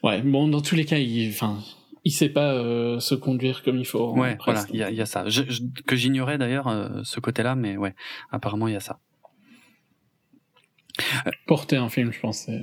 [0.02, 1.58] ouais, bon, dans tous les cas, il, enfin,
[2.04, 4.12] il sait pas euh, se conduire comme il faut.
[4.14, 4.68] Ouais, presque.
[4.68, 5.26] voilà, il y y a ça.
[5.28, 7.94] Je- je- que j'ignorais d'ailleurs euh, ce côté-là mais ouais,
[8.30, 8.98] apparemment il y a ça.
[11.46, 12.60] Porter un film, je pense, c'est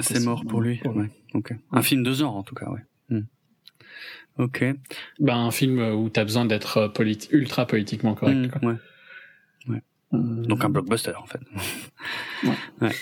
[0.00, 0.80] C'est mort pour lui.
[0.84, 1.10] Ouais.
[1.34, 1.52] OK.
[1.72, 2.80] Un film de genre en tout cas, ouais.
[3.08, 3.22] Hmm.
[4.38, 4.64] Ok.
[5.20, 8.36] Ben, un film où t'as besoin d'être politi- ultra politiquement correct.
[8.46, 8.68] Mm, quoi.
[8.70, 9.82] ouais.
[10.14, 11.40] Euh, Donc un blockbuster en fait.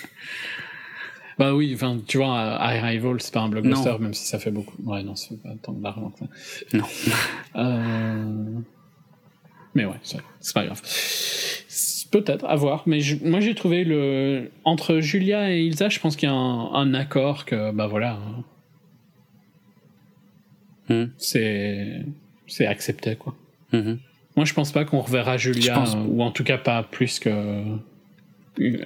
[1.39, 4.75] Bah oui, enfin, tu vois, Arrival, c'est pas un blockbuster, même si ça fait beaucoup.
[4.83, 6.77] Ouais, non, c'est pas tant d'argent que ça.
[6.77, 6.83] Non.
[7.55, 8.59] Euh...
[9.73, 10.81] Mais ouais, c'est pas grave.
[12.11, 12.83] Peut-être, à voir.
[12.85, 14.51] Mais je- moi, j'ai trouvé le.
[14.65, 18.19] Entre Julia et Ilsa, je pense qu'il y a un, un accord que, bah voilà.
[18.19, 18.43] hein.
[20.89, 21.09] Hmm.
[21.17, 22.03] C'est.
[22.47, 23.33] C'est accepté, quoi.
[23.71, 23.99] Mhm.
[24.35, 27.63] Moi, je pense pas qu'on reverra Julia, pense- ou en tout cas pas plus que.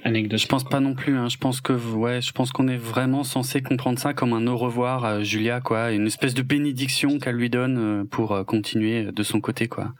[0.04, 0.38] Anecdote.
[0.38, 1.16] Je pense pas non plus.
[1.16, 1.28] Hein.
[1.28, 4.56] Je pense que ouais, je pense qu'on est vraiment censé comprendre ça comme un au
[4.56, 9.10] revoir à Julia, quoi, une espèce de bénédiction qu'elle lui donne euh, pour euh, continuer
[9.10, 9.92] de son côté, quoi.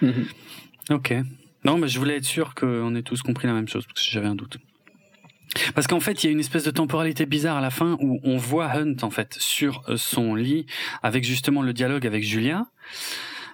[0.00, 0.26] Mhm.
[0.90, 1.14] Ok.
[1.64, 4.10] Non, mais je voulais être sûr qu'on ait tous compris la même chose parce que
[4.10, 4.58] j'avais un doute.
[5.74, 8.20] Parce qu'en fait, il y a une espèce de temporalité bizarre à la fin où
[8.24, 10.66] on voit Hunt en fait sur euh, son lit
[11.02, 12.66] avec justement le dialogue avec Julia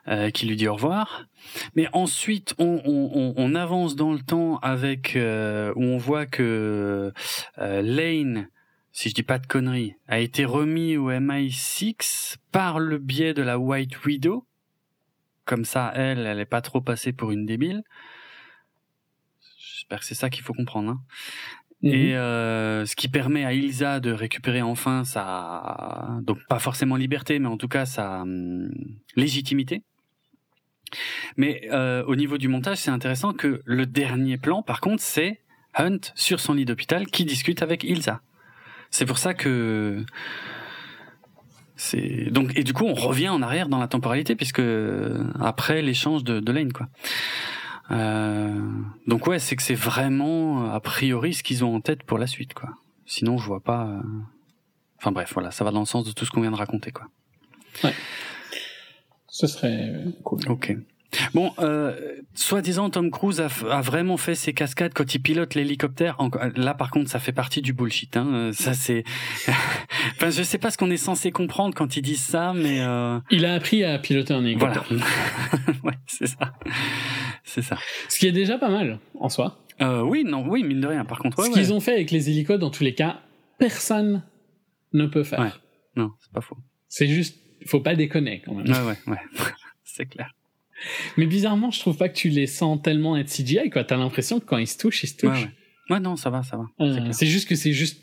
[0.08, 1.26] euh, qui lui dit au revoir.
[1.74, 7.12] Mais ensuite, on, avance dans le temps avec euh, où on voit que
[7.58, 8.48] euh, Lane,
[8.90, 13.42] si je dis pas de conneries, a été remis au MI6 par le biais de
[13.42, 14.46] la White Widow.
[15.48, 17.82] Comme ça, elle, elle est pas trop passée pour une débile.
[19.58, 20.90] J'espère que c'est ça qu'il faut comprendre.
[20.90, 21.00] Hein.
[21.80, 21.90] Mhm.
[21.90, 27.38] Et euh, ce qui permet à Ilsa de récupérer enfin sa, donc pas forcément liberté,
[27.38, 28.70] mais en tout cas sa hum,
[29.16, 29.84] légitimité.
[31.38, 35.40] Mais euh, au niveau du montage, c'est intéressant que le dernier plan, par contre, c'est
[35.74, 38.20] Hunt sur son lit d'hôpital qui discute avec Ilsa.
[38.90, 40.04] C'est pour ça que
[41.78, 44.60] c'est donc et du coup on revient en arrière dans la temporalité puisque
[45.40, 46.88] après l'échange de, de Lane quoi.
[47.90, 48.60] Euh,
[49.06, 52.26] donc ouais, c'est que c'est vraiment a priori ce qu'ils ont en tête pour la
[52.26, 52.68] suite, quoi.
[53.06, 53.86] Sinon, je vois pas.
[53.86, 54.00] euh,
[54.98, 56.90] Enfin bref, voilà, ça va dans le sens de tout ce qu'on vient de raconter,
[56.90, 57.06] quoi.
[59.28, 60.40] Ce serait cool.
[60.48, 60.76] Ok.
[61.32, 61.94] Bon, euh,
[62.34, 66.16] soi-disant, Tom Cruise a, a vraiment fait ses cascades quand il pilote l'hélicoptère.
[66.18, 68.16] Enco- Là, par contre, ça fait partie du bullshit.
[68.16, 68.26] Hein.
[68.34, 69.04] Euh, Ça, c'est.
[69.48, 73.18] enfin, je sais pas ce qu'on est censé comprendre quand ils disent ça, mais euh,
[73.30, 74.84] Il a appris à piloter un hélicoptère.
[74.90, 75.04] voilà.
[75.84, 76.52] ouais, c'est ça.
[77.42, 77.78] C'est ça.
[78.10, 79.64] Ce qui est déjà pas mal, en soi.
[79.80, 81.04] Euh, oui, non, oui, mine de rien.
[81.06, 81.54] Par contre, ouais, Ce ouais.
[81.54, 83.20] qu'ils ont fait avec les hélicos, dans tous les cas,
[83.58, 84.22] personne
[84.92, 85.40] ne peut faire.
[85.40, 85.52] Ouais.
[85.96, 86.58] non, c'est pas faux.
[86.88, 88.66] C'est juste, faut pas déconner quand même.
[88.68, 89.18] Ouais, ouais, ouais.
[89.84, 90.34] c'est clair.
[91.16, 93.84] Mais bizarrement, je trouve pas que tu les sens tellement être CGI, quoi.
[93.84, 95.44] T'as l'impression que quand ils se touchent, ils se Ouais, touchent.
[95.44, 95.94] ouais.
[95.96, 96.64] Ouais, non, ça va, ça va.
[96.80, 98.00] Euh, C'est juste que c'est juste,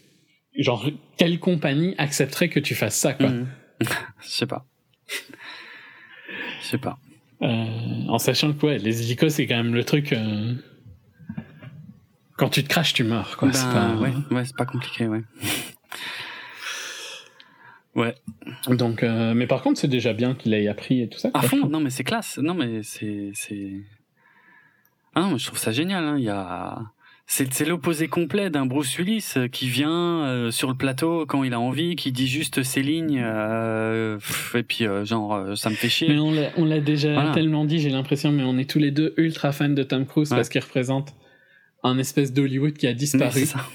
[0.58, 3.30] genre, quelle compagnie accepterait que tu fasses ça, quoi.
[3.30, 3.48] Mhm.
[4.22, 4.66] Je sais pas.
[6.62, 6.98] Je sais pas.
[7.42, 7.48] Euh,
[8.08, 10.56] en sachant que, ouais, les hélicos, c'est quand même le truc, euh,
[12.38, 13.50] quand tu te craches, tu meurs, quoi.
[13.50, 15.22] Ben, pas- ouais, ouais, c'est pas compliqué, ouais.
[17.96, 18.14] Ouais.
[18.68, 21.30] Donc, euh, mais par contre, c'est déjà bien qu'il ait appris et tout ça.
[21.34, 21.50] À quoi.
[21.50, 22.38] fond, non mais c'est classe.
[22.38, 23.72] Non mais c'est c'est.
[25.16, 26.04] Ah non, mais je trouve ça génial.
[26.04, 26.16] Hein.
[26.18, 26.80] Il y a.
[27.28, 31.44] C'est c'est l'opposé complet d'un Bruce Willis euh, qui vient euh, sur le plateau quand
[31.44, 35.72] il a envie, qui dit juste ses lignes, euh, pff, et puis euh, genre ça
[35.72, 36.10] me fait chier.
[36.10, 37.32] Mais on l'a, déjà Voilà.
[37.32, 40.30] tellement dit, j'ai l'impression, mais on est tous les deux ultra fans de Tom Cruise
[40.32, 40.38] Ouais.
[40.38, 41.16] parce qu'il représente
[41.82, 43.66] un espèce d'Hollywood qui a disparu c'est ça.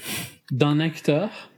[0.52, 1.50] d'un acteur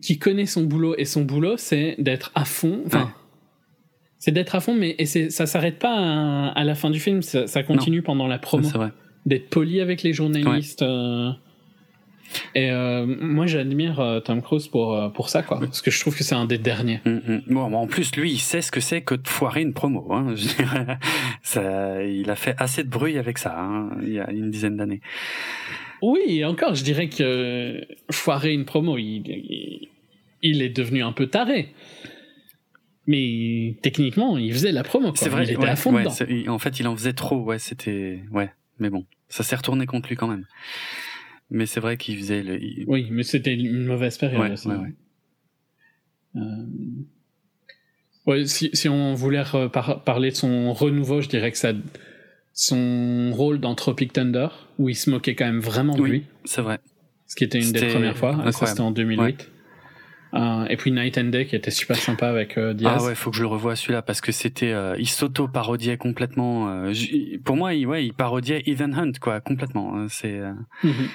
[0.00, 2.82] qui connaît son boulot et son boulot c'est d'être à fond.
[2.86, 3.10] Enfin, Ouais.
[4.18, 7.22] c'est d'être à fond, mais et ça s'arrête pas à, à la fin du film,
[7.22, 8.90] ça, ça continue pendant la promo, C'est vrai.
[9.26, 10.82] d'être poli avec les journalistes.
[10.82, 11.30] euh,
[12.54, 16.16] et euh, moi j'admire euh, Tom Cruise pour, pour ça, quoi, parce que je trouve
[16.16, 17.00] que c'est un des derniers.
[17.04, 17.42] Mm, mm.
[17.48, 20.06] Bon, en plus, lui, il sait ce que c'est que de foirer une promo.
[20.12, 20.34] Hein.
[21.42, 24.76] Ça, il a fait assez de bruit avec ça, hein, il y a une dizaine
[24.76, 25.00] d'années.
[26.02, 27.80] Oui, encore, je dirais que euh,
[28.10, 29.88] foirer une promo, il, il,
[30.42, 31.74] il est devenu un peu taré.
[33.06, 35.12] Mais techniquement, il faisait la promo.
[35.16, 35.44] C'est vrai.
[35.44, 36.52] il était ouais, à fond ouais, dedans.
[36.54, 37.42] en fait, il en faisait trop.
[37.42, 38.22] Ouais, c'était.
[38.30, 40.46] Ouais, mais bon, ça s'est retourné contre lui quand même.
[41.50, 42.62] Mais c'est vrai qu'il faisait le.
[42.62, 44.40] il- Oui, mais c'était une mauvaise période.
[44.40, 44.68] Ouais, aussi.
[44.68, 44.92] ouais, ouais.
[46.36, 46.66] Euh,
[48.26, 51.72] ouais, si, si on voulait par- parler de son renouveau, je dirais que ça,
[52.52, 54.48] son rôle dans Tropic Thunder,
[54.80, 56.10] où il se moquait quand même vraiment de Oui.
[56.10, 56.80] lui, C'est vrai.
[57.26, 58.50] ce qui était une des premières fois.
[58.50, 59.50] Ça, c'était en 2008.
[60.32, 62.98] Euh, et puis Night and Day, qui était super sympa avec euh, Diaz.
[63.00, 64.70] Ah ouais, faut que je le revoie celui-là parce que c'était.
[64.72, 66.70] euh, il s'auto-parodiait complètement.
[66.70, 66.92] euh,
[67.44, 69.96] pour moi, il, ouais, il parodiait Ethan Hunt, quoi, complètement.
[69.96, 70.40] hein, C'est.
[70.84, 71.08] Mhm.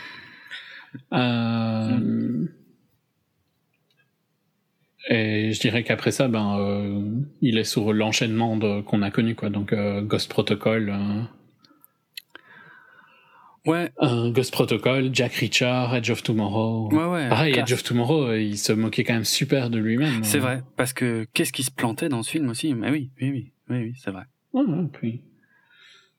[5.09, 9.49] Et je dirais qu'après ça, ben, il est sur l'enchaînement qu'on a connu, quoi.
[9.49, 10.93] Donc, Ghost Protocol.
[13.65, 13.89] Ouais.
[13.99, 16.89] Un Ghost Protocol, Jack Reacher, Edge of Tomorrow.
[16.93, 17.29] Ouais, ouais.
[17.29, 17.69] Pareil, classe.
[17.69, 20.23] Edge of Tomorrow, euh, il se moquait quand même super de lui-même.
[20.23, 22.73] C'est Euh, vrai, parce que qu'est-ce qui se plantait dans ce film aussi?
[22.75, 24.23] Mais oui, oui, oui, oui, oui c'est vrai.
[24.53, 25.21] Ouais, ouais, puis.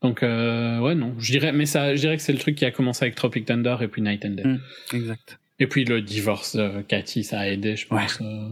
[0.03, 1.15] Donc, euh, ouais, non.
[1.19, 3.47] Je dirais, mais ça, je dirais que c'est le truc qui a commencé avec Tropic
[3.47, 4.45] Thunder et puis Night and Day.
[4.45, 4.59] Mm.
[4.93, 5.39] Exact.
[5.59, 8.19] Et puis le divorce de Cathy, ça a aidé, je pense.
[8.21, 8.49] euh,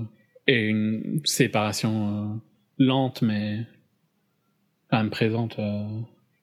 [0.47, 2.35] et une séparation euh,
[2.79, 3.67] lente, mais
[4.91, 5.85] quand même présente euh,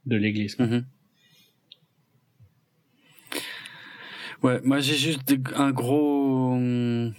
[0.05, 0.55] de l'église.
[0.55, 0.67] quoi.
[4.43, 7.13] Ouais, moi j'ai juste un gros hum,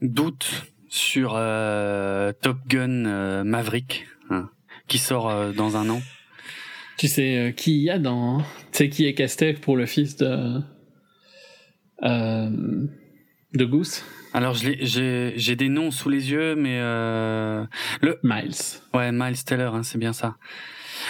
[0.00, 4.48] doute sur euh, Top Gun euh, Maverick, hein,
[4.88, 6.00] qui sort euh, dans un an.
[6.96, 8.38] Tu sais qui il y a dans.
[8.38, 10.60] Tu sais qui est casté pour le fils de.
[12.02, 12.86] Euh,
[13.52, 14.02] de Goose?
[14.32, 14.78] Alors j'ai
[15.36, 17.64] j'ai des noms sous les yeux, mais euh,
[18.00, 18.54] le Miles.
[18.94, 20.36] ouais Miles Teller, hein, c'est bien ça.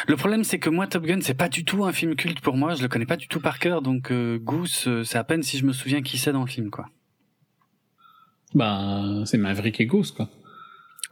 [0.08, 2.56] Le problème c'est que moi Top Gun c'est pas du tout un film culte pour
[2.56, 5.24] moi, je le connais pas du tout par cœur, donc euh, Goose euh, c'est à
[5.24, 6.88] peine si je me souviens qui c'est dans le film quoi.
[8.54, 10.28] Bah, c'est Maverick et Goose, quoi.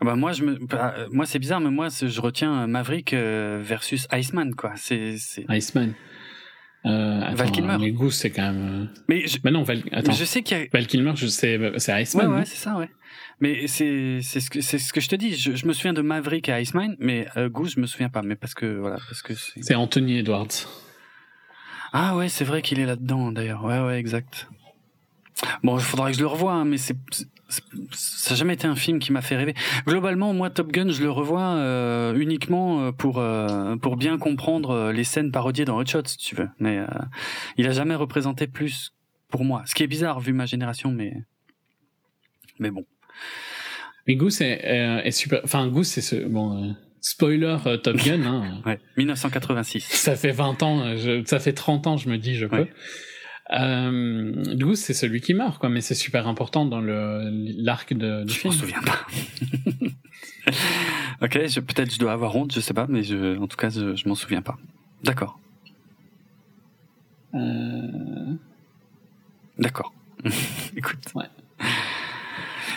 [0.01, 4.09] Bah moi je me bah, euh, moi c'est bizarre mais moi je retiens Maverick versus
[4.13, 4.73] Iceman quoi.
[4.77, 5.15] C'est
[5.49, 5.95] Iceman.
[6.85, 7.77] Euh, attends, Val Kilmer.
[7.79, 8.89] Mais Goose, c'est quand même.
[9.09, 9.85] mais je, Bah non, Val.
[9.93, 10.11] Attends.
[10.11, 12.27] mais je sais qu'il y a Val Kilmer, je- c'est c'est Ouais Iceman.
[12.27, 12.45] ouais, non?
[12.45, 12.89] c'est ça ouais.
[13.43, 15.93] Mais c'est c'est ce que c'est ce que je te dis, je, je me souviens
[15.93, 18.99] de Maverick et Iceman mais euh, Goose je me souviens pas mais parce que voilà
[19.09, 20.47] parce que c'est C'est Anthony Edwards.
[21.93, 23.65] Ah ouais, c'est vrai qu'il est là-dedans d'ailleurs.
[23.65, 24.49] Ouais ouais, exact.
[25.65, 26.97] Bon, il faudra que je le revoie hein, mais c'est
[27.49, 29.55] c'est- ça n'a jamais été un film qui m'a fait rêver.
[29.87, 34.71] Globalement, moi, Top Gun, je le revois euh, uniquement euh, pour euh, pour bien comprendre
[34.71, 36.49] euh, les scènes parodiées dans Hot Shots, si tu veux.
[36.61, 36.87] Mais euh,
[37.59, 38.95] il a jamais représenté plus
[39.29, 39.65] pour moi.
[39.67, 41.13] Ce qui est bizarre vu ma génération, mais
[42.59, 42.87] mais bon.
[44.07, 45.41] Mais Goose est, euh, est super.
[45.45, 46.17] Enfin, Goose, c'est ce.
[46.17, 48.63] Bon, euh, spoiler euh, Top Gun, hein.
[48.67, 49.85] Ouais, 1986.
[49.85, 52.57] ça fait 20 ans, je- ça fait 30 ans, je me dis, je peux.
[52.63, 52.73] Ouais.
[53.53, 57.29] Euh, Goose, c'est celui qui meurt, quoi, mais c'est super important dans le
[57.63, 58.55] l'arc de, du Je m'en film.
[58.55, 59.07] souviens pas.
[61.23, 61.33] ok,
[61.67, 64.09] peut-être je dois avoir honte, je sais pas, mais je, en tout cas, je, je
[64.09, 64.57] m'en souviens pas.
[65.05, 65.39] D'accord,
[67.35, 68.35] Euh,
[69.59, 69.93] d'accord.
[70.77, 70.99] Écoute.
[71.15, 71.25] Ouais.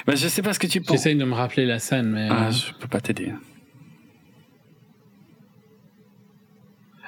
[0.06, 0.98] Bah, je sais pas ce que tu penses.
[0.98, 2.27] J'essaye de me rappeler la scène, mais.
[2.30, 3.32] Ah, euh, je peux pas t'aider.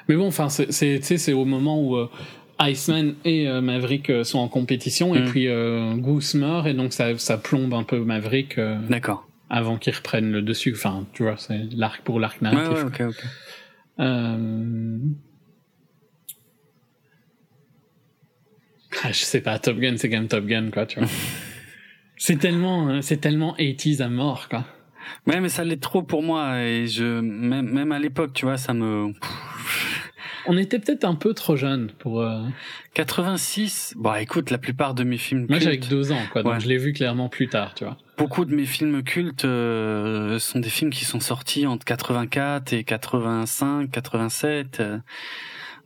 [0.08, 2.08] Mais bon, enfin, c'est au moment où euh,
[2.60, 5.24] Iceman et euh, Maverick euh, sont en compétition, et Mm.
[5.26, 5.48] puis
[6.00, 9.28] Goose meurt, et donc ça, ça plombe un peu Maverick D'accord.
[9.50, 10.72] avant qu'il reprenne le dessus.
[10.74, 12.84] Enfin, tu vois, c'est l'arc pour l'arc Ouais, narratif.
[12.84, 13.24] ouais, ok, ok.
[14.00, 14.98] Euh...
[19.04, 21.08] Ah, je sais pas, Top Gun, c'est quand même Top Gun, quoi, tu vois.
[22.18, 24.64] c'est tellement, euh, c'est tellement 80s à mort, quoi.
[25.26, 28.58] Ouais, mais ça l'est trop pour moi, et je, même, même à l'époque, tu vois,
[28.58, 29.12] ça me,
[30.46, 32.20] On était peut-être un peu trop jeunes pour.
[32.22, 32.42] euh,
[32.94, 36.52] 86, bah écoute, la plupart de mes films Moi, j'avais que deux ans, quoi, donc
[36.54, 36.60] Ouais.
[36.60, 37.96] je l'ai vu clairement plus tard, tu vois.
[38.18, 42.84] beaucoup de mes films cultes euh, sont des films qui sont sortis entre 84 et
[42.84, 44.80] 85, 87.
[44.80, 44.98] euh.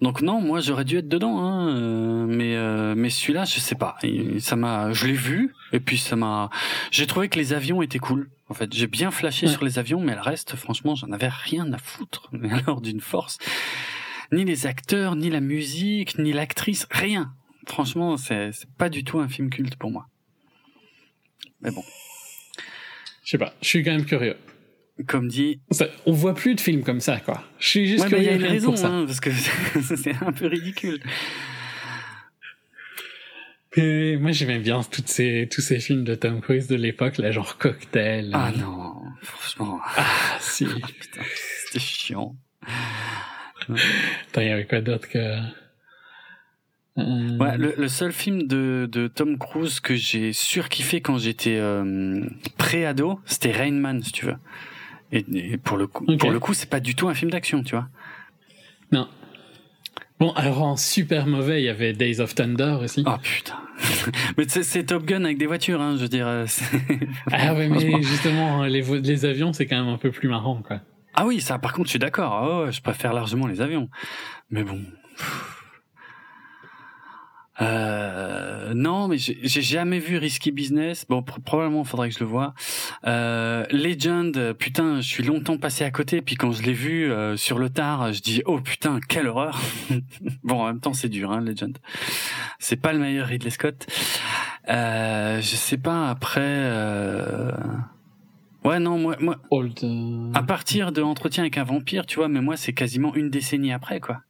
[0.02, 3.76] Donc non, moi j'aurais dû être dedans, hein, euh, mais euh, mais celui-là, je sais
[3.76, 3.96] pas.
[4.40, 6.50] Ça m'a, je l'ai vu et puis ça m'a.
[6.90, 8.28] J'ai trouvé que les avions étaient cool.
[8.48, 9.52] En fait, j'ai bien flashé Ouais.
[9.52, 12.28] sur les avions, mais le reste, franchement, j'en avais rien à foutre.
[12.32, 13.38] Mais alors d'une force,
[14.32, 17.32] ni les acteurs, ni la musique, ni l'actrice, rien.
[17.68, 20.08] Franchement, c'est c'est pas du tout un film culte pour moi.
[21.60, 21.84] Mais bon,
[23.22, 24.36] Je sais pas, je suis quand même curieux.
[25.06, 27.42] Comme dit Ça- on voit plus de films comme ça, quoi.
[27.58, 28.88] Je suis juste Ouais, il y a une raison, pour ça.
[28.88, 29.30] hein, parce que
[29.96, 31.00] c'est un peu ridicule.
[33.74, 37.30] Et moi, j'aimais bien toutes ces, tous ces films de Tom Cruise de l'époque, là,
[37.32, 38.30] genre Cocktail.
[38.34, 40.66] Ah non, franchement, Ah, si.
[41.00, 41.22] putain,
[41.66, 42.36] c'était chiant.
[43.68, 45.18] Attends, il y avait quoi d'autre que...
[45.18, 45.40] Euh,
[46.94, 52.22] Ouais, le, le seul film de, de Tom Cruise que j'ai surkiffé quand j'étais euh,
[52.58, 54.36] pré-ado, c'était Rain Man, si tu veux.
[55.12, 57.62] Et, et pour le coup, pour le coup, c'est pas du tout un film d'action,
[57.62, 57.88] tu vois.
[58.92, 59.08] Non.
[60.18, 63.04] Bon, alors en super mauvais, il y avait Days of Thunder aussi.
[63.06, 63.56] Oh putain.
[64.38, 66.26] Mais c'est Top Gun avec des voitures, hein, je veux dire.
[66.28, 66.46] euh,
[67.32, 70.62] Ah ouais, mais justement, les, vo- les avions, c'est quand même un peu plus marrant,
[70.62, 70.80] quoi.
[71.14, 72.32] Ah oui, ça, par contre, je suis d'accord.
[72.66, 73.88] Ah je préfère largement les avions.
[74.50, 74.80] Mais bon.
[77.60, 81.04] Euh, non, mais j'ai jamais vu Risky Business.
[81.08, 82.54] Bon, pr- probablement, faudrait que je le voie.
[83.06, 86.22] Euh, Legend, putain, je suis longtemps passé à côté.
[86.22, 89.60] Puis quand je l'ai vu euh, sur le tard, je dis oh putain, quelle horreur.
[90.44, 91.76] bon, en même temps, c'est dur, hein, Legend.
[92.58, 93.86] C'est pas le meilleur Ridley Scott.
[94.68, 96.40] Euh, je sais pas après.
[96.42, 97.50] Euh...
[98.64, 99.78] Ouais, non, moi, moi, Old.
[99.82, 103.28] euh, à partir de Entretien avec un vampire, tu vois, mais moi, c'est quasiment une
[103.28, 104.20] décennie après, quoi.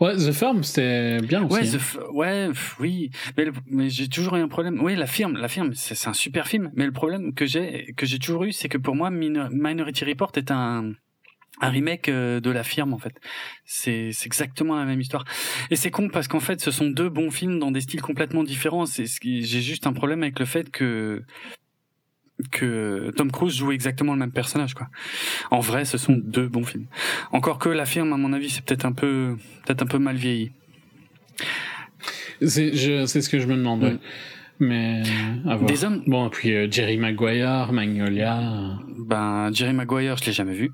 [0.00, 1.54] Ouais, The Firm, c'était bien aussi.
[1.54, 1.72] Ouais, hein.
[1.72, 4.80] The F- ouais, oui, mais, le- mais j'ai toujours eu un problème.
[4.82, 8.06] Oui, la firme, la firme, c'est un super film, mais le problème que j'ai, que
[8.06, 10.92] j'ai toujours eu, c'est que pour moi, Minor- Minority Report est un
[11.60, 13.18] un remake euh, de la firme en fait.
[13.64, 15.24] C'est c'est exactement la même histoire.
[15.70, 18.44] Et c'est con parce qu'en fait, ce sont deux bons films dans des styles complètement
[18.44, 18.86] différents.
[18.86, 21.24] C'est ce qui j'ai juste un problème avec le fait que
[22.50, 24.88] que Tom Cruise joue exactement le même personnage quoi.
[25.50, 26.86] En vrai, ce sont deux bons films.
[27.32, 29.36] Encore que la firme, à mon avis, c'est peut-être un peu
[29.66, 30.52] peut-être un peu mal vieilli.
[32.40, 33.82] C'est c'est ce que je me demande.
[33.82, 33.92] ouais.
[33.92, 33.98] Mm.
[34.60, 35.02] Mais
[35.46, 35.70] à voir.
[35.70, 38.78] Des hommes, Bon, et puis euh, Jerry Maguire, Magnolia.
[38.98, 40.72] Ben, Jerry Maguire, je l'ai jamais vu.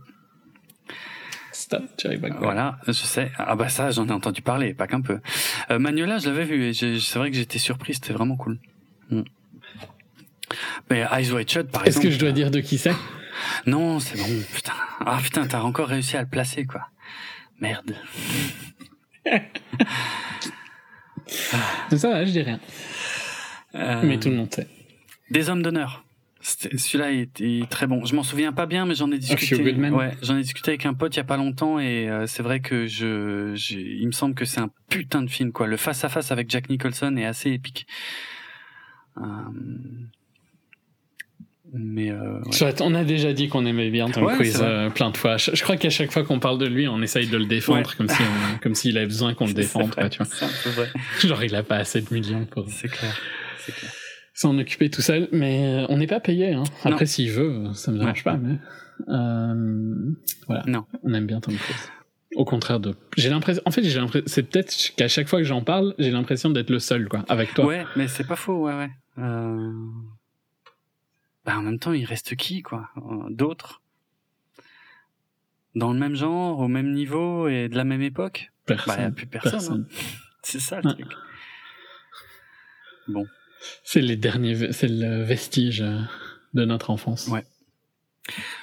[1.52, 2.41] Stop, Jerry Maguire.
[2.41, 3.31] Voilà, je sais.
[3.36, 5.20] Ah bah ça, j'en ai entendu parler, pas qu'un peu.
[5.70, 8.59] Euh, Magnola, je l'avais vu et c'est vrai que j'étais surpris, c'était vraiment cool.
[9.10, 9.23] Mm.
[10.91, 12.07] Mais Eyes Wide Shut, par Est-ce exemple.
[12.07, 12.94] que je dois dire de qui c'est?
[13.66, 14.73] Non, c'est bon, putain.
[15.05, 16.89] Ah putain, t'as encore réussi à le placer, quoi.
[17.60, 17.94] Merde.
[21.26, 22.60] Ça, là, je dis rien.
[23.74, 24.68] Euh, Mais tout le monde sait.
[25.31, 26.05] Des hommes d'honneur.
[26.41, 28.05] Celui-là était très bon.
[28.05, 29.57] Je m'en souviens pas bien, mais j'en ai discuté.
[29.91, 32.42] Ouais, j'en ai discuté avec un pote il y a pas longtemps et euh, c'est
[32.42, 35.66] vrai que je, il me semble que c'est un putain de film quoi.
[35.66, 37.86] Le face à face avec Jack Nicholson est assez épique.
[39.16, 39.23] Euh,
[41.77, 42.75] Mais euh, ouais.
[42.83, 45.36] On a déjà dit qu'on aimait bien Tom Ouais, Cruise euh, plein de fois.
[45.39, 47.89] Je, je crois qu'à chaque fois qu'on parle de lui, on essaye de le défendre
[47.91, 47.94] Ouais.
[47.97, 50.85] comme si on- comme s'il avait besoin qu'on le défende, vrai, quoi, tu vois.
[51.20, 53.17] Genre, il a pas assez de millions pour C'est clair.
[53.59, 53.91] C'est clair.
[54.35, 56.53] s'en occuper tout seul, mais euh, on n'est pas payé.
[56.53, 56.62] Hein.
[56.85, 58.36] Après, s'il veut, ça me dérange pas.
[58.36, 58.59] Mais
[59.09, 60.12] euh,
[60.47, 60.85] voilà, Non.
[61.03, 61.91] on aime bien Tom Cruise.
[62.36, 63.62] Au contraire de, j'ai l'impression.
[63.65, 64.25] En fait, j'ai l'impression.
[64.27, 67.55] C'est peut-être qu'à chaque fois que j'en parle, j'ai l'impression d'être le seul, quoi, avec
[67.55, 67.65] toi.
[67.67, 68.91] Ouais, mais c'est pas faux, ouais, ouais.
[69.19, 69.70] Euh...
[71.44, 72.89] Bah, en même temps, il reste qui, quoi?
[72.97, 73.82] Euh, D'autres?
[75.74, 78.50] Dans le même genre, au même niveau et de la même époque?
[78.66, 79.14] Bah, il n'y a Personne.
[79.14, 79.50] plus personne.
[79.52, 79.89] Personne.
[79.90, 79.97] hein.
[80.42, 81.06] C'est ça le truc.
[83.08, 83.26] Bon.
[83.82, 85.81] C'est les derniers, c'est le vestige
[86.55, 87.28] de notre enfance.
[87.28, 87.44] Ouais.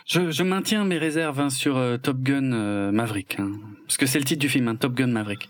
[0.07, 3.51] Je, je maintiens mes réserves hein, sur euh, Top Gun euh, Maverick, hein.
[3.85, 5.47] parce que c'est le titre du film, hein, Top Gun Maverick,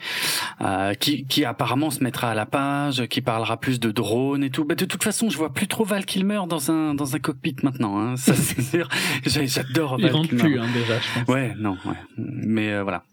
[0.60, 4.50] euh, qui, qui apparemment se mettra à la page, qui parlera plus de drones et
[4.50, 4.66] tout.
[4.66, 7.56] Bah, de toute façon, je vois plus trop Val Kilmer dans un dans un cockpit
[7.64, 8.90] maintenant, hein, ça c'est sûr.
[9.26, 10.44] J'adore Il Val rentre Kilmer.
[10.44, 11.34] plus, hein, déjà, je pense.
[11.34, 11.96] Ouais, non, ouais.
[12.18, 13.04] Mais euh, voilà.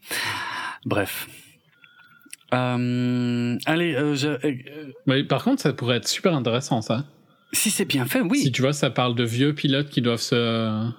[0.85, 1.29] Bref.
[2.55, 7.05] Euh, allez, euh, je- euh, Mais par contre, ça pourrait être super intéressant, ça.
[7.53, 8.39] Si c'est bien fait, oui.
[8.39, 10.35] Si tu vois, ça parle de vieux pilotes qui doivent se.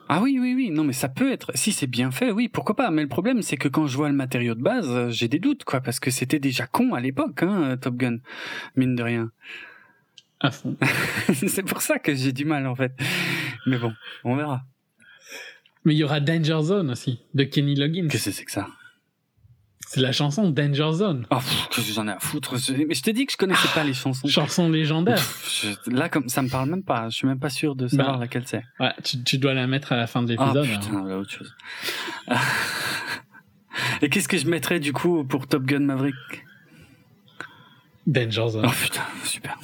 [0.07, 0.71] Ah oui, oui, oui.
[0.71, 1.51] Non, mais ça peut être.
[1.55, 2.89] Si c'est bien fait, oui, pourquoi pas.
[2.89, 5.39] Mais le problème, c'est que quand je vois le matériau de base, euh, j'ai des
[5.39, 8.17] doutes, quoi, parce que c'était déjà con à l'époque, hein, Top Gun,
[8.75, 9.31] mine de rien.
[10.39, 10.75] à fond.
[11.33, 12.93] c'est pour ça que j'ai du mal, en fait.
[13.67, 14.63] Mais bon, on verra.
[15.85, 18.07] Mais il y aura Danger Zone aussi, de Kenny Loggins.
[18.09, 18.67] Qu'est-ce que c'est que ça?
[19.91, 21.25] C'est la chanson Danger Zone.
[21.31, 21.37] Oh,
[21.71, 22.57] que j'en ai à foutre.
[22.59, 24.27] Je- Mais je t'ai dit que je connaissais pas les chansons.
[24.27, 25.19] Chanson légendaire.
[25.87, 27.09] Là, comme ça me parle même pas.
[27.09, 28.19] Je suis même pas sûr de savoir Bah.
[28.19, 28.63] laquelle c'est.
[28.79, 30.67] Ouais, tu, tu dois la mettre à la fin de Ah l'épisode.
[30.71, 30.79] hein.
[30.79, 31.55] putain, là, autre chose.
[34.03, 36.13] Et qu'est-ce que je mettrais du coup pour Top Gun Maverick?
[38.05, 38.65] Danger Zone.
[38.67, 39.57] Oh putain, super.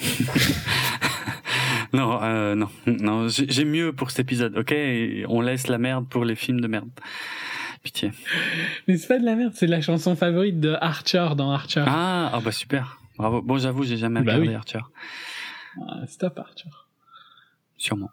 [1.93, 4.73] non, euh, non, non, j'ai j'ai mieux pour cet épisode, ok?
[5.27, 6.89] On laisse la merde pour les films de merde.
[7.85, 8.11] Pitié.
[8.87, 11.83] Mais c'est pas de la merde, c'est la chanson favorite de Archer dans Archer.
[11.87, 12.99] Ah, ah bah super.
[13.17, 13.41] Bravo.
[13.43, 14.55] Bon, j'avoue, j'ai jamais Bah regardé oui.
[14.55, 14.79] Archer.
[15.87, 16.69] Ah, stop Archer.
[17.77, 18.09] Sûrement.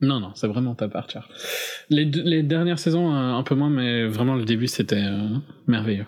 [0.00, 1.20] Non, non, c'est vraiment top Archer.
[1.90, 5.36] Les, deux- les dernières saisons, euh, un peu moins, mais vraiment le début, c'était euh,
[5.66, 6.06] merveilleux.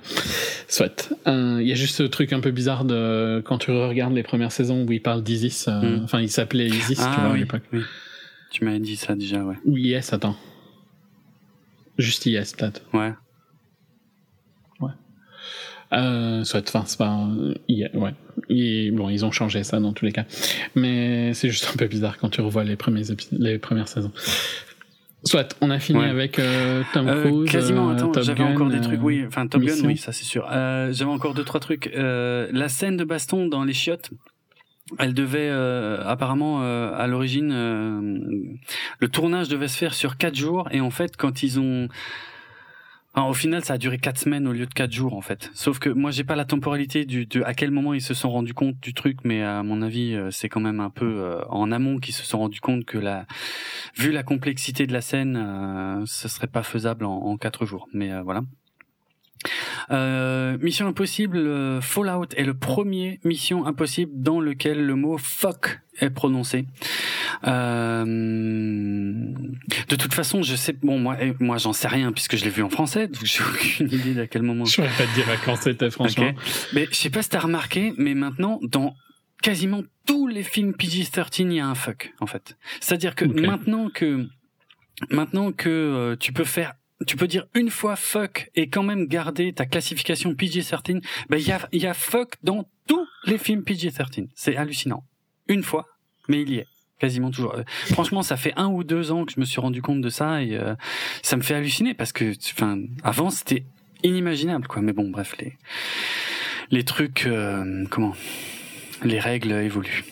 [0.69, 1.13] Soit.
[1.27, 4.23] Euh, Il y a juste ce truc un peu bizarre de quand tu regardes les
[4.25, 5.67] premières saisons où il parle d'Isis.
[5.69, 6.05] euh, Mm.
[6.05, 7.63] Enfin, il s'appelait Isis, tu ah vois, à oui, l'époque.
[7.73, 7.83] oui.
[8.51, 9.57] Tu m'avais dit ça déjà, ouais.
[9.65, 10.37] Ou IS, attends.
[12.01, 12.83] Juste IS, peut-être.
[12.93, 13.13] Ouais.
[15.93, 17.19] Euh, soit, enfin, c'est pas.
[17.69, 18.15] ouais.
[18.49, 20.25] Et, bon, ils ont changé ça dans tous les cas.
[20.77, 24.13] Mais c'est juste un peu bizarre quand tu revois les, premiers les premières saisons.
[25.25, 26.07] Soit, on a fini Ouais.
[26.07, 27.51] avec euh, Tom Euh, Cruise.
[27.51, 29.87] quasiment, euh, attends, j'avais encore des trucs, oui, enfin Top Gun, Mission.
[29.89, 30.47] oui, ça c'est sûr.
[30.49, 31.91] J'avais encore deux, trois trucs.
[31.95, 34.11] La scène de baston dans les chiottes,
[34.99, 38.19] elle devait, euh, apparemment, euh, à l'origine, euh,
[38.99, 41.89] le tournage devait se faire sur quatre jours, et en fait, quand ils ont...
[43.15, 45.51] enfin, au final, ça a duré quatre semaines au lieu de quatre jours, en fait.
[45.55, 48.31] Sauf que moi, j'ai pas la temporalité du, de à quel moment ils se sont
[48.31, 51.99] rendus compte du truc, mais à mon avis, c'est quand même un peu en amont
[51.99, 53.27] qu'ils se sont rendus compte que la,
[53.97, 57.89] vu la complexité de la scène, ce serait pas faisable en, en quatre jours.
[57.93, 58.43] Mais voilà.
[59.91, 65.81] Euh, Mission Impossible euh, Fallout est le premier Mission Impossible dans lequel le mot fuck
[66.01, 66.67] est prononcé.
[67.47, 72.51] Euh, de toute façon, je sais, bon, moi, moi, j'en sais rien puisque je l'ai
[72.51, 74.65] vu en français, donc j'ai aucune idée d'à quel moment.
[74.65, 76.33] Je pourrais pas te dire à quand c'était, franchement.
[76.73, 78.95] Mais je sais pas si t'as remarqué, mais maintenant, dans
[79.43, 82.57] quasiment tous les films PG-13, il y a un fuck, en fait.
[82.81, 84.27] C'est-à-dire que maintenant que,
[85.11, 86.75] maintenant que euh, tu peux faire
[87.07, 91.47] tu peux dire une fois fuck et quand même garder ta classification PG-13, ben il
[91.47, 94.29] y a, y a fuck dans tous les films PG-13.
[94.35, 95.05] C'est hallucinant.
[95.49, 95.87] Une fois,
[96.29, 96.67] mais il y est
[96.99, 97.55] quasiment toujours.
[97.55, 97.63] Euh,
[97.93, 100.43] franchement, ça fait un ou deux ans que je me suis rendu compte de ça
[100.43, 100.75] et euh,
[101.23, 103.65] ça me fait halluciner parce que, enfin, avant c'était
[104.03, 104.83] inimaginable quoi.
[104.83, 105.57] Mais bon, bref, les
[106.71, 108.15] les trucs, euh, comment,
[109.03, 110.05] les règles évoluent.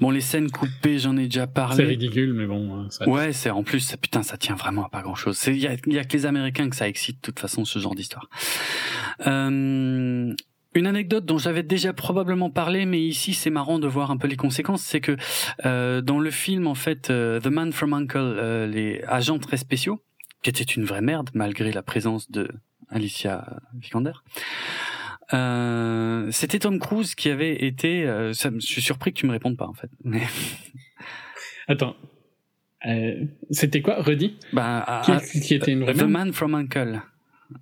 [0.00, 1.76] Bon, les scènes coupées, j'en ai déjà parlé.
[1.76, 2.74] C'est ridicule, mais bon.
[2.74, 3.08] Hein, ça...
[3.08, 5.40] Ouais, c'est en plus, putain, ça tient vraiment à pas grand chose.
[5.46, 7.78] Il y a, y a, que les Américains que ça excite, de toute façon, ce
[7.78, 8.28] genre d'histoire.
[9.26, 10.34] Euh,
[10.74, 14.26] une anecdote dont j'avais déjà probablement parlé, mais ici c'est marrant de voir un peu
[14.26, 15.16] les conséquences, c'est que
[15.66, 19.56] euh, dans le film en fait euh, The Man from Uncle, euh, les agents très
[19.56, 20.02] spéciaux,
[20.42, 22.50] qui était une vraie merde malgré la présence de
[22.88, 24.12] Alicia Vikander.
[25.34, 28.06] Euh, c'était Tom Cruise qui avait été.
[28.06, 29.90] Euh, ça, je suis surpris que tu me répondes pas en fait.
[30.04, 30.22] Mais...
[31.68, 31.96] Attends.
[32.86, 37.00] Euh, c'était quoi Redis bah, qui, qui, était une vraie The Man from Uncle.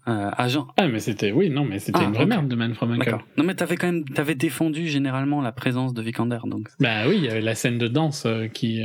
[0.07, 0.69] Agent.
[0.77, 2.29] Ah mais c'était oui non mais c'était ah, une vraie okay.
[2.29, 3.19] merde de Man from Uncle.
[3.37, 6.69] Non mais t'avais quand même t'avais défendu généralement la présence de Vikander donc.
[6.79, 8.25] Bah oui il y avait la scène de danse
[8.55, 8.81] qui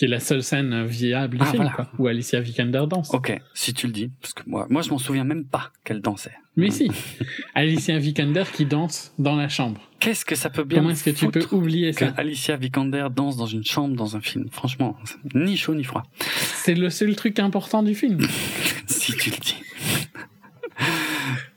[0.00, 1.72] qui est la seule scène viable du ah, film, voilà.
[1.76, 3.12] quoi, où Alicia Vikander danse.
[3.12, 6.00] Ok, si tu le dis, parce que moi, moi je m'en souviens même pas qu'elle
[6.00, 6.32] dansait.
[6.56, 6.90] Mais si,
[7.54, 9.78] Alicia Vikander qui danse dans la chambre.
[9.98, 13.36] Qu'est-ce que ça peut bien Comment est-ce que tu peux oublier ça Alicia Vikander danse
[13.36, 14.48] dans une chambre dans un film?
[14.50, 14.96] Franchement,
[15.34, 16.04] ni chaud ni froid.
[16.54, 18.26] C'est le seul truc important du film.
[18.86, 19.56] si tu le dis.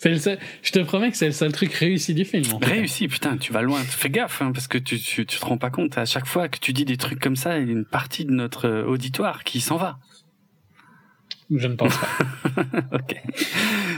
[0.04, 2.46] Je te promets que c'est le seul truc réussi du film.
[2.62, 3.82] Réussi, putain, tu vas loin.
[3.82, 5.98] Fais gaffe, hein, parce que tu, tu, tu te rends pas compte.
[5.98, 8.26] À chaque fois que tu dis des trucs comme ça, il y a une partie
[8.26, 10.00] de notre euh, auditoire qui s'en va.
[11.56, 12.08] Je ne pense pas.
[12.94, 13.16] ok.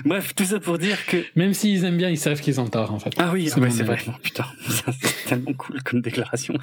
[0.05, 1.17] Bref, tout ça pour dire que.
[1.35, 3.13] Même s'ils aiment bien, ils savent qu'ils ont tort, en fait.
[3.17, 3.97] Ah oui, c'est ouais, vrai.
[4.07, 6.53] Oh, putain, c'est tellement cool comme déclaration.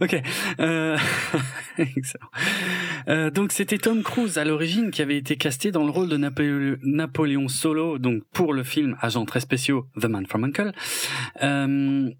[0.00, 0.20] Ok.
[0.60, 0.96] Euh...
[1.78, 2.30] Excellent.
[3.08, 6.20] Euh, donc, c'était Tom Cruise à l'origine qui avait été casté dans le rôle de.
[6.20, 10.72] Napoléon Solo, donc pour le film Agent très spéciaux The Man from Uncle.
[11.42, 12.10] Euh...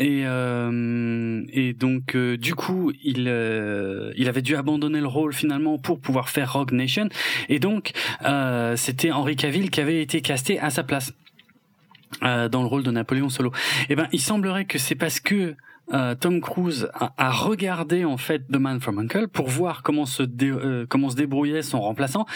[0.00, 5.32] Et, euh, et donc euh, du coup il euh, il avait dû abandonner le rôle
[5.32, 7.08] finalement pour pouvoir faire Rogue Nation
[7.48, 7.92] et donc
[8.24, 11.14] euh, c'était Henry Cavill qui avait été casté à sa place
[12.24, 13.52] euh, dans le rôle de Napoléon Solo.
[13.88, 15.54] Et ben il semblerait que c'est parce que
[16.18, 20.22] Tom Cruise a, regardé en fait The Man from Uncle pour voir comment se
[20.86, 22.26] comment se débrouillait son remplaçant.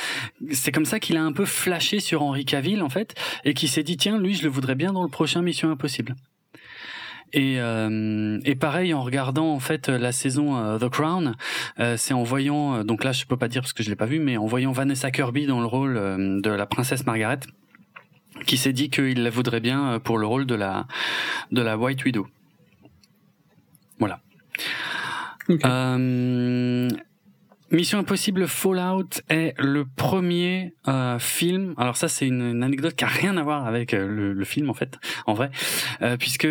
[0.52, 3.14] C'est comme ça qu'il a un peu flashé sur Henry Cavill en fait
[3.44, 6.14] et qui s'est dit tiens lui je le voudrais bien dans le prochain Mission Impossible.
[7.32, 11.36] Et, euh, et pareil en regardant en fait la saison euh, The Crown,
[11.78, 14.06] euh, c'est en voyant donc là je peux pas dire parce que je l'ai pas
[14.06, 17.40] vu, mais en voyant Vanessa Kirby dans le rôle de la princesse Margaret,
[18.46, 20.86] qui s'est dit qu'il la voudrait bien pour le rôle de la
[21.52, 22.26] de la White Widow.
[23.98, 24.20] Voilà.
[25.48, 25.66] Okay.
[27.70, 31.74] Mission Impossible Fallout est le premier euh, film.
[31.76, 34.74] Alors ça, c'est une, anecdote qui a rien à voir avec euh, le, film en
[34.74, 35.50] fait, en vrai,
[36.00, 36.48] euh, puisque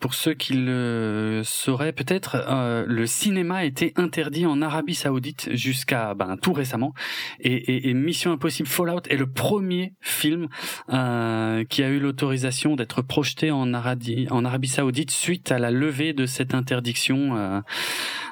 [0.00, 2.44] pour ceux qui le sauraient peut-être,
[2.88, 6.92] le cinéma été interdit en Arabie Saoudite jusqu'à ben, tout récemment,
[7.38, 10.48] et, et, Mission Impossible Fallout est le premier film
[10.88, 16.12] qui a eu l'autorisation d'être projeté en Arabie, en Arabie Saoudite suite à la levée
[16.12, 17.62] de cette interdiction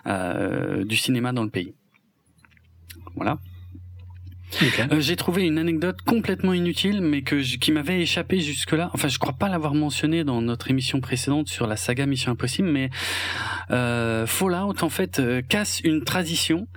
[0.04, 1.74] du cinéma dans le pays.
[3.16, 3.38] Voilà.
[4.62, 4.84] Okay.
[4.92, 8.90] Euh, j'ai trouvé une anecdote complètement inutile, mais que je, qui m'avait échappé jusque-là.
[8.94, 12.68] Enfin, je crois pas l'avoir mentionné dans notre émission précédente sur la saga Mission Impossible,
[12.68, 12.90] mais
[13.70, 16.68] euh, Fallout en fait euh, casse une tradition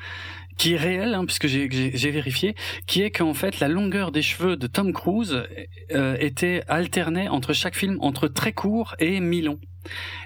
[0.58, 2.56] qui est réelle, hein, puisque j'ai vérifié,
[2.86, 5.44] qui est qu'en fait la longueur des cheveux de Tom Cruise
[5.92, 9.60] euh, était alternée entre chaque film entre très court et mi-long.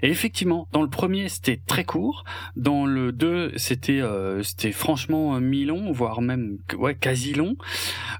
[0.01, 2.23] Et effectivement, dans le premier, c'était très court.
[2.55, 7.55] Dans le 2, c'était euh, c'était franchement mi-long, voire même ouais, quasi long.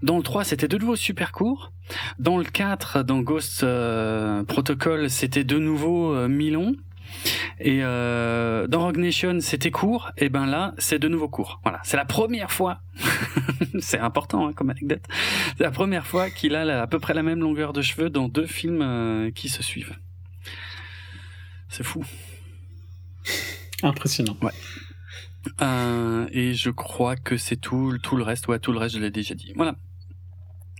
[0.04, 1.72] Dans le 3, c'était de nouveau super court.
[2.20, 6.76] Dans le 4, dans Ghost euh, Protocol, c'était de nouveau euh, mi-long.
[7.60, 11.60] Et euh, dans Rogue Nation, c'était court, et ben là, c'est de nouveau court.
[11.64, 12.82] Voilà, c'est la première fois,
[13.80, 15.04] c'est important hein, comme anecdote,
[15.58, 18.10] c'est la première fois qu'il a la, à peu près la même longueur de cheveux
[18.10, 19.96] dans deux films euh, qui se suivent.
[21.70, 22.04] C'est fou.
[23.84, 24.36] Impressionnant.
[24.42, 24.52] Ouais.
[25.62, 28.48] Euh, et je crois que c'est tout, tout le reste.
[28.48, 29.54] Ouais, tout le reste, je l'ai déjà dit.
[29.56, 29.76] Voilà.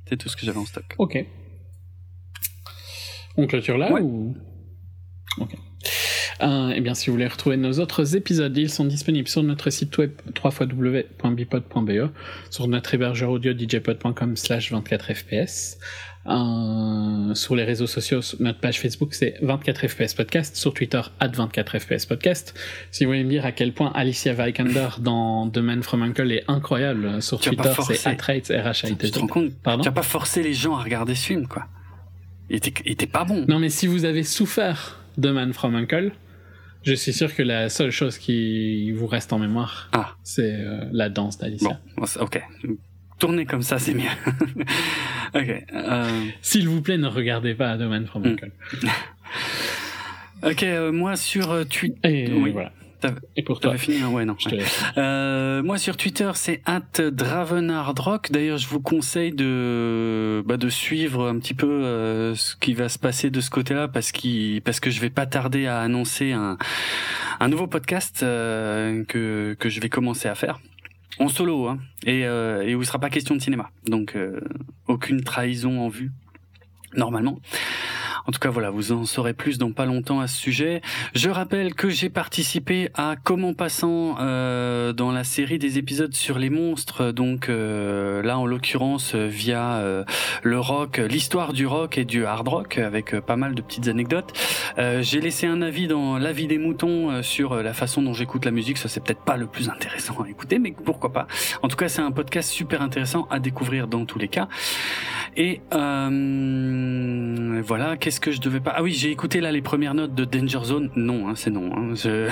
[0.08, 0.96] C'est tout ce que j'avais en stock.
[0.98, 1.26] Ok.
[3.38, 4.36] On clôture là ou?
[5.38, 5.56] Ok.
[6.42, 9.70] Euh, eh bien, si vous voulez retrouver nos autres épisodes, ils sont disponibles sur notre
[9.70, 10.12] site web
[10.44, 12.10] www.bipod.be,
[12.50, 15.78] sur notre hébergeur audio djpod.com slash 24fps,
[16.28, 22.08] euh, sur les réseaux sociaux, notre page Facebook c'est 24fps podcast, sur Twitter at 24fps
[22.08, 22.56] podcast.
[22.90, 26.32] Si vous voulez me dire à quel point Alicia Vikander dans The Man from Uncle
[26.32, 28.52] est incroyable, sur Twitter c'est atrates
[29.00, 31.48] Tu te rends compte Pardon Tu n'as pas forcé les gens à regarder ce film,
[31.48, 31.68] quoi.
[32.50, 33.46] Il était, il était pas bon.
[33.48, 36.12] Non, mais si vous avez souffert de Man from Uncle,
[36.84, 40.16] je suis sûr que la seule chose qui vous reste en mémoire, ah.
[40.24, 41.80] c'est euh, la danse d'Alicia.
[41.96, 42.42] Bon, ok.
[43.20, 44.04] Tournez comme ça, c'est mieux.
[45.36, 45.66] ok.
[45.74, 46.26] Euh...
[46.42, 48.26] S'il vous plaît, ne regardez pas Man from.
[48.26, 48.52] Uncle.
[50.44, 52.32] ok, euh, moi sur Twitter.
[52.34, 52.72] Oui, voilà.
[53.36, 54.36] Et pour toi fini hein Ouais, non.
[54.98, 56.62] Euh, moi sur Twitter, c'est
[56.98, 58.32] @dravenardrock.
[58.32, 62.90] D'ailleurs, je vous conseille de bah, de suivre un petit peu euh, ce qui va
[62.90, 66.32] se passer de ce côté-là, parce qu'il parce que je vais pas tarder à annoncer
[66.32, 66.58] un
[67.40, 70.60] un nouveau podcast euh, que que je vais commencer à faire
[71.20, 73.70] en solo, hein, et euh, et où il sera pas question de cinéma.
[73.86, 74.40] Donc euh,
[74.88, 76.12] aucune trahison en vue
[76.96, 77.40] normalement.
[78.26, 80.82] En tout cas, voilà, vous en saurez plus dans pas longtemps à ce sujet.
[81.16, 86.40] Je rappelle que j'ai participé à Comment passant euh, dans la série des épisodes sur
[86.40, 87.12] les monstres.
[87.12, 90.04] Donc euh, là, en l'occurrence, via euh,
[90.44, 94.34] le rock, l'histoire du rock et du hard rock, avec pas mal de petites anecdotes.
[94.78, 98.78] j'ai laissé un avis dans l'avis des moutons sur la façon dont j'écoute la musique.
[98.78, 101.28] Ça, c'est peut-être pas le plus intéressant à écouter, mais pourquoi pas.
[101.62, 104.48] En tout cas, c'est un podcast super intéressant à découvrir dans tous les cas.
[105.38, 107.98] Et voilà.
[108.20, 108.74] Que je devais pas?
[108.76, 110.90] Ah oui, j'ai écouté là les premières notes de Danger Zone.
[110.96, 111.72] Non, hein, c'est non.
[111.76, 112.30] Hein, je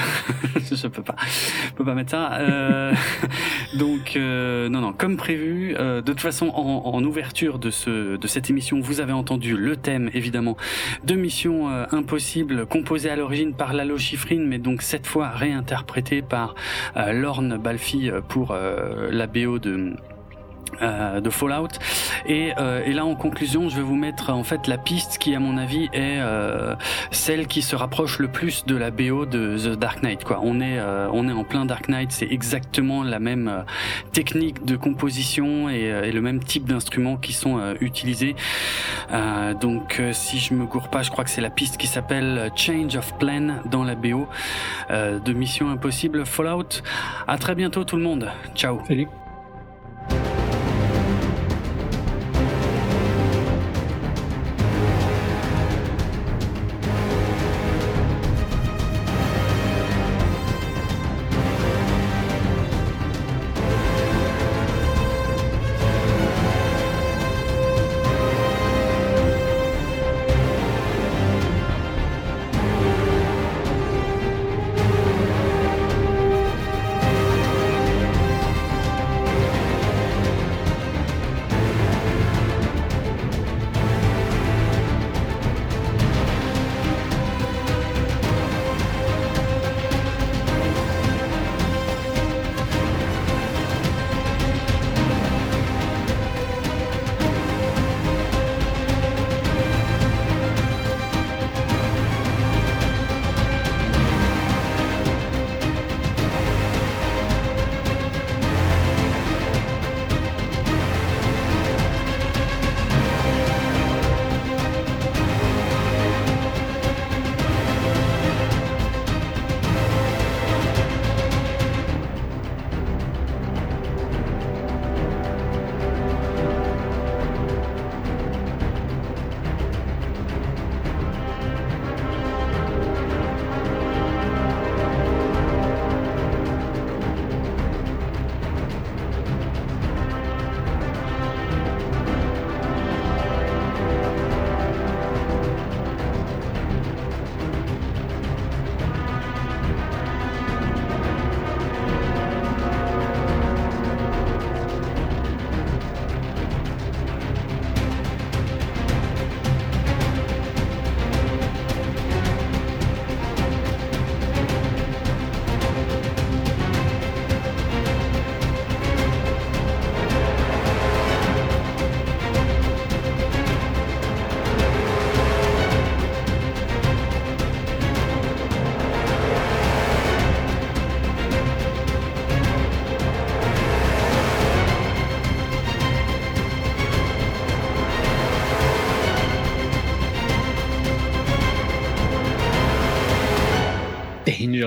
[0.76, 1.16] je peux pas,
[1.68, 2.34] je peux pas mettre ça.
[2.34, 2.94] Euh...
[3.78, 5.76] donc euh, non, non, comme prévu.
[5.78, 9.78] Euh, de toute façon, en, ouverture de ce de cette émission, vous avez entendu le
[9.78, 10.58] thème évidemment
[11.06, 16.56] de Mission Impossible, composé à l'origine par Lalo Schifrin, mais donc cette fois réinterprété par
[16.96, 19.94] Lorne Balfi pour la BO de
[20.82, 21.68] euh, de Fallout.
[22.26, 25.36] Et, euh, et, là en conclusion je vais vous mettre en fait la piste qui
[25.36, 26.76] à mon avis est euh,
[27.12, 30.40] celle qui se rapproche le plus de la BO de The Dark Knight quoi.
[30.44, 33.62] On est euh, on est en plein Dark Knight c'est exactement la même euh,
[34.12, 38.36] technique de composition et, et le même type d'instruments qui sont utilisés.
[39.62, 42.96] Donc si je me gourre pas je crois que c'est la piste qui s'appelle Change
[42.96, 44.28] of Plan dans la BO
[44.90, 46.82] de Mission Impossible Fallout.
[47.28, 48.30] À très bientôt tout le monde.
[48.56, 48.80] Ciao.
[48.88, 49.08] Salut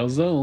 [0.02, 0.41] Danger